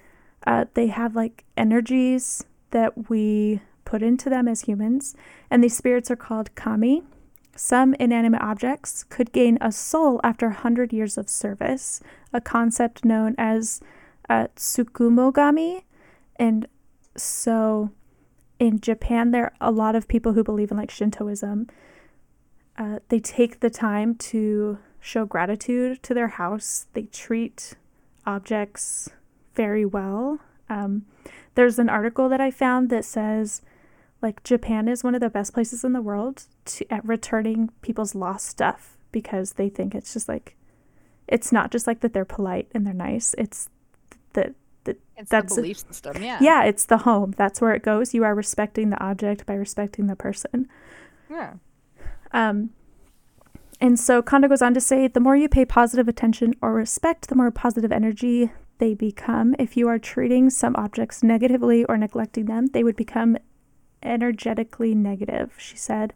Uh, 0.47 0.67
they 0.75 0.87
have 0.87 1.17
like 1.17 1.45
energies 1.57 2.45
that 2.71 3.11
we 3.11 3.61
put 3.85 4.03
into 4.03 4.31
them 4.31 4.49
as 4.49 4.63
humans, 4.63 5.15
and 5.51 5.63
these 5.63 5.77
spirits 5.77 6.11
are 6.11 6.17
called 6.17 6.55
kami. 6.55 7.03
Some 7.57 7.95
inanimate 7.95 8.43
objects 8.43 9.05
could 9.05 9.33
gain 9.33 9.57
a 9.61 9.73
soul 9.73 10.21
after 10.23 10.47
100 10.49 10.93
years 10.93 11.17
of 11.17 11.29
service, 11.29 12.01
a 12.33 12.41
concept 12.41 13.05
known 13.05 13.35
as 13.39 13.81
uh, 14.29 14.49
tsukumogami. 14.57 15.83
And 16.37 16.67
so 17.17 17.91
in 18.59 18.81
Japan, 18.81 19.31
there 19.31 19.45
are 19.45 19.53
a 19.61 19.71
lot 19.71 19.95
of 19.95 20.09
people 20.09 20.33
who 20.33 20.45
believe 20.45 20.71
in 20.71 20.77
like 20.77 20.91
Shintoism. 20.91 21.69
Uh, 22.79 22.99
they 23.09 23.21
take 23.21 23.61
the 23.61 23.71
time 23.71 24.15
to 24.17 24.79
show 25.01 25.25
gratitude 25.25 26.03
to 26.03 26.15
their 26.15 26.29
house. 26.29 26.87
They 26.93 27.05
treat 27.05 27.75
objects 28.27 29.11
very 29.55 29.85
well. 29.85 30.41
Um, 30.69 31.07
there's 31.55 31.79
an 31.79 31.89
article 31.89 32.29
that 32.29 32.41
I 32.41 32.51
found 32.51 32.91
that 32.91 33.05
says 33.05 33.63
like 34.23 34.43
Japan 34.43 34.89
is 34.89 35.05
one 35.05 35.15
of 35.15 35.21
the 35.21 35.31
best 35.31 35.53
places 35.55 35.85
in 35.85 35.93
the 35.93 36.01
world 36.01 36.45
to, 36.65 36.93
at 36.93 37.05
returning 37.05 37.71
people's 37.83 38.15
lost 38.15 38.47
stuff 38.47 38.97
because 39.13 39.53
they 39.53 39.69
think 39.69 39.95
it's 39.95 40.13
just 40.13 40.29
like 40.29 40.57
it's 41.29 41.53
not 41.53 41.71
just 41.71 41.87
like 41.87 42.01
that 42.01 42.13
they're 42.13 42.25
polite 42.25 42.69
and 42.73 42.87
they're 42.87 42.95
nice. 42.95 43.35
It's 43.39 43.69
that 44.35 44.55
it's 44.89 45.31
that's 45.31 45.55
the 45.55 45.63
belief 45.63 45.79
system, 45.79 46.23
yeah. 46.23 46.39
Yeah, 46.41 46.65
it's 46.65 46.85
the 46.85 46.99
home. 46.99 47.35
That's 47.37 47.61
where 47.61 47.75
it 47.75 47.83
goes. 47.83 48.15
You 48.15 48.25
are 48.25 48.35
respecting 48.35 48.91
the 48.91 49.03
object 49.03 49.47
by 49.47 49.55
respecting 49.55 50.07
the 50.07 50.17
person. 50.17 50.69
Yeah. 51.31 51.55
Um, 52.33 52.71
and 53.81 53.99
so 53.99 54.23
Kondo 54.23 54.49
goes 54.49 54.63
on 54.63 54.75
to 54.75 54.81
say 54.81 55.09
the 55.09 55.21
more 55.21 55.37
you 55.37 55.49
pay 55.49 55.65
positive 55.65 56.09
attention 56.09 56.55
or 56.63 56.73
respect, 56.73 57.29
the 57.29 57.35
more 57.35 57.51
positive 57.51 57.93
energy 57.93 58.51
they 58.79 58.95
become. 58.95 59.55
If 59.59 59.77
you 59.77 59.89
are 59.89 59.99
treating 59.99 60.51
some 60.51 60.75
objects 60.77 61.23
negatively 61.23 61.85
or 61.85 61.97
neglecting 61.97 62.47
them, 62.47 62.69
they 62.69 62.85
would 62.85 62.97
become 62.97 63.37
energetically 64.03 64.95
negative, 64.95 65.55
she 65.59 65.77
said. 65.77 66.15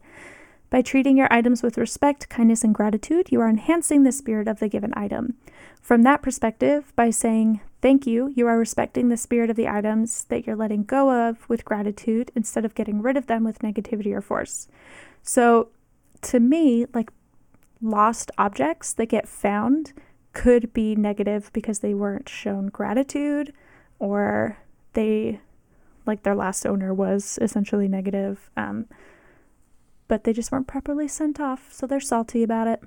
By 0.71 0.81
treating 0.81 1.17
your 1.17 1.27
items 1.29 1.61
with 1.61 1.77
respect, 1.77 2.29
kindness, 2.29 2.63
and 2.63 2.73
gratitude, 2.73 3.27
you 3.29 3.41
are 3.41 3.49
enhancing 3.49 4.03
the 4.03 4.11
spirit 4.13 4.47
of 4.47 4.59
the 4.59 4.69
given 4.69 4.93
item. 4.95 5.35
From 5.81 6.03
that 6.03 6.21
perspective, 6.21 6.93
by 6.95 7.09
saying 7.09 7.59
thank 7.81 8.07
you, 8.07 8.31
you 8.37 8.47
are 8.47 8.57
respecting 8.57 9.09
the 9.09 9.17
spirit 9.17 9.49
of 9.49 9.57
the 9.57 9.67
items 9.67 10.23
that 10.25 10.47
you're 10.47 10.55
letting 10.55 10.83
go 10.83 11.11
of 11.27 11.47
with 11.49 11.65
gratitude 11.65 12.31
instead 12.35 12.63
of 12.63 12.73
getting 12.73 13.01
rid 13.01 13.17
of 13.17 13.27
them 13.27 13.43
with 13.43 13.59
negativity 13.59 14.15
or 14.15 14.21
force. 14.21 14.69
So, 15.21 15.67
to 16.21 16.39
me, 16.39 16.85
like 16.93 17.11
lost 17.81 18.31
objects 18.37 18.93
that 18.93 19.07
get 19.07 19.27
found 19.27 19.91
could 20.31 20.71
be 20.71 20.95
negative 20.95 21.51
because 21.51 21.79
they 21.79 21.93
weren't 21.93 22.29
shown 22.29 22.67
gratitude 22.67 23.51
or 23.99 24.57
they, 24.93 25.41
like 26.05 26.23
their 26.23 26.35
last 26.35 26.65
owner 26.65 26.93
was 26.93 27.37
essentially 27.41 27.89
negative. 27.89 28.49
Um, 28.55 28.85
but 30.11 30.25
they 30.25 30.33
just 30.33 30.51
weren't 30.51 30.67
properly 30.67 31.07
sent 31.07 31.39
off, 31.39 31.71
so 31.71 31.87
they're 31.87 32.01
salty 32.01 32.43
about 32.43 32.67
it. 32.67 32.83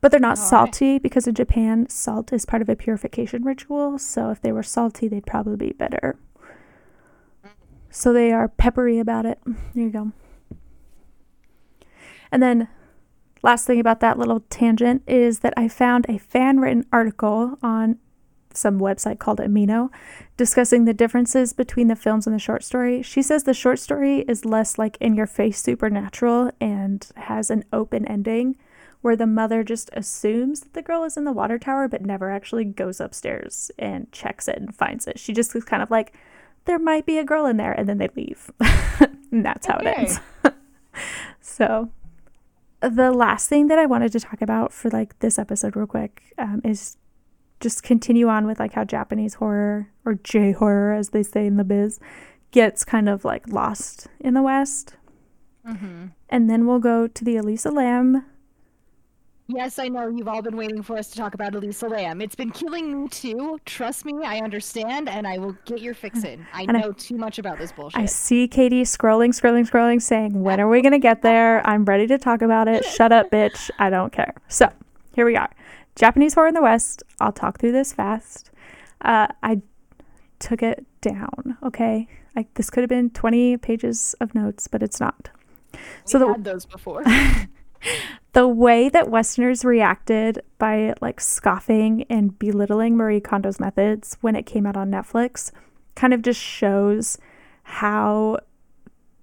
But 0.00 0.10
they're 0.10 0.18
not 0.18 0.36
All 0.36 0.44
salty 0.44 0.94
right. 0.94 1.02
because 1.04 1.28
in 1.28 1.36
Japan, 1.36 1.88
salt 1.88 2.32
is 2.32 2.44
part 2.44 2.60
of 2.60 2.68
a 2.68 2.74
purification 2.74 3.44
ritual. 3.44 4.00
So 4.00 4.30
if 4.30 4.40
they 4.40 4.50
were 4.50 4.64
salty, 4.64 5.06
they'd 5.06 5.24
probably 5.24 5.54
be 5.54 5.74
bitter. 5.74 6.18
So 7.88 8.12
they 8.12 8.32
are 8.32 8.48
peppery 8.48 8.98
about 8.98 9.24
it. 9.24 9.38
There 9.46 9.84
you 9.84 9.90
go. 9.90 10.10
And 12.32 12.42
then, 12.42 12.66
last 13.44 13.64
thing 13.64 13.78
about 13.78 14.00
that 14.00 14.18
little 14.18 14.40
tangent 14.50 15.04
is 15.06 15.38
that 15.38 15.54
I 15.56 15.68
found 15.68 16.04
a 16.08 16.18
fan 16.18 16.58
written 16.58 16.84
article 16.90 17.60
on 17.62 17.98
some 18.54 18.78
website 18.78 19.18
called 19.18 19.38
Amino, 19.38 19.90
discussing 20.36 20.84
the 20.84 20.94
differences 20.94 21.52
between 21.52 21.88
the 21.88 21.96
films 21.96 22.26
and 22.26 22.34
the 22.34 22.40
short 22.40 22.64
story. 22.64 23.02
She 23.02 23.22
says 23.22 23.44
the 23.44 23.54
short 23.54 23.78
story 23.78 24.20
is 24.20 24.44
less 24.44 24.78
like 24.78 24.96
in 25.00 25.14
your 25.14 25.26
face 25.26 25.60
supernatural 25.60 26.50
and 26.60 27.06
has 27.16 27.50
an 27.50 27.64
open 27.72 28.06
ending 28.06 28.56
where 29.00 29.16
the 29.16 29.26
mother 29.26 29.64
just 29.64 29.90
assumes 29.94 30.60
that 30.60 30.74
the 30.74 30.82
girl 30.82 31.04
is 31.04 31.16
in 31.16 31.24
the 31.24 31.32
water 31.32 31.58
tower 31.58 31.88
but 31.88 32.02
never 32.02 32.30
actually 32.30 32.64
goes 32.64 33.00
upstairs 33.00 33.70
and 33.78 34.10
checks 34.12 34.48
it 34.48 34.56
and 34.56 34.74
finds 34.74 35.06
it. 35.06 35.18
She 35.18 35.32
just 35.32 35.54
is 35.54 35.64
kind 35.64 35.82
of 35.82 35.90
like, 35.90 36.14
there 36.64 36.78
might 36.78 37.06
be 37.06 37.18
a 37.18 37.24
girl 37.24 37.46
in 37.46 37.56
there, 37.56 37.72
and 37.72 37.88
then 37.88 37.98
they 37.98 38.08
leave. 38.14 38.50
and 39.32 39.44
that's 39.44 39.66
how 39.66 39.78
okay. 39.78 39.90
it 39.90 39.98
ends. 39.98 40.20
so, 41.40 41.90
the 42.80 43.12
last 43.12 43.48
thing 43.48 43.68
that 43.68 43.78
I 43.78 43.86
wanted 43.86 44.12
to 44.12 44.20
talk 44.20 44.42
about 44.42 44.72
for 44.72 44.90
like 44.90 45.18
this 45.20 45.38
episode, 45.38 45.76
real 45.76 45.86
quick, 45.86 46.34
um, 46.38 46.60
is 46.64 46.96
just 47.62 47.82
continue 47.82 48.28
on 48.28 48.46
with 48.46 48.58
like 48.60 48.74
how 48.74 48.84
Japanese 48.84 49.34
horror 49.34 49.88
or 50.04 50.14
J 50.14 50.52
horror, 50.52 50.92
as 50.92 51.10
they 51.10 51.22
say 51.22 51.46
in 51.46 51.56
the 51.56 51.64
biz, 51.64 51.98
gets 52.50 52.84
kind 52.84 53.08
of 53.08 53.24
like 53.24 53.48
lost 53.48 54.08
in 54.20 54.34
the 54.34 54.42
West. 54.42 54.96
Mm-hmm. 55.66 56.06
And 56.28 56.50
then 56.50 56.66
we'll 56.66 56.80
go 56.80 57.06
to 57.06 57.24
the 57.24 57.36
Elisa 57.36 57.70
Lam. 57.70 58.26
Yes, 59.48 59.78
I 59.78 59.88
know 59.88 60.08
you've 60.08 60.28
all 60.28 60.40
been 60.40 60.56
waiting 60.56 60.82
for 60.82 60.96
us 60.96 61.10
to 61.10 61.16
talk 61.16 61.34
about 61.34 61.54
Elisa 61.54 61.86
Lam. 61.86 62.20
It's 62.20 62.34
been 62.34 62.50
killing 62.50 63.02
me 63.02 63.08
too. 63.08 63.60
Trust 63.66 64.04
me, 64.04 64.14
I 64.24 64.38
understand, 64.38 65.08
and 65.08 65.26
I 65.26 65.38
will 65.38 65.56
get 65.66 65.80
your 65.80 65.94
fix 65.94 66.24
in. 66.24 66.46
I 66.52 66.62
and 66.62 66.72
know 66.72 66.88
I, 66.88 66.92
too 66.92 67.16
much 67.16 67.38
about 67.38 67.58
this 67.58 67.70
bullshit. 67.70 68.00
I 68.00 68.06
see 68.06 68.48
Katie 68.48 68.84
scrolling, 68.84 69.30
scrolling, 69.30 69.68
scrolling, 69.68 70.00
saying, 70.00 70.42
When 70.42 70.60
are 70.60 70.68
we 70.68 70.80
going 70.80 70.92
to 70.92 70.98
get 70.98 71.22
there? 71.22 71.64
I'm 71.66 71.84
ready 71.84 72.06
to 72.06 72.18
talk 72.18 72.40
about 72.40 72.66
it. 72.66 72.84
Shut 72.84 73.12
up, 73.12 73.30
bitch. 73.30 73.70
I 73.78 73.90
don't 73.90 74.12
care. 74.12 74.34
So, 74.48 74.70
here 75.14 75.26
we 75.26 75.36
are. 75.36 75.50
Japanese 75.96 76.34
horror 76.34 76.48
in 76.48 76.54
the 76.54 76.62
West. 76.62 77.02
I'll 77.20 77.32
talk 77.32 77.58
through 77.58 77.72
this 77.72 77.92
fast. 77.92 78.50
Uh, 79.00 79.28
I 79.42 79.62
took 80.38 80.62
it 80.62 80.84
down. 81.00 81.58
Okay, 81.62 82.08
like 82.34 82.52
this 82.54 82.70
could 82.70 82.82
have 82.82 82.88
been 82.88 83.10
20 83.10 83.56
pages 83.58 84.14
of 84.20 84.34
notes, 84.34 84.66
but 84.68 84.82
it's 84.82 85.00
not. 85.00 85.30
So 86.04 86.18
we 86.18 86.24
the, 86.24 86.32
had 86.32 86.44
those 86.44 86.66
before. 86.66 87.02
the 88.32 88.48
way 88.48 88.88
that 88.88 89.10
Westerners 89.10 89.64
reacted 89.64 90.42
by 90.58 90.94
like 91.00 91.20
scoffing 91.20 92.04
and 92.08 92.38
belittling 92.38 92.96
Marie 92.96 93.20
Kondo's 93.20 93.60
methods 93.60 94.16
when 94.20 94.36
it 94.36 94.46
came 94.46 94.66
out 94.66 94.76
on 94.76 94.90
Netflix 94.90 95.52
kind 95.94 96.14
of 96.14 96.22
just 96.22 96.40
shows 96.40 97.18
how 97.64 98.38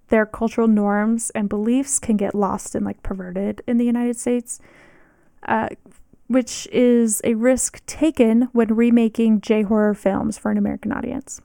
their 0.10 0.26
cultural 0.26 0.68
norms 0.68 1.30
and 1.32 1.50
beliefs 1.50 2.00
can 2.00 2.18
get 2.18 2.36
lost 2.36 2.76
and 2.76 2.86
like 2.86 3.02
perverted 3.04 3.62
in 3.68 3.78
the 3.78 3.86
United 3.86 4.18
States. 4.18 4.60
Uh, 5.44 5.70
which 6.30 6.68
is 6.72 7.22
a 7.23 7.34
risk 7.34 7.84
taken 7.88 8.43
when 8.53 8.76
remaking 8.76 9.41
J 9.41 9.64
horror 9.64 9.95
films 9.95 10.38
for 10.38 10.51
an 10.51 10.57
American 10.57 10.91
audience. 10.91 11.41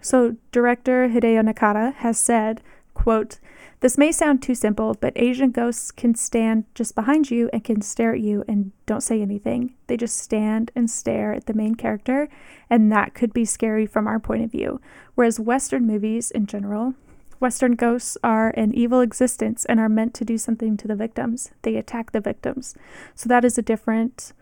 So, 0.00 0.36
director 0.52 1.08
Hideo 1.08 1.42
Nakata 1.42 1.92
has 1.96 2.16
said, 2.16 2.62
quote, 2.94 3.40
this 3.80 3.98
may 3.98 4.10
sound 4.12 4.42
too 4.42 4.54
simple, 4.54 4.96
but 4.98 5.12
Asian 5.16 5.50
ghosts 5.50 5.90
can 5.90 6.14
stand 6.14 6.64
just 6.74 6.94
behind 6.94 7.30
you 7.30 7.50
and 7.52 7.62
can 7.62 7.82
stare 7.82 8.14
at 8.14 8.20
you 8.20 8.42
and 8.48 8.72
don't 8.86 9.02
say 9.02 9.20
anything. 9.20 9.74
They 9.88 9.96
just 9.96 10.16
stand 10.16 10.70
and 10.74 10.88
stare 10.88 11.34
at 11.34 11.46
the 11.46 11.52
main 11.52 11.74
character, 11.74 12.28
and 12.70 12.90
that 12.92 13.12
could 13.12 13.34
be 13.34 13.44
scary 13.44 13.86
from 13.86 14.06
our 14.06 14.18
point 14.18 14.44
of 14.44 14.52
view. 14.52 14.80
Whereas 15.14 15.40
Western 15.40 15.86
movies 15.86 16.30
in 16.30 16.46
general, 16.46 16.94
Western 17.38 17.74
ghosts 17.74 18.16
are 18.24 18.50
an 18.50 18.74
evil 18.74 19.00
existence 19.00 19.64
and 19.66 19.78
are 19.78 19.88
meant 19.88 20.14
to 20.14 20.24
do 20.24 20.38
something 20.38 20.76
to 20.76 20.88
the 20.88 20.96
victims. 20.96 21.50
They 21.62 21.76
attack 21.76 22.12
the 22.12 22.20
victims. 22.20 22.74
So 23.14 23.28
that 23.28 23.44
is 23.44 23.58
a 23.58 23.62
different 23.62 24.32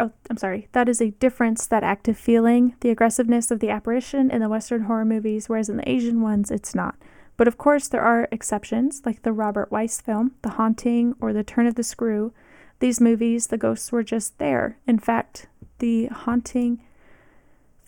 oh, 0.00 0.10
I'm 0.30 0.38
sorry, 0.38 0.68
that 0.72 0.88
is 0.88 1.00
a 1.00 1.10
difference, 1.10 1.66
that 1.66 1.84
active 1.84 2.16
feeling, 2.16 2.74
the 2.80 2.88
aggressiveness 2.88 3.50
of 3.50 3.60
the 3.60 3.68
apparition 3.68 4.30
in 4.30 4.40
the 4.40 4.48
Western 4.48 4.84
horror 4.84 5.04
movies, 5.04 5.48
whereas 5.48 5.68
in 5.68 5.76
the 5.76 5.88
Asian 5.88 6.22
ones, 6.22 6.50
it's 6.50 6.74
not. 6.74 6.96
But 7.36 7.46
of 7.46 7.58
course, 7.58 7.86
there 7.86 8.00
are 8.00 8.28
exceptions, 8.32 9.02
like 9.04 9.22
the 9.22 9.32
Robert 9.32 9.70
Wise 9.70 10.00
film, 10.00 10.32
The 10.42 10.50
Haunting, 10.50 11.14
or 11.20 11.32
The 11.32 11.44
Turn 11.44 11.66
of 11.66 11.74
the 11.74 11.82
Screw. 11.82 12.32
These 12.80 13.00
movies, 13.00 13.48
the 13.48 13.58
ghosts 13.58 13.92
were 13.92 14.02
just 14.02 14.38
there. 14.38 14.78
In 14.86 14.98
fact, 14.98 15.48
The 15.78 16.06
Haunting, 16.06 16.80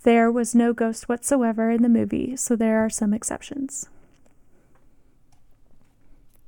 there 0.02 0.30
was 0.30 0.54
no 0.54 0.72
ghost 0.72 1.08
whatsoever 1.08 1.70
in 1.70 1.82
the 1.82 1.88
movie, 1.88 2.36
so 2.36 2.56
there 2.56 2.84
are 2.84 2.90
some 2.90 3.14
exceptions. 3.14 3.88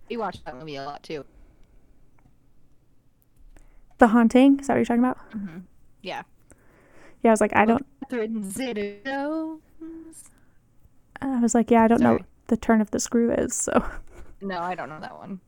We 0.08 0.16
watched 0.16 0.44
that 0.44 0.56
movie 0.56 0.76
a 0.76 0.84
lot 0.84 1.02
too. 1.02 1.24
The 3.98 4.08
Haunting? 4.08 4.60
Is 4.60 4.66
that 4.66 4.74
what 4.74 4.78
you're 4.78 4.84
talking 4.84 5.04
about? 5.04 5.18
Mm-hmm. 5.30 5.58
Yeah. 6.02 6.22
Yeah, 7.22 7.30
I 7.30 7.32
was 7.32 7.40
like, 7.40 7.54
I 7.56 7.64
don't. 7.64 7.86
Catherine 8.00 8.50
Zeta 8.50 8.96
Jones. 9.04 10.30
I 11.22 11.40
was 11.40 11.54
like, 11.54 11.70
yeah, 11.70 11.84
I 11.84 11.88
don't 11.88 12.00
Sorry. 12.00 12.10
know 12.10 12.18
what 12.18 12.26
the 12.48 12.56
turn 12.56 12.80
of 12.80 12.90
the 12.90 13.00
screw 13.00 13.32
is, 13.32 13.54
so. 13.54 13.82
No, 14.42 14.58
I 14.58 14.74
don't 14.74 14.90
know 14.90 15.00
that 15.00 15.16
one. 15.16 15.40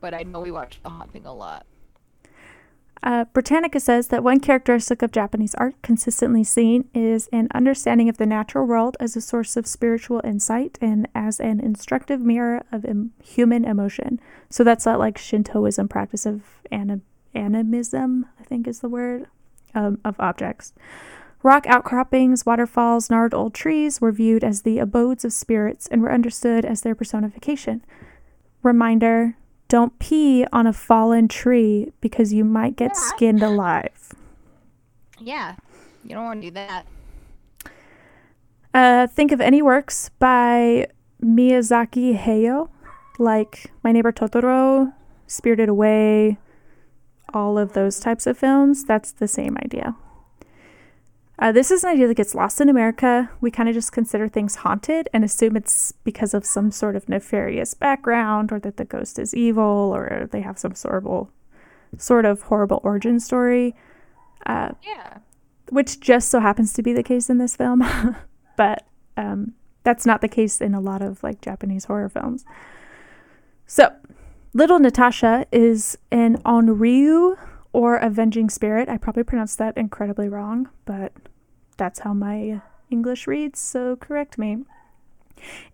But 0.00 0.14
I 0.14 0.22
know 0.22 0.40
we 0.40 0.50
watched 0.50 0.82
The 0.82 0.88
Haunting 0.88 1.26
a 1.26 1.34
lot. 1.34 1.66
Uh, 3.02 3.24
Britannica 3.32 3.80
says 3.80 4.08
that 4.08 4.22
one 4.22 4.38
characteristic 4.38 5.02
of 5.02 5.10
Japanese 5.10 5.56
art 5.56 5.74
consistently 5.82 6.44
seen 6.44 6.88
is 6.94 7.28
an 7.32 7.48
understanding 7.52 8.08
of 8.08 8.16
the 8.16 8.26
natural 8.26 8.64
world 8.64 8.96
as 9.00 9.16
a 9.16 9.20
source 9.20 9.56
of 9.56 9.66
spiritual 9.66 10.20
insight 10.22 10.78
and 10.80 11.08
as 11.12 11.40
an 11.40 11.58
instructive 11.58 12.20
mirror 12.20 12.62
of 12.70 12.84
Im- 12.84 13.12
human 13.20 13.64
emotion. 13.64 14.20
So 14.50 14.62
that's 14.62 14.84
that 14.84 15.00
like 15.00 15.18
Shintoism 15.18 15.88
practice 15.88 16.26
of 16.26 16.42
anim- 16.70 17.02
animism, 17.34 18.26
I 18.38 18.44
think 18.44 18.68
is 18.68 18.80
the 18.80 18.88
word, 18.88 19.26
um, 19.74 19.98
of 20.04 20.14
objects. 20.20 20.72
Rock 21.42 21.66
outcroppings, 21.66 22.46
waterfalls, 22.46 23.10
gnarled 23.10 23.34
old 23.34 23.52
trees 23.52 24.00
were 24.00 24.12
viewed 24.12 24.44
as 24.44 24.62
the 24.62 24.78
abodes 24.78 25.24
of 25.24 25.32
spirits 25.32 25.88
and 25.88 26.02
were 26.02 26.12
understood 26.12 26.64
as 26.64 26.82
their 26.82 26.94
personification. 26.94 27.84
Reminder 28.62 29.36
don't 29.72 29.98
pee 29.98 30.44
on 30.52 30.66
a 30.66 30.72
fallen 30.74 31.26
tree 31.26 31.90
because 32.02 32.30
you 32.30 32.44
might 32.44 32.76
get 32.76 32.90
yeah. 32.94 33.00
skinned 33.00 33.42
alive. 33.42 34.12
Yeah, 35.18 35.56
you 36.04 36.10
don't 36.10 36.24
want 36.24 36.42
to 36.42 36.48
do 36.48 36.50
that. 36.52 36.86
Uh, 38.74 39.06
think 39.06 39.32
of 39.32 39.40
any 39.40 39.62
works 39.62 40.10
by 40.18 40.88
Miyazaki 41.24 42.18
Hayao, 42.18 42.68
like 43.18 43.72
My 43.82 43.92
Neighbor 43.92 44.12
Totoro, 44.12 44.92
Spirited 45.26 45.70
Away, 45.70 46.36
all 47.32 47.56
of 47.56 47.72
those 47.72 47.98
types 47.98 48.26
of 48.26 48.36
films. 48.36 48.84
That's 48.84 49.10
the 49.10 49.26
same 49.26 49.56
idea. 49.64 49.96
Uh, 51.42 51.50
this 51.50 51.72
is 51.72 51.82
an 51.82 51.90
idea 51.90 52.06
that 52.06 52.14
gets 52.14 52.36
lost 52.36 52.60
in 52.60 52.68
America. 52.68 53.28
We 53.40 53.50
kind 53.50 53.68
of 53.68 53.74
just 53.74 53.90
consider 53.90 54.28
things 54.28 54.54
haunted 54.54 55.08
and 55.12 55.24
assume 55.24 55.56
it's 55.56 55.90
because 55.90 56.34
of 56.34 56.46
some 56.46 56.70
sort 56.70 56.94
of 56.94 57.08
nefarious 57.08 57.74
background 57.74 58.52
or 58.52 58.60
that 58.60 58.76
the 58.76 58.84
ghost 58.84 59.18
is 59.18 59.34
evil 59.34 59.90
or 59.92 60.28
they 60.30 60.42
have 60.42 60.56
some 60.56 60.76
sort 60.76 61.04
of, 61.04 61.30
sort 61.98 62.26
of 62.26 62.42
horrible 62.42 62.80
origin 62.84 63.18
story. 63.18 63.74
Uh, 64.46 64.70
yeah. 64.84 65.18
Which 65.70 65.98
just 65.98 66.30
so 66.30 66.38
happens 66.38 66.72
to 66.74 66.82
be 66.82 66.92
the 66.92 67.02
case 67.02 67.28
in 67.28 67.38
this 67.38 67.56
film. 67.56 67.84
but 68.56 68.86
um, 69.16 69.54
that's 69.82 70.06
not 70.06 70.20
the 70.20 70.28
case 70.28 70.60
in 70.60 70.74
a 70.74 70.80
lot 70.80 71.02
of 71.02 71.24
like 71.24 71.40
Japanese 71.40 71.86
horror 71.86 72.08
films. 72.08 72.44
So, 73.66 73.90
Little 74.54 74.78
Natasha 74.78 75.46
is 75.50 75.98
an 76.12 76.36
onryu 76.44 77.36
or 77.72 77.96
Avenging 77.96 78.48
Spirit. 78.48 78.88
I 78.88 78.96
probably 78.96 79.24
pronounced 79.24 79.58
that 79.58 79.76
incredibly 79.76 80.28
wrong, 80.28 80.68
but 80.84 81.12
that's 81.76 82.00
how 82.00 82.12
my 82.12 82.62
English 82.90 83.26
reads, 83.26 83.60
so 83.60 83.96
correct 83.96 84.38
me. 84.38 84.64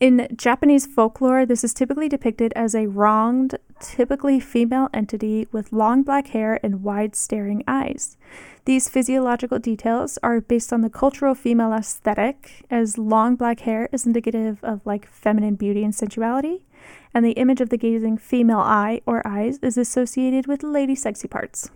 In 0.00 0.28
Japanese 0.34 0.86
folklore, 0.86 1.44
this 1.44 1.62
is 1.62 1.74
typically 1.74 2.08
depicted 2.08 2.52
as 2.56 2.74
a 2.74 2.86
wronged, 2.86 3.58
typically 3.80 4.40
female 4.40 4.88
entity 4.94 5.46
with 5.52 5.72
long 5.72 6.02
black 6.02 6.28
hair 6.28 6.58
and 6.62 6.82
wide 6.82 7.14
staring 7.14 7.62
eyes. 7.66 8.16
These 8.64 8.88
physiological 8.88 9.58
details 9.58 10.18
are 10.22 10.40
based 10.40 10.72
on 10.72 10.80
the 10.80 10.90
cultural 10.90 11.34
female 11.34 11.72
aesthetic, 11.72 12.64
as 12.70 12.98
long 12.98 13.36
black 13.36 13.60
hair 13.60 13.88
is 13.92 14.06
indicative 14.06 14.62
of 14.62 14.84
like 14.86 15.06
feminine 15.06 15.54
beauty 15.54 15.84
and 15.84 15.94
sensuality, 15.94 16.64
and 17.12 17.24
the 17.24 17.32
image 17.32 17.60
of 17.60 17.70
the 17.70 17.78
gazing 17.78 18.18
female 18.18 18.60
eye 18.60 19.00
or 19.06 19.26
eyes 19.26 19.58
is 19.62 19.76
associated 19.76 20.46
with 20.46 20.62
lady 20.62 20.94
sexy 20.94 21.28
parts. 21.28 21.70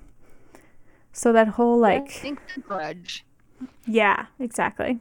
So 1.12 1.32
that 1.32 1.48
whole 1.48 1.78
like 1.78 2.04
I 2.04 2.08
think 2.08 2.40
the 2.54 2.60
grudge. 2.60 3.24
Yeah, 3.86 4.26
exactly. 4.38 4.98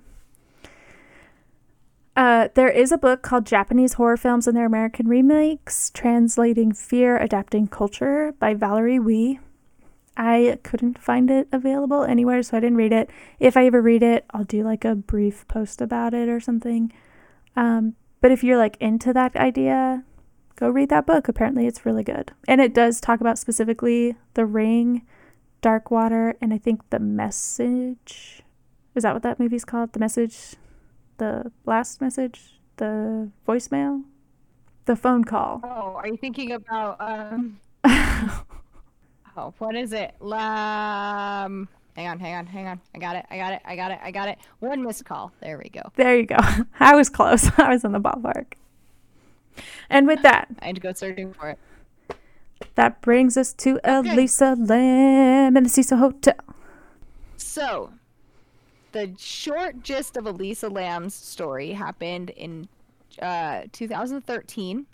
Uh, 2.15 2.49
there 2.55 2.69
is 2.69 2.91
a 2.91 2.97
book 2.97 3.21
called 3.21 3.45
Japanese 3.45 3.93
Horror 3.93 4.17
Films 4.17 4.45
and 4.45 4.55
Their 4.55 4.65
American 4.65 5.07
Remakes, 5.07 5.89
Translating 5.93 6.73
Fear, 6.73 7.17
Adapting 7.17 7.67
Culture 7.67 8.33
by 8.37 8.53
Valerie 8.53 8.99
Wee. 8.99 9.39
I 10.17 10.59
couldn't 10.63 10.99
find 10.99 11.31
it 11.31 11.47
available 11.53 12.03
anywhere, 12.03 12.43
so 12.43 12.57
I 12.57 12.59
didn't 12.59 12.77
read 12.77 12.91
it. 12.91 13.09
If 13.39 13.55
I 13.55 13.65
ever 13.65 13.81
read 13.81 14.03
it, 14.03 14.25
I'll 14.31 14.43
do 14.43 14.63
like 14.63 14.83
a 14.83 14.93
brief 14.93 15.47
post 15.47 15.81
about 15.81 16.13
it 16.13 16.27
or 16.27 16.41
something. 16.41 16.91
Um, 17.55 17.95
but 18.19 18.31
if 18.31 18.43
you're 18.43 18.57
like 18.57 18.77
into 18.81 19.13
that 19.13 19.35
idea, 19.37 20.03
go 20.57 20.69
read 20.69 20.89
that 20.89 21.07
book. 21.07 21.27
Apparently, 21.29 21.65
it's 21.65 21.85
really 21.85 22.03
good. 22.03 22.33
And 22.47 22.59
it 22.59 22.73
does 22.73 22.99
talk 22.99 23.21
about 23.21 23.39
specifically 23.39 24.15
The 24.33 24.45
Ring, 24.45 25.03
Dark 25.61 25.89
Water, 25.89 26.35
and 26.41 26.53
I 26.53 26.57
think 26.57 26.89
The 26.89 26.99
Message. 26.99 28.43
Is 28.95 29.03
that 29.03 29.13
what 29.13 29.23
that 29.23 29.39
movie's 29.39 29.65
called? 29.65 29.93
The 29.93 29.99
Message? 29.99 30.55
The 31.17 31.51
last 31.65 32.01
message? 32.01 32.59
The 32.77 33.29
voicemail? 33.47 34.03
The 34.85 34.95
phone 34.95 35.23
call. 35.23 35.61
Oh, 35.63 35.95
are 35.95 36.07
you 36.07 36.17
thinking 36.17 36.51
about 36.51 36.97
um? 36.99 37.59
oh, 39.37 39.53
what 39.59 39.75
is 39.75 39.93
it? 39.93 40.15
Um, 40.21 41.69
hang 41.95 42.07
on, 42.07 42.19
hang 42.19 42.35
on, 42.35 42.47
hang 42.47 42.67
on. 42.67 42.81
I 42.95 42.97
got 42.97 43.15
it. 43.15 43.25
I 43.29 43.37
got 43.37 43.53
it. 43.53 43.61
I 43.63 43.75
got 43.75 43.91
it. 43.91 43.99
I 44.03 44.11
got 44.11 44.27
it. 44.29 44.37
One 44.59 44.83
missed 44.83 45.05
call. 45.05 45.31
There 45.41 45.57
we 45.57 45.69
go. 45.69 45.81
There 45.95 46.17
you 46.17 46.25
go. 46.25 46.37
I 46.79 46.95
was 46.95 47.09
close. 47.09 47.49
I 47.57 47.69
was 47.69 47.83
in 47.85 47.91
the 47.91 47.99
ballpark. 47.99 48.53
And 49.89 50.07
with 50.07 50.21
that, 50.23 50.47
I 50.59 50.67
had 50.67 50.75
to 50.75 50.81
go 50.81 50.93
searching 50.93 51.33
for 51.33 51.49
it. 51.49 51.59
that 52.75 53.01
brings 53.01 53.37
us 53.37 53.53
to 53.53 53.77
Okay. 53.87 54.11
Elisa 54.11 54.55
Lam 54.57 55.55
in 55.57 55.63
the 55.63 55.69
Cecil 55.69 55.97
Hotel. 55.97 56.35
So, 57.37 57.91
the 58.91 59.13
short 59.17 59.83
gist 59.83 60.17
of 60.17 60.25
Elisa 60.25 60.69
Lam's 60.69 61.13
story 61.13 61.71
happened 61.71 62.29
in 62.31 62.67
uh, 63.21 63.63
2013. 63.71 64.85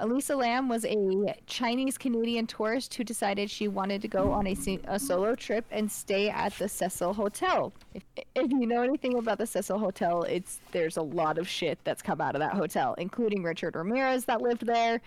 Elisa 0.00 0.36
Lam 0.36 0.68
was 0.68 0.84
a 0.84 1.34
Chinese 1.46 1.98
Canadian 1.98 2.46
tourist 2.46 2.94
who 2.94 3.02
decided 3.02 3.50
she 3.50 3.66
wanted 3.66 4.00
to 4.02 4.06
go 4.06 4.30
on 4.30 4.46
a, 4.46 4.56
a 4.84 4.98
solo 4.98 5.34
trip 5.34 5.64
and 5.72 5.90
stay 5.90 6.28
at 6.28 6.52
the 6.54 6.68
Cecil 6.68 7.12
Hotel. 7.14 7.72
If, 7.94 8.04
if 8.36 8.50
you 8.52 8.64
know 8.64 8.82
anything 8.82 9.18
about 9.18 9.38
the 9.38 9.46
Cecil 9.46 9.78
Hotel, 9.78 10.22
it's 10.22 10.60
there's 10.70 10.98
a 10.98 11.02
lot 11.02 11.36
of 11.36 11.48
shit 11.48 11.80
that's 11.82 12.00
come 12.00 12.20
out 12.20 12.36
of 12.36 12.40
that 12.40 12.54
hotel, 12.54 12.94
including 12.98 13.42
Richard 13.42 13.74
Ramirez 13.74 14.24
that 14.26 14.40
lived 14.40 14.66
there, 14.66 15.00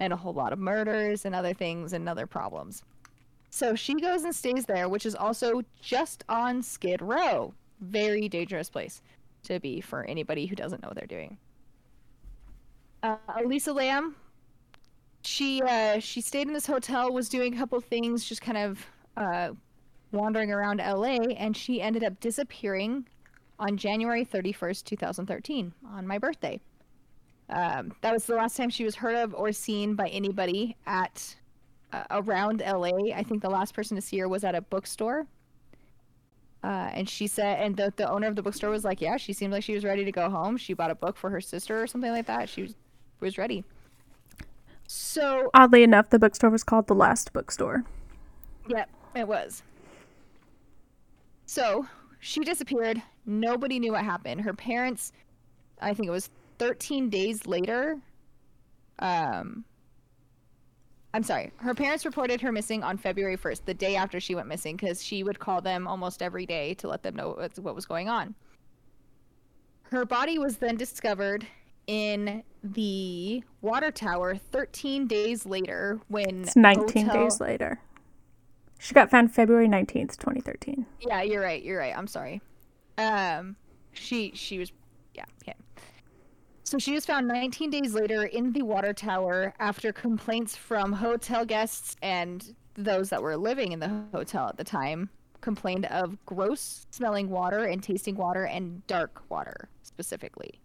and 0.00 0.12
a 0.12 0.16
whole 0.16 0.34
lot 0.34 0.52
of 0.52 0.58
murders 0.58 1.24
and 1.24 1.36
other 1.36 1.54
things 1.54 1.92
and 1.92 2.08
other 2.08 2.26
problems. 2.26 2.82
So 3.50 3.76
she 3.76 3.94
goes 3.94 4.24
and 4.24 4.34
stays 4.34 4.66
there, 4.66 4.88
which 4.88 5.06
is 5.06 5.14
also 5.14 5.62
just 5.80 6.24
on 6.28 6.62
Skid 6.64 7.00
Row. 7.00 7.54
Very 7.82 8.28
dangerous 8.28 8.70
place 8.70 9.02
to 9.44 9.60
be 9.60 9.80
for 9.80 10.04
anybody 10.04 10.46
who 10.46 10.54
doesn't 10.56 10.82
know 10.82 10.88
what 10.88 10.96
they're 10.96 11.06
doing. 11.06 11.36
Uh, 13.02 13.16
Elisa 13.36 13.72
Lam, 13.72 14.14
she 15.22 15.60
uh, 15.62 15.98
she 15.98 16.20
stayed 16.20 16.46
in 16.46 16.52
this 16.52 16.66
hotel, 16.66 17.12
was 17.12 17.28
doing 17.28 17.54
a 17.54 17.56
couple 17.56 17.80
things, 17.80 18.24
just 18.24 18.40
kind 18.40 18.58
of 18.58 18.86
uh, 19.16 19.50
wandering 20.12 20.52
around 20.52 20.78
LA, 20.78 21.16
and 21.36 21.56
she 21.56 21.80
ended 21.80 22.04
up 22.04 22.20
disappearing 22.20 23.06
on 23.58 23.76
January 23.76 24.24
31st, 24.24 24.84
2013, 24.84 25.72
on 25.92 26.06
my 26.06 26.18
birthday. 26.18 26.60
Um, 27.48 27.92
that 28.00 28.12
was 28.12 28.24
the 28.26 28.34
last 28.34 28.56
time 28.56 28.70
she 28.70 28.84
was 28.84 28.94
heard 28.94 29.16
of 29.16 29.34
or 29.34 29.52
seen 29.52 29.94
by 29.94 30.08
anybody 30.08 30.76
at 30.86 31.34
uh, 31.92 32.04
around 32.10 32.62
LA. 32.64 33.12
I 33.14 33.22
think 33.22 33.42
the 33.42 33.50
last 33.50 33.74
person 33.74 33.94
to 33.96 34.00
see 34.00 34.18
her 34.18 34.28
was 34.28 34.44
at 34.44 34.54
a 34.54 34.60
bookstore. 34.60 35.26
Uh, 36.64 36.90
and 36.92 37.08
she 37.08 37.26
said, 37.26 37.58
and 37.60 37.76
the, 37.76 37.92
the 37.96 38.08
owner 38.08 38.28
of 38.28 38.36
the 38.36 38.42
bookstore 38.42 38.70
was 38.70 38.84
like, 38.84 39.00
yeah, 39.00 39.16
she 39.16 39.32
seemed 39.32 39.52
like 39.52 39.64
she 39.64 39.74
was 39.74 39.84
ready 39.84 40.04
to 40.04 40.12
go 40.12 40.30
home. 40.30 40.56
She 40.56 40.74
bought 40.74 40.90
a 40.90 40.94
book 40.94 41.16
for 41.16 41.28
her 41.30 41.40
sister 41.40 41.82
or 41.82 41.86
something 41.86 42.10
like 42.10 42.26
that. 42.26 42.48
She 42.48 42.62
was, 42.62 42.74
was 43.20 43.36
ready. 43.36 43.64
So, 44.86 45.50
Oddly 45.54 45.82
enough, 45.82 46.10
the 46.10 46.18
bookstore 46.18 46.50
was 46.50 46.62
called 46.62 46.86
The 46.86 46.94
Last 46.94 47.32
Bookstore. 47.32 47.84
Yep, 48.68 48.88
it 49.16 49.26
was. 49.26 49.62
So 51.46 51.86
she 52.20 52.40
disappeared. 52.40 53.02
Nobody 53.26 53.78
knew 53.78 53.92
what 53.92 54.04
happened. 54.04 54.42
Her 54.42 54.54
parents, 54.54 55.12
I 55.80 55.94
think 55.94 56.08
it 56.08 56.12
was 56.12 56.30
13 56.58 57.10
days 57.10 57.46
later. 57.46 57.98
Um, 59.00 59.64
I'm 61.14 61.22
sorry. 61.22 61.52
Her 61.56 61.74
parents 61.74 62.04
reported 62.06 62.40
her 62.40 62.50
missing 62.52 62.82
on 62.82 62.96
February 62.96 63.36
1st, 63.36 63.66
the 63.66 63.74
day 63.74 63.96
after 63.96 64.18
she 64.18 64.34
went 64.34 64.48
missing, 64.48 64.76
because 64.76 65.02
she 65.04 65.22
would 65.22 65.38
call 65.38 65.60
them 65.60 65.86
almost 65.86 66.22
every 66.22 66.46
day 66.46 66.74
to 66.74 66.88
let 66.88 67.02
them 67.02 67.14
know 67.16 67.34
what, 67.38 67.58
what 67.58 67.74
was 67.74 67.84
going 67.84 68.08
on. 68.08 68.34
Her 69.90 70.06
body 70.06 70.38
was 70.38 70.56
then 70.56 70.76
discovered 70.76 71.46
in 71.86 72.42
the 72.64 73.42
water 73.60 73.90
tower 73.90 74.36
13 74.36 75.06
days 75.06 75.44
later 75.44 76.00
when 76.08 76.42
It's 76.44 76.56
19 76.56 77.06
hotel- 77.06 77.24
days 77.24 77.40
later. 77.40 77.80
She 78.78 78.94
got 78.94 79.10
found 79.10 79.32
February 79.34 79.68
19th, 79.68 80.16
2013. 80.16 80.86
Yeah, 81.00 81.22
you're 81.22 81.42
right. 81.42 81.62
You're 81.62 81.78
right. 81.78 81.96
I'm 81.96 82.06
sorry. 82.08 82.40
Um, 82.98 83.54
she 83.92 84.32
she 84.34 84.58
was 84.58 84.72
yeah 85.14 85.24
okay. 85.42 85.54
So 86.72 86.78
she 86.78 86.94
was 86.94 87.04
found 87.04 87.28
19 87.28 87.68
days 87.68 87.92
later 87.92 88.24
in 88.24 88.50
the 88.50 88.62
water 88.62 88.94
tower 88.94 89.52
after 89.58 89.92
complaints 89.92 90.56
from 90.56 90.90
hotel 90.90 91.44
guests 91.44 91.96
and 92.00 92.54
those 92.72 93.10
that 93.10 93.22
were 93.22 93.36
living 93.36 93.72
in 93.72 93.78
the 93.78 94.04
hotel 94.14 94.48
at 94.48 94.56
the 94.56 94.64
time 94.64 95.10
complained 95.42 95.84
of 95.84 96.16
gross 96.24 96.86
smelling 96.90 97.28
water 97.28 97.64
and 97.64 97.82
tasting 97.82 98.16
water 98.16 98.44
and 98.46 98.86
dark 98.86 99.20
water 99.28 99.68
specifically. 99.82 100.62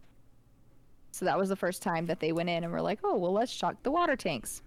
So 1.12 1.26
that 1.26 1.38
was 1.38 1.50
the 1.50 1.58
first 1.58 1.82
time 1.82 2.06
that 2.06 2.22
they 2.22 2.32
went 2.32 2.48
in 2.48 2.64
and 2.64 2.72
were 2.72 2.82
like, 2.82 3.00
"Oh, 3.04 3.18
well, 3.18 3.34
let's 3.34 3.52
shock 3.52 3.84
the 3.84 3.92
water 3.92 4.16
tanks." 4.16 4.64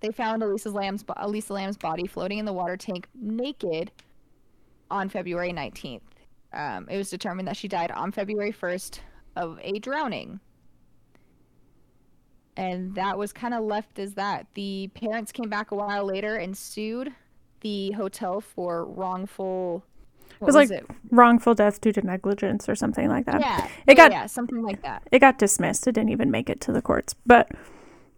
They 0.00 0.10
found 0.10 0.42
Elisa 0.42 0.68
Lam's 0.68 1.06
Elisa 1.16 1.54
Lam's 1.54 1.78
body 1.78 2.06
floating 2.06 2.36
in 2.36 2.44
the 2.44 2.52
water 2.52 2.76
tank 2.76 3.08
naked 3.14 3.92
on 4.90 5.08
February 5.08 5.54
19th. 5.54 6.02
Um, 6.52 6.86
it 6.90 6.98
was 6.98 7.08
determined 7.08 7.48
that 7.48 7.56
she 7.56 7.66
died 7.66 7.90
on 7.92 8.12
February 8.12 8.52
1st 8.52 9.00
of 9.36 9.58
a 9.62 9.78
drowning. 9.78 10.40
And 12.56 12.94
that 12.94 13.18
was 13.18 13.32
kind 13.32 13.52
of 13.52 13.64
left 13.64 13.98
as 13.98 14.14
that. 14.14 14.46
The 14.54 14.88
parents 14.94 15.32
came 15.32 15.48
back 15.50 15.72
a 15.72 15.74
while 15.74 16.04
later 16.04 16.36
and 16.36 16.56
sued 16.56 17.12
the 17.60 17.90
hotel 17.92 18.40
for 18.40 18.84
wrongful. 18.84 19.84
What 20.38 20.46
was 20.48 20.54
was, 20.54 20.70
like 20.70 20.80
it? 20.82 20.86
Wrongful 21.10 21.54
death 21.54 21.80
due 21.80 21.92
to 21.92 22.02
negligence 22.02 22.68
or 22.68 22.74
something 22.74 23.08
like 23.08 23.26
that. 23.26 23.40
Yeah, 23.40 23.68
It 23.86 23.94
got- 23.96 24.12
yeah, 24.12 24.26
something 24.26 24.62
like 24.62 24.82
that. 24.82 25.02
It 25.10 25.18
got 25.18 25.38
dismissed. 25.38 25.86
It 25.86 25.92
didn't 25.92 26.10
even 26.10 26.30
make 26.30 26.48
it 26.48 26.60
to 26.62 26.72
the 26.72 26.82
courts. 26.82 27.14
But 27.26 27.50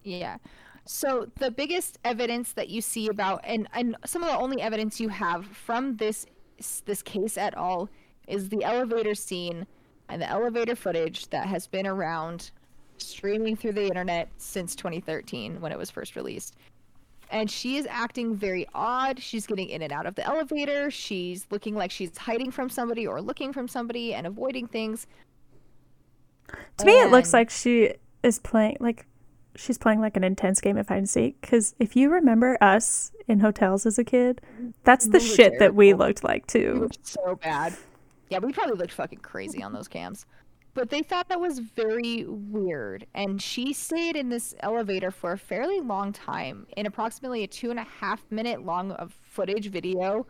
Yeah. 0.03 0.37
So 0.85 1.29
the 1.41 1.51
biggest 1.51 1.99
evidence 2.05 2.53
that 2.53 2.69
you 2.69 2.81
see 2.81 3.09
about 3.09 3.41
and 3.43 3.69
and 3.73 3.97
some 4.05 4.23
of 4.23 4.29
the 4.29 4.37
only 4.37 4.61
evidence 4.63 5.01
you 5.01 5.09
have 5.09 5.47
from 5.47 5.97
this 5.97 6.27
this 6.85 7.03
case 7.03 7.37
at 7.37 7.57
all 7.57 7.89
is 8.29 8.51
the 8.51 8.63
elevator 8.63 9.15
scene 9.15 9.67
and 10.09 10.21
the 10.23 10.29
elevator 10.29 10.77
footage 10.77 11.29
that 11.31 11.47
has 11.47 11.67
been 11.67 11.87
around 11.87 12.51
streaming 12.99 13.57
through 13.57 13.73
the 13.73 13.87
internet 13.87 14.29
since 14.39 14.75
2013 14.75 15.61
when 15.61 15.73
it 15.73 15.79
was 15.79 15.91
first 15.91 16.17
released. 16.17 16.57
And 17.31 17.51
she 17.51 17.77
is 17.77 17.87
acting 17.91 18.37
very 18.37 18.67
odd. 18.73 19.21
She's 19.21 19.47
getting 19.47 19.69
in 19.69 19.83
and 19.83 19.93
out 19.93 20.07
of 20.07 20.15
the 20.15 20.25
elevator. 20.25 20.91
She's 20.91 21.47
looking 21.51 21.75
like 21.75 21.91
she's 21.91 22.17
hiding 22.17 22.53
from 22.53 22.71
somebody 22.71 23.07
or 23.07 23.21
looking 23.21 23.53
from 23.53 23.67
somebody 23.67 24.15
and 24.15 24.27
avoiding 24.27 24.69
things. 24.69 25.07
to 26.79 26.87
me, 26.87 26.93
it 26.93 27.11
looks 27.11 27.33
like 27.33 27.51
she 27.51 27.95
is 28.23 28.39
playing, 28.39 28.77
like, 28.79 29.07
she's 29.57 29.77
playing 29.77 30.01
like 30.01 30.17
an 30.17 30.23
intense 30.23 30.61
game 30.61 30.77
of 30.77 30.89
hide 30.89 30.99
and 30.99 31.11
seek. 31.11 31.41
Because 31.41 31.75
if 31.81 31.97
you 31.97 32.11
remember 32.11 32.57
us 32.61 33.11
in 33.27 33.41
hotels 33.41 33.87
as 33.87 33.99
a 33.99 34.05
kid, 34.05 34.41
that's 34.85 35.09
the 35.09 35.19
shit 35.19 35.59
that 35.59 35.75
we 35.75 35.95
looked 35.95 36.23
like 36.23 36.45
We 36.55 36.61
too. 36.61 36.91
so 37.03 37.35
bad. 37.35 37.75
Yeah, 38.29 38.39
we 38.39 38.53
probably 38.53 38.77
looked 38.77 38.93
fucking 38.93 39.21
crazy 39.21 39.63
on 39.63 39.73
those 39.73 39.89
cams. 39.89 40.27
But 40.75 40.91
they 40.91 41.03
thought 41.03 41.29
that 41.31 41.41
was 41.41 41.59
very 41.59 42.27
weird. 42.27 43.07
And 43.15 43.41
she 43.41 43.73
stayed 43.73 44.15
in 44.15 44.29
this 44.29 44.55
elevator 44.61 45.11
for 45.11 45.33
a 45.33 45.39
fairly 45.39 45.81
long 45.81 46.13
time, 46.13 46.67
in 46.77 46.87
approximately 46.87 47.45
a 47.45 47.47
two 47.47 47.71
and 47.71 47.79
a 47.79 47.87
half 48.01 48.23
minute 48.31 48.65
long 48.65 48.93
of 48.93 49.15
footage 49.23 49.71
video. 49.71 50.27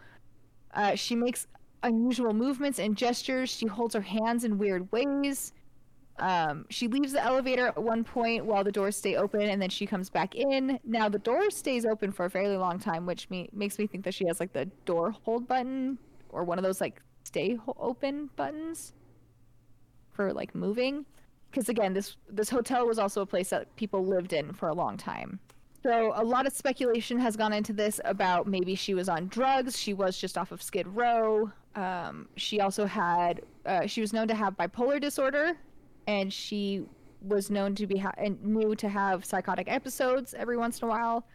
Uh, 0.72 0.94
she 0.94 1.16
makes 1.16 1.48
unusual 1.82 2.32
movements 2.32 2.78
and 2.78 2.96
gestures. 2.96 3.50
She 3.50 3.66
holds 3.66 3.94
her 3.94 4.00
hands 4.00 4.44
in 4.44 4.58
weird 4.58 4.90
ways. 4.92 5.52
Um, 6.18 6.64
she 6.70 6.88
leaves 6.88 7.12
the 7.12 7.22
elevator 7.22 7.66
at 7.66 7.82
one 7.82 8.02
point 8.02 8.46
while 8.46 8.64
the 8.64 8.72
doors 8.72 8.96
stay 8.96 9.16
open, 9.16 9.42
and 9.42 9.60
then 9.60 9.68
she 9.68 9.86
comes 9.86 10.08
back 10.08 10.34
in. 10.34 10.78
Now 10.84 11.08
the 11.08 11.18
door 11.18 11.50
stays 11.50 11.84
open 11.84 12.12
for 12.12 12.26
a 12.26 12.30
fairly 12.30 12.56
long 12.56 12.78
time, 12.78 13.04
which 13.04 13.28
me- 13.30 13.50
makes 13.52 13.78
me 13.78 13.86
think 13.86 14.04
that 14.04 14.14
she 14.14 14.26
has 14.26 14.40
like 14.40 14.52
the 14.52 14.66
door 14.84 15.10
hold 15.10 15.46
button 15.46 15.98
or 16.30 16.44
one 16.44 16.58
of 16.58 16.64
those 16.64 16.80
like 16.80 17.02
stay 17.36 17.58
open 17.78 18.30
buttons 18.36 18.94
for 20.12 20.32
like 20.32 20.54
moving. 20.54 21.04
Because 21.50 21.68
again, 21.68 21.92
this 21.92 22.16
this 22.30 22.48
hotel 22.48 22.86
was 22.86 22.98
also 22.98 23.20
a 23.20 23.26
place 23.26 23.50
that 23.50 23.74
people 23.76 24.04
lived 24.04 24.32
in 24.32 24.52
for 24.54 24.68
a 24.68 24.74
long 24.74 24.96
time. 24.96 25.38
So 25.82 26.12
a 26.16 26.24
lot 26.24 26.46
of 26.46 26.52
speculation 26.54 27.18
has 27.18 27.36
gone 27.36 27.52
into 27.52 27.74
this 27.74 28.00
about 28.04 28.46
maybe 28.46 28.74
she 28.74 28.94
was 28.94 29.08
on 29.08 29.28
drugs. 29.28 29.78
She 29.78 29.92
was 29.92 30.18
just 30.18 30.38
off 30.38 30.50
of 30.50 30.62
Skid 30.62 30.88
Row. 30.88 31.52
Um, 31.74 32.28
she 32.36 32.60
also 32.60 32.86
had 32.86 33.42
uh, 33.66 33.86
she 33.86 34.00
was 34.00 34.12
known 34.14 34.28
to 34.28 34.34
have 34.34 34.56
bipolar 34.56 34.98
disorder, 34.98 35.52
and 36.06 36.32
she 36.32 36.86
was 37.20 37.50
known 37.50 37.74
to 37.74 37.86
be 37.86 37.98
ha- 37.98 38.14
and 38.16 38.42
knew 38.42 38.74
to 38.76 38.88
have 38.88 39.24
psychotic 39.26 39.70
episodes 39.70 40.34
every 40.34 40.56
once 40.56 40.80
in 40.80 40.88
a 40.88 40.90
while 40.90 41.26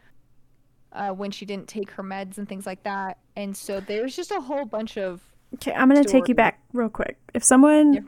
uh, 0.94 1.11
when 1.11 1.30
she 1.30 1.45
didn't 1.45 1.68
take 1.68 1.91
her 1.91 2.03
meds 2.03 2.40
and 2.40 2.49
things 2.49 2.65
like 2.65 2.82
that. 2.84 3.19
And 3.36 3.56
so 3.56 3.80
there's 3.80 4.15
just 4.15 4.32
a 4.32 4.41
whole 4.41 4.65
bunch 4.65 4.98
of 4.98 5.31
Okay, 5.56 5.73
I'm 5.73 5.88
gonna 5.90 6.03
take 6.03 6.28
you 6.28 6.36
back 6.36 6.60
real 6.73 6.90
quick. 6.90 7.18
If 7.34 7.44
someone 7.44 7.94
Yeah. 7.94 8.02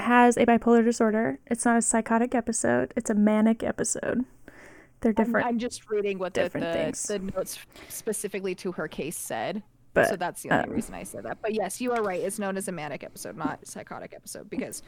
has 0.00 0.36
a 0.36 0.46
bipolar 0.46 0.84
disorder, 0.84 1.38
it's 1.46 1.64
not 1.64 1.76
a 1.76 1.82
psychotic 1.82 2.34
episode; 2.34 2.92
it's 2.96 3.10
a 3.10 3.14
manic 3.14 3.62
episode. 3.62 4.24
They're 5.00 5.14
I'm- 5.16 5.24
different, 5.24 5.46
I'm, 5.46 5.58
just 5.58 5.88
reading 5.88 6.18
what 6.18 6.34
the, 6.34 6.42
different 6.42 6.66
the, 6.66 6.72
things. 6.72 7.02
the 7.04 7.18
notes 7.18 7.58
specifically 7.88 8.54
to 8.56 8.72
her 8.72 8.86
case 8.88 9.16
said. 9.16 9.62
but 9.94 10.08
so 10.08 10.16
that's 10.16 10.42
the 10.42 10.50
only 10.50 10.64
um, 10.64 10.70
reason 10.70 10.94
I 10.94 11.04
said 11.04 11.24
that. 11.24 11.38
But 11.40 11.54
yes, 11.54 11.80
you 11.80 11.92
are 11.92 12.02
right. 12.02 12.20
It's 12.20 12.38
known 12.38 12.56
as 12.58 12.68
a 12.68 12.72
manic 12.72 13.02
episode, 13.02 13.36
not 13.36 13.66
psychotic 13.66 14.12
episode, 14.14 14.50
because 14.50 14.82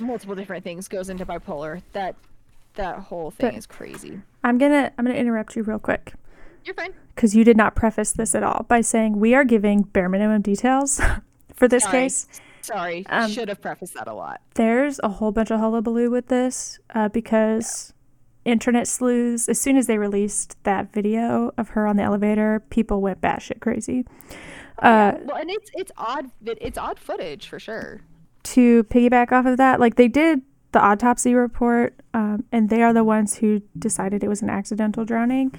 multiple 0.00 0.34
different 0.34 0.64
things 0.64 0.88
goes 0.88 1.08
into 1.08 1.24
bipolar. 1.24 1.82
That 1.92 2.16
that 2.74 2.98
whole 2.98 3.30
thing 3.30 3.54
is 3.54 3.66
crazy. 3.66 4.20
I'm 4.42 4.58
gonna 4.58 4.90
I'm 4.98 5.04
gonna 5.04 5.16
interrupt 5.18 5.54
you 5.54 5.62
real 5.62 5.78
quick 5.78 6.14
You're 6.64 6.74
fine. 6.74 6.94
because 7.14 7.34
you 7.36 7.44
did 7.44 7.56
not 7.56 7.74
preface 7.74 8.12
this 8.12 8.34
at 8.34 8.42
all 8.42 8.64
by 8.68 8.80
saying 8.80 9.18
we 9.20 9.34
are 9.34 9.44
giving 9.44 9.82
bare 9.82 10.08
minimum 10.08 10.42
details 10.42 11.00
for 11.54 11.68
this 11.68 11.84
Sorry. 11.84 11.92
case. 12.04 12.26
Sorry, 12.62 13.04
Um, 13.10 13.30
should 13.30 13.48
have 13.48 13.60
prefaced 13.60 13.92
that 13.94 14.08
a 14.08 14.14
lot. 14.14 14.40
There's 14.54 14.98
a 15.02 15.08
whole 15.08 15.32
bunch 15.32 15.50
of 15.50 15.60
hullabaloo 15.60 16.10
with 16.10 16.28
this 16.28 16.78
uh, 16.94 17.08
because 17.10 17.92
internet 18.46 18.88
sleuths, 18.88 19.48
as 19.50 19.60
soon 19.60 19.76
as 19.76 19.86
they 19.86 19.98
released 19.98 20.56
that 20.64 20.90
video 20.92 21.52
of 21.58 21.70
her 21.70 21.86
on 21.86 21.96
the 21.96 22.02
elevator, 22.02 22.62
people 22.70 23.02
went 23.02 23.20
batshit 23.20 23.60
crazy. 23.60 24.06
Uh, 24.78 25.12
Well, 25.24 25.36
and 25.36 25.50
it's 25.50 25.70
it's 25.74 25.92
odd. 25.98 26.30
It's 26.44 26.78
odd 26.78 26.98
footage 26.98 27.46
for 27.48 27.58
sure. 27.60 28.00
to 28.44 28.84
piggyback 28.84 29.30
off 29.32 29.46
of 29.46 29.56
that, 29.58 29.78
like 29.80 29.96
they 29.96 30.08
did 30.08 30.40
the 30.72 30.80
autopsy 30.80 31.34
report, 31.34 31.94
um, 32.14 32.44
and 32.50 32.68
they 32.70 32.82
are 32.82 32.92
the 32.92 33.04
ones 33.04 33.36
who 33.36 33.60
decided 33.78 34.24
it 34.24 34.28
was 34.28 34.42
an 34.42 34.50
accidental 34.50 35.04
drowning. 35.04 35.52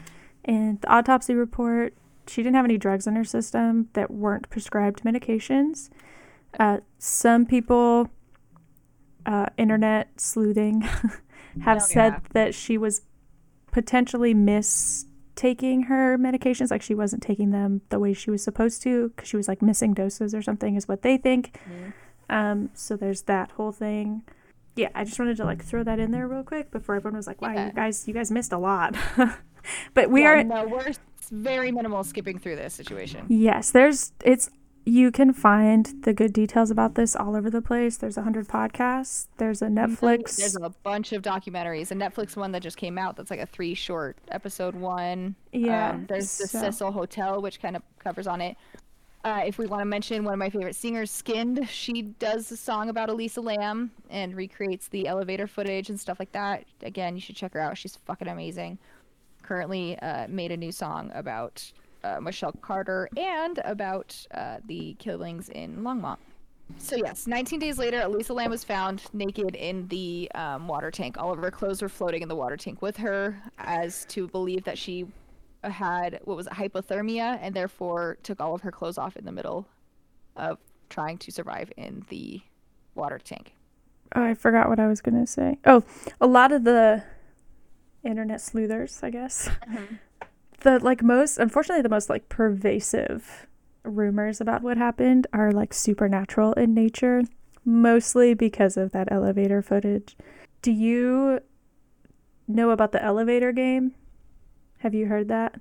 And 0.46 0.80
the 0.82 0.88
autopsy 0.92 1.34
report, 1.34 1.94
she 2.28 2.42
didn't 2.44 2.56
have 2.56 2.66
any 2.66 2.78
drugs 2.78 3.08
in 3.08 3.16
her 3.16 3.24
system 3.24 3.90
that 3.94 4.12
weren't 4.12 4.50
prescribed 4.50 5.04
medications. 5.04 5.90
Uh, 6.60 6.78
some 7.00 7.46
people, 7.46 8.10
uh, 9.26 9.48
internet 9.58 10.10
sleuthing, 10.22 10.82
have 11.62 11.78
Oh, 11.78 11.80
said 11.80 12.14
yeah. 12.14 12.20
that 12.34 12.54
she 12.56 12.78
was 12.78 13.02
potentially 13.72 14.34
mistaking 14.34 15.84
her 15.84 16.18
medications, 16.18 16.72
like 16.72 16.82
she 16.82 16.96
wasn't 16.96 17.24
taking 17.24 17.52
them 17.52 17.82
the 17.90 18.00
way 18.00 18.14
she 18.14 18.30
was 18.32 18.44
supposed 18.44 18.82
to, 18.84 19.10
because 19.10 19.28
she 19.28 19.38
was 19.38 19.48
like 19.48 19.62
missing 19.62 19.94
doses 19.94 20.34
or 20.36 20.42
something, 20.42 20.76
is 20.76 20.88
what 20.88 21.02
they 21.02 21.18
think. 21.18 21.58
Um, 22.30 22.70
so 22.74 22.96
there's 22.96 23.24
that 23.24 23.52
whole 23.52 23.72
thing. 23.72 24.24
Yeah, 24.76 24.90
I 24.94 25.04
just 25.06 25.18
wanted 25.20 25.38
to 25.38 25.46
like 25.46 25.64
throw 25.64 25.84
that 25.84 26.00
in 26.00 26.12
there 26.12 26.28
real 26.28 26.44
quick 26.44 26.72
before 26.72 26.96
everyone 26.96 27.16
was 27.18 27.28
like, 27.28 27.42
"Wow, 27.42 27.54
Yeah. 27.54 27.68
you 27.68 27.74
guys, 27.74 28.08
you 28.08 28.14
guys 28.14 28.30
missed 28.32 28.52
a 28.52 28.58
lot." 28.58 28.96
but 29.94 30.10
we 30.10 30.22
Yeah, 30.24 30.30
are 30.30 30.44
no, 30.44 30.66
we're 30.68 30.92
very 31.32 31.72
minimal 31.72 32.04
skipping 32.04 32.38
through 32.40 32.56
this 32.58 32.74
situation. 32.74 33.26
yes, 33.30 33.72
there's 33.72 34.12
it's 34.24 34.50
you 34.88 35.12
can 35.12 35.34
find 35.34 36.04
the 36.04 36.14
good 36.14 36.32
details 36.32 36.70
about 36.70 36.94
this 36.94 37.16
all 37.16 37.36
over 37.36 37.50
the 37.50 37.62
place. 37.62 37.98
There's 37.98 38.18
a 38.18 38.22
hundred 38.22 38.48
podcasts. 38.48 39.28
There's 39.38 39.64
a 39.64 39.68
Netflix. 39.68 40.36
There's 40.38 40.56
a 40.58 40.70
bunch 40.84 41.12
of 41.12 41.24
documentaries. 41.24 41.90
A 41.90 41.96
Netflix 41.96 42.36
one 42.38 42.52
that 42.52 42.62
just 42.62 42.78
came 42.78 43.00
out 43.00 43.16
that's 43.16 43.32
like 43.32 43.40
a 43.40 43.48
three 43.48 43.74
short 43.74 44.18
episode 44.30 44.76
one. 44.76 45.34
yeah, 45.52 45.92
Um, 45.92 46.06
there's 46.08 46.38
the 46.38 46.48
so- 46.48 46.60
Cecil 46.60 46.92
Hotel, 46.92 47.42
which 47.42 47.60
kind 47.62 47.76
of 47.76 47.82
covers 47.98 48.28
on 48.28 48.42
it. 48.42 48.58
Uh, 49.26 49.42
if 49.44 49.58
we 49.58 49.66
want 49.66 49.82
to 49.82 49.86
mention 49.86 50.24
one 50.24 50.36
of 50.36 50.38
my 50.38 50.52
favorite 50.52 50.76
singers, 50.76 51.10
Skinned, 51.10 51.68
she 51.68 52.04
does 52.04 52.52
a 52.52 52.58
song 52.58 52.90
about 52.90 53.10
Elisa 53.10 53.42
Lam 53.42 53.90
and 54.12 54.36
recreates 54.36 54.88
the 54.90 55.08
elevator 55.08 55.48
footage 55.48 55.90
and 55.90 56.00
stuff 56.00 56.20
like 56.20 56.32
that. 56.34 56.64
Again, 56.84 57.16
you 57.16 57.22
should 57.22 57.36
check 57.36 57.54
her 57.54 57.60
out. 57.60 57.76
She's 57.76 57.96
fucking 57.96 58.28
amazing. 58.28 58.78
Currently 59.42 59.98
uh, 59.98 60.28
made 60.28 60.52
a 60.52 60.58
new 60.58 60.72
song 60.72 61.12
about 61.16 61.72
uh, 62.04 62.22
Michelle 62.22 62.52
Carter 62.62 63.10
and 63.18 63.60
about 63.66 64.16
uh, 64.32 64.58
the 64.68 64.96
killings 65.00 65.50
in 65.50 65.78
Longmont. 65.78 66.18
So 66.78 66.96
yes, 66.96 67.26
19 67.26 67.60
days 67.60 67.80
later, 67.80 68.02
Elisa 68.02 68.34
Lam 68.34 68.52
was 68.52 68.64
found 68.64 69.06
naked 69.12 69.56
in 69.56 69.88
the 69.88 70.30
um, 70.36 70.68
water 70.68 70.92
tank. 70.92 71.18
All 71.18 71.34
of 71.34 71.40
her 71.40 71.50
clothes 71.50 71.82
were 71.82 71.90
floating 71.90 72.22
in 72.22 72.30
the 72.30 72.36
water 72.36 72.58
tank 72.58 72.84
with 72.84 72.98
her, 72.98 73.42
as 73.58 74.06
to 74.10 74.28
believe 74.28 74.64
that 74.66 74.78
she 74.78 75.08
had 75.72 76.20
what 76.24 76.38
was 76.38 76.48
it, 76.48 76.54
hypothermia, 76.54 77.40
and 77.42 77.56
therefore 77.56 78.18
took 78.24 78.40
all 78.40 78.56
of 78.56 78.62
her 78.62 78.72
clothes 78.72 78.98
off 78.98 79.16
in 79.16 79.26
the 79.26 79.32
middle 79.32 79.68
of 80.36 80.60
trying 80.90 81.18
to 81.20 81.32
survive 81.32 81.72
in 81.78 82.06
the 82.10 82.42
water 82.94 83.20
tank. 83.20 83.54
Oh, 84.16 84.24
I 84.24 84.34
forgot 84.34 84.70
what 84.70 84.80
I 84.80 84.88
was 84.88 85.02
gonna 85.02 85.28
say. 85.28 85.58
Oh, 85.66 85.84
a 86.22 86.28
lot 86.28 86.52
of 86.52 86.64
the 86.64 87.04
internet 88.04 88.42
sleuthers, 88.42 89.00
I 89.04 89.10
guess. 89.10 89.50
Mm-hmm. 89.70 89.96
The 90.62 90.80
like 90.80 91.04
most, 91.04 91.38
unfortunately, 91.38 91.82
the 91.82 91.90
most 91.90 92.10
like 92.10 92.30
pervasive 92.30 93.48
rumors 93.84 94.42
about 94.42 94.62
what 94.64 94.78
happened 94.78 95.28
are 95.34 95.52
like 95.52 95.74
supernatural 95.74 96.54
in 96.54 96.74
nature, 96.74 97.24
mostly 97.64 98.34
because 98.34 98.78
of 98.78 98.92
that 98.92 99.12
elevator 99.12 99.62
footage. 99.62 100.16
Do 100.62 100.72
you 100.72 101.40
know 102.48 102.72
about 102.72 102.92
the 102.92 103.04
elevator 103.04 103.52
game? 103.52 103.94
Have 104.80 104.94
you 104.94 105.08
heard 105.08 105.28
that? 105.30 105.54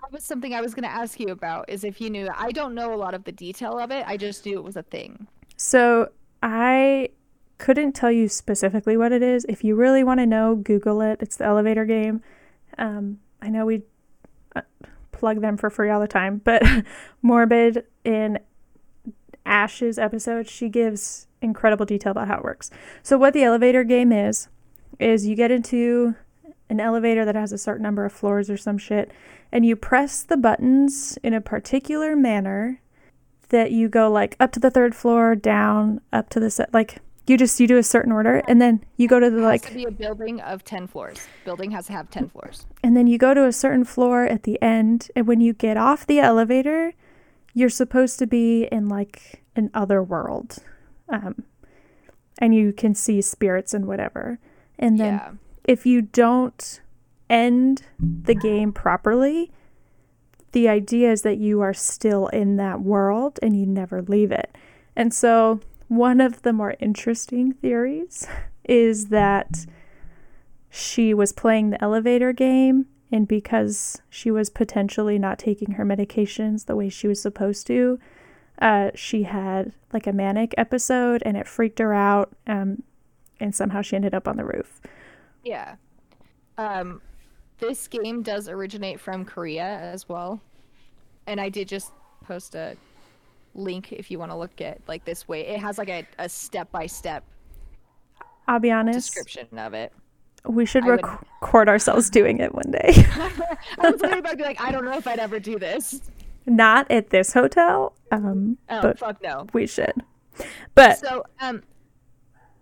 That 0.00 0.12
was 0.12 0.24
something 0.24 0.54
I 0.54 0.60
was 0.60 0.74
going 0.74 0.84
to 0.84 0.94
ask 0.94 1.18
you 1.18 1.28
about. 1.28 1.68
Is 1.68 1.84
if 1.84 2.00
you 2.00 2.10
knew. 2.10 2.28
I 2.34 2.52
don't 2.52 2.74
know 2.74 2.94
a 2.94 2.96
lot 2.96 3.14
of 3.14 3.24
the 3.24 3.32
detail 3.32 3.78
of 3.78 3.90
it. 3.90 4.04
I 4.06 4.16
just 4.16 4.44
knew 4.46 4.58
it 4.58 4.64
was 4.64 4.76
a 4.76 4.82
thing. 4.82 5.26
So 5.56 6.10
I 6.42 7.10
couldn't 7.58 7.92
tell 7.92 8.12
you 8.12 8.28
specifically 8.28 8.96
what 8.96 9.12
it 9.12 9.22
is. 9.22 9.44
If 9.48 9.64
you 9.64 9.74
really 9.74 10.04
want 10.04 10.20
to 10.20 10.26
know, 10.26 10.54
Google 10.54 11.00
it. 11.00 11.18
It's 11.20 11.36
the 11.36 11.44
elevator 11.44 11.84
game. 11.84 12.22
Um, 12.78 13.18
I 13.42 13.48
know 13.48 13.66
we 13.66 13.82
uh, 14.54 14.62
plug 15.12 15.40
them 15.40 15.56
for 15.56 15.68
free 15.68 15.90
all 15.90 16.00
the 16.00 16.08
time, 16.08 16.40
but 16.44 16.62
Morbid 17.22 17.84
in 18.04 18.38
Ash's 19.44 19.98
episode, 19.98 20.48
she 20.48 20.68
gives 20.68 21.26
incredible 21.42 21.86
detail 21.86 22.12
about 22.12 22.28
how 22.28 22.38
it 22.38 22.44
works. 22.44 22.70
So 23.02 23.18
what 23.18 23.34
the 23.34 23.42
elevator 23.42 23.84
game 23.84 24.12
is 24.12 24.48
is 24.98 25.26
you 25.26 25.36
get 25.36 25.50
into 25.50 26.14
an 26.70 26.80
elevator 26.80 27.24
that 27.24 27.34
has 27.34 27.52
a 27.52 27.58
certain 27.58 27.82
number 27.82 28.04
of 28.04 28.12
floors 28.12 28.50
or 28.50 28.56
some 28.56 28.78
shit 28.78 29.10
and 29.50 29.64
you 29.64 29.74
press 29.74 30.22
the 30.22 30.36
buttons 30.36 31.18
in 31.22 31.32
a 31.32 31.40
particular 31.40 32.14
manner 32.14 32.80
that 33.48 33.72
you 33.72 33.88
go 33.88 34.10
like 34.10 34.36
up 34.38 34.52
to 34.52 34.60
the 34.60 34.70
third 34.70 34.94
floor, 34.94 35.34
down, 35.34 36.00
up 36.12 36.28
to 36.30 36.40
the 36.40 36.50
set 36.50 36.72
like 36.74 36.98
you 37.26 37.36
just 37.36 37.60
you 37.60 37.66
do 37.66 37.76
a 37.76 37.82
certain 37.82 38.10
order 38.12 38.42
and 38.48 38.60
then 38.60 38.82
you 38.96 39.06
go 39.06 39.20
to 39.20 39.30
the 39.30 39.38
It 39.38 39.40
has 39.40 39.50
like 39.50 39.62
to 39.68 39.74
be 39.74 39.84
a 39.84 39.90
building 39.90 40.40
of 40.40 40.64
10 40.64 40.86
floors. 40.86 41.26
Building 41.44 41.70
has 41.72 41.86
to 41.86 41.92
have 41.92 42.10
10 42.10 42.28
floors. 42.30 42.66
and 42.82 42.96
then 42.96 43.06
you 43.06 43.18
go 43.18 43.34
to 43.34 43.44
a 43.46 43.52
certain 43.52 43.84
floor 43.84 44.24
at 44.24 44.44
the 44.44 44.60
end 44.62 45.10
and 45.14 45.26
when 45.26 45.40
you 45.40 45.52
get 45.52 45.76
off 45.76 46.06
the 46.06 46.20
elevator 46.20 46.92
you're 47.54 47.68
supposed 47.68 48.18
to 48.18 48.26
be 48.26 48.64
in 48.70 48.88
like 48.88 49.42
an 49.56 49.70
other 49.74 50.02
world 50.02 50.58
um, 51.08 51.42
and 52.38 52.54
you 52.54 52.72
can 52.72 52.94
see 52.94 53.20
spirits 53.20 53.74
and 53.74 53.86
whatever 53.86 54.38
and 54.78 54.98
then 54.98 55.14
yeah. 55.14 55.30
If 55.68 55.86
you 55.86 56.02
don't 56.02 56.80
end 57.30 57.82
the 58.00 58.34
game 58.34 58.72
properly 58.72 59.52
the 60.52 60.68
idea 60.68 61.12
is 61.12 61.22
that 61.22 61.38
you 61.38 61.60
are 61.60 61.74
still 61.74 62.28
in 62.28 62.56
that 62.56 62.80
world 62.80 63.38
and 63.42 63.58
you 63.58 63.66
never 63.66 64.02
leave 64.02 64.32
it. 64.32 64.56
And 64.96 65.12
so 65.12 65.60
one 65.88 66.20
of 66.20 66.42
the 66.42 66.52
more 66.52 66.74
interesting 66.80 67.52
theories 67.52 68.26
is 68.64 69.08
that 69.08 69.66
she 70.70 71.14
was 71.14 71.32
playing 71.32 71.70
the 71.70 71.82
elevator 71.82 72.32
game 72.32 72.86
and 73.10 73.26
because 73.26 74.02
she 74.10 74.30
was 74.30 74.50
potentially 74.50 75.18
not 75.18 75.38
taking 75.38 75.72
her 75.72 75.84
medications 75.84 76.66
the 76.66 76.76
way 76.76 76.88
she 76.90 77.08
was 77.08 77.20
supposed 77.22 77.66
to 77.66 77.98
uh, 78.60 78.90
she 78.94 79.22
had 79.22 79.72
like 79.94 80.06
a 80.06 80.12
manic 80.12 80.52
episode 80.58 81.22
and 81.24 81.36
it 81.36 81.46
freaked 81.46 81.78
her 81.78 81.94
out 81.94 82.30
um, 82.46 82.82
and 83.40 83.54
somehow 83.54 83.80
she 83.80 83.96
ended 83.96 84.12
up 84.12 84.28
on 84.28 84.36
the 84.36 84.44
roof 84.44 84.82
Yeah. 85.44 85.76
Um, 86.56 87.00
this 87.58 87.88
game 87.88 88.22
does 88.22 88.48
originate 88.48 89.00
from 89.00 89.24
Korea 89.24 89.64
as 89.64 90.08
well. 90.08 90.40
And 91.26 91.40
I 91.40 91.48
did 91.48 91.68
just 91.68 91.92
post 92.24 92.54
a 92.54 92.76
link 93.54 93.92
if 93.92 94.10
you 94.10 94.18
want 94.18 94.30
to 94.30 94.36
look 94.36 94.60
at 94.60 94.78
like 94.86 95.04
this 95.04 95.26
way. 95.28 95.46
It 95.46 95.60
has 95.60 95.78
like 95.78 95.88
a, 95.88 96.06
a 96.18 96.28
step 96.28 96.70
by 96.70 96.86
step 96.86 97.24
I'll 98.46 98.58
be 98.60 98.70
honest. 98.70 99.12
description 99.14 99.58
of 99.58 99.74
it. 99.74 99.92
We 100.44 100.64
should 100.64 100.84
I 100.84 100.90
would- 100.92 101.02
record 101.04 101.68
ourselves 101.68 102.08
doing 102.10 102.38
it 102.38 102.54
one 102.54 102.70
day. 102.70 102.92
I 103.78 103.90
was 103.90 104.00
thinking 104.00 104.20
about 104.20 104.36
being 104.36 104.48
like, 104.48 104.60
I 104.60 104.70
don't 104.70 104.84
know 104.84 104.96
if 104.96 105.06
I'd 105.06 105.18
ever 105.18 105.38
do 105.38 105.58
this. 105.58 106.00
Not 106.46 106.90
at 106.90 107.10
this 107.10 107.34
hotel, 107.34 107.92
um, 108.10 108.56
Oh 108.70 108.80
but 108.80 108.98
fuck 108.98 109.20
no. 109.22 109.46
we 109.52 109.66
should. 109.66 109.92
But 110.74 110.98
So 110.98 111.24
um 111.40 111.62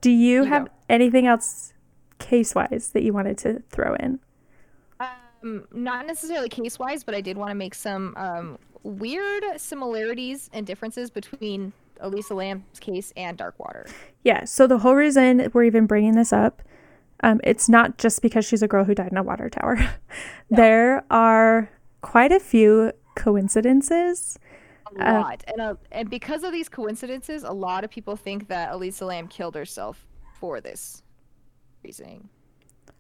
do 0.01 0.11
you 0.11 0.43
you 0.43 0.45
have 0.45 0.65
go. 0.67 0.71
anything 0.89 1.27
else 1.27 1.73
case 2.19 2.55
wise 2.55 2.91
that 2.93 3.03
you 3.03 3.13
wanted 3.13 3.39
to 3.39 3.63
throw 3.71 3.95
in? 3.97 4.21
um 5.01 5.67
not 5.73 6.07
necessarily 6.07 6.49
case 6.49 6.79
wise, 6.79 7.05
but 7.05 7.15
I 7.15 7.21
did 7.21 7.37
want 7.37 7.51
to 7.51 7.55
make 7.55 7.75
some 7.75 8.15
um 8.17 8.59
weird 8.83 9.45
similarities 9.57 10.49
and 10.53 10.67
differences 10.67 11.11
between 11.11 11.73
Elisa 12.01 12.35
Lam's 12.35 12.79
case 12.81 13.13
and 13.17 13.37
Darkwater. 13.39 13.91
Yeah, 14.23 14.45
so 14.45 14.67
the 14.67 14.79
whole 14.79 14.95
reason 14.95 15.51
we're 15.53 15.65
even 15.65 15.87
bringing 15.87 16.15
this 16.15 16.33
up, 16.33 16.63
um, 17.23 17.41
it's 17.45 17.69
not 17.69 17.99
just 17.99 18.23
because 18.23 18.45
she's 18.45 18.63
a 18.63 18.69
girl 18.69 18.85
who 18.85 18.95
died 18.95 19.11
in 19.13 19.17
a 19.17 19.23
water 19.23 19.49
tower. 19.49 19.79
there 20.51 21.05
are 21.11 21.71
quite 22.03 22.33
a 22.33 22.41
few 22.41 22.93
coincidences. 23.17 24.39
A 24.99 25.01
Uh, 25.01 25.13
lot. 25.21 25.45
And 25.49 25.61
uh, 25.61 25.75
and 25.93 26.09
because 26.11 26.45
of 26.45 26.53
these 26.53 26.69
coincidences, 26.69 27.43
a 27.45 27.53
lot 27.53 27.85
of 27.85 27.91
people 27.91 28.17
think 28.17 28.49
that 28.49 28.73
Elisa 28.73 29.05
Lam 29.07 29.29
killed 29.29 29.55
herself 29.55 30.07
for 30.39 30.61
this 30.61 31.03
reasoning. 31.87 32.29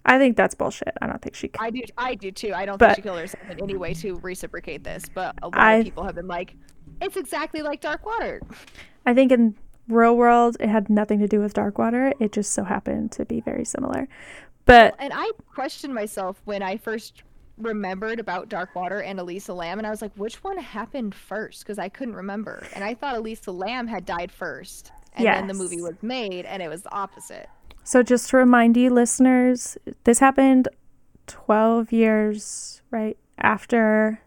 I 0.04 0.18
think 0.18 0.36
that's 0.36 0.54
bullshit. 0.54 0.92
I 1.02 1.06
don't 1.08 1.20
think 1.20 1.34
she. 1.34 1.50
I 1.58 1.70
do 1.70 1.82
I 1.98 2.14
do 2.14 2.30
too. 2.30 2.52
I 2.54 2.64
don't 2.64 2.78
But- 2.78 2.86
think 2.90 2.96
she 2.98 3.02
killed 3.02 3.18
herself 3.18 3.50
in 3.50 3.60
any 3.60 3.76
way 3.76 3.92
to 3.94 4.14
reciprocate 4.22 4.84
this, 4.84 5.04
but 5.12 5.34
a 5.42 5.46
lot 5.48 5.58
I- 5.58 5.74
of 5.78 5.84
people 5.84 6.04
have 6.04 6.14
been 6.14 6.28
like, 6.28 6.54
it's 7.00 7.16
exactly 7.16 7.62
like 7.62 7.80
Dark 7.80 8.06
Water." 8.06 8.40
I 9.04 9.14
think 9.14 9.32
in 9.32 9.56
real 9.88 10.16
world 10.16 10.56
it 10.60 10.68
had 10.68 10.88
nothing 10.88 11.18
to 11.20 11.26
do 11.28 11.40
with 11.40 11.54
Dark 11.54 11.78
Water. 11.78 12.12
It 12.20 12.30
just 12.32 12.52
so 12.52 12.62
happened 12.64 13.10
to 13.12 13.24
be 13.24 13.40
very 13.40 13.64
similar. 13.64 14.06
But 14.64 14.94
And 15.00 15.12
I 15.14 15.30
questioned 15.52 15.92
myself 15.94 16.40
when 16.44 16.62
I 16.62 16.76
first 16.76 17.22
remembered 17.58 18.20
about 18.20 18.48
Dark 18.48 18.74
Water 18.76 19.00
and 19.02 19.18
Elisa 19.18 19.54
Lam, 19.54 19.78
and 19.78 19.86
I 19.86 19.90
was 19.90 20.02
like, 20.02 20.12
which 20.16 20.44
one 20.44 20.58
happened 20.58 21.14
first? 21.14 21.62
Because 21.64 21.78
I 21.78 21.88
couldn't 21.88 22.14
remember. 22.14 22.62
And 22.74 22.84
I 22.84 22.94
thought 22.94 23.16
Elisa 23.16 23.50
Lam 23.50 23.86
had 23.88 24.04
died 24.04 24.30
first. 24.30 24.92
And 25.14 25.24
then 25.26 25.46
the 25.46 25.54
movie 25.54 25.80
was 25.80 25.96
made, 26.02 26.44
and 26.44 26.62
it 26.62 26.68
was 26.68 26.82
the 26.82 26.92
opposite. 26.92 27.48
So 27.86 28.02
just 28.02 28.30
to 28.30 28.36
remind 28.36 28.76
you 28.76 28.90
listeners, 28.90 29.78
this 30.02 30.18
happened 30.18 30.68
12 31.28 31.92
years 31.92 32.82
right 32.90 33.16
after 33.38 34.20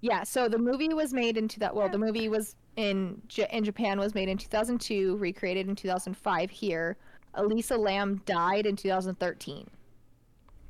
Yeah, 0.00 0.22
so 0.22 0.48
the 0.48 0.56
movie 0.58 0.94
was 0.94 1.12
made 1.12 1.36
in 1.36 1.48
two 1.48 1.58
that 1.58 1.74
well, 1.74 1.88
the 1.88 1.98
movie 1.98 2.28
was 2.28 2.54
in 2.76 3.20
J- 3.26 3.48
in 3.50 3.64
Japan 3.64 3.98
was 3.98 4.14
made 4.14 4.28
in 4.28 4.38
2002, 4.38 5.16
recreated 5.16 5.68
in 5.68 5.74
2005 5.74 6.48
here. 6.48 6.96
Elisa 7.34 7.76
Lam 7.76 8.22
died 8.24 8.64
in 8.64 8.76
2013. 8.76 9.66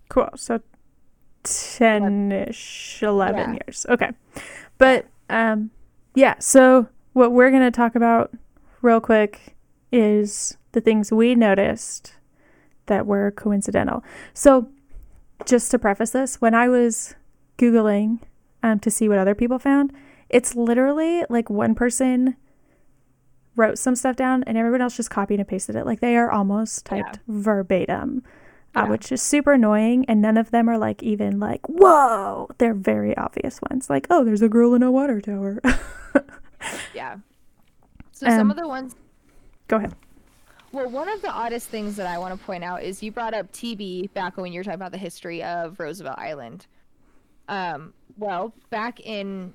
Cool. 0.08 0.30
So 0.36 0.62
10 1.42 2.32
ish, 2.32 3.02
11 3.02 3.38
Yeah. 3.38 3.58
years. 3.66 3.84
Okay. 3.90 4.10
But 4.78 5.04
um, 5.28 5.70
yeah, 6.14 6.36
so 6.38 6.88
what 7.12 7.32
we're 7.32 7.50
going 7.50 7.62
to 7.62 7.70
talk 7.70 7.94
about 7.94 8.30
real 8.80 9.02
quick 9.02 9.54
is 9.92 10.56
the 10.72 10.80
things 10.80 11.12
we 11.12 11.34
noticed 11.34 12.14
that 12.86 13.06
were 13.06 13.30
coincidental. 13.30 14.02
So 14.34 14.68
just 15.46 15.70
to 15.70 15.78
preface 15.78 16.10
this, 16.10 16.40
when 16.40 16.54
I 16.54 16.68
was 16.68 17.14
Googling 17.58 18.20
um, 18.62 18.78
to 18.80 18.90
see 18.90 19.08
what 19.08 19.18
other 19.18 19.34
people 19.34 19.58
found, 19.58 19.92
it's 20.28 20.54
literally 20.54 21.24
like 21.28 21.48
one 21.50 21.74
person 21.74 22.36
wrote 23.56 23.78
some 23.78 23.96
stuff 23.96 24.14
down 24.16 24.44
and 24.44 24.56
everyone 24.56 24.80
else 24.80 24.96
just 24.96 25.10
copied 25.10 25.40
and 25.40 25.48
pasted 25.48 25.74
it. 25.74 25.84
Like 25.86 26.00
they 26.00 26.16
are 26.16 26.30
almost 26.30 26.86
typed 26.86 27.18
verbatim 27.26 28.22
uh, 28.74 28.86
which 28.86 29.10
is 29.10 29.20
super 29.22 29.54
annoying. 29.54 30.04
And 30.06 30.20
none 30.22 30.36
of 30.36 30.50
them 30.50 30.68
are 30.68 30.78
like 30.78 31.02
even 31.02 31.40
like, 31.40 31.66
whoa. 31.68 32.48
They're 32.58 32.74
very 32.74 33.16
obvious 33.16 33.60
ones. 33.70 33.90
Like, 33.90 34.06
oh, 34.10 34.24
there's 34.24 34.42
a 34.42 34.48
girl 34.48 34.74
in 34.74 34.82
a 34.82 34.90
water 34.92 35.20
tower. 35.20 35.60
Yeah. 36.92 37.18
So 38.10 38.26
some 38.26 38.40
Um, 38.40 38.50
of 38.50 38.56
the 38.56 38.66
ones 38.66 38.96
Go 39.68 39.76
ahead. 39.76 39.94
Well, 40.72 40.90
one 40.90 41.08
of 41.08 41.22
the 41.22 41.30
oddest 41.30 41.68
things 41.68 41.96
that 41.96 42.06
I 42.06 42.18
want 42.18 42.38
to 42.38 42.44
point 42.44 42.62
out 42.62 42.82
is 42.82 43.02
you 43.02 43.10
brought 43.10 43.32
up 43.32 43.50
TB 43.52 44.12
back 44.12 44.36
when 44.36 44.52
you 44.52 44.60
were 44.60 44.64
talking 44.64 44.74
about 44.74 44.92
the 44.92 44.98
history 44.98 45.42
of 45.42 45.78
Roosevelt 45.80 46.18
Island. 46.18 46.66
Um, 47.48 47.94
well, 48.18 48.52
back 48.68 49.00
in, 49.00 49.54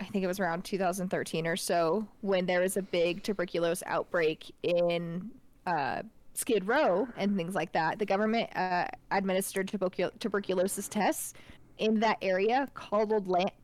I 0.00 0.04
think 0.04 0.22
it 0.22 0.28
was 0.28 0.38
around 0.38 0.64
2013 0.64 1.46
or 1.46 1.56
so, 1.56 2.06
when 2.20 2.46
there 2.46 2.60
was 2.60 2.76
a 2.76 2.82
big 2.82 3.22
tuberculosis 3.24 3.82
outbreak 3.86 4.52
in 4.62 5.30
uh, 5.66 6.02
Skid 6.34 6.66
Row 6.68 7.08
and 7.16 7.36
things 7.36 7.54
like 7.54 7.72
that, 7.72 7.98
the 7.98 8.06
government 8.06 8.50
uh, 8.56 8.86
administered 9.10 9.66
tubercul- 9.68 10.16
tuberculosis 10.20 10.88
tests 10.88 11.34
in 11.78 11.98
that 12.00 12.18
area 12.22 12.68
called 12.74 13.12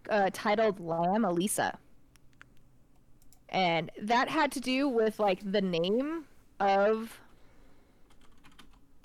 uh, 0.08 0.30
titled 0.32 0.80
Lam 0.80 1.24
Elisa. 1.24 1.78
And 3.51 3.90
that 4.01 4.28
had 4.28 4.52
to 4.52 4.60
do 4.60 4.89
with 4.89 5.18
like 5.18 5.40
the 5.51 5.60
name 5.60 6.24
of 6.60 7.20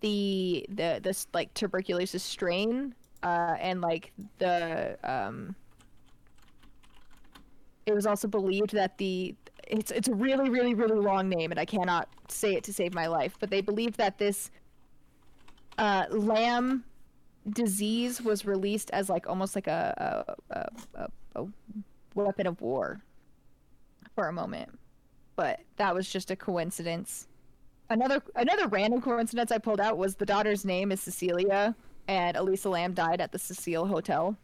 the 0.02 0.66
the 0.70 1.00
this 1.02 1.28
like 1.34 1.54
tuberculosis 1.54 2.22
strain 2.22 2.94
uh 3.24 3.56
and 3.60 3.82
like 3.82 4.12
the 4.38 4.98
um 5.04 5.56
it 7.86 7.94
was 7.94 8.06
also 8.06 8.28
believed 8.28 8.74
that 8.74 8.98
the 8.98 9.34
it's 9.68 9.92
it's 9.92 10.08
a 10.08 10.14
really 10.14 10.50
really 10.50 10.76
really 10.76 11.00
long 11.00 11.30
name 11.30 11.50
and 11.50 11.60
I 11.60 11.66
cannot 11.66 12.10
say 12.28 12.54
it 12.56 12.64
to 12.66 12.74
save 12.74 12.94
my 12.94 13.08
life 13.08 13.38
but 13.40 13.50
they 13.50 13.62
believed 13.62 13.98
that 13.98 14.18
this 14.18 14.52
uh 15.78 16.06
lamb 16.12 16.84
disease 17.50 18.22
was 18.22 18.46
released 18.46 18.92
as 18.92 19.10
like 19.10 19.28
almost 19.28 19.56
like 19.56 19.68
a 19.68 20.36
a, 20.52 20.56
a, 20.56 21.08
a, 21.36 21.42
a 21.42 21.48
weapon 22.14 22.48
of 22.48 22.62
war 22.62 23.02
for 24.16 24.28
a 24.28 24.34
moment 24.34 24.80
but 25.36 25.60
that 25.76 25.94
was 25.94 26.10
just 26.10 26.32
a 26.32 26.36
coincidence 26.36 27.28
another 27.90 28.22
another 28.36 28.68
random 28.68 29.02
coincidence 29.02 29.52
I 29.52 29.58
pulled 29.58 29.80
out 29.80 29.98
was 29.98 30.16
the 30.16 30.26
daughter's 30.26 30.66
name 30.66 30.92
is 30.92 31.02
Cecilia, 31.02 31.76
and 32.08 32.38
Elisa 32.38 32.70
Lam 32.70 32.94
died 32.94 33.22
at 33.22 33.32
the 33.32 33.40
Cecil 33.40 33.86
Hotel. 33.88 34.36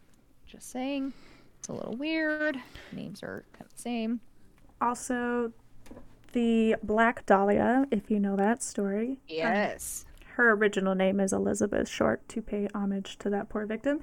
Just 0.46 0.70
saying, 0.70 1.12
it's 1.58 1.68
a 1.68 1.72
little 1.72 1.96
weird. 1.96 2.60
Names 2.92 3.22
are 3.22 3.44
kind 3.52 3.66
of 3.66 3.74
the 3.74 3.82
same. 3.82 4.20
Also, 4.80 5.52
the 6.32 6.76
Black 6.82 7.24
Dahlia, 7.26 7.86
if 7.90 8.10
you 8.10 8.20
know 8.20 8.36
that 8.36 8.62
story. 8.62 9.10
Um, 9.10 9.16
yes, 9.26 10.04
Her 10.36 10.52
original 10.52 10.94
name 10.94 11.20
is 11.20 11.32
Elizabeth 11.32 11.88
Short 11.88 12.28
to 12.28 12.42
pay 12.42 12.68
homage 12.74 13.16
to 13.18 13.30
that 13.30 13.48
poor 13.48 13.66
victim. 13.66 14.00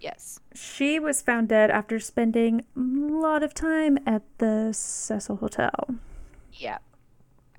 Yes, 0.00 0.40
She 0.54 0.98
was 0.98 1.20
found 1.20 1.48
dead 1.50 1.70
after 1.70 2.00
spending 2.00 2.64
a 2.74 2.80
lot 2.80 3.42
of 3.42 3.52
time 3.52 3.98
at 4.06 4.22
the 4.38 4.70
Cecil 4.72 5.36
Hotel. 5.36 5.70
yeah. 6.54 6.78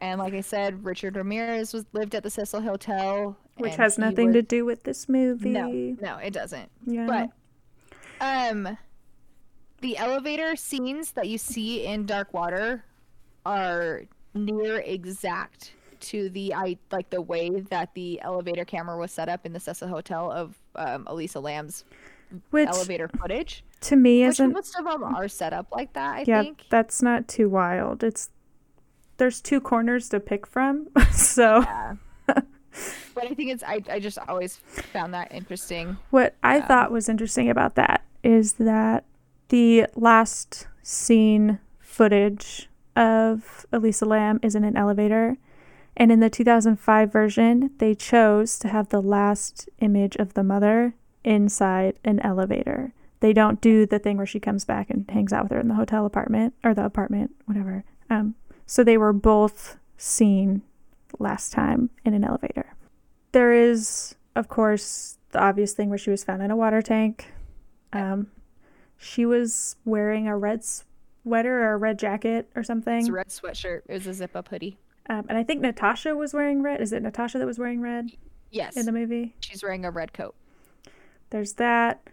And 0.01 0.19
like 0.19 0.33
I 0.33 0.41
said, 0.41 0.83
Richard 0.83 1.15
Ramirez 1.15 1.73
was 1.73 1.85
lived 1.93 2.15
at 2.15 2.23
the 2.23 2.31
Cecil 2.31 2.61
Hotel, 2.61 3.37
Which 3.57 3.75
has 3.75 3.99
nothing 3.99 4.27
was- 4.29 4.35
to 4.37 4.41
do 4.41 4.65
with 4.65 4.81
this 4.83 5.07
movie. 5.07 5.49
No, 5.51 5.67
no, 6.01 6.17
it 6.17 6.33
doesn't. 6.33 6.71
Yeah. 6.87 7.05
But 7.05 7.29
um 8.19 8.77
the 9.81 9.97
elevator 9.97 10.55
scenes 10.55 11.11
that 11.11 11.27
you 11.27 11.37
see 11.37 11.85
in 11.85 12.05
Dark 12.07 12.33
Water 12.33 12.83
are 13.45 14.03
near 14.33 14.79
exact 14.79 15.73
to 15.99 16.29
the 16.29 16.53
I 16.55 16.77
like 16.91 17.11
the 17.11 17.21
way 17.21 17.49
that 17.49 17.93
the 17.93 18.19
elevator 18.21 18.65
camera 18.65 18.97
was 18.97 19.11
set 19.11 19.29
up 19.29 19.45
in 19.45 19.53
the 19.53 19.59
Cecil 19.59 19.87
Hotel 19.87 20.31
of 20.31 20.57
um, 20.75 21.03
Elisa 21.07 21.39
Lam's 21.39 21.83
which 22.51 22.67
elevator 22.67 23.07
footage. 23.19 23.63
to 23.81 23.95
me 23.95 24.21
Which 24.23 24.31
isn't 24.39 24.53
most 24.53 24.75
of 24.77 24.85
them 24.85 25.03
are 25.03 25.27
set 25.27 25.53
up 25.53 25.67
like 25.71 25.93
that, 25.93 26.15
I 26.15 26.23
yeah, 26.27 26.43
think. 26.43 26.65
that's 26.69 27.01
not 27.01 27.27
too 27.27 27.49
wild. 27.49 28.03
It's 28.03 28.29
there's 29.17 29.41
two 29.41 29.61
corners 29.61 30.09
to 30.09 30.19
pick 30.19 30.45
from, 30.47 30.87
so 31.11 31.61
Yeah. 31.61 31.95
but 32.27 33.25
I 33.25 33.33
think 33.33 33.51
it's 33.51 33.63
I, 33.63 33.81
I 33.89 33.99
just 33.99 34.17
always 34.27 34.55
found 34.57 35.13
that 35.13 35.31
interesting. 35.31 35.97
what 36.09 36.35
I 36.43 36.57
Yeah. 36.57 36.67
thought 36.67 36.91
was 36.91 37.07
interesting 37.09 37.49
about 37.49 37.75
that 37.75 38.03
is 38.23 38.53
that 38.53 39.05
the 39.49 39.85
last 39.95 40.67
scene 40.81 41.59
footage 41.79 42.69
of 42.95 43.65
Elisa 43.71 44.05
Lam 44.05 44.39
is 44.41 44.55
in 44.55 44.63
an 44.63 44.75
elevator. 44.77 45.37
And 45.97 46.09
in 46.11 46.21
the 46.21 46.29
2005 46.29 47.11
version, 47.11 47.71
they 47.79 47.93
chose 47.93 48.57
to 48.59 48.69
have 48.69 48.89
the 48.89 49.01
last 49.01 49.69
image 49.79 50.15
of 50.15 50.33
the 50.35 50.43
mother 50.43 50.95
inside 51.23 51.95
an 52.03 52.19
elevator. 52.21 52.93
They 53.19 53.33
don't 53.33 53.61
do 53.61 53.85
the 53.85 53.99
thing 53.99 54.17
where 54.17 54.25
she 54.25 54.39
comes 54.39 54.65
back 54.65 54.89
and 54.89 55.09
hangs 55.09 55.31
out 55.31 55.43
with 55.43 55.51
her 55.51 55.59
in 55.59 55.67
the 55.67 55.75
hotel 55.75 56.05
apartment 56.05 56.53
or 56.63 56.73
the 56.73 56.83
apartment, 56.85 57.31
whatever. 57.45 57.83
Um, 58.09 58.35
so 58.65 58.83
they 58.83 58.97
were 58.97 59.13
both 59.13 59.77
seen 59.97 60.63
last 61.19 61.51
time 61.53 61.89
in 62.03 62.13
an 62.13 62.23
elevator. 62.23 62.73
There 63.31 63.53
is 63.53 64.15
of 64.35 64.47
course, 64.47 65.17
the 65.31 65.39
obvious 65.41 65.73
thing 65.73 65.89
where 65.89 65.97
she 65.97 66.09
was 66.09 66.23
found 66.23 66.41
in 66.41 66.51
a 66.51 66.55
water 66.55 66.81
tank. 66.81 67.33
Um, 67.91 68.27
she 68.97 69.25
was 69.25 69.75
wearing 69.83 70.27
a 70.27 70.37
red 70.37 70.63
sweater 70.63 71.63
or 71.63 71.73
a 71.73 71.77
red 71.77 71.99
jacket 71.99 72.49
or 72.55 72.63
something. 72.63 72.99
It's 72.99 73.09
a 73.09 73.13
red 73.13 73.27
sweatshirt. 73.27 73.81
It 73.89 73.93
was 73.93 74.07
a 74.07 74.13
zip 74.13 74.35
up 74.35 74.47
hoodie. 74.47 74.77
Um, 75.09 75.25
and 75.27 75.37
I 75.37 75.43
think 75.43 75.59
Natasha 75.61 76.15
was 76.15 76.33
wearing 76.33 76.61
red. 76.61 76.79
Is 76.79 76.93
it 76.93 77.03
Natasha 77.03 77.39
that 77.39 77.45
was 77.45 77.59
wearing 77.59 77.81
red 77.81 78.11
Yes. 78.51 78.77
in 78.77 78.85
the 78.85 78.91
movie? 78.93 79.35
She's 79.41 79.61
wearing 79.63 79.83
a 79.83 79.91
red 79.91 80.13
coat. 80.13 80.35
There's 81.31 81.53
that. 81.53 82.07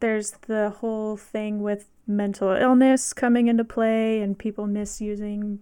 There's 0.00 0.32
the 0.46 0.70
whole 0.70 1.16
thing 1.16 1.60
with 1.62 1.90
mental 2.06 2.50
illness 2.52 3.12
coming 3.12 3.48
into 3.48 3.64
play 3.64 4.20
and 4.20 4.38
people 4.38 4.66
misusing 4.66 5.58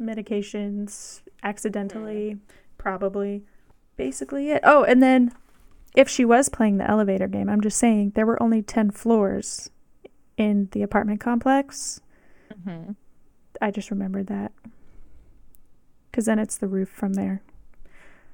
medications 0.00 1.22
accidentally, 1.42 2.36
probably. 2.76 3.44
Basically, 3.96 4.50
it. 4.50 4.60
Oh, 4.62 4.84
and 4.84 5.02
then 5.02 5.32
if 5.94 6.08
she 6.08 6.24
was 6.24 6.50
playing 6.50 6.76
the 6.76 6.88
elevator 6.88 7.26
game, 7.26 7.48
I'm 7.48 7.62
just 7.62 7.78
saying 7.78 8.12
there 8.14 8.26
were 8.26 8.40
only 8.42 8.60
10 8.60 8.90
floors 8.90 9.70
in 10.36 10.68
the 10.72 10.82
apartment 10.82 11.20
complex. 11.20 12.02
Mm-hmm. 12.52 12.92
I 13.62 13.70
just 13.70 13.90
remembered 13.90 14.26
that. 14.26 14.52
Because 16.10 16.26
then 16.26 16.38
it's 16.38 16.58
the 16.58 16.68
roof 16.68 16.90
from 16.90 17.14
there. 17.14 17.42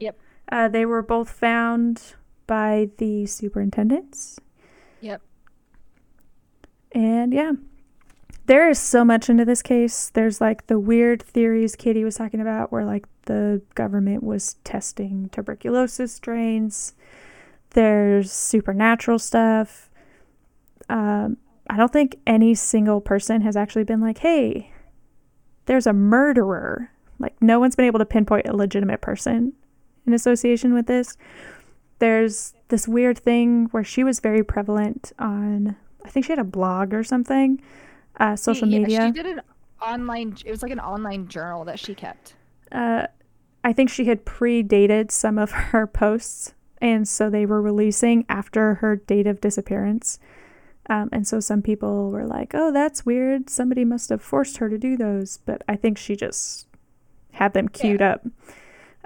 Yep. 0.00 0.18
Uh, 0.50 0.68
they 0.68 0.84
were 0.84 1.02
both 1.02 1.30
found 1.30 2.14
by 2.46 2.90
the 2.98 3.26
superintendents. 3.26 4.38
Yep. 5.00 5.22
And 6.92 7.32
yeah, 7.32 7.52
there 8.46 8.68
is 8.68 8.78
so 8.78 9.04
much 9.04 9.30
into 9.30 9.44
this 9.44 9.62
case. 9.62 10.10
There's 10.10 10.40
like 10.40 10.66
the 10.66 10.78
weird 10.78 11.22
theories 11.22 11.76
Katie 11.76 12.04
was 12.04 12.16
talking 12.16 12.40
about, 12.40 12.72
where 12.72 12.84
like 12.84 13.06
the 13.26 13.62
government 13.74 14.22
was 14.22 14.54
testing 14.64 15.28
tuberculosis 15.30 16.12
strains. 16.12 16.94
There's 17.70 18.30
supernatural 18.30 19.18
stuff. 19.18 19.90
Um, 20.88 21.38
I 21.70 21.76
don't 21.76 21.92
think 21.92 22.18
any 22.26 22.54
single 22.54 23.00
person 23.00 23.40
has 23.42 23.56
actually 23.56 23.84
been 23.84 24.00
like, 24.00 24.18
hey, 24.18 24.72
there's 25.66 25.86
a 25.86 25.92
murderer. 25.92 26.90
Like, 27.18 27.40
no 27.40 27.60
one's 27.60 27.76
been 27.76 27.86
able 27.86 28.00
to 28.00 28.04
pinpoint 28.04 28.48
a 28.48 28.56
legitimate 28.56 29.00
person 29.00 29.52
in 30.06 30.12
association 30.12 30.74
with 30.74 30.86
this. 30.86 31.16
There's 32.02 32.52
this 32.66 32.88
weird 32.88 33.16
thing 33.16 33.66
where 33.70 33.84
she 33.84 34.02
was 34.02 34.18
very 34.18 34.42
prevalent 34.42 35.12
on, 35.20 35.76
I 36.04 36.08
think 36.08 36.26
she 36.26 36.32
had 36.32 36.40
a 36.40 36.44
blog 36.58 36.92
or 36.92 37.04
something, 37.04 37.60
uh, 38.18 38.34
social 38.34 38.66
Yeah, 38.66 38.78
media. 38.80 39.06
She 39.06 39.12
did 39.22 39.26
an 39.26 39.40
online. 39.80 40.36
It 40.44 40.50
was 40.50 40.62
like 40.64 40.72
an 40.72 40.80
online 40.80 41.28
journal 41.28 41.64
that 41.66 41.78
she 41.78 41.94
kept. 41.94 42.34
uh, 42.72 43.06
I 43.64 43.72
think 43.72 43.88
she 43.88 44.06
had 44.06 44.24
predated 44.24 45.12
some 45.12 45.38
of 45.38 45.50
her 45.70 45.86
posts, 45.86 46.54
and 46.80 47.06
so 47.06 47.30
they 47.30 47.46
were 47.46 47.62
releasing 47.62 48.24
after 48.28 48.74
her 48.82 48.96
date 48.96 49.28
of 49.28 49.40
disappearance. 49.40 50.18
Um, 50.90 51.08
and 51.12 51.24
so 51.24 51.38
some 51.38 51.62
people 51.62 52.10
were 52.10 52.26
like, 52.26 52.50
"Oh, 52.54 52.72
that's 52.72 53.06
weird. 53.06 53.48
Somebody 53.48 53.84
must 53.84 54.10
have 54.10 54.20
forced 54.20 54.56
her 54.56 54.68
to 54.68 54.76
do 54.76 54.96
those." 54.96 55.38
But 55.46 55.62
I 55.68 55.76
think 55.76 55.96
she 55.96 56.16
just 56.16 56.66
had 57.30 57.52
them 57.54 57.68
queued 57.68 58.02
up. 58.02 58.26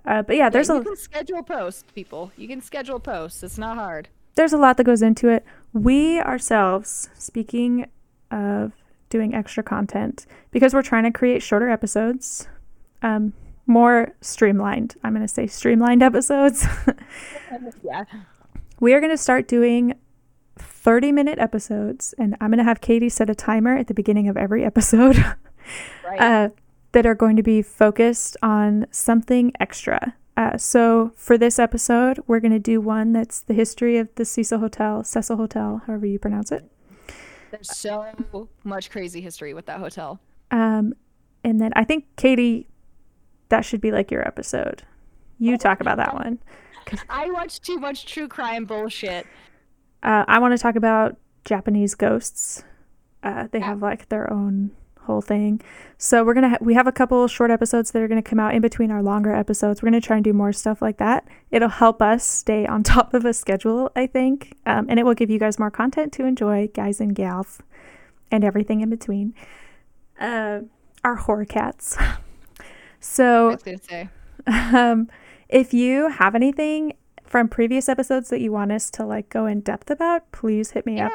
Uh, 0.06 0.22
but 0.22 0.36
yeah, 0.36 0.48
there's 0.48 0.68
yeah, 0.68 0.76
a 0.76 0.78
you 0.78 0.84
can 0.84 0.96
schedule 0.96 1.42
posts, 1.42 1.84
people. 1.94 2.30
You 2.36 2.46
can 2.48 2.60
schedule 2.60 3.00
posts. 3.00 3.42
It's 3.42 3.58
not 3.58 3.76
hard. 3.76 4.08
there's 4.36 4.52
a 4.52 4.58
lot 4.58 4.76
that 4.76 4.84
goes 4.84 5.02
into 5.02 5.28
it. 5.28 5.44
We 5.72 6.20
ourselves, 6.20 7.10
speaking 7.18 7.86
of 8.30 8.72
doing 9.10 9.34
extra 9.34 9.62
content, 9.62 10.26
because 10.50 10.74
we're 10.74 10.82
trying 10.82 11.04
to 11.04 11.10
create 11.10 11.42
shorter 11.42 11.68
episodes, 11.68 12.48
um, 13.02 13.32
more 13.66 14.14
streamlined. 14.20 14.94
I'm 15.02 15.12
going 15.14 15.26
to 15.26 15.32
say 15.32 15.46
streamlined 15.46 16.02
episodes. 16.10 16.66
Yeah. 17.82 18.04
we 18.80 18.94
are 18.94 19.00
going 19.00 19.12
to 19.12 19.16
start 19.18 19.48
doing 19.48 19.94
30 20.58 21.12
minute 21.12 21.38
episodes, 21.38 22.14
and 22.18 22.36
I'm 22.40 22.50
going 22.50 22.58
to 22.58 22.64
have 22.64 22.80
Katie 22.80 23.08
set 23.08 23.28
a 23.30 23.34
timer 23.34 23.76
at 23.76 23.86
the 23.88 23.94
beginning 23.94 24.28
of 24.28 24.36
every 24.36 24.64
episode 24.64 25.16
Right. 26.06 26.20
uh, 26.20 26.48
that 26.96 27.04
are 27.04 27.14
going 27.14 27.36
to 27.36 27.42
be 27.42 27.60
focused 27.60 28.38
on 28.42 28.86
something 28.90 29.52
extra. 29.60 30.14
Uh, 30.34 30.56
so 30.56 31.12
for 31.14 31.36
this 31.36 31.58
episode, 31.58 32.18
we're 32.26 32.40
going 32.40 32.52
to 32.52 32.58
do 32.58 32.80
one 32.80 33.12
that's 33.12 33.40
the 33.40 33.52
history 33.52 33.98
of 33.98 34.08
the 34.14 34.24
Cecil 34.24 34.60
Hotel, 34.60 35.04
Cecil 35.04 35.36
Hotel, 35.36 35.82
however 35.86 36.06
you 36.06 36.18
pronounce 36.18 36.50
it. 36.50 36.64
There's 37.50 37.76
so 37.76 38.48
much 38.64 38.88
crazy 38.88 39.20
history 39.20 39.52
with 39.52 39.66
that 39.66 39.78
hotel. 39.78 40.20
Um, 40.50 40.94
and 41.44 41.60
then 41.60 41.70
I 41.76 41.84
think 41.84 42.06
Katie, 42.16 42.66
that 43.50 43.66
should 43.66 43.82
be 43.82 43.92
like 43.92 44.10
your 44.10 44.26
episode. 44.26 44.82
You 45.38 45.58
talk 45.58 45.82
about 45.82 45.98
that 45.98 46.14
one. 46.14 46.38
I 47.10 47.30
watch 47.30 47.60
too 47.60 47.76
much 47.76 48.06
true 48.06 48.26
crime 48.26 48.64
bullshit. 48.64 49.26
Uh, 50.02 50.24
I 50.26 50.38
want 50.38 50.56
to 50.56 50.58
talk 50.58 50.76
about 50.76 51.18
Japanese 51.44 51.94
ghosts. 51.94 52.64
Uh, 53.22 53.48
they 53.52 53.60
have 53.60 53.82
like 53.82 54.08
their 54.08 54.32
own 54.32 54.70
whole 55.06 55.20
thing. 55.20 55.60
So 55.98 56.22
we're 56.22 56.34
gonna 56.34 56.50
ha- 56.50 56.58
we 56.60 56.74
have 56.74 56.86
a 56.86 56.92
couple 56.92 57.26
short 57.28 57.50
episodes 57.50 57.90
that 57.90 58.02
are 58.02 58.08
gonna 58.08 58.22
come 58.22 58.38
out 58.38 58.54
in 58.54 58.60
between 58.62 58.90
our 58.90 59.02
longer 59.02 59.34
episodes. 59.34 59.82
We're 59.82 59.88
gonna 59.88 60.00
try 60.00 60.16
and 60.16 60.24
do 60.24 60.32
more 60.32 60.52
stuff 60.52 60.82
like 60.82 60.98
that. 60.98 61.26
It'll 61.50 61.68
help 61.68 62.00
us 62.02 62.24
stay 62.24 62.66
on 62.66 62.82
top 62.94 63.14
of 63.14 63.24
a 63.24 63.32
schedule, 63.32 63.90
I 63.96 64.06
think, 64.06 64.56
um, 64.66 64.86
and 64.88 65.00
it 65.00 65.04
will 65.04 65.14
give 65.14 65.30
you 65.30 65.38
guys 65.38 65.58
more 65.58 65.70
content 65.70 66.12
to 66.14 66.26
enjoy, 66.26 66.68
guys 66.68 67.00
and 67.00 67.14
gals, 67.14 67.60
and 68.30 68.44
everything 68.44 68.80
in 68.82 68.90
between. 68.90 69.34
Uh, 70.20 70.60
our 71.04 71.16
horror 71.16 71.44
cats. 71.44 71.96
So 72.98 73.56
say. 73.82 74.08
um, 74.46 75.08
if 75.48 75.72
you 75.72 76.08
have 76.08 76.34
anything 76.34 76.94
from 77.24 77.48
previous 77.48 77.88
episodes 77.88 78.30
that 78.30 78.40
you 78.40 78.52
want 78.52 78.72
us 78.72 78.90
to 78.92 79.04
like 79.04 79.28
go 79.28 79.46
in 79.46 79.60
depth 79.60 79.90
about, 79.90 80.30
please 80.32 80.72
hit 80.72 80.86
me 80.86 81.00
up. 81.00 81.12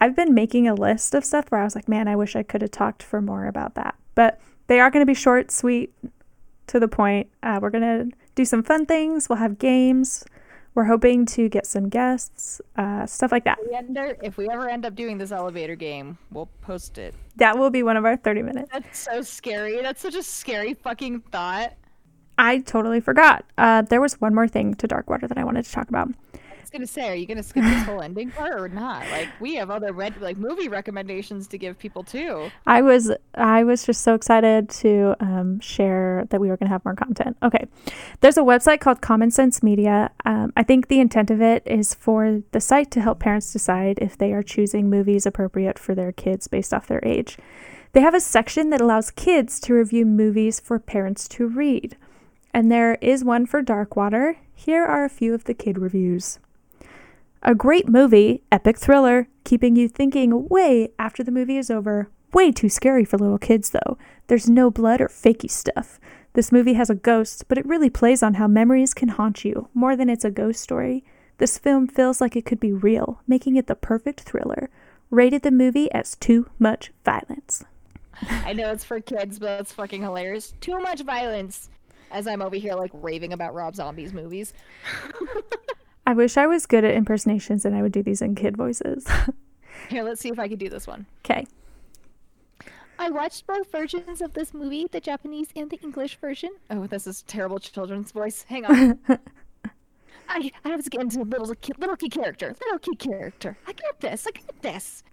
I've 0.00 0.16
been 0.16 0.32
making 0.34 0.66
a 0.66 0.74
list 0.74 1.14
of 1.14 1.24
stuff 1.24 1.46
where 1.50 1.60
I 1.60 1.64
was 1.64 1.74
like, 1.74 1.88
man, 1.88 2.08
I 2.08 2.16
wish 2.16 2.34
I 2.34 2.42
could 2.42 2.62
have 2.62 2.70
talked 2.70 3.02
for 3.02 3.20
more 3.20 3.46
about 3.46 3.74
that. 3.74 3.94
But 4.14 4.40
they 4.66 4.80
are 4.80 4.90
going 4.90 5.02
to 5.02 5.06
be 5.06 5.14
short, 5.14 5.50
sweet, 5.50 5.92
to 6.68 6.80
the 6.80 6.88
point. 6.88 7.28
Uh, 7.42 7.58
we're 7.60 7.70
going 7.70 8.10
to 8.10 8.16
do 8.34 8.44
some 8.44 8.62
fun 8.62 8.86
things. 8.86 9.28
We'll 9.28 9.38
have 9.38 9.58
games. 9.58 10.24
We're 10.74 10.84
hoping 10.84 11.26
to 11.26 11.48
get 11.48 11.66
some 11.66 11.88
guests, 11.88 12.60
uh, 12.76 13.04
stuff 13.04 13.32
like 13.32 13.44
that. 13.44 13.58
We 13.68 13.74
end 13.74 13.98
up- 13.98 14.16
if 14.22 14.38
we 14.38 14.48
ever 14.48 14.68
end 14.68 14.86
up 14.86 14.94
doing 14.94 15.18
this 15.18 15.32
elevator 15.32 15.74
game, 15.74 16.16
we'll 16.30 16.48
post 16.62 16.96
it. 16.96 17.12
That 17.36 17.58
will 17.58 17.70
be 17.70 17.82
one 17.82 17.96
of 17.96 18.04
our 18.04 18.16
30 18.16 18.42
minutes. 18.42 18.70
That's 18.72 18.98
so 18.98 19.20
scary. 19.22 19.82
That's 19.82 20.00
such 20.00 20.14
a 20.14 20.22
scary 20.22 20.74
fucking 20.74 21.20
thought. 21.32 21.74
I 22.38 22.58
totally 22.60 23.00
forgot. 23.00 23.44
Uh, 23.58 23.82
there 23.82 24.00
was 24.00 24.20
one 24.20 24.34
more 24.34 24.46
thing 24.48 24.74
to 24.74 24.88
Darkwater 24.88 25.28
that 25.28 25.36
I 25.36 25.44
wanted 25.44 25.64
to 25.64 25.72
talk 25.72 25.88
about. 25.88 26.08
Was 26.70 26.78
gonna 26.78 26.86
say, 26.86 27.10
are 27.10 27.16
you 27.16 27.26
gonna 27.26 27.42
skip 27.42 27.64
this 27.64 27.82
whole 27.82 28.00
ending 28.00 28.30
part 28.30 28.52
or 28.52 28.68
not? 28.68 29.04
Like, 29.10 29.28
we 29.40 29.56
have 29.56 29.70
other 29.70 29.92
red 29.92 30.20
like 30.20 30.36
movie 30.36 30.68
recommendations 30.68 31.48
to 31.48 31.58
give 31.58 31.76
people 31.76 32.04
too. 32.04 32.48
I 32.64 32.80
was 32.80 33.10
I 33.34 33.64
was 33.64 33.84
just 33.84 34.02
so 34.02 34.14
excited 34.14 34.68
to 34.68 35.16
um, 35.18 35.58
share 35.58 36.26
that 36.30 36.40
we 36.40 36.46
were 36.46 36.56
to 36.58 36.68
have 36.68 36.84
more 36.84 36.94
content. 36.94 37.36
Okay, 37.42 37.66
there's 38.20 38.36
a 38.36 38.42
website 38.42 38.78
called 38.78 39.00
Common 39.00 39.32
Sense 39.32 39.64
Media. 39.64 40.12
Um, 40.24 40.52
I 40.56 40.62
think 40.62 40.86
the 40.86 41.00
intent 41.00 41.32
of 41.32 41.42
it 41.42 41.64
is 41.66 41.92
for 41.92 42.40
the 42.52 42.60
site 42.60 42.92
to 42.92 43.00
help 43.00 43.18
parents 43.18 43.52
decide 43.52 43.98
if 44.00 44.16
they 44.16 44.32
are 44.32 44.44
choosing 44.44 44.88
movies 44.88 45.26
appropriate 45.26 45.76
for 45.76 45.96
their 45.96 46.12
kids 46.12 46.46
based 46.46 46.72
off 46.72 46.86
their 46.86 47.02
age. 47.04 47.36
They 47.94 48.00
have 48.00 48.14
a 48.14 48.20
section 48.20 48.70
that 48.70 48.80
allows 48.80 49.10
kids 49.10 49.58
to 49.62 49.74
review 49.74 50.06
movies 50.06 50.60
for 50.60 50.78
parents 50.78 51.26
to 51.30 51.48
read, 51.48 51.96
and 52.54 52.70
there 52.70 52.94
is 53.00 53.24
one 53.24 53.44
for 53.44 53.60
Darkwater. 53.60 54.36
Here 54.54 54.84
are 54.84 55.04
a 55.04 55.10
few 55.10 55.34
of 55.34 55.44
the 55.44 55.54
kid 55.54 55.76
reviews. 55.76 56.38
A 57.42 57.54
great 57.54 57.88
movie, 57.88 58.42
epic 58.52 58.76
thriller, 58.76 59.26
keeping 59.44 59.74
you 59.74 59.88
thinking 59.88 60.46
way 60.48 60.90
after 60.98 61.24
the 61.24 61.32
movie 61.32 61.56
is 61.56 61.70
over. 61.70 62.10
Way 62.34 62.52
too 62.52 62.68
scary 62.68 63.02
for 63.06 63.16
little 63.16 63.38
kids, 63.38 63.70
though. 63.70 63.96
There's 64.26 64.50
no 64.50 64.70
blood 64.70 65.00
or 65.00 65.08
fakey 65.08 65.50
stuff. 65.50 65.98
This 66.34 66.52
movie 66.52 66.74
has 66.74 66.90
a 66.90 66.94
ghost, 66.94 67.44
but 67.48 67.56
it 67.56 67.64
really 67.64 67.88
plays 67.88 68.22
on 68.22 68.34
how 68.34 68.46
memories 68.46 68.92
can 68.92 69.08
haunt 69.08 69.42
you 69.42 69.68
more 69.72 69.96
than 69.96 70.10
it's 70.10 70.24
a 70.24 70.30
ghost 70.30 70.60
story. 70.60 71.02
This 71.38 71.56
film 71.56 71.88
feels 71.88 72.20
like 72.20 72.36
it 72.36 72.44
could 72.44 72.60
be 72.60 72.74
real, 72.74 73.22
making 73.26 73.56
it 73.56 73.68
the 73.68 73.74
perfect 73.74 74.20
thriller. 74.20 74.68
Rated 75.08 75.40
the 75.40 75.50
movie 75.50 75.90
as 75.92 76.16
too 76.16 76.50
much 76.58 76.92
violence. 77.06 77.64
I 78.28 78.52
know 78.52 78.70
it's 78.70 78.84
for 78.84 79.00
kids, 79.00 79.38
but 79.38 79.62
it's 79.62 79.72
fucking 79.72 80.02
hilarious. 80.02 80.52
Too 80.60 80.78
much 80.78 81.00
violence. 81.00 81.70
As 82.10 82.26
I'm 82.26 82.42
over 82.42 82.56
here 82.56 82.74
like 82.74 82.90
raving 82.92 83.32
about 83.32 83.54
Rob 83.54 83.74
Zombie's 83.74 84.12
movies. 84.12 84.52
I 86.10 86.12
wish 86.12 86.36
I 86.36 86.48
was 86.48 86.66
good 86.66 86.82
at 86.82 86.96
impersonations 86.96 87.64
and 87.64 87.72
I 87.72 87.82
would 87.82 87.92
do 87.92 88.02
these 88.02 88.20
in 88.20 88.34
kid 88.34 88.56
voices. 88.56 89.06
Here, 89.88 90.02
let's 90.02 90.20
see 90.20 90.30
if 90.30 90.40
I 90.40 90.48
can 90.48 90.58
do 90.58 90.68
this 90.68 90.84
one. 90.84 91.06
okay. 91.24 91.46
I 92.98 93.10
watched 93.10 93.46
both 93.46 93.70
versions 93.70 94.20
of 94.20 94.32
this 94.34 94.52
movie, 94.52 94.88
the 94.90 94.98
Japanese 94.98 95.50
and 95.54 95.70
the 95.70 95.76
English 95.76 96.16
version. 96.16 96.50
Oh, 96.68 96.88
this 96.88 97.06
is 97.06 97.22
terrible 97.22 97.60
children's 97.60 98.10
voice. 98.10 98.44
Hang 98.48 98.64
on. 98.64 98.98
I, 100.28 100.50
I 100.64 100.68
have 100.70 100.82
to 100.82 100.90
get 100.90 101.00
into 101.00 101.22
little 101.22 101.54
kid, 101.54 101.78
little 101.78 101.94
kid 101.94 102.10
character. 102.10 102.56
Little 102.60 102.80
kid 102.80 102.98
character. 102.98 103.56
I 103.68 103.72
got 103.72 104.00
this. 104.00 104.26
I 104.26 104.32
got 104.32 104.62
this. 104.62 105.04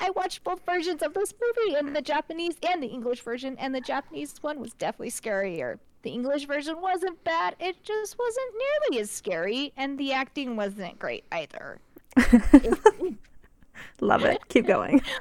I 0.00 0.10
watched 0.10 0.42
both 0.42 0.66
versions 0.66 1.00
of 1.00 1.14
this 1.14 1.32
movie, 1.40 1.78
in 1.78 1.92
the 1.92 2.02
Japanese 2.02 2.56
and 2.68 2.82
the 2.82 2.88
English 2.88 3.20
version, 3.20 3.56
and 3.56 3.72
the 3.72 3.80
Japanese 3.80 4.34
one 4.40 4.58
was 4.58 4.72
definitely 4.72 5.12
scarier. 5.12 5.78
The 6.02 6.10
English 6.10 6.46
version 6.46 6.80
wasn't 6.80 7.22
bad, 7.24 7.56
it 7.58 7.82
just 7.82 8.16
wasn't 8.18 8.54
nearly 8.90 9.02
as 9.02 9.10
scary, 9.10 9.72
and 9.76 9.98
the 9.98 10.12
acting 10.12 10.56
wasn't 10.56 10.98
great 10.98 11.24
either. 11.32 11.80
Love 14.00 14.24
it. 14.24 14.46
Keep 14.48 14.66
going. 14.66 15.02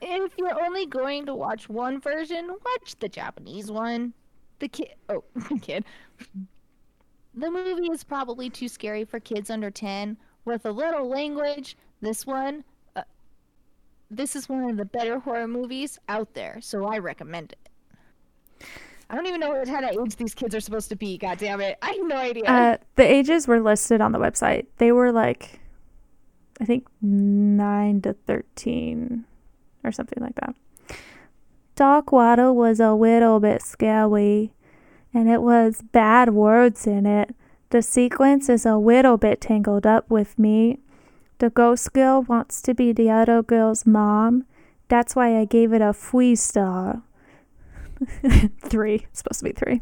If 0.00 0.32
you're 0.36 0.62
only 0.62 0.86
going 0.86 1.26
to 1.26 1.34
watch 1.34 1.68
one 1.68 2.00
version, 2.00 2.48
watch 2.48 2.96
the 2.98 3.08
Japanese 3.08 3.70
one. 3.70 4.12
The 4.58 4.68
kid, 4.68 4.94
oh, 5.08 5.24
the 5.34 5.58
kid. 5.58 5.84
The 7.34 7.50
movie 7.50 7.88
is 7.90 8.04
probably 8.04 8.50
too 8.50 8.68
scary 8.68 9.04
for 9.04 9.20
kids 9.20 9.50
under 9.50 9.70
10. 9.70 10.16
With 10.44 10.64
a 10.64 10.70
little 10.70 11.08
language, 11.08 11.76
this 12.00 12.26
one, 12.26 12.62
uh, 12.94 13.02
this 14.10 14.36
is 14.36 14.48
one 14.48 14.70
of 14.70 14.76
the 14.76 14.84
better 14.84 15.18
horror 15.18 15.48
movies 15.48 15.98
out 16.08 16.34
there, 16.34 16.58
so 16.60 16.86
I 16.86 16.98
recommend 16.98 17.52
it. 17.52 17.68
I 19.08 19.14
don't 19.14 19.26
even 19.26 19.40
know 19.40 19.50
what 19.50 19.66
kind 19.66 19.84
of 19.84 19.92
age 20.04 20.16
these 20.16 20.34
kids 20.34 20.54
are 20.54 20.60
supposed 20.60 20.88
to 20.88 20.96
be. 20.96 21.16
God 21.16 21.38
damn 21.38 21.60
it, 21.60 21.78
I 21.80 21.92
have 21.92 22.06
no 22.06 22.16
idea. 22.16 22.44
Uh, 22.44 22.76
the 22.96 23.04
ages 23.04 23.46
were 23.46 23.60
listed 23.60 24.00
on 24.00 24.12
the 24.12 24.18
website. 24.18 24.66
They 24.78 24.90
were 24.92 25.12
like, 25.12 25.60
I 26.60 26.64
think 26.64 26.86
nine 27.00 28.00
to 28.02 28.14
thirteen, 28.14 29.24
or 29.84 29.92
something 29.92 30.22
like 30.22 30.34
that. 30.36 30.54
Dark 31.76 32.10
water 32.10 32.52
was 32.52 32.80
a 32.80 32.94
little 32.94 33.38
bit 33.38 33.62
scary, 33.62 34.52
and 35.12 35.28
it 35.28 35.42
was 35.42 35.82
bad 35.92 36.30
words 36.30 36.86
in 36.86 37.06
it. 37.06 37.34
The 37.70 37.82
sequence 37.82 38.48
is 38.48 38.64
a 38.64 38.76
little 38.76 39.16
bit 39.18 39.40
tangled 39.40 39.86
up 39.86 40.08
with 40.08 40.38
me. 40.38 40.78
The 41.38 41.50
ghost 41.50 41.92
girl 41.92 42.22
wants 42.22 42.62
to 42.62 42.74
be 42.74 42.92
the 42.92 43.10
other 43.10 43.42
girl's 43.42 43.84
mom. 43.84 44.46
That's 44.88 45.14
why 45.14 45.36
I 45.38 45.44
gave 45.44 45.72
it 45.72 45.82
a 45.82 45.92
free 45.92 46.34
star. 46.34 47.02
three. 48.64 49.06
It's 49.10 49.18
supposed 49.18 49.40
to 49.40 49.44
be 49.44 49.52
three. 49.52 49.80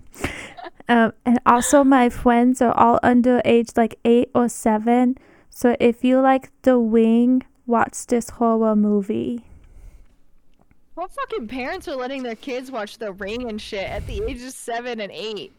Um, 0.88 1.12
and 1.24 1.40
also, 1.46 1.82
my 1.84 2.08
friends 2.08 2.60
are 2.60 2.76
all 2.76 3.00
under 3.02 3.40
age 3.44 3.70
like 3.76 3.98
eight 4.04 4.30
or 4.34 4.48
seven. 4.48 5.16
So 5.50 5.76
if 5.80 6.04
you 6.04 6.20
like 6.20 6.50
The 6.62 6.78
Wing, 6.78 7.42
watch 7.66 8.06
this 8.06 8.30
horror 8.30 8.76
movie. 8.76 9.44
what 10.94 11.12
fucking 11.12 11.48
parents 11.48 11.88
are 11.88 11.96
letting 11.96 12.22
their 12.22 12.34
kids 12.34 12.70
watch 12.70 12.98
The 12.98 13.12
Ring 13.12 13.48
and 13.48 13.60
shit 13.60 13.88
at 13.88 14.06
the 14.06 14.22
age 14.28 14.42
of 14.42 14.50
seven 14.50 15.00
and 15.00 15.12
eight? 15.12 15.52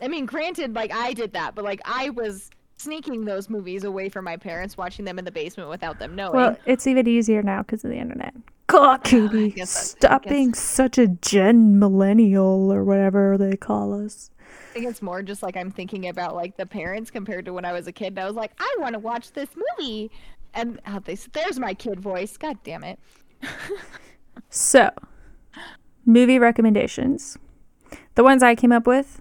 I 0.00 0.08
mean, 0.08 0.26
granted, 0.26 0.74
like 0.74 0.92
I 0.92 1.12
did 1.12 1.32
that, 1.34 1.54
but 1.54 1.64
like 1.64 1.80
I 1.84 2.10
was 2.10 2.50
sneaking 2.78 3.24
those 3.24 3.48
movies 3.48 3.84
away 3.84 4.08
from 4.08 4.24
my 4.24 4.36
parents, 4.36 4.76
watching 4.76 5.04
them 5.04 5.18
in 5.18 5.24
the 5.24 5.30
basement 5.30 5.70
without 5.70 5.98
them 5.98 6.14
knowing. 6.14 6.34
Well, 6.34 6.56
it's 6.66 6.86
even 6.86 7.06
easier 7.06 7.42
now 7.42 7.62
because 7.62 7.84
of 7.84 7.90
the 7.90 7.96
internet. 7.96 8.34
God, 8.66 9.04
Katie, 9.04 9.50
guess 9.50 9.92
that- 9.92 9.98
stop 9.98 10.22
guess- 10.24 10.30
being 10.30 10.54
such 10.54 10.98
a 10.98 11.06
gen 11.06 11.78
millennial 11.78 12.72
or 12.72 12.84
whatever 12.84 13.36
they 13.38 13.56
call 13.56 13.94
us. 14.04 14.30
I 14.70 14.78
think 14.80 14.90
it's 14.90 15.00
more 15.02 15.22
just 15.22 15.42
like 15.42 15.56
I'm 15.56 15.70
thinking 15.70 16.08
about 16.08 16.34
like 16.34 16.56
the 16.56 16.66
parents 16.66 17.10
compared 17.10 17.44
to 17.46 17.52
when 17.52 17.64
I 17.64 17.72
was 17.72 17.86
a 17.86 17.92
kid. 17.92 18.08
And 18.08 18.18
I 18.18 18.26
was 18.26 18.34
like, 18.34 18.52
I 18.58 18.76
want 18.78 18.92
to 18.92 18.98
watch 18.98 19.32
this 19.32 19.48
movie, 19.78 20.10
and 20.54 20.78
uh, 20.86 20.96
oh, 20.96 20.98
they, 21.04 21.14
there's 21.32 21.58
my 21.58 21.72
kid 21.74 22.00
voice. 22.00 22.36
God 22.36 22.58
damn 22.64 22.84
it. 22.84 22.98
So, 24.50 24.90
movie 26.04 26.38
recommendations. 26.38 27.36
The 28.14 28.22
ones 28.22 28.42
I 28.42 28.54
came 28.54 28.72
up 28.72 28.86
with 28.86 29.20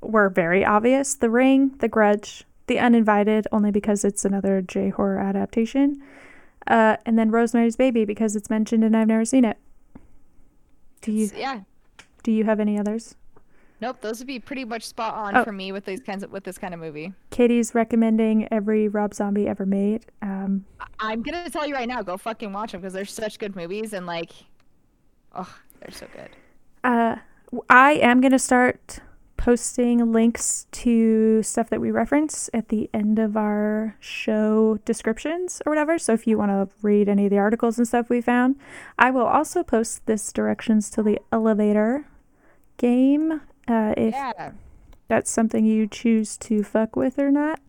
were 0.00 0.28
very 0.28 0.64
obvious 0.64 1.14
The 1.14 1.30
Ring, 1.30 1.74
The 1.78 1.88
Grudge, 1.88 2.44
The 2.66 2.78
Uninvited, 2.78 3.46
only 3.52 3.70
because 3.70 4.04
it's 4.04 4.24
another 4.24 4.60
J 4.60 4.90
horror 4.90 5.18
adaptation, 5.20 6.02
uh, 6.68 6.96
and 7.04 7.18
then 7.18 7.30
Rosemary's 7.30 7.76
Baby 7.76 8.04
because 8.04 8.36
it's 8.36 8.48
mentioned 8.48 8.84
and 8.84 8.96
I've 8.96 9.08
never 9.08 9.24
seen 9.24 9.44
it. 9.44 9.58
Do 11.00 11.12
you 11.12 11.30
yeah. 11.36 11.60
do 12.22 12.32
you 12.32 12.44
have 12.44 12.60
any 12.60 12.78
others? 12.78 13.14
Nope. 13.80 14.00
Those 14.00 14.18
would 14.18 14.26
be 14.26 14.40
pretty 14.40 14.64
much 14.64 14.82
spot 14.84 15.14
on 15.14 15.36
Oh. 15.36 15.44
for 15.44 15.52
me 15.52 15.70
with 15.70 15.84
these 15.84 16.00
kinds 16.00 16.22
of 16.24 16.32
with 16.32 16.42
this 16.44 16.58
kind 16.58 16.74
of 16.74 16.80
movie. 16.80 17.12
Katie's 17.30 17.74
recommending 17.74 18.48
every 18.52 18.88
Rob 18.88 19.14
Zombie 19.14 19.46
ever 19.46 19.64
made. 19.64 20.06
Um, 20.22 20.64
I'm 20.98 21.22
gonna 21.22 21.48
tell 21.50 21.66
you 21.66 21.74
right 21.74 21.86
now, 21.88 22.02
go 22.02 22.16
fucking 22.16 22.52
watch 22.52 22.72
them 22.72 22.80
because 22.80 22.92
they're 22.92 23.04
such 23.04 23.38
good 23.38 23.54
movies 23.54 23.92
and 23.92 24.04
like, 24.06 24.32
oh, 25.34 25.52
they're 25.80 25.92
so 25.92 26.06
good. 26.12 26.30
uh, 26.82 27.16
I 27.70 27.92
am 27.92 28.20
going 28.20 28.32
to 28.32 28.38
start 28.38 28.98
posting 29.38 30.12
links 30.12 30.66
to 30.72 31.42
stuff 31.42 31.70
that 31.70 31.80
we 31.80 31.90
reference 31.90 32.50
at 32.52 32.68
the 32.68 32.90
end 32.92 33.18
of 33.18 33.36
our 33.36 33.96
show 34.00 34.78
descriptions 34.84 35.62
or 35.64 35.70
whatever. 35.70 35.98
So 35.98 36.12
if 36.12 36.26
you 36.26 36.36
want 36.36 36.50
to 36.50 36.68
read 36.82 37.08
any 37.08 37.24
of 37.24 37.30
the 37.30 37.38
articles 37.38 37.78
and 37.78 37.88
stuff 37.88 38.10
we 38.10 38.20
found, 38.20 38.56
I 38.98 39.10
will 39.10 39.24
also 39.26 39.62
post 39.62 40.04
this 40.04 40.30
directions 40.32 40.90
to 40.90 41.02
the 41.02 41.18
elevator 41.32 42.06
game 42.76 43.40
uh, 43.66 43.94
if 43.96 44.12
Yeah. 44.12 44.52
that's 45.08 45.30
something 45.30 45.64
you 45.64 45.86
choose 45.86 46.36
to 46.38 46.62
fuck 46.62 46.96
with 46.96 47.18
or 47.18 47.30
not. 47.30 47.60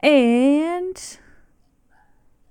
And 0.00 1.18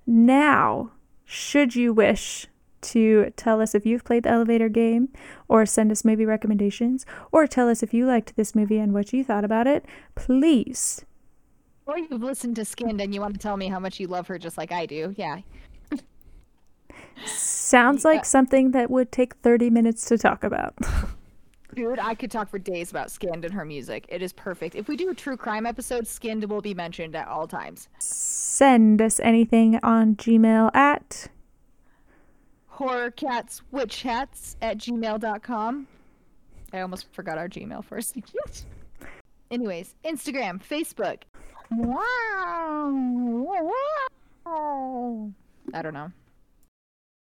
now, 0.06 0.92
should 1.24 1.74
you 1.74 1.92
wish 1.92 2.46
to 2.82 3.32
tell 3.36 3.60
us 3.60 3.74
if 3.74 3.84
you've 3.86 4.04
played 4.04 4.24
the 4.24 4.30
elevator 4.30 4.68
game, 4.68 5.08
or 5.48 5.66
send 5.66 5.90
us 5.92 6.04
movie 6.04 6.26
recommendations, 6.26 7.04
or 7.32 7.46
tell 7.46 7.68
us 7.68 7.82
if 7.82 7.92
you 7.94 8.06
liked 8.06 8.36
this 8.36 8.54
movie 8.54 8.78
and 8.78 8.92
what 8.92 9.12
you 9.12 9.24
thought 9.24 9.44
about 9.44 9.66
it, 9.66 9.84
please 10.14 11.04
Or 11.86 11.98
you've 11.98 12.22
listened 12.22 12.56
to 12.56 12.62
Skynd 12.62 13.02
and 13.02 13.14
you 13.14 13.20
want 13.20 13.34
to 13.34 13.40
tell 13.40 13.56
me 13.56 13.68
how 13.68 13.78
much 13.78 13.98
you 14.00 14.06
love 14.06 14.26
her 14.28 14.38
just 14.38 14.58
like 14.58 14.72
I 14.72 14.86
do. 14.86 15.14
Yeah. 15.16 15.40
sounds 17.26 18.04
like 18.04 18.24
something 18.24 18.72
that 18.72 18.90
would 18.90 19.10
take 19.10 19.34
30 19.36 19.70
minutes 19.70 20.06
to 20.08 20.18
talk 20.18 20.44
about. 20.44 20.74
Dude, 21.74 21.98
I 21.98 22.14
could 22.14 22.30
talk 22.30 22.48
for 22.48 22.58
days 22.58 22.90
about 22.90 23.08
Skynd 23.08 23.44
and 23.44 23.52
her 23.52 23.64
music. 23.64 24.06
It 24.08 24.22
is 24.22 24.32
perfect. 24.32 24.74
If 24.74 24.88
we 24.88 24.96
do 24.96 25.10
a 25.10 25.14
true 25.14 25.36
crime 25.36 25.66
episode, 25.66 26.04
Skynd 26.04 26.46
will 26.48 26.62
be 26.62 26.74
mentioned 26.74 27.14
at 27.14 27.28
all 27.28 27.46
times. 27.46 27.88
Send 27.98 29.02
us 29.02 29.20
anything 29.20 29.78
on 29.82 30.16
Gmail 30.16 30.74
at 30.74 31.28
Horror 32.78 33.10
cats, 33.10 33.60
witch 33.72 34.02
hats 34.02 34.56
at 34.62 34.78
gmail.com. 34.78 35.88
I 36.72 36.80
almost 36.80 37.12
forgot 37.12 37.36
our 37.36 37.48
Gmail 37.48 37.84
for 37.84 37.96
a 37.96 38.02
second. 38.02 38.62
Anyways, 39.50 39.96
Instagram, 40.04 40.62
Facebook. 40.62 41.22
Wow. 41.72 42.92
I 45.74 45.82
don't 45.82 45.92
know. 45.92 46.12